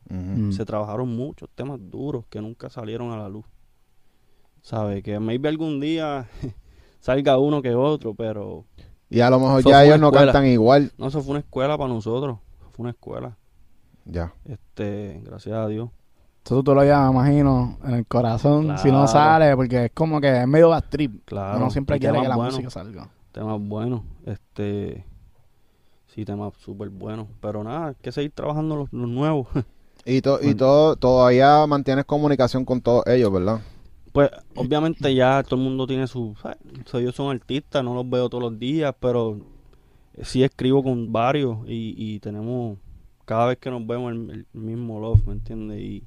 se 0.52 0.66
trabajaron 0.66 1.16
muchos 1.16 1.50
temas 1.56 1.80
duros 1.82 2.26
que 2.30 2.41
nunca 2.41 2.70
salieron 2.70 3.12
a 3.12 3.18
la 3.18 3.30
luz. 3.30 3.45
¿Sabes? 4.62 5.04
Que 5.04 5.20
maybe 5.20 5.48
algún 5.50 5.80
día 5.80 6.28
salga 7.00 7.38
uno 7.38 7.62
que 7.62 7.74
otro, 7.74 8.14
pero 8.14 8.66
Y 9.10 9.22
a 9.22 9.30
lo 9.30 9.39
mejor 9.39 9.64
ya 9.64 9.84
ellos 9.86 10.00
no 10.00 10.12
cantan 10.12 10.45
igual. 10.48 10.91
no, 10.98 11.08
eso 11.08 11.22
fue 11.22 11.32
una 11.32 11.39
escuela 11.39 11.78
para 11.78 11.89
nosotros. 11.93 12.39
Fue 12.74 12.84
una 12.84 12.89
escuela. 12.91 13.38
Ya. 14.06 14.34
Este, 14.45 15.22
gracias 15.24 15.56
a 15.56 15.68
Dios. 15.68 15.89
Eso 16.45 16.64
tú 16.64 16.74
lo 16.74 16.82
llevas, 16.82 17.12
imagino, 17.12 17.78
en 17.84 17.93
el 17.95 18.06
corazón. 18.06 18.78
Si 18.78 18.89
no 18.89 19.06
sale, 19.08 19.54
porque 19.56 19.86
es 19.86 19.91
como 19.93 20.22
que 20.22 20.41
es 20.41 20.48
medio 20.48 20.70
bad 20.70 20.86
trip. 20.89 21.26
Claro. 21.26 21.58
Uno 21.58 21.70
siempre 21.70 21.98
y 21.98 22.00
quiere 22.00 22.22
que 22.22 22.28
la 22.28 22.38
música 22.38 22.70
salga. 22.70 23.10
Temas 23.32 23.59
buenos. 23.61 24.01
Este. 24.25 25.05
Sí, 26.07 26.25
temas 26.25 26.53
súper 26.57 26.89
buenos. 26.89 27.28
Pero 27.41 27.63
nada, 27.63 27.89
hay 27.89 27.95
que 28.01 28.11
seguir 28.11 28.32
trabajando 28.32 28.75
los, 28.75 28.93
los 28.93 29.09
nuevos. 29.09 29.47
Y, 30.05 30.21
to- 30.21 30.39
y 30.41 30.55
todo, 30.55 30.95
todavía 30.95 31.67
mantienes 31.67 32.05
comunicación 32.05 32.63
con 32.63 32.80
todos 32.80 33.05
ellos, 33.07 33.30
¿verdad? 33.32 33.59
Pues 34.13 34.32
obviamente 34.55 35.13
ya 35.13 35.43
todo 35.43 35.57
el 35.59 35.65
mundo 35.65 35.86
tiene 35.86 36.07
su... 36.07 36.36
¿sabes? 36.41 36.57
O 36.86 36.89
sea, 36.89 36.99
ellos 36.99 37.15
son 37.15 37.36
artistas, 37.36 37.84
no 37.84 37.93
los 37.93 38.09
veo 38.09 38.30
todos 38.30 38.43
los 38.43 38.57
días, 38.59 38.95
pero 38.99 39.39
sí 40.23 40.43
escribo 40.43 40.82
con 40.84 41.11
varios 41.11 41.57
y, 41.67 41.93
y 41.97 42.19
tenemos 42.19 42.78
cada 43.25 43.47
vez 43.47 43.57
que 43.57 43.69
nos 43.69 43.86
vemos 43.86 44.13
el, 44.13 44.32
el 44.53 44.61
mismo 44.61 44.99
love, 44.99 45.25
¿me 45.28 45.34
entiendes? 45.34 45.82
Y 45.82 46.03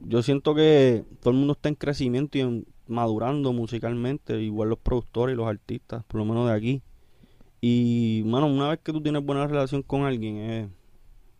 yo 0.00 0.22
siento 0.22 0.54
que 0.54 1.04
todo 1.20 1.30
el 1.32 1.38
mundo 1.38 1.54
está 1.54 1.68
en 1.68 1.74
crecimiento 1.76 2.38
y 2.38 2.42
en- 2.42 2.66
madurando 2.86 3.52
musicalmente, 3.52 4.40
igual 4.40 4.70
los 4.70 4.78
productores 4.78 5.34
y 5.34 5.36
los 5.36 5.46
artistas, 5.46 6.04
por 6.04 6.18
lo 6.18 6.24
menos 6.24 6.48
de 6.48 6.54
aquí. 6.54 6.82
Y, 7.60 8.22
mano, 8.26 8.46
una 8.46 8.68
vez 8.68 8.80
que 8.82 8.92
tú 8.92 9.02
tienes 9.02 9.24
buena 9.24 9.46
relación 9.46 9.82
con 9.82 10.02
alguien, 10.02 10.36
eh, 10.36 10.68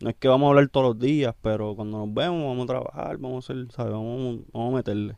no 0.00 0.10
es 0.10 0.16
que 0.16 0.28
vamos 0.28 0.46
a 0.46 0.50
hablar 0.50 0.68
todos 0.68 0.86
los 0.86 0.98
días, 0.98 1.34
pero 1.42 1.74
cuando 1.76 1.98
nos 1.98 2.14
vemos 2.14 2.42
vamos 2.44 2.64
a 2.64 2.66
trabajar, 2.66 3.18
vamos 3.18 3.48
a 3.48 3.52
hacer, 3.52 3.72
¿sabes? 3.72 3.92
Vamos, 3.92 4.40
vamos 4.52 4.72
a 4.72 4.76
meterle. 4.76 5.16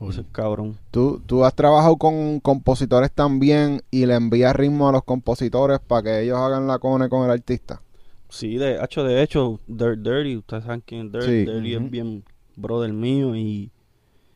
Ese 0.00 0.20
es 0.20 0.26
cabrón. 0.32 0.76
¿Tú, 0.90 1.22
tú 1.24 1.44
has 1.44 1.54
trabajado 1.54 1.96
con 1.96 2.40
compositores 2.40 3.10
también 3.12 3.82
y 3.90 4.06
le 4.06 4.14
envías 4.14 4.54
ritmo 4.54 4.88
a 4.88 4.92
los 4.92 5.04
compositores 5.04 5.78
para 5.80 6.02
que 6.02 6.22
ellos 6.22 6.36
hagan 6.36 6.66
la 6.66 6.78
cone 6.78 7.08
con 7.08 7.24
el 7.24 7.30
artista. 7.30 7.80
Sí, 8.28 8.56
de 8.56 8.82
hecho, 8.82 9.04
de 9.04 9.22
hecho, 9.22 9.60
Dirt 9.66 10.00
Dirty, 10.00 10.36
ustedes 10.36 10.64
saben 10.64 10.82
quién 10.84 11.06
es 11.06 11.12
Dirty. 11.12 11.26
Sí. 11.26 11.44
Dirty 11.46 11.74
es 11.74 11.90
bien 11.90 12.24
brother 12.56 12.92
mío 12.92 13.36
y 13.36 13.70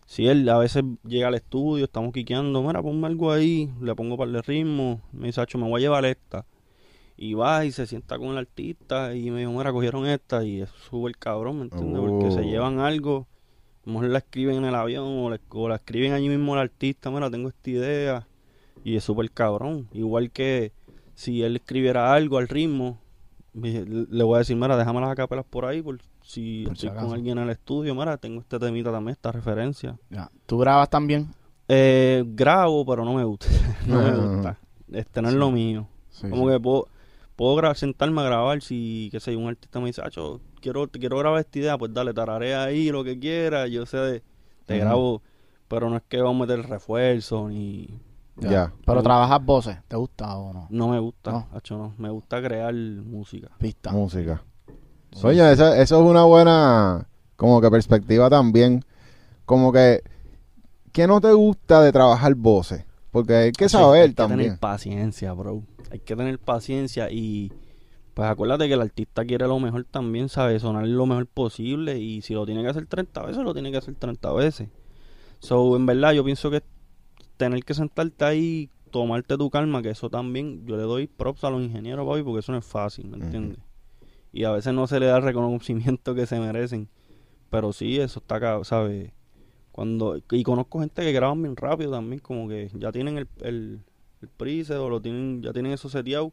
si 0.09 0.27
él 0.27 0.49
a 0.49 0.57
veces 0.57 0.83
llega 1.05 1.29
al 1.29 1.35
estudio, 1.35 1.85
estamos 1.85 2.15
quiqueando, 2.15 2.63
mira, 2.63 2.81
ponme 2.83 3.07
algo 3.07 3.31
ahí, 3.31 3.71
le 3.83 3.95
pongo 3.95 4.17
par 4.17 4.31
de 4.31 4.41
ritmo, 4.41 5.03
me 5.13 5.27
dice, 5.27 5.43
"Acho, 5.43 5.59
me 5.59 5.69
voy 5.69 5.83
a 5.83 5.85
llevar 5.85 6.07
esta. 6.07 6.47
Y 7.19 7.35
va 7.35 7.67
y 7.67 7.73
se 7.73 7.87
sienta 7.87 8.17
con 8.17 8.29
el 8.29 8.39
artista 8.39 9.15
y 9.15 9.31
me 9.31 9.41
dijo, 9.41 9.53
mira, 9.53 9.71
cogieron 9.71 10.07
esta 10.07 10.45
y 10.45 10.63
es 10.63 10.71
súper 10.89 11.15
cabrón, 11.19 11.57
¿me 11.59 11.63
entiendes? 11.65 12.01
Porque 12.01 12.31
se 12.31 12.41
Oh. 12.41 12.43
llevan 12.45 12.79
algo, 12.79 13.27
a 13.85 13.87
lo 13.87 13.93
mejor 13.93 14.09
la 14.09 14.19
escriben 14.19 14.57
en 14.57 14.65
el 14.65 14.75
avión 14.75 15.05
o, 15.05 15.29
la 15.69 15.75
escriben 15.75 16.13
allí 16.13 16.31
mismo 16.31 16.55
el 16.55 16.61
artista, 16.61 17.11
mira, 17.11 17.31
tengo 17.31 17.51
esta 17.51 17.69
idea 17.69 18.29
y 18.85 18.97
es 18.97 19.05
súper 19.05 19.31
cabrón. 19.31 19.89
Igual 19.93 20.31
que 20.31 20.73
si 21.15 21.43
él 21.43 21.57
escribiera 21.57 22.15
algo 22.15 22.39
al 22.39 22.49
ritmo, 22.49 22.99
le 23.53 24.25
voy 24.25 24.37
a 24.37 24.39
decir, 24.39 24.57
mira, 24.57 24.79
déjame 24.79 25.03
las 25.03 25.11
acapelas 25.11 25.45
por 25.45 25.67
ahí, 25.67 25.83
por 25.83 25.99
si 26.29 26.65
Por 26.67 26.77
si 26.77 26.87
estoy 26.89 27.03
con 27.03 27.15
alguien 27.15 27.39
en 27.39 27.45
el 27.45 27.51
estudio, 27.51 27.95
mira, 27.95 28.19
tengo 28.19 28.41
este 28.41 28.59
temita 28.59 28.93
también, 28.93 29.13
esta 29.13 29.33
referencia. 29.33 29.99
Ya. 30.11 30.31
¿Tú 30.45 30.59
grabas 30.59 30.91
también? 30.91 31.29
Eh, 31.69 32.23
grabo, 32.27 32.85
pero 32.85 33.03
no 33.05 33.15
me 33.15 33.25
gusta, 33.25 33.47
no 33.87 34.03
me 34.03 34.09
Ajá. 34.11 34.17
gusta. 34.27 34.59
Este 34.93 35.23
no 35.23 35.29
es 35.29 35.35
lo 35.35 35.51
mío. 35.51 35.89
Sí, 36.11 36.29
Como 36.29 36.47
sí. 36.47 36.53
que 36.53 36.61
puedo, 36.61 36.87
puedo 37.35 37.75
sentarme 37.75 38.21
a 38.21 38.25
grabar 38.25 38.61
si, 38.61 39.09
qué 39.11 39.21
sé, 39.21 39.35
un 39.37 39.49
artista 39.49 39.81
me 39.81 39.87
dice, 39.87 40.03
Acho, 40.03 40.41
quiero, 40.61 40.87
te 40.87 40.99
quiero 40.99 41.17
grabar 41.17 41.41
esta 41.41 41.59
idea, 41.61 41.79
pues 41.79 41.95
dale, 41.95 42.13
tararea 42.13 42.65
ahí 42.65 42.91
lo 42.91 43.05
que 43.05 43.19
quieras, 43.19 43.71
yo 43.71 43.87
sé, 43.87 43.97
de- 43.97 44.23
te 44.67 44.79
grabo, 44.79 45.23
pero 45.67 45.89
no 45.89 45.97
es 45.97 46.03
que 46.09 46.21
vamos 46.21 46.47
a 46.47 46.53
meter 46.53 46.69
refuerzo 46.69 47.49
ni... 47.49 47.89
Ya. 48.37 48.51
Ya. 48.51 48.73
Pero 48.85 48.97
No. 48.97 49.03
trabajas 49.03 49.43
voces, 49.45 49.79
¿te 49.89 49.97
gusta 49.97 50.37
o 50.37 50.53
no? 50.53 50.67
No 50.71 50.89
me 50.89 50.99
gusta, 50.99 51.33
No. 51.33 51.49
Acho, 51.55 51.77
no. 51.79 51.95
Me 51.99 52.11
gusta 52.11 52.41
crear 52.43 52.73
música. 52.75 53.49
Pista. 53.59 53.91
Música. 53.93 54.43
Oye, 55.23 55.53
eso, 55.53 55.75
eso 55.75 56.03
es 56.03 56.11
una 56.11 56.25
buena 56.25 57.09
como 57.37 57.61
que 57.61 57.71
perspectiva 57.71 58.29
también. 58.29 58.85
Como 59.45 59.73
que, 59.73 60.03
¿qué 60.93 61.07
no 61.07 61.21
te 61.21 61.33
gusta 61.33 61.83
de 61.83 61.93
trabajar 61.93 62.35
voces? 62.35 62.85
Porque 63.11 63.35
hay 63.35 63.53
que 63.53 63.69
saber 63.69 64.03
hay 64.03 64.09
que 64.11 64.15
también. 64.15 64.41
tener 64.41 64.59
paciencia, 64.59 65.33
bro. 65.33 65.63
Hay 65.91 66.01
que 66.01 66.15
tener 66.15 66.39
paciencia 66.39 67.11
y 67.11 67.51
pues 68.15 68.29
acuérdate 68.29 68.67
que 68.67 68.75
el 68.75 68.81
artista 68.81 69.25
quiere 69.25 69.47
lo 69.47 69.59
mejor 69.61 69.85
también, 69.85 70.29
sabe 70.29 70.59
sonar 70.59 70.87
lo 70.87 71.07
mejor 71.07 71.27
posible 71.27 71.99
y 71.99 72.21
si 72.21 72.35
lo 72.35 72.45
tiene 72.45 72.63
que 72.63 72.69
hacer 72.69 72.87
30 72.87 73.23
veces, 73.23 73.45
lo 73.45 73.55
tiene 73.55 73.71
que 73.71 73.77
hacer 73.77 73.95
30 73.95 74.33
veces. 74.33 74.69
So, 75.39 75.77
en 75.77 75.87
verdad, 75.87 76.13
yo 76.13 76.25
pienso 76.25 76.51
que 76.51 76.63
tener 77.37 77.65
que 77.65 77.75
sentarte 77.75 78.25
ahí, 78.25 78.71
tomarte 78.91 79.39
tu 79.39 79.49
calma, 79.51 79.83
que 79.83 79.91
eso 79.91 80.11
también, 80.11 80.67
yo 80.67 80.77
le 80.77 80.83
doy 80.83 81.07
props 81.07 81.45
a 81.45 81.51
los 81.51 81.63
ingenieros, 81.63 82.07
papi, 82.09 82.25
porque 82.25 82.41
eso 82.41 82.51
no 82.51 82.59
es 82.59 82.65
fácil, 82.65 83.09
¿me 83.09 83.19
entiendes? 83.19 83.59
Y 84.33 84.45
a 84.45 84.51
veces 84.53 84.75
no 84.75 84.87
se 84.87 85.01
le 85.01 85.07
da 85.07 85.17
el 85.19 85.23
reconocimiento 85.23 86.15
que 86.15 86.27
se 86.27 86.39
merecen. 86.39 86.89
Pero 87.51 87.73
sí, 87.73 87.99
eso 87.99 88.21
está 88.21 88.37
acá, 88.37 88.63
¿sabes? 88.65 89.11
Cuando, 89.73 90.19
y 90.33 90.43
conozco 90.43 90.81
gente 90.81 91.03
que 91.03 91.13
graban 91.13 91.41
bien 91.43 91.57
rápido 91.57 91.93
también, 91.93 92.21
como 92.21 92.49
que 92.49 92.69
ya 92.75 92.91
tienen 92.93 93.17
el, 93.17 93.29
el, 93.43 93.81
el 94.21 94.29
preset 94.29 94.77
o 94.77 94.89
lo 94.91 95.01
tienen, 95.01 95.41
ya 95.41 95.53
tienen 95.53 95.73
eso 95.73 95.89
seteado, 95.89 96.33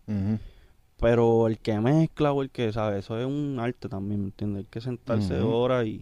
pero 1.00 1.48
el 1.48 1.60
que 1.60 1.80
mezcla 1.80 2.32
o 2.34 2.42
el 2.42 2.50
que, 2.50 2.72
¿sabes? 2.74 3.06
Eso 3.06 3.20
es 3.20 3.26
un 3.26 3.58
arte 3.60 3.88
también, 3.88 4.22
¿me 4.22 4.26
entiendes? 4.28 4.62
Hay 4.62 4.68
que 4.70 4.82
sentarse 4.82 5.40
Ujú. 5.40 5.54
horas 5.54 5.86
y 5.86 6.02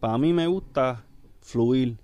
para 0.00 0.18
mí 0.18 0.32
me 0.32 0.46
gusta 0.46 1.04
fluir. 1.40 1.96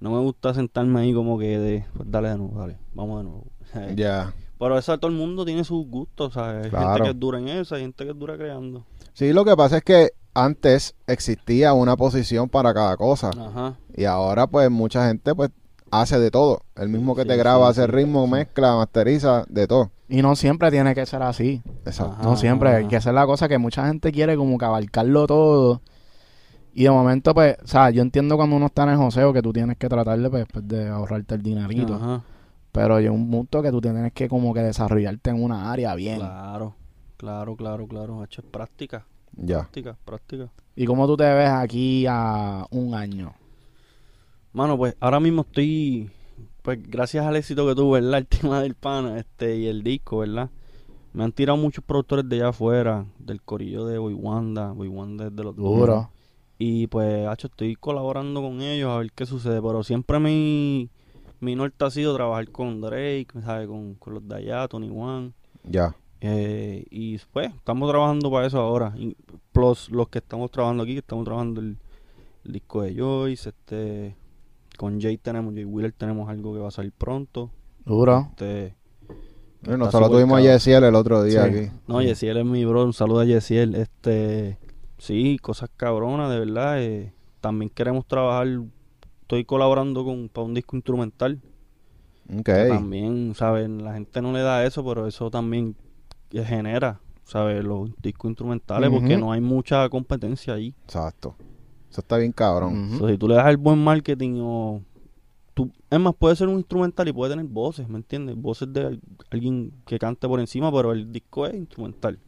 no 0.00 0.10
me 0.10 0.18
gusta 0.18 0.52
sentarme 0.52 1.00
ahí 1.00 1.14
como 1.14 1.38
que 1.38 1.58
de, 1.58 1.84
pues 1.96 2.10
dale 2.10 2.28
de 2.28 2.36
nuevo, 2.38 2.58
dale, 2.58 2.76
vamos 2.92 3.18
de 3.18 3.24
nuevo. 3.24 3.46
Ya. 3.96 4.34
Pero 4.64 4.78
eso 4.78 4.98
todo 4.98 5.10
el 5.10 5.16
mundo 5.18 5.44
tiene 5.44 5.62
sus 5.62 5.86
gustos, 5.86 6.32
¿sabes? 6.32 6.64
Hay 6.64 6.70
Claro. 6.70 6.88
gente 6.94 7.02
que 7.02 7.10
es 7.10 7.20
dura 7.20 7.38
en 7.38 7.48
eso, 7.48 7.74
hay 7.74 7.82
gente 7.82 8.04
que 8.04 8.10
es 8.12 8.18
dura 8.18 8.36
creando. 8.38 8.86
Sí, 9.12 9.32
lo 9.34 9.44
que 9.44 9.54
pasa 9.54 9.76
es 9.76 9.84
que 9.84 10.08
antes 10.32 10.94
existía 11.06 11.74
una 11.74 11.96
posición 11.96 12.48
para 12.48 12.72
cada 12.72 12.96
cosa. 12.96 13.28
Ajá. 13.28 13.74
Y 13.94 14.04
ahora, 14.06 14.46
pues, 14.46 14.70
mucha 14.70 15.06
gente, 15.06 15.34
pues, 15.34 15.50
hace 15.90 16.18
de 16.18 16.30
todo. 16.30 16.62
El 16.76 16.88
mismo 16.88 17.14
que 17.14 17.22
Sí, 17.22 17.28
te 17.28 17.36
graba, 17.36 17.66
sí, 17.66 17.80
hace 17.82 17.86
ritmo, 17.92 18.24
sí. 18.24 18.30
mezcla, 18.32 18.74
masteriza, 18.76 19.44
de 19.50 19.66
todo. 19.66 19.90
Y 20.08 20.22
no 20.22 20.34
siempre 20.34 20.70
tiene 20.70 20.94
que 20.94 21.04
ser 21.04 21.22
así. 21.22 21.62
Exacto. 21.84 22.14
Ajá. 22.14 22.22
No 22.22 22.36
siempre. 22.36 22.70
ajá. 22.70 22.78
Hay 22.78 22.88
que 22.88 22.96
hacer 22.96 23.12
la 23.12 23.26
cosa 23.26 23.48
que 23.48 23.58
mucha 23.58 23.86
gente 23.86 24.12
quiere 24.12 24.34
como 24.34 24.56
que 24.56 24.64
abarcarlo 24.64 25.26
todo. 25.26 25.82
Y 26.72 26.84
de 26.84 26.90
momento, 26.90 27.34
pues, 27.34 27.56
o 27.62 27.66
sea, 27.68 27.90
yo 27.90 28.00
entiendo 28.02 28.36
cuando 28.36 28.56
uno 28.56 28.66
está 28.66 28.82
en 28.84 28.88
el 28.88 28.96
joseo 28.96 29.32
que 29.34 29.42
tú 29.42 29.52
tienes 29.52 29.76
que 29.76 29.88
tratarle, 29.88 30.28
pues, 30.30 30.46
pues, 30.50 30.66
de 30.66 30.88
ahorrarte 30.88 31.34
el 31.36 31.42
dinerito. 31.42 31.94
Ajá. 31.94 32.22
Pero 32.74 32.96
hay 32.96 33.06
un 33.06 33.30
punto 33.30 33.62
que 33.62 33.70
tú 33.70 33.80
tienes 33.80 34.12
que 34.12 34.28
como 34.28 34.52
que 34.52 34.58
desarrollarte 34.58 35.30
en 35.30 35.40
una 35.40 35.70
área 35.70 35.94
bien. 35.94 36.16
Claro, 36.16 36.74
claro, 37.16 37.54
claro, 37.54 37.86
claro. 37.86 38.20
Hacho, 38.20 38.40
es 38.40 38.48
práctica, 38.48 39.06
Ya. 39.36 39.58
práctica, 39.58 39.96
práctica. 40.04 40.48
¿Y 40.74 40.84
cómo 40.84 41.06
tú 41.06 41.16
te 41.16 41.22
ves 41.22 41.50
aquí 41.50 42.04
a 42.08 42.66
un 42.72 42.96
año? 42.96 43.32
Mano, 44.52 44.76
pues 44.76 44.96
ahora 44.98 45.20
mismo 45.20 45.42
estoy, 45.42 46.10
pues 46.62 46.80
gracias 46.82 47.24
al 47.24 47.36
éxito 47.36 47.64
que 47.64 47.76
tuve, 47.76 48.00
¿verdad? 48.00 48.18
El 48.18 48.26
tema 48.26 48.60
del 48.60 48.74
pana 48.74 49.18
este, 49.20 49.56
y 49.56 49.68
el 49.68 49.84
disco, 49.84 50.18
¿verdad? 50.18 50.50
Me 51.12 51.22
han 51.22 51.30
tirado 51.30 51.56
muchos 51.56 51.84
productores 51.84 52.28
de 52.28 52.38
allá 52.38 52.48
afuera, 52.48 53.06
del 53.20 53.40
corillo 53.40 53.86
de 53.86 53.98
Boy 53.98 54.14
Wanda, 54.14 54.72
Boy 54.72 54.88
Wanda 54.88 55.26
es 55.28 55.36
de 55.36 55.44
los 55.44 55.54
Duro. 55.54 56.10
Y 56.58 56.88
pues, 56.88 57.28
hacho, 57.28 57.46
estoy 57.46 57.76
colaborando 57.76 58.42
con 58.42 58.60
ellos 58.62 58.90
a 58.90 58.98
ver 58.98 59.12
qué 59.12 59.26
sucede, 59.26 59.62
pero 59.62 59.84
siempre 59.84 60.18
mi, 60.18 60.90
mi 61.44 61.54
norte 61.54 61.84
ha 61.84 61.90
sido 61.90 62.14
trabajar 62.14 62.50
con 62.50 62.80
Drake, 62.80 63.28
¿sabes? 63.44 63.68
Con, 63.68 63.94
con 63.94 64.14
los 64.14 64.26
de 64.28 64.36
allá, 64.36 64.66
Tony 64.68 64.90
One. 64.92 65.32
Ya. 65.64 65.94
Eh, 66.20 66.86
y 66.90 67.18
pues, 67.32 67.54
estamos 67.54 67.90
trabajando 67.90 68.30
para 68.30 68.46
eso 68.46 68.58
ahora. 68.58 68.94
Y, 68.96 69.16
plus 69.52 69.90
los 69.90 70.08
que 70.08 70.18
estamos 70.18 70.50
trabajando 70.50 70.82
aquí, 70.82 70.92
que 70.94 70.98
estamos 71.00 71.24
trabajando 71.24 71.60
el, 71.60 71.76
el 72.44 72.52
disco 72.52 72.82
de 72.82 72.94
Joyce, 72.96 73.50
este, 73.50 74.16
con 74.78 75.00
Jay 75.00 75.18
tenemos, 75.18 75.54
Jay 75.54 75.64
Wheeler 75.64 75.92
tenemos 75.92 76.28
algo 76.28 76.54
que 76.54 76.60
va 76.60 76.68
a 76.68 76.72
salir 76.72 76.92
pronto. 76.92 77.50
Duro. 77.84 78.28
Este, 78.30 78.74
Bueno, 79.62 79.84
nosotros 79.84 80.10
tuvimos 80.10 80.38
a. 80.38 80.42
Yesiel 80.42 80.84
el 80.84 80.94
otro 80.94 81.22
día 81.22 81.44
Sí. 81.44 81.50
aquí. 81.50 81.70
No, 81.86 82.00
Yesiel 82.02 82.38
es 82.38 82.44
mi 82.44 82.64
bro, 82.64 82.84
un 82.84 82.92
saludo 82.94 83.20
a 83.20 83.24
Yesiel. 83.24 83.74
Este, 83.74 84.58
sí, 84.98 85.38
cosas 85.40 85.70
cabronas, 85.76 86.30
de 86.30 86.38
verdad. 86.38 86.82
eh, 86.82 87.12
también 87.40 87.68
queremos 87.70 88.06
trabajar, 88.06 88.48
estoy 89.24 89.44
colaborando 89.44 90.04
con 90.04 90.28
para 90.28 90.46
un 90.46 90.54
disco 90.54 90.76
instrumental. 90.76 91.40
Ok. 92.30 92.44
que 92.44 92.66
También, 92.68 93.34
¿sabes? 93.34 93.68
La 93.68 93.94
gente 93.94 94.22
no 94.22 94.32
le 94.32 94.40
da 94.40 94.64
eso, 94.64 94.84
pero 94.84 95.06
eso 95.06 95.30
también 95.30 95.74
genera, 96.30 97.00
¿sabes? 97.24 97.62
Los 97.64 97.90
discos 98.02 98.30
instrumentales, 98.30 98.90
porque 98.90 99.16
no 99.16 99.32
hay 99.32 99.40
mucha 99.40 99.88
competencia 99.88 100.54
ahí. 100.54 100.74
Exacto. 100.84 101.36
Eso 101.90 102.00
está 102.00 102.16
bien 102.16 102.32
cabrón. 102.32 102.96
So, 102.98 103.08
si 103.08 103.16
tú 103.18 103.28
le 103.28 103.34
das 103.36 103.48
el 103.48 103.56
buen 103.56 103.82
marketing 103.82 104.38
o... 104.40 104.80
Tú, 105.54 105.70
es 105.88 106.00
más, 106.00 106.14
puede 106.16 106.34
ser 106.34 106.48
un 106.48 106.56
instrumental 106.56 107.06
y 107.06 107.12
puede 107.12 107.32
tener 107.36 107.46
voces, 107.46 107.88
¿me 107.88 107.96
entiendes? 107.98 108.34
Voces 108.36 108.72
de 108.72 108.80
al- 108.86 109.00
alguien 109.30 109.72
que 109.86 110.00
cante 110.00 110.26
por 110.26 110.40
encima, 110.40 110.72
pero 110.72 110.90
el 110.90 111.12
disco 111.12 111.46
es 111.46 111.54
instrumental. 111.54 112.18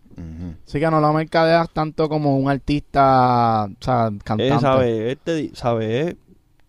Así 0.65 0.79
que 0.79 0.89
no 0.91 1.01
lo 1.01 1.13
mercadeas 1.13 1.69
tanto 1.71 2.09
como 2.09 2.39
un 2.39 2.49
artista, 2.49 3.65
o 3.65 3.85
sea, 3.85 4.11
cantante. 4.25 4.49
Es, 4.49 4.61
¿sabes? 4.61 5.13
Este. 5.19 5.51
Es 5.53 6.17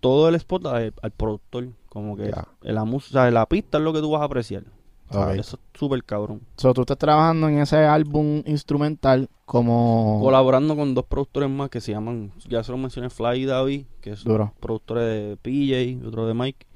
todo 0.10 0.30
el 0.30 0.36
spot 0.36 0.66
al, 0.68 0.94
al 1.02 1.12
productor. 1.12 1.68
Como 1.90 2.16
que 2.16 2.28
Ya. 2.30 2.48
la 2.62 2.84
música. 2.86 3.30
La 3.32 3.46
pista 3.48 3.78
es 3.80 3.84
lo 3.84 3.92
que 3.94 4.00
tú 4.02 4.12
vas 4.12 4.22
a 4.22 4.26
apreciar. 4.26 4.64
Eso 5.10 5.56
es 5.56 5.58
súper 5.74 6.04
cabrón. 6.04 6.42
So, 6.58 6.74
tú 6.74 6.82
estás 6.82 6.98
trabajando 6.98 7.48
en 7.48 7.60
ese 7.60 7.78
álbum 7.78 8.44
instrumental 8.46 9.30
como... 9.46 10.20
Colaborando 10.22 10.76
con 10.76 10.94
dos 10.94 11.06
productores 11.06 11.50
más 11.50 11.70
que 11.70 11.80
se 11.80 11.94
llaman, 11.94 12.34
ya 12.50 12.62
se 12.62 12.74
los 12.74 12.82
mencioné, 12.82 13.10
Fly 13.10 13.44
y 13.44 13.46
David, 13.46 13.86
que 14.02 14.12
es 14.12 14.26
Duro. 14.26 14.54
productores 14.60 15.06
de 15.06 15.38
PJ 15.38 15.82
y 15.82 16.02
otro 16.06 16.28
de 16.28 16.34
Mike. 16.34 16.68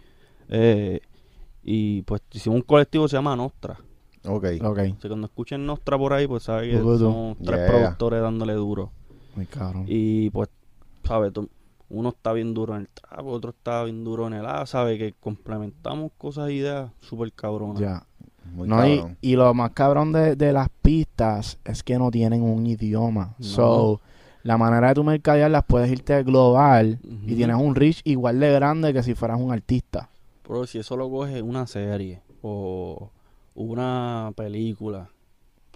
Eh, 0.48 1.02
y 1.62 2.04
pues 2.04 2.22
hicimos 2.32 2.56
un 2.56 2.62
colectivo 2.62 3.04
que 3.04 3.10
se 3.10 3.18
llama 3.18 3.36
Nostra. 3.36 3.78
Ok. 4.26 4.46
Ok. 4.64 4.80
Así 4.80 4.94
que 4.94 5.08
cuando 5.10 5.28
escuchen 5.28 5.66
Nostra 5.66 5.98
por 5.98 6.14
ahí, 6.14 6.26
pues 6.26 6.44
saben 6.44 6.72
que 6.72 6.78
somos 6.78 7.38
tres 7.44 7.60
Yeah. 7.60 7.68
productores 7.68 8.22
dándole 8.22 8.54
duro. 8.54 8.92
Muy 9.36 9.46
cabrón. 9.46 9.86
Y 9.88 10.30
pues, 10.30 10.48
¿sabes? 11.04 11.34
Uno 11.94 12.10
está 12.10 12.32
bien 12.34 12.54
duro 12.54 12.76
en 12.76 12.82
el 12.82 12.88
trap, 12.90 13.26
otro 13.26 13.50
está 13.52 13.84
bien 13.84 14.04
duro 14.04 14.28
en 14.28 14.34
el 14.34 14.46
A, 14.46 14.66
¿sabes? 14.66 14.98
Que 14.98 15.14
complementamos 15.20 16.12
cosas 16.18 16.48
e 16.50 16.54
ideas 16.54 16.90
súper 17.02 17.32
cabronas. 17.34 17.80
Ya. 17.82 18.06
Muy 18.54 18.68
No, 18.68 18.86
y, 18.88 18.98
cabrón. 18.98 19.18
y 19.22 19.36
lo 19.36 19.54
más 19.54 19.72
cabrón 19.72 20.12
de, 20.14 20.36
de 20.36 20.54
las 20.54 20.70
pistas 20.82 21.58
es 21.66 21.84
que 21.84 21.98
no 22.00 22.10
tienen 22.10 22.42
un 22.44 22.66
idioma. 22.66 23.36
No. 23.38 23.46
So, 23.46 24.02
la 24.44 24.58
manera 24.58 24.88
de 24.90 24.96
tu 24.96 25.04
mercadearlas 25.04 25.64
puedes 25.68 25.92
irte 25.92 26.24
global 26.24 27.00
y 27.28 27.36
tienes 27.36 27.58
un 27.58 27.76
reach 27.76 28.02
igual 28.06 28.40
de 28.40 28.52
grande 28.52 28.94
que 28.94 29.04
si 29.04 29.14
fueras 29.14 29.40
un 29.40 29.52
artista. 29.52 30.10
Pero 30.48 30.66
si 30.66 30.80
eso 30.80 30.98
lo 30.98 31.10
coge 31.10 31.42
una 31.42 31.68
serie 31.68 32.22
o 32.42 33.10
una 33.54 34.32
película, 34.36 35.10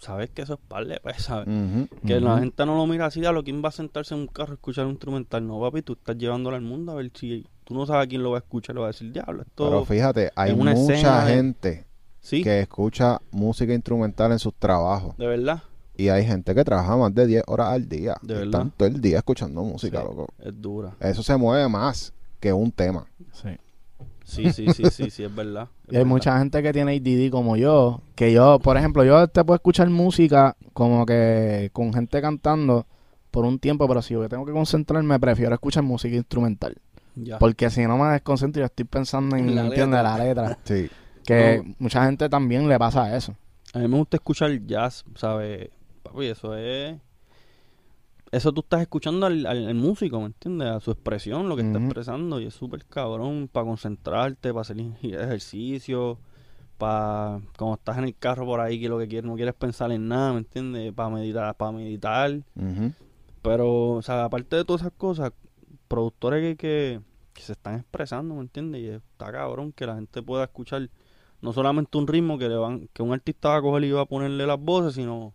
¿sabes 0.01 0.29
que 0.29 0.41
eso 0.43 0.53
es 0.55 0.59
par 0.67 0.85
de 0.85 0.99
pesos, 0.99 1.23
¿sabes? 1.23 1.47
Que 2.05 2.19
la 2.19 2.39
gente 2.39 2.65
no 2.65 2.75
lo 2.75 2.85
mira 2.87 3.05
así, 3.07 3.23
a 3.25 3.31
lo 3.31 3.43
quién 3.43 3.63
va 3.63 3.69
a 3.69 3.71
sentarse 3.71 4.13
en 4.13 4.21
un 4.21 4.27
carro 4.27 4.51
a 4.51 4.55
escuchar 4.55 4.85
un 4.85 4.91
instrumental. 4.91 5.45
No, 5.47 5.59
papi, 5.59 5.81
tú 5.81 5.93
estás 5.93 6.17
llevándolo 6.17 6.55
al 6.55 6.61
mundo 6.61 6.91
a 6.91 6.95
ver 6.95 7.11
si 7.13 7.45
tú 7.63 7.73
no 7.73 7.85
sabes 7.85 8.05
a 8.05 8.07
quién 8.09 8.21
lo 8.23 8.31
va 8.31 8.37
a 8.37 8.41
escuchar, 8.41 8.75
lo 8.75 8.81
va 8.81 8.87
a 8.87 8.91
decir, 8.91 9.11
diablo, 9.11 9.41
esto... 9.41 9.65
Pero 9.69 9.85
fíjate, 9.85 10.31
hay 10.35 10.51
una 10.51 10.73
mucha 10.73 11.25
de- 11.25 11.33
gente 11.33 11.85
sí, 12.19 12.43
que 12.43 12.59
escucha 12.61 13.19
música 13.31 13.73
instrumental 13.73 14.31
en 14.31 14.39
sus 14.39 14.53
trabajos. 14.53 15.17
de 15.17 15.27
verdad, 15.27 15.63
Y 15.97 16.09
hay 16.09 16.25
gente 16.25 16.53
que 16.53 16.63
trabaja 16.63 16.95
más 16.97 17.15
de 17.15 17.25
10 17.25 17.43
horas 17.47 17.69
al 17.69 17.87
día. 17.87 18.15
¿De 18.21 18.33
verdad? 18.33 18.45
Están 18.47 18.71
todo 18.71 18.87
el 18.89 18.99
día 19.01 19.17
escuchando 19.19 19.63
música, 19.63 19.99
Sí. 20.01 20.05
loco. 20.05 20.27
es 20.39 20.61
dura. 20.61 20.93
Eso 20.99 21.23
se 21.23 21.35
mueve 21.37 21.67
más 21.69 22.13
que 22.39 22.51
un 22.53 22.71
tema. 22.71 23.07
Sí. 23.31 23.49
Sí, 24.25 24.51
sí, 24.51 24.65
sí, 24.73 24.83
sí, 24.89 25.09
sí, 25.11 25.23
es 25.23 25.33
verdad. 25.33 25.69
es 25.87 25.93
Y 25.93 25.95
hay 25.95 25.97
verdad. 25.99 26.05
mucha 26.07 26.39
gente 26.39 26.61
que 26.63 26.73
tiene 26.73 26.95
ADD 26.97 27.31
como 27.31 27.55
yo, 27.57 28.01
que 28.15 28.33
yo, 28.33 28.59
por 28.59 28.75
ejemplo, 28.75 29.05
yo 29.05 29.27
te 29.27 29.43
puedo 29.45 29.55
escuchar 29.55 29.89
música 29.89 30.57
como 30.73 31.05
que 31.05 31.69
con 31.71 31.93
gente 31.93 32.19
cantando 32.21 32.87
por 33.29 33.45
un 33.45 33.59
tiempo, 33.59 33.87
pero 33.87 34.01
si 34.01 34.15
yo 34.15 34.27
tengo 34.27 34.45
que 34.45 34.51
concentrarme, 34.51 35.19
prefiero 35.19 35.53
escuchar 35.53 35.83
música 35.83 36.15
instrumental. 36.15 36.75
Ya. 37.15 37.37
Porque 37.37 37.69
si 37.69 37.85
no 37.85 37.97
me 37.97 38.11
desconcentro, 38.13 38.61
yo 38.61 38.65
estoy 38.65 38.85
pensando 38.85 39.35
en, 39.37 39.55
La 39.55 39.63
letra. 39.63 40.03
La 40.03 40.17
letra. 40.17 40.57
Sí. 40.63 40.89
Que 41.23 41.63
mucha 41.79 42.05
gente 42.05 42.27
también 42.27 42.67
le 42.67 42.77
pasa 42.79 43.15
eso. 43.15 43.35
A 43.73 43.79
mí 43.79 43.87
me 43.87 43.97
gusta 43.97 44.17
escuchar 44.17 44.51
jazz, 44.65 45.05
¿sabes? 45.15 45.69
Papi, 46.03 46.25
eso 46.27 46.55
es... 46.55 46.95
Eso 48.35 48.51
tú 48.51 48.61
estás 48.61 48.81
escuchando 48.81 49.25
al, 49.25 49.45
al- 49.45 49.67
al 49.67 49.75
músico, 49.75 50.19
¿me 50.19 50.25
entiendes? 50.27 50.67
A 50.69 50.79
su 50.79 50.91
expresión, 50.91 51.47
lo 51.47 51.55
que 51.55 51.61
está 51.61 51.77
expresando. 51.85 52.39
Y 52.39 52.45
es 52.45 52.53
súper 52.53 52.85
cabrón 52.85 53.49
para 53.51 53.65
concentrarte, 53.65 54.49
para 54.49 54.61
hacer 54.61 54.77
ej- 54.79 55.13
ejercicio, 55.13 56.17
para... 56.77 57.39
Cuando 57.57 57.75
estás 57.75 57.97
en 57.97 58.03
el 58.05 58.15
carro 58.15 58.45
por 58.45 58.59
ahí 58.59 58.79
que 58.79 58.89
lo 58.89 58.97
que 58.99 59.07
quieres, 59.07 59.25
no 59.29 59.35
quieres 59.35 59.53
pensar 59.53 59.91
en 59.91 60.07
nada, 60.07 60.33
¿me 60.33 60.39
entiendes? 60.39 60.91
Para 60.93 61.09
meditar, 61.09 61.55
para 61.55 61.71
meditar. 61.71 62.41
Pero, 63.41 63.91
o 63.91 64.01
sea, 64.01 64.25
aparte 64.25 64.55
de 64.55 64.65
todas 64.65 64.81
esas 64.81 64.93
cosas, 64.97 65.31
productores 65.87 66.41
que, 66.41 66.55
que, 66.57 67.01
que 67.33 67.41
se 67.41 67.51
están 67.53 67.75
expresando, 67.79 68.35
¿me 68.35 68.41
entiendes? 68.41 68.81
Y 68.81 68.87
está 68.87 69.31
cabrón 69.31 69.71
que 69.71 69.85
la 69.85 69.95
gente 69.95 70.21
pueda 70.21 70.43
escuchar 70.43 70.89
no 71.41 71.53
solamente 71.53 71.97
un 71.97 72.07
ritmo 72.07 72.37
que 72.39 72.49
le 72.49 72.55
van, 72.55 72.89
que 72.91 73.03
un 73.03 73.13
artista 73.13 73.49
va 73.49 73.57
a 73.57 73.61
coger 73.61 73.83
y 73.83 73.91
va 73.91 74.01
a 74.01 74.05
ponerle 74.05 74.47
las 74.47 74.59
voces, 74.59 74.95
sino 74.95 75.33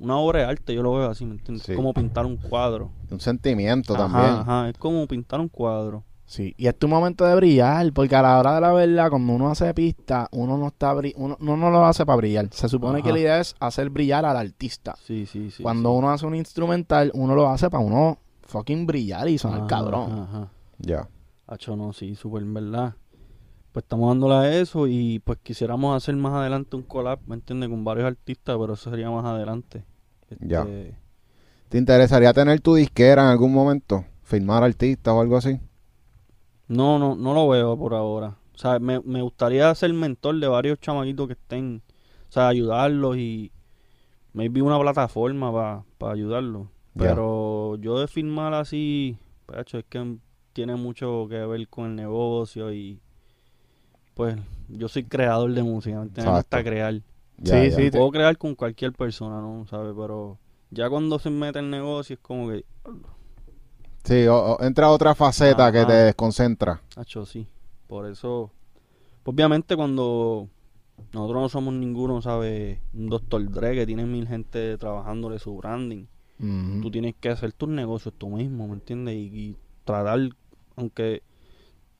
una 0.00 0.16
obra 0.16 0.40
de 0.40 0.44
arte, 0.46 0.74
yo 0.74 0.82
lo 0.82 0.92
veo 0.94 1.08
así, 1.10 1.24
¿me 1.24 1.32
entiendes? 1.34 1.64
Sí. 1.64 1.72
Es 1.72 1.76
como 1.76 1.92
pintar 1.94 2.26
un 2.26 2.36
cuadro. 2.36 2.90
Un 3.10 3.20
sentimiento 3.20 3.94
Ajá, 3.94 4.02
también. 4.04 4.34
ajá, 4.40 4.68
es 4.70 4.76
como 4.78 5.06
pintar 5.06 5.40
un 5.40 5.48
cuadro. 5.48 6.04
Sí, 6.26 6.54
y 6.56 6.68
es 6.68 6.78
tu 6.78 6.86
momento 6.86 7.24
de 7.24 7.34
brillar, 7.34 7.92
porque 7.92 8.14
a 8.14 8.22
la 8.22 8.38
hora 8.38 8.54
de 8.54 8.60
la 8.60 8.72
verdad, 8.72 9.10
cuando 9.10 9.32
uno 9.32 9.50
hace 9.50 9.74
pista, 9.74 10.28
uno 10.30 10.56
no 10.56 10.68
está 10.68 10.94
bri- 10.94 11.12
uno, 11.16 11.36
uno 11.40 11.56
no 11.56 11.70
lo 11.70 11.84
hace 11.84 12.06
para 12.06 12.16
brillar. 12.18 12.48
Se 12.52 12.68
supone 12.68 12.98
Ajá. 13.00 13.06
que 13.08 13.12
la 13.12 13.18
idea 13.18 13.40
es 13.40 13.56
hacer 13.58 13.90
brillar 13.90 14.24
al 14.24 14.36
artista. 14.36 14.94
Sí, 15.04 15.26
sí, 15.26 15.50
sí. 15.50 15.62
cuando 15.62 15.90
sí. 15.90 15.96
uno 15.98 16.10
hace 16.10 16.26
un 16.26 16.36
instrumental, 16.36 17.10
uno 17.14 17.34
lo 17.34 17.48
hace 17.48 17.68
para 17.68 17.82
uno 17.84 18.18
fucking 18.42 18.86
brillar 18.86 19.28
y 19.28 19.38
sonar 19.38 19.58
Ajá, 19.60 19.66
cabrón. 19.66 20.12
Ajá. 20.20 20.48
Ya. 20.78 21.08
Hacho, 21.48 21.74
no, 21.74 21.92
sí, 21.92 22.14
súper 22.14 22.42
en 22.42 22.54
verdad. 22.54 22.94
Pues 23.72 23.82
estamos 23.84 24.08
dándole 24.08 24.34
a 24.34 24.56
eso 24.60 24.86
y 24.86 25.18
pues 25.20 25.38
quisiéramos 25.42 25.96
hacer 25.96 26.14
más 26.16 26.32
adelante 26.32 26.76
un 26.76 26.82
collab, 26.82 27.18
¿me 27.26 27.34
entiendes? 27.34 27.68
Con 27.68 27.82
varios 27.84 28.06
artistas, 28.06 28.56
pero 28.58 28.74
eso 28.74 28.88
sería 28.90 29.10
más 29.10 29.24
adelante. 29.24 29.84
Ya. 30.38 30.60
Este, 30.60 30.94
¿Te 31.68 31.78
interesaría 31.78 32.32
tener 32.32 32.60
tu 32.60 32.74
disquera 32.74 33.22
en 33.22 33.28
algún 33.28 33.52
momento? 33.52 34.04
¿Firmar 34.22 34.62
artistas 34.62 35.12
o 35.12 35.20
algo 35.20 35.36
así? 35.36 35.60
No, 36.68 36.98
no, 36.98 37.16
no 37.16 37.34
lo 37.34 37.48
veo 37.48 37.76
por 37.76 37.94
ahora. 37.94 38.36
O 38.54 38.58
sea, 38.58 38.78
me, 38.78 39.00
me 39.00 39.22
gustaría 39.22 39.74
ser 39.74 39.92
mentor 39.92 40.38
de 40.38 40.46
varios 40.46 40.78
chamaquitos 40.80 41.26
que 41.26 41.32
estén, 41.32 41.82
o 42.28 42.32
sea, 42.32 42.48
ayudarlos 42.48 43.16
y 43.16 43.52
maybe 44.32 44.62
una 44.62 44.78
plataforma 44.78 45.84
para 45.98 46.12
ayudarlos. 46.12 46.68
Ya. 46.94 47.08
Pero 47.10 47.76
yo 47.76 47.98
de 47.98 48.08
firmar 48.08 48.54
así, 48.54 49.16
hacho, 49.48 49.78
es 49.78 49.84
que 49.88 50.16
tiene 50.52 50.76
mucho 50.76 51.26
que 51.28 51.38
ver 51.38 51.68
con 51.68 51.86
el 51.86 51.96
negocio 51.96 52.72
y 52.72 53.00
pues 54.14 54.36
yo 54.68 54.88
soy 54.88 55.04
creador 55.04 55.52
de 55.54 55.62
música, 55.62 56.00
¿me? 56.00 56.10
Me 56.22 56.30
gusta 56.30 56.62
crear. 56.62 57.00
Ya, 57.40 57.54
Sí, 57.64 57.70
ya. 57.70 57.76
sí. 57.76 57.90
Puedo 57.90 58.10
crear 58.10 58.36
con 58.38 58.54
cualquier 58.54 58.92
persona, 58.92 59.40
¿no? 59.40 59.66
¿Sabes? 59.66 59.94
Pero 59.96 60.38
ya 60.70 60.88
cuando 60.88 61.18
se 61.18 61.30
mete 61.30 61.58
el 61.58 61.70
negocio 61.70 62.14
es 62.14 62.20
como 62.20 62.48
que, 62.48 62.64
Sí, 64.04 64.26
o- 64.26 64.56
o 64.56 64.62
entra 64.62 64.90
otra 64.90 65.14
faceta 65.14 65.70
que 65.72 65.84
te 65.84 65.92
desconcentra. 65.92 66.80
hacho, 66.96 67.26
sí. 67.26 67.46
Por 67.86 68.06
eso, 68.06 68.50
pues, 69.22 69.34
obviamente 69.34 69.76
cuando 69.76 70.48
nosotros 71.12 71.42
no 71.42 71.48
somos 71.48 71.74
ninguno, 71.74 72.22
¿sabes? 72.22 72.78
Un 72.94 73.08
doctor 73.08 73.42
Dre 73.50 73.74
que 73.74 73.86
tiene 73.86 74.04
mil 74.06 74.26
gente 74.26 74.76
trabajándole 74.78 75.38
su 75.38 75.56
branding. 75.56 76.06
Ujú. 76.38 76.80
Tú 76.82 76.90
tienes 76.90 77.14
que 77.20 77.28
hacer 77.30 77.52
tus 77.52 77.68
negocios 77.68 78.14
tú 78.16 78.28
mismo, 78.28 78.66
¿me 78.68 78.74
entiendes? 78.74 79.14
Y, 79.16 79.18
y 79.34 79.56
tratar, 79.84 80.18
aunque 80.76 81.22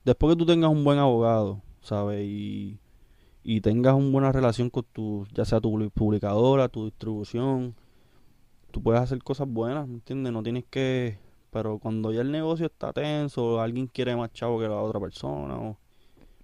después 0.05 0.33
que 0.35 0.39
tú 0.39 0.45
tengas 0.45 0.71
un 0.71 0.83
buen 0.83 0.97
abogado, 0.97 1.61
¿sabes? 1.81 2.23
Y, 2.25 2.79
y 3.43 3.61
tengas 3.61 3.95
una 3.95 4.09
buena 4.11 4.31
relación 4.31 4.69
con 4.69 4.85
tu, 4.91 5.25
ya 5.33 5.45
sea 5.45 5.59
tu 5.59 5.71
publi- 5.71 5.91
publicadora, 5.91 6.69
tu 6.69 6.85
distribución, 6.85 7.75
tú 8.71 8.81
puedes 8.81 9.01
hacer 9.01 9.23
cosas 9.23 9.47
buenas, 9.49 9.87
¿me 9.87 9.95
entiendes? 9.95 10.31
No 10.33 10.43
tienes 10.43 10.65
que... 10.69 11.17
Pero 11.51 11.79
cuando 11.79 12.13
ya 12.13 12.21
el 12.21 12.31
negocio 12.31 12.65
está 12.67 12.93
tenso, 12.93 13.59
alguien 13.59 13.87
quiere 13.87 14.15
más 14.15 14.31
chavo 14.31 14.59
que 14.59 14.67
la 14.67 14.81
otra 14.81 14.99
persona, 14.99 15.55
o... 15.59 15.77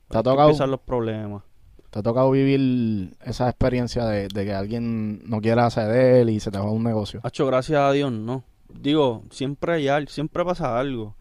¿Te 0.10 0.18
ha 0.18 0.24
tocado? 0.24 0.50
empezar 0.50 0.68
los 0.70 0.82
problemas. 0.82 1.44
¿Te 1.90 2.00
ha 2.00 2.04
tocado 2.04 2.30
vivir 2.32 3.16
esa 3.24 3.48
experiencia 3.48 4.06
de, 4.06 4.28
de 4.28 4.46
que 4.46 4.54
alguien 4.54 5.22
no 5.30 5.40
quiera 5.40 5.70
ceder 5.70 6.28
y 6.30 6.40
se 6.42 6.52
te 6.52 6.58
va 6.58 6.70
un 6.70 6.84
negocio? 6.84 7.22
Hacho, 7.24 7.46
gracias 7.46 7.80
a 7.80 7.92
Dios, 7.94 8.12
no. 8.12 8.44
Digo, 8.74 9.24
siempre 9.30 9.74
hay 9.74 9.88
al- 9.88 10.10
siempre 10.10 10.44
pasa 10.44 10.78
algo. 10.78 11.16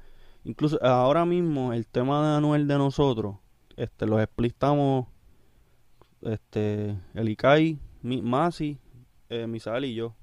Incluso 0.45 0.79
ahora 0.85 1.25
mismo 1.25 1.73
el 1.73 1.87
tema 1.87 2.29
de 2.29 2.37
Anuel 2.39 2.67
de 2.67 2.79
nosotros, 2.79 3.37
este, 3.77 4.07
los 4.07 4.21
explistamos, 4.21 5.07
este, 6.27 6.97
el 7.15 7.29
Icai, 7.29 7.79
mi, 8.03 8.23
Masi, 8.23 8.79
eh, 9.29 9.47
Misael 9.47 9.85
y 9.87 9.95
yo. 9.95 10.15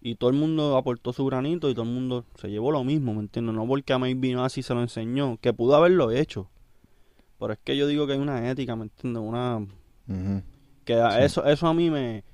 Y 0.00 0.16
todo 0.16 0.30
el 0.30 0.36
mundo 0.36 0.76
aportó 0.76 1.12
su 1.12 1.24
granito 1.24 1.70
y 1.70 1.74
todo 1.74 1.84
el 1.84 1.90
mundo 1.92 2.24
se 2.34 2.48
llevó 2.50 2.72
lo 2.72 2.82
mismo, 2.82 3.14
¿me 3.14 3.20
entiendes? 3.20 3.54
No 3.54 3.66
porque 3.66 3.92
a 3.92 3.98
Maybe 3.98 4.34
Masi 4.34 4.62
se 4.62 4.74
lo 4.74 4.80
enseñó, 4.82 5.38
que 5.40 5.52
pudo 5.52 5.76
haberlo 5.76 6.10
hecho. 6.10 6.48
Pero 7.38 7.52
es 7.52 7.58
que 7.62 7.76
yo 7.76 7.86
digo 7.86 8.06
que 8.06 8.14
hay 8.14 8.18
una 8.18 8.50
ética, 8.50 8.74
¿me 8.76 8.84
entiendes? 8.84 9.22
Una, 9.22 9.64
que 10.84 10.94
Sí. 10.94 11.00
eso 11.20 11.44
eso 11.44 11.66
a 11.68 11.74
mí 11.74 11.88
me, 11.90 12.24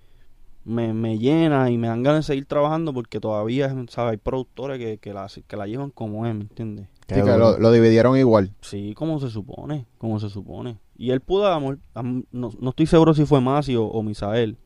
me, 0.64 0.92
me 0.94 1.18
llena 1.18 1.70
y 1.70 1.76
me 1.78 1.88
dan 1.88 2.02
ganas 2.02 2.26
de 2.26 2.32
seguir 2.32 2.46
trabajando 2.46 2.92
porque 2.94 3.20
todavía 3.20 3.68
¿sabes? 3.88 4.12
hay 4.12 4.16
productores 4.16 4.78
que, 4.78 4.98
que, 4.98 5.12
la, 5.12 5.26
que 5.46 5.56
la 5.56 5.66
llevan 5.66 5.90
como 5.90 6.26
es, 6.26 6.34
¿me 6.34 6.42
entiendes? 6.42 6.88
Qué 7.06 7.16
Sí, 7.16 7.20
que 7.22 7.30
duro. 7.30 7.52
lo, 7.52 7.58
lo 7.58 7.72
dividieron 7.72 8.16
igual. 8.18 8.52
Sí, 8.62 8.94
como 8.94 9.18
se 9.20 9.28
supone, 9.30 9.86
como 9.98 10.18
se 10.20 10.28
supone. 10.30 10.78
Y 10.98 11.12
él 11.12 11.20
pudo, 11.20 11.48
no, 11.60 11.78
no 12.32 12.70
estoy 12.70 12.86
seguro 12.86 13.14
si 13.14 13.24
fue 13.24 13.40
Masi 13.40 13.76
o, 13.76 13.84
o 13.84 14.02
Misael, 14.02 14.58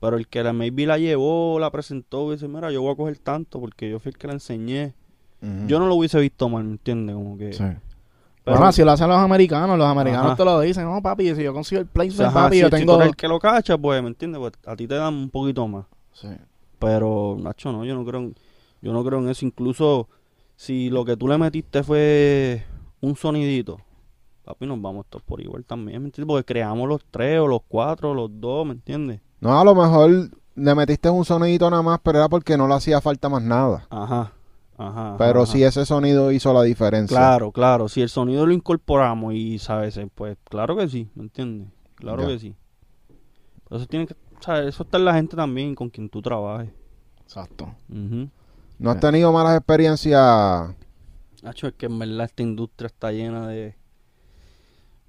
pero 0.00 0.16
el 0.16 0.26
que 0.26 0.42
la 0.42 0.54
maybe 0.54 0.86
la 0.86 0.98
llevó, 0.98 1.58
la 1.60 1.70
presentó, 1.70 2.28
y 2.30 2.36
dice, 2.36 2.48
mira, 2.48 2.72
yo 2.72 2.80
voy 2.82 2.92
a 2.92 2.96
coger 2.96 3.18
tanto 3.18 3.60
porque 3.60 3.90
yo 3.90 4.00
fui 4.00 4.10
el 4.10 4.18
que 4.18 4.26
la 4.26 4.32
enseñé. 4.32 4.94
Yo 5.66 5.78
no 5.78 5.86
lo 5.86 5.94
hubiese 5.96 6.18
visto 6.20 6.48
mal, 6.48 6.64
¿me 6.64 6.70
entiendes? 6.72 7.14
Como 7.14 7.36
que... 7.36 7.52
Sí. 7.52 7.64
pero- 8.44 8.56
bueno, 8.56 8.64
así 8.64 8.82
lo 8.82 8.92
hacen 8.92 9.08
los 9.08 9.18
americanos. 9.18 9.76
Los 9.76 9.86
americanos 9.86 10.28
Ajá. 10.28 10.36
te 10.36 10.44
lo 10.46 10.58
dicen. 10.60 10.84
No, 10.84 11.02
papi, 11.02 11.34
si 11.34 11.42
yo 11.42 11.52
consigo 11.52 11.82
el 11.82 11.86
o 11.86 11.90
placement, 11.90 12.16
sea, 12.16 12.26
ajá, 12.28 12.44
papi, 12.44 12.56
si, 12.56 12.62
yo 12.62 12.68
si 12.68 12.70
tengo... 12.76 13.02
el 13.02 13.14
que 13.14 13.28
lo 13.28 13.38
cacha, 13.38 13.76
pues, 13.76 14.00
¿me 14.02 14.08
entiendes? 14.08 14.38
Pues 14.38 14.54
a 14.66 14.74
ti 14.74 14.88
te 14.88 14.94
dan 14.94 15.12
un 15.12 15.28
poquito 15.28 15.68
más. 15.68 15.84
Sí. 16.14 16.28
Pero, 16.78 17.36
Nacho, 17.38 17.72
no, 17.72 17.84
yo 17.84 17.94
no 17.94 18.06
creo 18.06 18.20
en, 18.20 18.34
yo 18.80 18.94
no 18.94 19.04
creo 19.04 19.18
en 19.18 19.28
eso. 19.28 19.44
Incluso 19.44 20.08
si 20.56 20.88
lo 20.88 21.04
que 21.04 21.14
tú 21.16 21.28
le 21.28 21.36
metiste 21.36 21.82
fue 21.82 22.64
un 23.02 23.14
sonidito, 23.14 23.80
papi, 24.44 24.66
nos 24.66 24.80
vamos 24.80 25.06
todos 25.08 25.22
por 25.24 25.40
igual 25.40 25.64
también, 25.64 26.02
¿me 26.02 26.08
entiendes? 26.08 26.28
Porque 26.28 26.44
creamos 26.44 26.88
los 26.88 27.04
tres 27.10 27.40
o 27.40 27.46
los 27.46 27.60
cuatro 27.66 28.10
o 28.10 28.14
los 28.14 28.30
dos, 28.40 28.66
¿me 28.66 28.72
entiendes? 28.72 29.20
No, 29.40 29.58
a 29.58 29.64
lo 29.64 29.74
mejor 29.74 30.30
le 30.54 30.74
metiste 30.74 31.08
un 31.10 31.24
sonidito 31.24 31.68
nada 31.70 31.82
más, 31.82 32.00
pero 32.02 32.18
era 32.18 32.28
porque 32.28 32.56
no 32.56 32.68
le 32.68 32.74
hacía 32.74 33.00
falta 33.00 33.28
más 33.28 33.42
nada. 33.42 33.86
Ajá, 33.90 34.32
ajá. 34.78 35.16
Pero 35.18 35.42
ajá. 35.42 35.52
sí 35.52 35.62
ese 35.64 35.84
sonido 35.86 36.30
hizo 36.32 36.52
la 36.52 36.62
diferencia. 36.62 37.16
Claro, 37.16 37.50
claro. 37.52 37.88
Si 37.88 38.00
el 38.02 38.08
sonido 38.08 38.46
lo 38.46 38.52
incorporamos 38.52 39.34
y, 39.34 39.58
¿sabes? 39.58 39.98
Pues 40.14 40.36
claro 40.44 40.76
que 40.76 40.88
sí, 40.88 41.08
¿me 41.14 41.24
entiendes? 41.24 41.68
Claro 41.96 42.22
Ya. 42.22 42.28
que 42.28 42.38
sí. 42.38 42.54
Pero 43.68 43.76
eso 43.78 43.86
tiene 43.86 44.06
que, 44.06 44.14
¿sabes? 44.40 44.68
Eso 44.68 44.82
está 44.84 44.98
en 44.98 45.04
la 45.06 45.14
gente 45.14 45.36
también 45.36 45.74
con 45.74 45.88
quien 45.90 46.08
tú 46.08 46.22
trabajes. 46.22 46.70
Exacto. 47.22 47.74
Ujú. 47.88 48.28
¿No 48.78 48.90
has 48.90 49.00
tenido 49.00 49.32
malas 49.32 49.56
experiencias? 49.56 50.74
Nacho, 51.42 51.66
es 51.68 51.74
que 51.74 51.86
en 51.86 51.98
verdad 51.98 52.24
esta 52.26 52.42
industria 52.42 52.86
está 52.86 53.12
llena 53.12 53.46
de, 53.48 53.76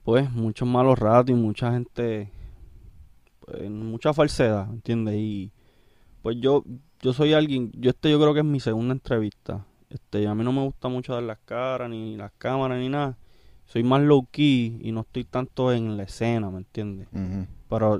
pues, 0.06 0.32
muchos 0.32 0.68
malos 0.68 1.00
ratos 1.00 1.32
y 1.32 1.34
mucha 1.34 1.74
gente, 1.74 2.32
pues, 3.40 3.70
mucha 3.70 4.14
falsedad, 4.14 4.70
¿entiendes? 4.72 5.16
Y, 5.18 5.52
pues, 6.22 6.38
yo, 6.40 6.64
yo 7.02 7.12
soy 7.12 7.34
alguien, 7.34 7.72
yo 7.74 7.90
este 7.90 8.12
yo 8.12 8.20
creo 8.20 8.34
que 8.34 8.42
es 8.42 8.46
mi 8.46 8.60
segunda 8.60 8.94
entrevista. 8.94 9.66
Este, 9.90 10.28
a 10.28 10.36
mí 10.36 10.44
no 10.44 10.52
me 10.52 10.64
gusta 10.64 10.90
mucho 10.90 11.14
dar 11.14 11.24
las 11.24 11.40
caras, 11.40 11.90
ni 11.90 12.16
las 12.16 12.32
cámaras, 12.38 12.80
ni 12.80 12.88
nada. 12.88 13.18
Soy 13.66 13.84
más 13.84 14.02
low 14.02 14.28
key 14.30 14.78
y 14.80 14.92
no 14.92 15.02
estoy 15.02 15.24
tanto 15.24 15.72
en 15.72 15.98
la 15.98 16.04
escena, 16.04 16.52
¿me 16.52 16.60
entiendes? 16.60 17.08
Pero 17.68 18.00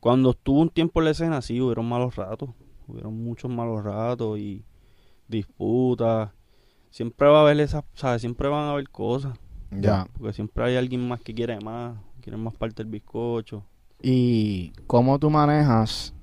cuando 0.00 0.30
estuve 0.30 0.60
un 0.60 0.68
tiempo 0.68 1.00
en 1.00 1.04
la 1.06 1.10
escena, 1.12 1.40
sí, 1.40 1.60
hubieron 1.62 1.88
malos 1.88 2.16
ratos. 2.16 2.50
Hubieron 2.86 3.22
muchos 3.22 3.50
malos 3.50 3.84
ratos 3.84 4.38
y 4.38 4.64
disputas. 5.28 6.30
Siempre 6.90 7.28
va 7.28 7.38
a 7.38 7.42
haber 7.42 7.58
esas, 7.60 7.84
¿sabes? 7.94 8.20
Siempre 8.20 8.48
van 8.48 8.64
a 8.64 8.72
haber 8.72 8.90
cosas. 8.90 9.38
Ya. 9.70 10.06
Porque 10.16 10.32
siempre 10.32 10.64
hay 10.64 10.76
alguien 10.76 11.06
más 11.06 11.20
que 11.20 11.34
quiere 11.34 11.58
más, 11.60 11.96
quiere 12.20 12.36
más 12.36 12.54
parte 12.54 12.82
del 12.82 12.92
bizcocho. 12.92 13.64
¿Y 14.00 14.72
cómo 14.86 15.18
tú 15.18 15.30
manejas, 15.30 16.14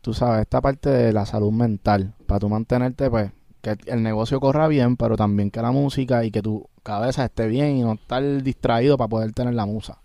tú 0.00 0.12
sabes, 0.12 0.42
esta 0.42 0.60
parte 0.60 0.90
de 0.90 1.12
la 1.12 1.26
salud 1.26 1.52
mental? 1.52 2.14
Para 2.26 2.40
tú 2.40 2.48
mantenerte, 2.48 3.10
pues, 3.10 3.32
que 3.62 3.76
el 3.86 4.02
negocio 4.02 4.40
corra 4.40 4.68
bien, 4.68 4.96
pero 4.96 5.16
también 5.16 5.50
que 5.50 5.62
la 5.62 5.72
música 5.72 6.24
y 6.24 6.30
que 6.30 6.42
tu 6.42 6.68
cabeza 6.82 7.24
esté 7.24 7.46
bien 7.46 7.76
y 7.76 7.82
no 7.82 7.94
estar 7.94 8.22
distraído 8.42 8.98
para 8.98 9.08
poder 9.08 9.32
tener 9.32 9.54
la 9.54 9.66
musa. 9.66 9.98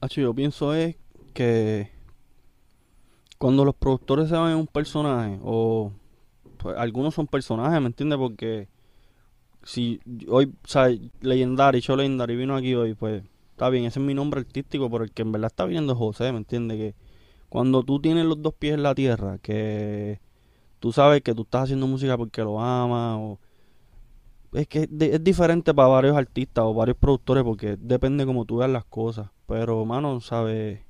Hacho, 0.00 0.20
yo 0.20 0.32
pienso 0.34 0.72
es 0.72 0.96
que 1.34 1.90
cuando 3.38 3.64
los 3.64 3.74
productores 3.74 4.28
se 4.28 4.34
van 4.36 4.52
en 4.52 4.58
un 4.58 4.66
personaje, 4.66 5.38
o 5.42 5.92
pues, 6.58 6.76
algunos 6.78 7.14
son 7.14 7.26
personajes, 7.26 7.80
¿me 7.80 7.88
entiendes? 7.88 8.18
Porque 8.18 8.68
si 9.62 10.00
hoy, 10.28 10.52
¿sabes? 10.64 11.00
Legendary, 11.20 11.80
Show 11.80 11.96
Legendary 11.96 12.36
vino 12.36 12.56
aquí 12.56 12.74
hoy, 12.74 12.94
pues 12.94 13.22
está 13.52 13.68
bien, 13.68 13.84
ese 13.84 14.00
es 14.00 14.06
mi 14.06 14.14
nombre 14.14 14.40
artístico, 14.40 14.90
pero 14.90 15.04
el 15.04 15.12
que 15.12 15.22
en 15.22 15.32
verdad 15.32 15.50
está 15.50 15.64
viniendo 15.64 15.92
es 15.92 15.98
José, 15.98 16.32
¿me 16.32 16.38
entiendes? 16.38 16.78
Que 16.78 16.94
cuando 17.48 17.82
tú 17.82 18.00
tienes 18.00 18.24
los 18.24 18.40
dos 18.40 18.54
pies 18.54 18.74
en 18.74 18.82
la 18.82 18.94
tierra, 18.94 19.38
que 19.38 20.20
tú 20.78 20.92
sabes 20.92 21.22
que 21.22 21.34
tú 21.34 21.42
estás 21.42 21.64
haciendo 21.64 21.86
música 21.86 22.16
porque 22.16 22.42
lo 22.42 22.60
amas, 22.60 23.18
o 23.18 23.38
es 24.52 24.66
que 24.66 24.88
es, 24.98 25.24
diferente 25.24 25.72
para 25.74 25.88
varios 25.88 26.16
artistas 26.16 26.64
o 26.64 26.74
varios 26.74 26.96
productores 26.96 27.44
porque 27.44 27.76
depende 27.76 28.26
como 28.26 28.44
tú 28.44 28.58
veas 28.58 28.70
las 28.70 28.84
cosas. 28.84 29.30
Pero, 29.46 29.84
mano, 29.84 30.20
¿sabes? 30.20 30.80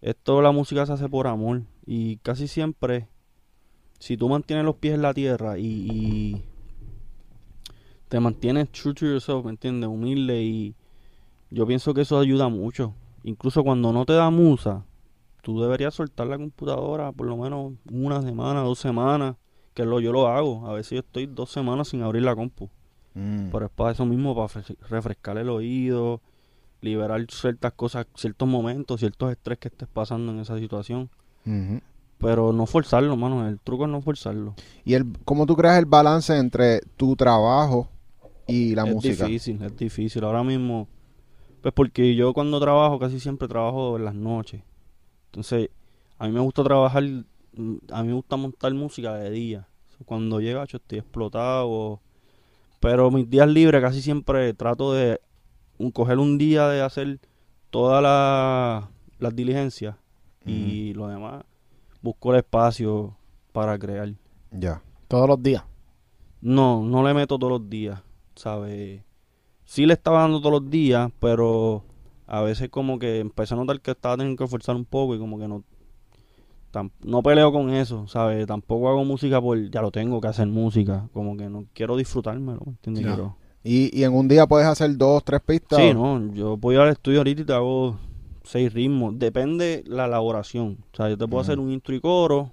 Esto, 0.00 0.42
la 0.42 0.52
música 0.52 0.86
se 0.86 0.92
hace 0.92 1.08
por 1.08 1.26
amor. 1.26 1.62
Y 1.86 2.18
casi 2.18 2.48
siempre, 2.48 3.08
si 3.98 4.16
tú 4.16 4.28
mantienes 4.28 4.64
los 4.64 4.76
pies 4.76 4.94
en 4.94 5.02
la 5.02 5.14
tierra 5.14 5.58
y 5.58 6.44
te 8.08 8.20
mantienes 8.20 8.70
true 8.70 8.94
to 8.94 9.06
yourself, 9.06 9.44
¿me 9.44 9.50
entiendes? 9.50 9.88
Humilde 9.88 10.42
y 10.42 10.74
yo 11.50 11.66
pienso 11.66 11.94
que 11.94 12.02
eso 12.02 12.18
ayuda 12.18 12.48
mucho. 12.48 12.94
Incluso 13.24 13.62
cuando 13.64 13.92
no 13.92 14.04
te 14.06 14.12
da 14.14 14.30
musa, 14.30 14.84
tú 15.42 15.60
deberías 15.60 15.94
soltar 15.94 16.26
la 16.26 16.38
computadora 16.38 17.12
por 17.12 17.26
lo 17.26 17.36
menos 17.36 17.72
una 17.90 18.22
semana, 18.22 18.60
dos 18.60 18.78
semanas, 18.78 19.36
que 19.74 19.84
lo, 19.84 20.00
yo 20.00 20.12
lo 20.12 20.28
hago. 20.28 20.66
A 20.66 20.72
veces 20.72 20.90
yo 20.92 20.98
estoy 21.00 21.26
dos 21.26 21.50
semanas 21.50 21.88
sin 21.88 22.02
abrir 22.02 22.22
la 22.22 22.34
compu. 22.34 22.68
Mm. 23.14 23.50
Pero 23.50 23.66
es 23.66 23.72
para 23.72 23.92
eso 23.92 24.04
mismo, 24.06 24.34
para 24.34 24.48
fre- 24.48 24.76
refrescar 24.88 25.38
el 25.38 25.48
oído, 25.48 26.20
liberar 26.80 27.24
ciertas 27.30 27.72
cosas, 27.72 28.06
ciertos 28.14 28.48
momentos, 28.48 29.00
ciertos 29.00 29.30
estrés 29.32 29.58
que 29.58 29.68
estés 29.68 29.88
pasando 29.88 30.32
en 30.32 30.40
esa 30.40 30.58
situación. 30.58 31.10
Pero 32.18 32.52
no 32.52 32.66
forzarlo, 32.66 33.16
mano. 33.16 33.48
El 33.48 33.58
truco 33.60 33.84
es 33.84 33.90
no 33.90 34.00
forzarlo. 34.00 34.54
¿Y 34.84 34.94
el, 34.94 35.06
cómo 35.24 35.46
tú 35.46 35.56
creas 35.56 35.78
el 35.78 35.86
balance 35.86 36.36
entre 36.36 36.80
tu 36.96 37.14
trabajo 37.16 37.88
y 38.48 38.74
la 38.74 38.84
es 38.88 38.94
música? 38.94 39.26
difícil, 39.26 39.62
es 39.62 39.76
difícil. 39.76 40.24
Ahora 40.24 40.42
mismo, 40.42 40.88
pues 41.62 41.72
porque 41.74 42.14
yo 42.14 42.32
cuando 42.32 42.58
trabajo 42.60 42.98
casi 42.98 43.20
siempre 43.20 43.46
trabajo 43.48 43.96
en 43.96 44.04
las 44.04 44.14
noches. 44.14 44.62
Entonces, 45.26 45.70
a 46.18 46.26
mí 46.26 46.32
me 46.32 46.40
gusta 46.40 46.64
trabajar, 46.64 47.02
mm, 47.04 47.76
a 47.92 48.02
mí 48.02 48.08
me 48.08 48.14
gusta 48.14 48.36
montar 48.36 48.72
música 48.74 49.14
de 49.14 49.30
día. 49.30 49.68
Cuando 50.04 50.40
llega, 50.40 50.64
yo 50.64 50.78
estoy 50.78 50.98
explotado. 50.98 52.00
Pero 52.80 53.10
mis 53.10 53.28
días 53.28 53.48
libres 53.48 53.80
casi 53.82 54.00
siempre 54.00 54.54
trato 54.54 54.92
de 54.92 55.20
un- 55.78 55.90
coger 55.90 56.18
un 56.18 56.38
día 56.38 56.68
de 56.68 56.80
hacer 56.80 57.18
todas 57.70 58.02
la- 58.02 58.88
las 59.18 59.34
diligencias 59.34 59.96
y 60.46 60.94
lo 60.94 61.08
demás 61.08 61.44
busco 62.00 62.32
el 62.32 62.38
espacio 62.38 63.16
para 63.52 63.76
crear. 63.78 64.14
Ya. 64.52 64.80
Todos 65.08 65.28
los 65.28 65.42
días. 65.42 65.64
No, 66.40 66.82
no 66.84 67.02
le 67.06 67.12
meto 67.12 67.36
todos 67.38 67.50
los 67.60 67.68
días, 67.68 68.00
¿sabes? 68.38 69.02
sí 69.64 69.84
le 69.84 69.92
estaba 69.94 70.20
dando 70.22 70.40
todos 70.40 70.62
los 70.62 70.70
días, 70.70 71.10
pero 71.20 71.84
a 72.26 72.40
veces 72.40 72.70
como 72.70 72.98
que 72.98 73.18
empecé 73.20 73.52
a 73.54 73.56
notar 73.58 73.80
que 73.80 73.90
estaba 73.90 74.16
teniendo 74.16 74.38
que 74.38 74.44
esforzar 74.44 74.76
un 74.76 74.84
poco 74.86 75.14
y 75.14 75.18
como 75.18 75.38
que 75.38 75.46
no 75.46 75.62
tam- 76.72 76.90
no 77.00 77.22
peleo 77.22 77.52
con 77.52 77.70
eso, 77.70 78.06
¿sabes? 78.08 78.46
Tampoco 78.46 78.88
hago 78.88 79.04
música 79.04 79.40
por 79.40 79.70
ya 79.70 79.82
lo 79.82 79.90
tengo 79.90 80.20
que 80.20 80.28
hacer 80.28 80.46
música, 80.46 81.08
como 81.12 81.36
que 81.36 81.48
no 81.48 81.66
quiero 81.74 81.96
disfrutármelo, 81.96 82.60
¿me 82.64 82.72
entiendes? 82.72 83.04
Quiero- 83.04 83.36
Y, 83.64 83.98
y 83.98 84.04
en 84.04 84.14
un 84.14 84.28
día 84.28 84.46
puedes 84.46 84.66
hacer 84.66 84.96
dos, 84.96 85.22
tres 85.24 85.40
pistas. 85.42 85.78
Sí, 85.78 85.92
no, 85.92 86.32
yo 86.32 86.56
voy 86.56 86.76
al 86.76 86.88
estudio 86.88 87.18
ahorita 87.18 87.42
y 87.42 87.44
te 87.44 87.52
hago 87.52 87.98
seis 88.44 88.72
ritmos. 88.72 89.18
Depende 89.18 89.82
la 89.86 90.06
elaboración. 90.06 90.78
O 90.92 90.96
sea, 90.96 91.08
yo 91.10 91.18
te 91.18 91.26
puedo 91.28 91.40
hacer 91.42 91.58
un 91.58 91.70
intro 91.72 91.94
y 91.94 92.00
coro, 92.00 92.52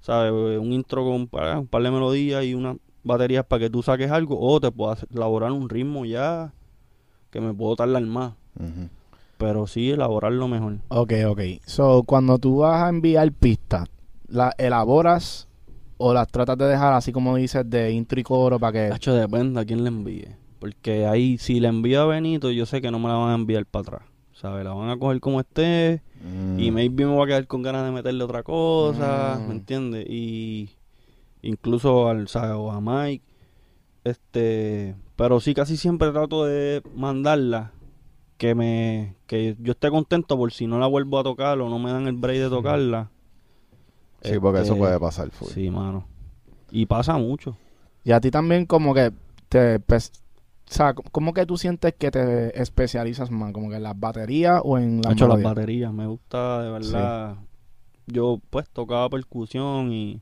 ¿sabes? 0.00 0.32
Un 0.32 0.72
intro 0.72 1.04
con 1.04 1.12
un 1.14 1.28
par, 1.28 1.56
un 1.58 1.66
par 1.66 1.82
de 1.82 1.90
melodías 1.90 2.44
y 2.44 2.52
unas 2.54 2.76
baterías 3.08 3.44
para 3.44 3.60
que 3.60 3.70
tú 3.70 3.82
saques 3.82 4.10
algo. 4.12 4.38
O 4.40 4.60
te 4.60 4.70
puedo 4.70 4.92
hacer- 4.92 5.08
elaborar 5.12 5.50
un 5.50 5.68
ritmo 5.68 6.04
ya 6.04 6.52
que 7.30 7.40
me 7.40 7.52
puedo 7.52 7.74
tardar 7.74 8.02
más. 8.04 8.34
Pero 9.36 9.66
sí, 9.66 9.90
elaborarlo 9.90 10.48
mejor. 10.48 10.78
Ok, 10.88 11.12
ok. 11.28 11.40
So, 11.66 12.02
cuando 12.04 12.38
tú 12.38 12.58
vas 12.58 12.82
a 12.82 12.88
enviar 12.88 13.30
pistas, 13.32 13.88
¿las 14.26 14.52
elaboras 14.58 15.46
o 15.96 16.12
las 16.14 16.28
tratas 16.28 16.58
de 16.58 16.66
dejar 16.66 16.92
así 16.92 17.12
como 17.12 17.36
dices 17.36 17.68
de 17.68 17.90
intro 17.92 18.18
y 18.20 18.22
coro 18.22 18.58
para 18.58 18.72
que... 18.72 18.92
Hacho, 18.92 19.14
depende 19.14 19.60
a 19.60 19.64
quién 19.64 19.82
le 19.84 19.88
envíe. 19.88 20.28
Porque 20.58 21.06
ahí, 21.06 21.38
si 21.38 21.60
le 21.60 21.68
envío 21.68 22.02
a 22.02 22.06
Benito, 22.06 22.50
yo 22.50 22.66
sé 22.66 22.80
que 22.80 22.90
no 22.90 22.98
me 22.98 23.08
la 23.08 23.14
van 23.14 23.30
a 23.30 23.34
enviar 23.34 23.64
para 23.66 23.82
atrás. 23.82 24.02
¿Sabes? 24.32 24.64
La 24.64 24.72
van 24.72 24.90
a 24.90 24.96
coger 24.98 25.20
como 25.20 25.40
esté. 25.40 26.02
Mm. 26.24 26.58
Y 26.60 26.70
maybe 26.72 27.04
me 27.06 27.12
voy 27.12 27.22
a 27.24 27.26
quedar 27.26 27.46
con 27.46 27.62
ganas 27.62 27.84
de 27.84 27.92
meterle 27.92 28.22
otra 28.24 28.42
cosa, 28.42 29.38
Mm. 29.40 29.46
¿me 29.48 29.54
entiendes? 29.54 30.06
Y 30.08 30.70
incluso 31.42 32.08
al 32.08 32.26
o 32.56 32.72
a 32.72 32.80
Mike, 32.80 33.24
este, 34.04 34.94
pero 35.16 35.40
sí 35.40 35.54
casi 35.54 35.76
siempre 35.76 36.10
trato 36.10 36.44
de 36.44 36.82
mandarla 36.94 37.72
que 38.36 38.54
me 38.54 39.16
que 39.26 39.56
yo 39.60 39.72
esté 39.72 39.90
contento 39.90 40.36
por 40.36 40.52
si 40.52 40.66
no 40.66 40.78
la 40.78 40.86
vuelvo 40.86 41.18
a 41.18 41.24
tocar 41.24 41.60
o 41.60 41.68
no 41.68 41.78
me 41.78 41.90
dan 41.90 42.06
el 42.06 42.14
break 42.16 42.38
de 42.38 42.48
tocarla. 42.48 43.10
Sí, 44.22 44.38
porque 44.40 44.60
eso 44.60 44.72
Este, 44.72 44.78
puede 44.78 44.98
pasar. 45.00 45.30
full. 45.30 45.48
Sí, 45.48 45.70
mano. 45.70 46.06
Y 46.70 46.86
pasa 46.86 47.16
mucho. 47.18 47.56
Y 48.04 48.12
a 48.12 48.20
ti 48.20 48.30
también 48.30 48.66
como 48.66 48.94
que 48.94 49.12
te... 49.48 49.80
pues, 49.80 50.12
o 50.68 50.72
sea, 50.72 50.94
¿cómo 50.94 51.32
que 51.32 51.46
tú 51.46 51.56
sientes 51.56 51.94
que 51.96 52.10
te 52.10 52.60
especializas 52.60 53.30
más? 53.30 53.52
¿Como 53.52 53.70
que 53.70 53.76
en 53.76 53.82
las 53.82 53.98
baterías 53.98 54.60
o 54.64 54.76
en 54.76 55.00
las 55.02 55.12
Hacho, 55.12 55.28
las 55.28 55.42
baterías, 55.42 55.92
me 55.92 56.06
gusta 56.06 56.62
de 56.62 56.70
verdad. 56.70 57.36
Yo 58.06 58.40
pues 58.50 58.68
tocaba 58.68 59.08
percusión 59.08 59.92
y 59.92 60.20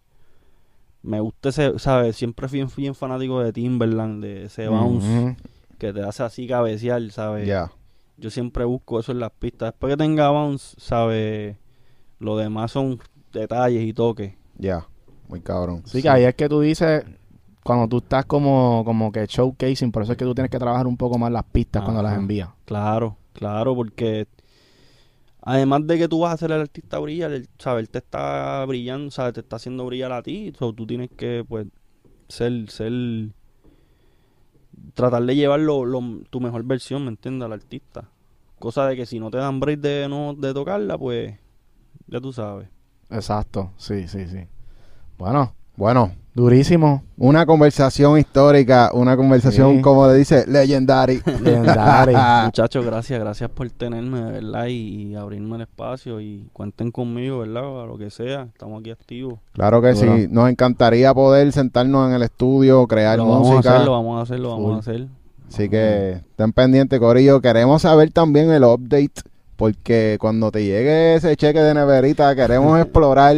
me 1.06 1.20
gusta 1.20 1.50
ese, 1.50 1.78
¿sabes? 1.78 2.16
Siempre 2.16 2.48
fui 2.48 2.66
bien 2.76 2.94
fanático 2.94 3.40
de 3.40 3.52
Timberland, 3.52 4.22
de 4.22 4.44
ese 4.46 4.68
bounce 4.68 5.36
que 5.78 5.92
te 5.92 6.02
hace 6.02 6.22
así 6.22 6.46
cabecear, 6.46 7.00
¿sabes? 7.10 7.46
Ya. 7.46 7.70
Yo 8.16 8.30
siempre 8.30 8.64
busco 8.64 8.98
eso 8.98 9.12
en 9.12 9.20
las 9.20 9.30
pistas. 9.30 9.72
Después 9.72 9.92
que 9.92 9.96
tenga 9.96 10.30
bounce, 10.30 10.74
¿sabes? 10.78 11.56
Lo 12.18 12.36
demás 12.36 12.72
son 12.72 12.98
detalles 13.32 13.84
y 13.84 13.92
toques. 13.92 14.34
Ya. 14.58 14.86
Muy 15.28 15.40
cabrón. 15.40 15.82
Sí, 15.84 16.02
que 16.02 16.08
ahí 16.08 16.24
es 16.24 16.34
que 16.34 16.48
tú 16.48 16.60
dices, 16.60 17.04
cuando 17.62 17.88
tú 17.88 17.98
estás 17.98 18.24
como, 18.24 18.82
como 18.84 19.12
que 19.12 19.26
showcasing, 19.26 19.92
por 19.92 20.02
eso 20.02 20.12
es 20.12 20.18
que 20.18 20.24
tú 20.24 20.34
tienes 20.34 20.50
que 20.50 20.58
trabajar 20.58 20.86
un 20.86 20.96
poco 20.96 21.18
más 21.18 21.30
las 21.30 21.44
pistas 21.44 21.82
cuando 21.82 22.02
las 22.02 22.16
envías. 22.16 22.48
Claro, 22.64 23.16
claro, 23.32 23.74
porque 23.74 24.26
además 25.46 25.86
de 25.88 25.98
que 25.98 26.08
tú 26.08 26.20
vas 26.20 26.32
a 26.32 26.34
hacer 26.34 26.52
al 26.52 26.62
artista 26.62 26.98
brillar, 27.00 27.32
él, 27.32 27.48
¿sabes? 27.58 27.90
Te 27.90 27.98
está 28.00 28.64
brillando, 28.66 29.10
¿sabes? 29.10 29.34
Te 29.34 29.40
está 29.40 29.56
haciendo 29.56 29.86
brillar 29.86 30.12
a 30.12 30.22
ti. 30.22 30.52
So, 30.58 30.74
tú 30.74 30.86
tienes 30.86 31.10
que, 31.16 31.44
pues, 31.48 31.68
ser, 32.28 32.70
ser, 32.70 32.92
tratar 34.94 35.24
de 35.24 35.34
llevar 35.36 35.60
lo- 35.60 35.84
tu 36.30 36.40
mejor 36.40 36.64
versión, 36.64 37.04
¿me 37.04 37.10
entiendes? 37.10 37.46
Al 37.46 37.52
artista. 37.52 38.10
Cosa 38.58 38.86
de 38.86 38.96
que 38.96 39.06
si 39.06 39.20
no 39.20 39.30
te 39.30 39.38
dan 39.38 39.60
break 39.60 39.80
de, 39.80 40.08
no, 40.08 40.34
de 40.34 40.54
tocarla, 40.54 40.96
pues, 40.98 41.34
ya 42.08 42.20
tú 42.20 42.32
sabes. 42.32 42.68
Exacto, 43.10 43.72
sí, 43.76 44.08
sí, 44.08 44.26
sí. 44.26 44.48
Bueno, 45.18 45.54
Bueno, 45.76 46.12
durísimo, 46.36 47.02
una 47.16 47.46
conversación 47.46 48.18
histórica, 48.18 48.90
una 48.92 49.16
conversación, 49.16 49.76
Sí. 49.76 49.82
como 49.82 50.06
le 50.06 50.14
dice, 50.14 50.44
legendary. 50.46 51.22
legendario. 51.42 52.16
Muchachos, 52.44 52.84
gracias, 52.84 53.18
gracias 53.18 53.50
por 53.50 53.68
tenerme, 53.70 54.20
de 54.20 54.32
¿verdad? 54.32 54.66
Y, 54.66 55.08
y 55.12 55.14
abrirme 55.16 55.56
el 55.56 55.62
espacio 55.62 56.20
y 56.20 56.46
cuenten 56.52 56.90
conmigo, 56.92 57.38
¿verdad? 57.40 57.82
A 57.82 57.86
lo 57.86 57.96
que 57.98 58.10
sea, 58.10 58.42
estamos 58.52 58.80
aquí 58.80 58.90
activos. 58.90 59.38
Claro 59.54 59.80
que 59.80 59.94
sí. 59.96 60.28
Nos 60.30 60.48
encantaría 60.50 61.12
poder 61.14 61.50
sentarnos 61.52 62.08
en 62.08 62.14
el 62.16 62.22
estudio, 62.22 62.86
crear 62.86 63.16
Lo 63.18 63.26
vamos 63.26 63.48
a 63.48 63.52
música. 63.54 63.74
hacer, 63.74 63.86
lo 63.86 63.92
vamos 63.92 64.18
a 64.18 64.22
hacer, 64.22 64.38
lo 64.38 64.50
vamos 64.50 64.76
a 64.76 64.78
hacer. 64.78 65.06
Así 65.48 65.68
que 65.68 66.12
estén 66.12 66.52
pendientes, 66.52 67.00
Corillo. 67.00 67.40
Queremos 67.40 67.82
saber 67.82 68.10
también 68.10 68.50
el 68.50 68.62
update. 68.64 69.22
Porque 69.56 70.18
cuando 70.20 70.50
te 70.52 70.62
llegue 70.62 71.14
ese 71.14 71.34
cheque 71.34 71.60
de 71.60 71.72
neverita, 71.72 72.34
queremos 72.36 72.78
explorar 72.82 73.34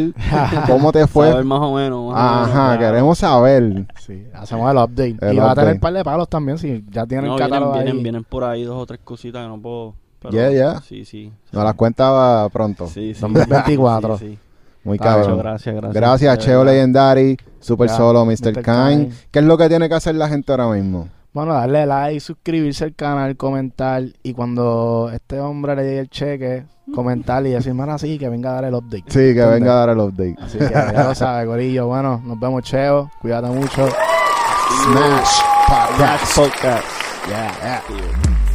cómo 0.67 0.91
te 0.91 1.07
Saber 1.07 1.09
fue. 1.35 1.45
más 1.45 1.61
o 1.61 1.75
menos. 1.75 2.13
más 2.13 2.15
o 2.15 2.17
Ajá, 2.19 2.47
menos, 2.47 2.77
claro. 2.79 2.81
queremos 2.93 3.19
saber. 3.19 3.87
Sí, 4.01 4.27
hacemos 4.35 4.71
el 4.71 4.77
update. 4.79 5.17
El 5.21 5.35
y 5.35 5.39
va 5.39 5.53
a 5.53 5.55
tener 5.55 5.75
un 5.75 5.81
par 5.81 5.93
de 5.93 6.03
palos 6.05 6.29
también, 6.29 6.59
si 6.59 6.85
ya 6.91 7.07
tienen 7.07 7.27
No, 7.27 7.35
el 7.35 7.39
vienen, 7.39 7.51
catálogo 7.51 7.73
vienen, 7.75 7.97
ahí. 7.97 8.03
vienen 8.03 8.25
por 8.25 8.43
ahí 8.45 8.65
dos 8.65 8.77
o 8.83 8.87
tres 8.87 8.99
cositas 9.05 9.43
que 9.43 9.49
no 9.49 9.61
puedo. 9.63 9.95
pero 10.21 10.33
Yeah, 10.35 10.51
yeah. 10.51 10.81
Sí, 10.81 11.05
sí. 11.05 11.33
Nos 11.53 11.63
las 11.63 11.75
cuenta 11.75 12.49
pronto. 12.53 12.89
Sí, 12.89 13.15
sí. 13.15 13.21
2024. 13.21 14.19
Sí, 14.19 14.27
sí. 14.27 14.39
Muy 14.85 14.99
cabrón. 14.99 15.31
Muchas 15.37 15.39
gracias, 15.45 15.75
gracias. 15.77 15.95
Gracias, 15.95 16.39
Cheo. 16.39 16.65
Legendary, 16.65 17.37
Super 17.61 17.89
Ya, 17.89 17.97
Solo, 17.97 18.25
Mr. 18.25 18.31
Mr. 18.57 18.63
Kind. 18.63 19.13
¿Qué 19.31 19.39
es 19.39 19.45
lo 19.45 19.57
que 19.59 19.69
tiene 19.69 19.89
que 19.89 19.95
hacer 19.95 20.15
la 20.17 20.29
gente 20.29 20.51
ahora 20.51 20.67
mismo? 20.69 21.09
Bueno, 21.33 21.55
darle 21.55 21.87
like, 21.87 22.21
suscribirse 22.21 22.85
al 22.85 22.95
canal, 22.95 23.37
comentar. 23.37 24.03
Y 24.23 24.33
cuando 24.33 25.11
este 25.13 25.39
hombre 25.41 25.77
le 25.77 25.83
llegue 25.85 25.99
el 26.01 26.09
cheque, 26.11 26.65
comentar 26.95 27.45
y 27.47 27.51
decir, 27.51 27.75
mano, 27.75 27.93
así, 27.93 28.19
que 28.19 28.29
venga 28.29 28.51
a 28.51 28.55
dar 28.55 28.65
el 28.65 28.75
update. 28.75 29.05
Sí, 29.09 29.35
que 29.35 29.45
venga 29.45 29.73
a 29.73 29.87
dar 29.87 29.89
el 29.91 29.99
update. 29.99 30.37
Así 30.41 30.59
que 30.59 30.71
ya 30.71 31.05
lo 31.05 31.15
sabe, 31.15 31.47
Corillo. 31.47 31.87
Bueno, 31.87 32.21
nos 32.25 32.41
vemos, 32.41 32.63
Cheo. 32.63 33.11
Cuídate 33.21 33.49
mucho. 33.49 33.89
Smash. 34.85 35.41
Podcast. 36.35 36.85
Yeah, 37.29 37.83
yeah. 37.89 38.48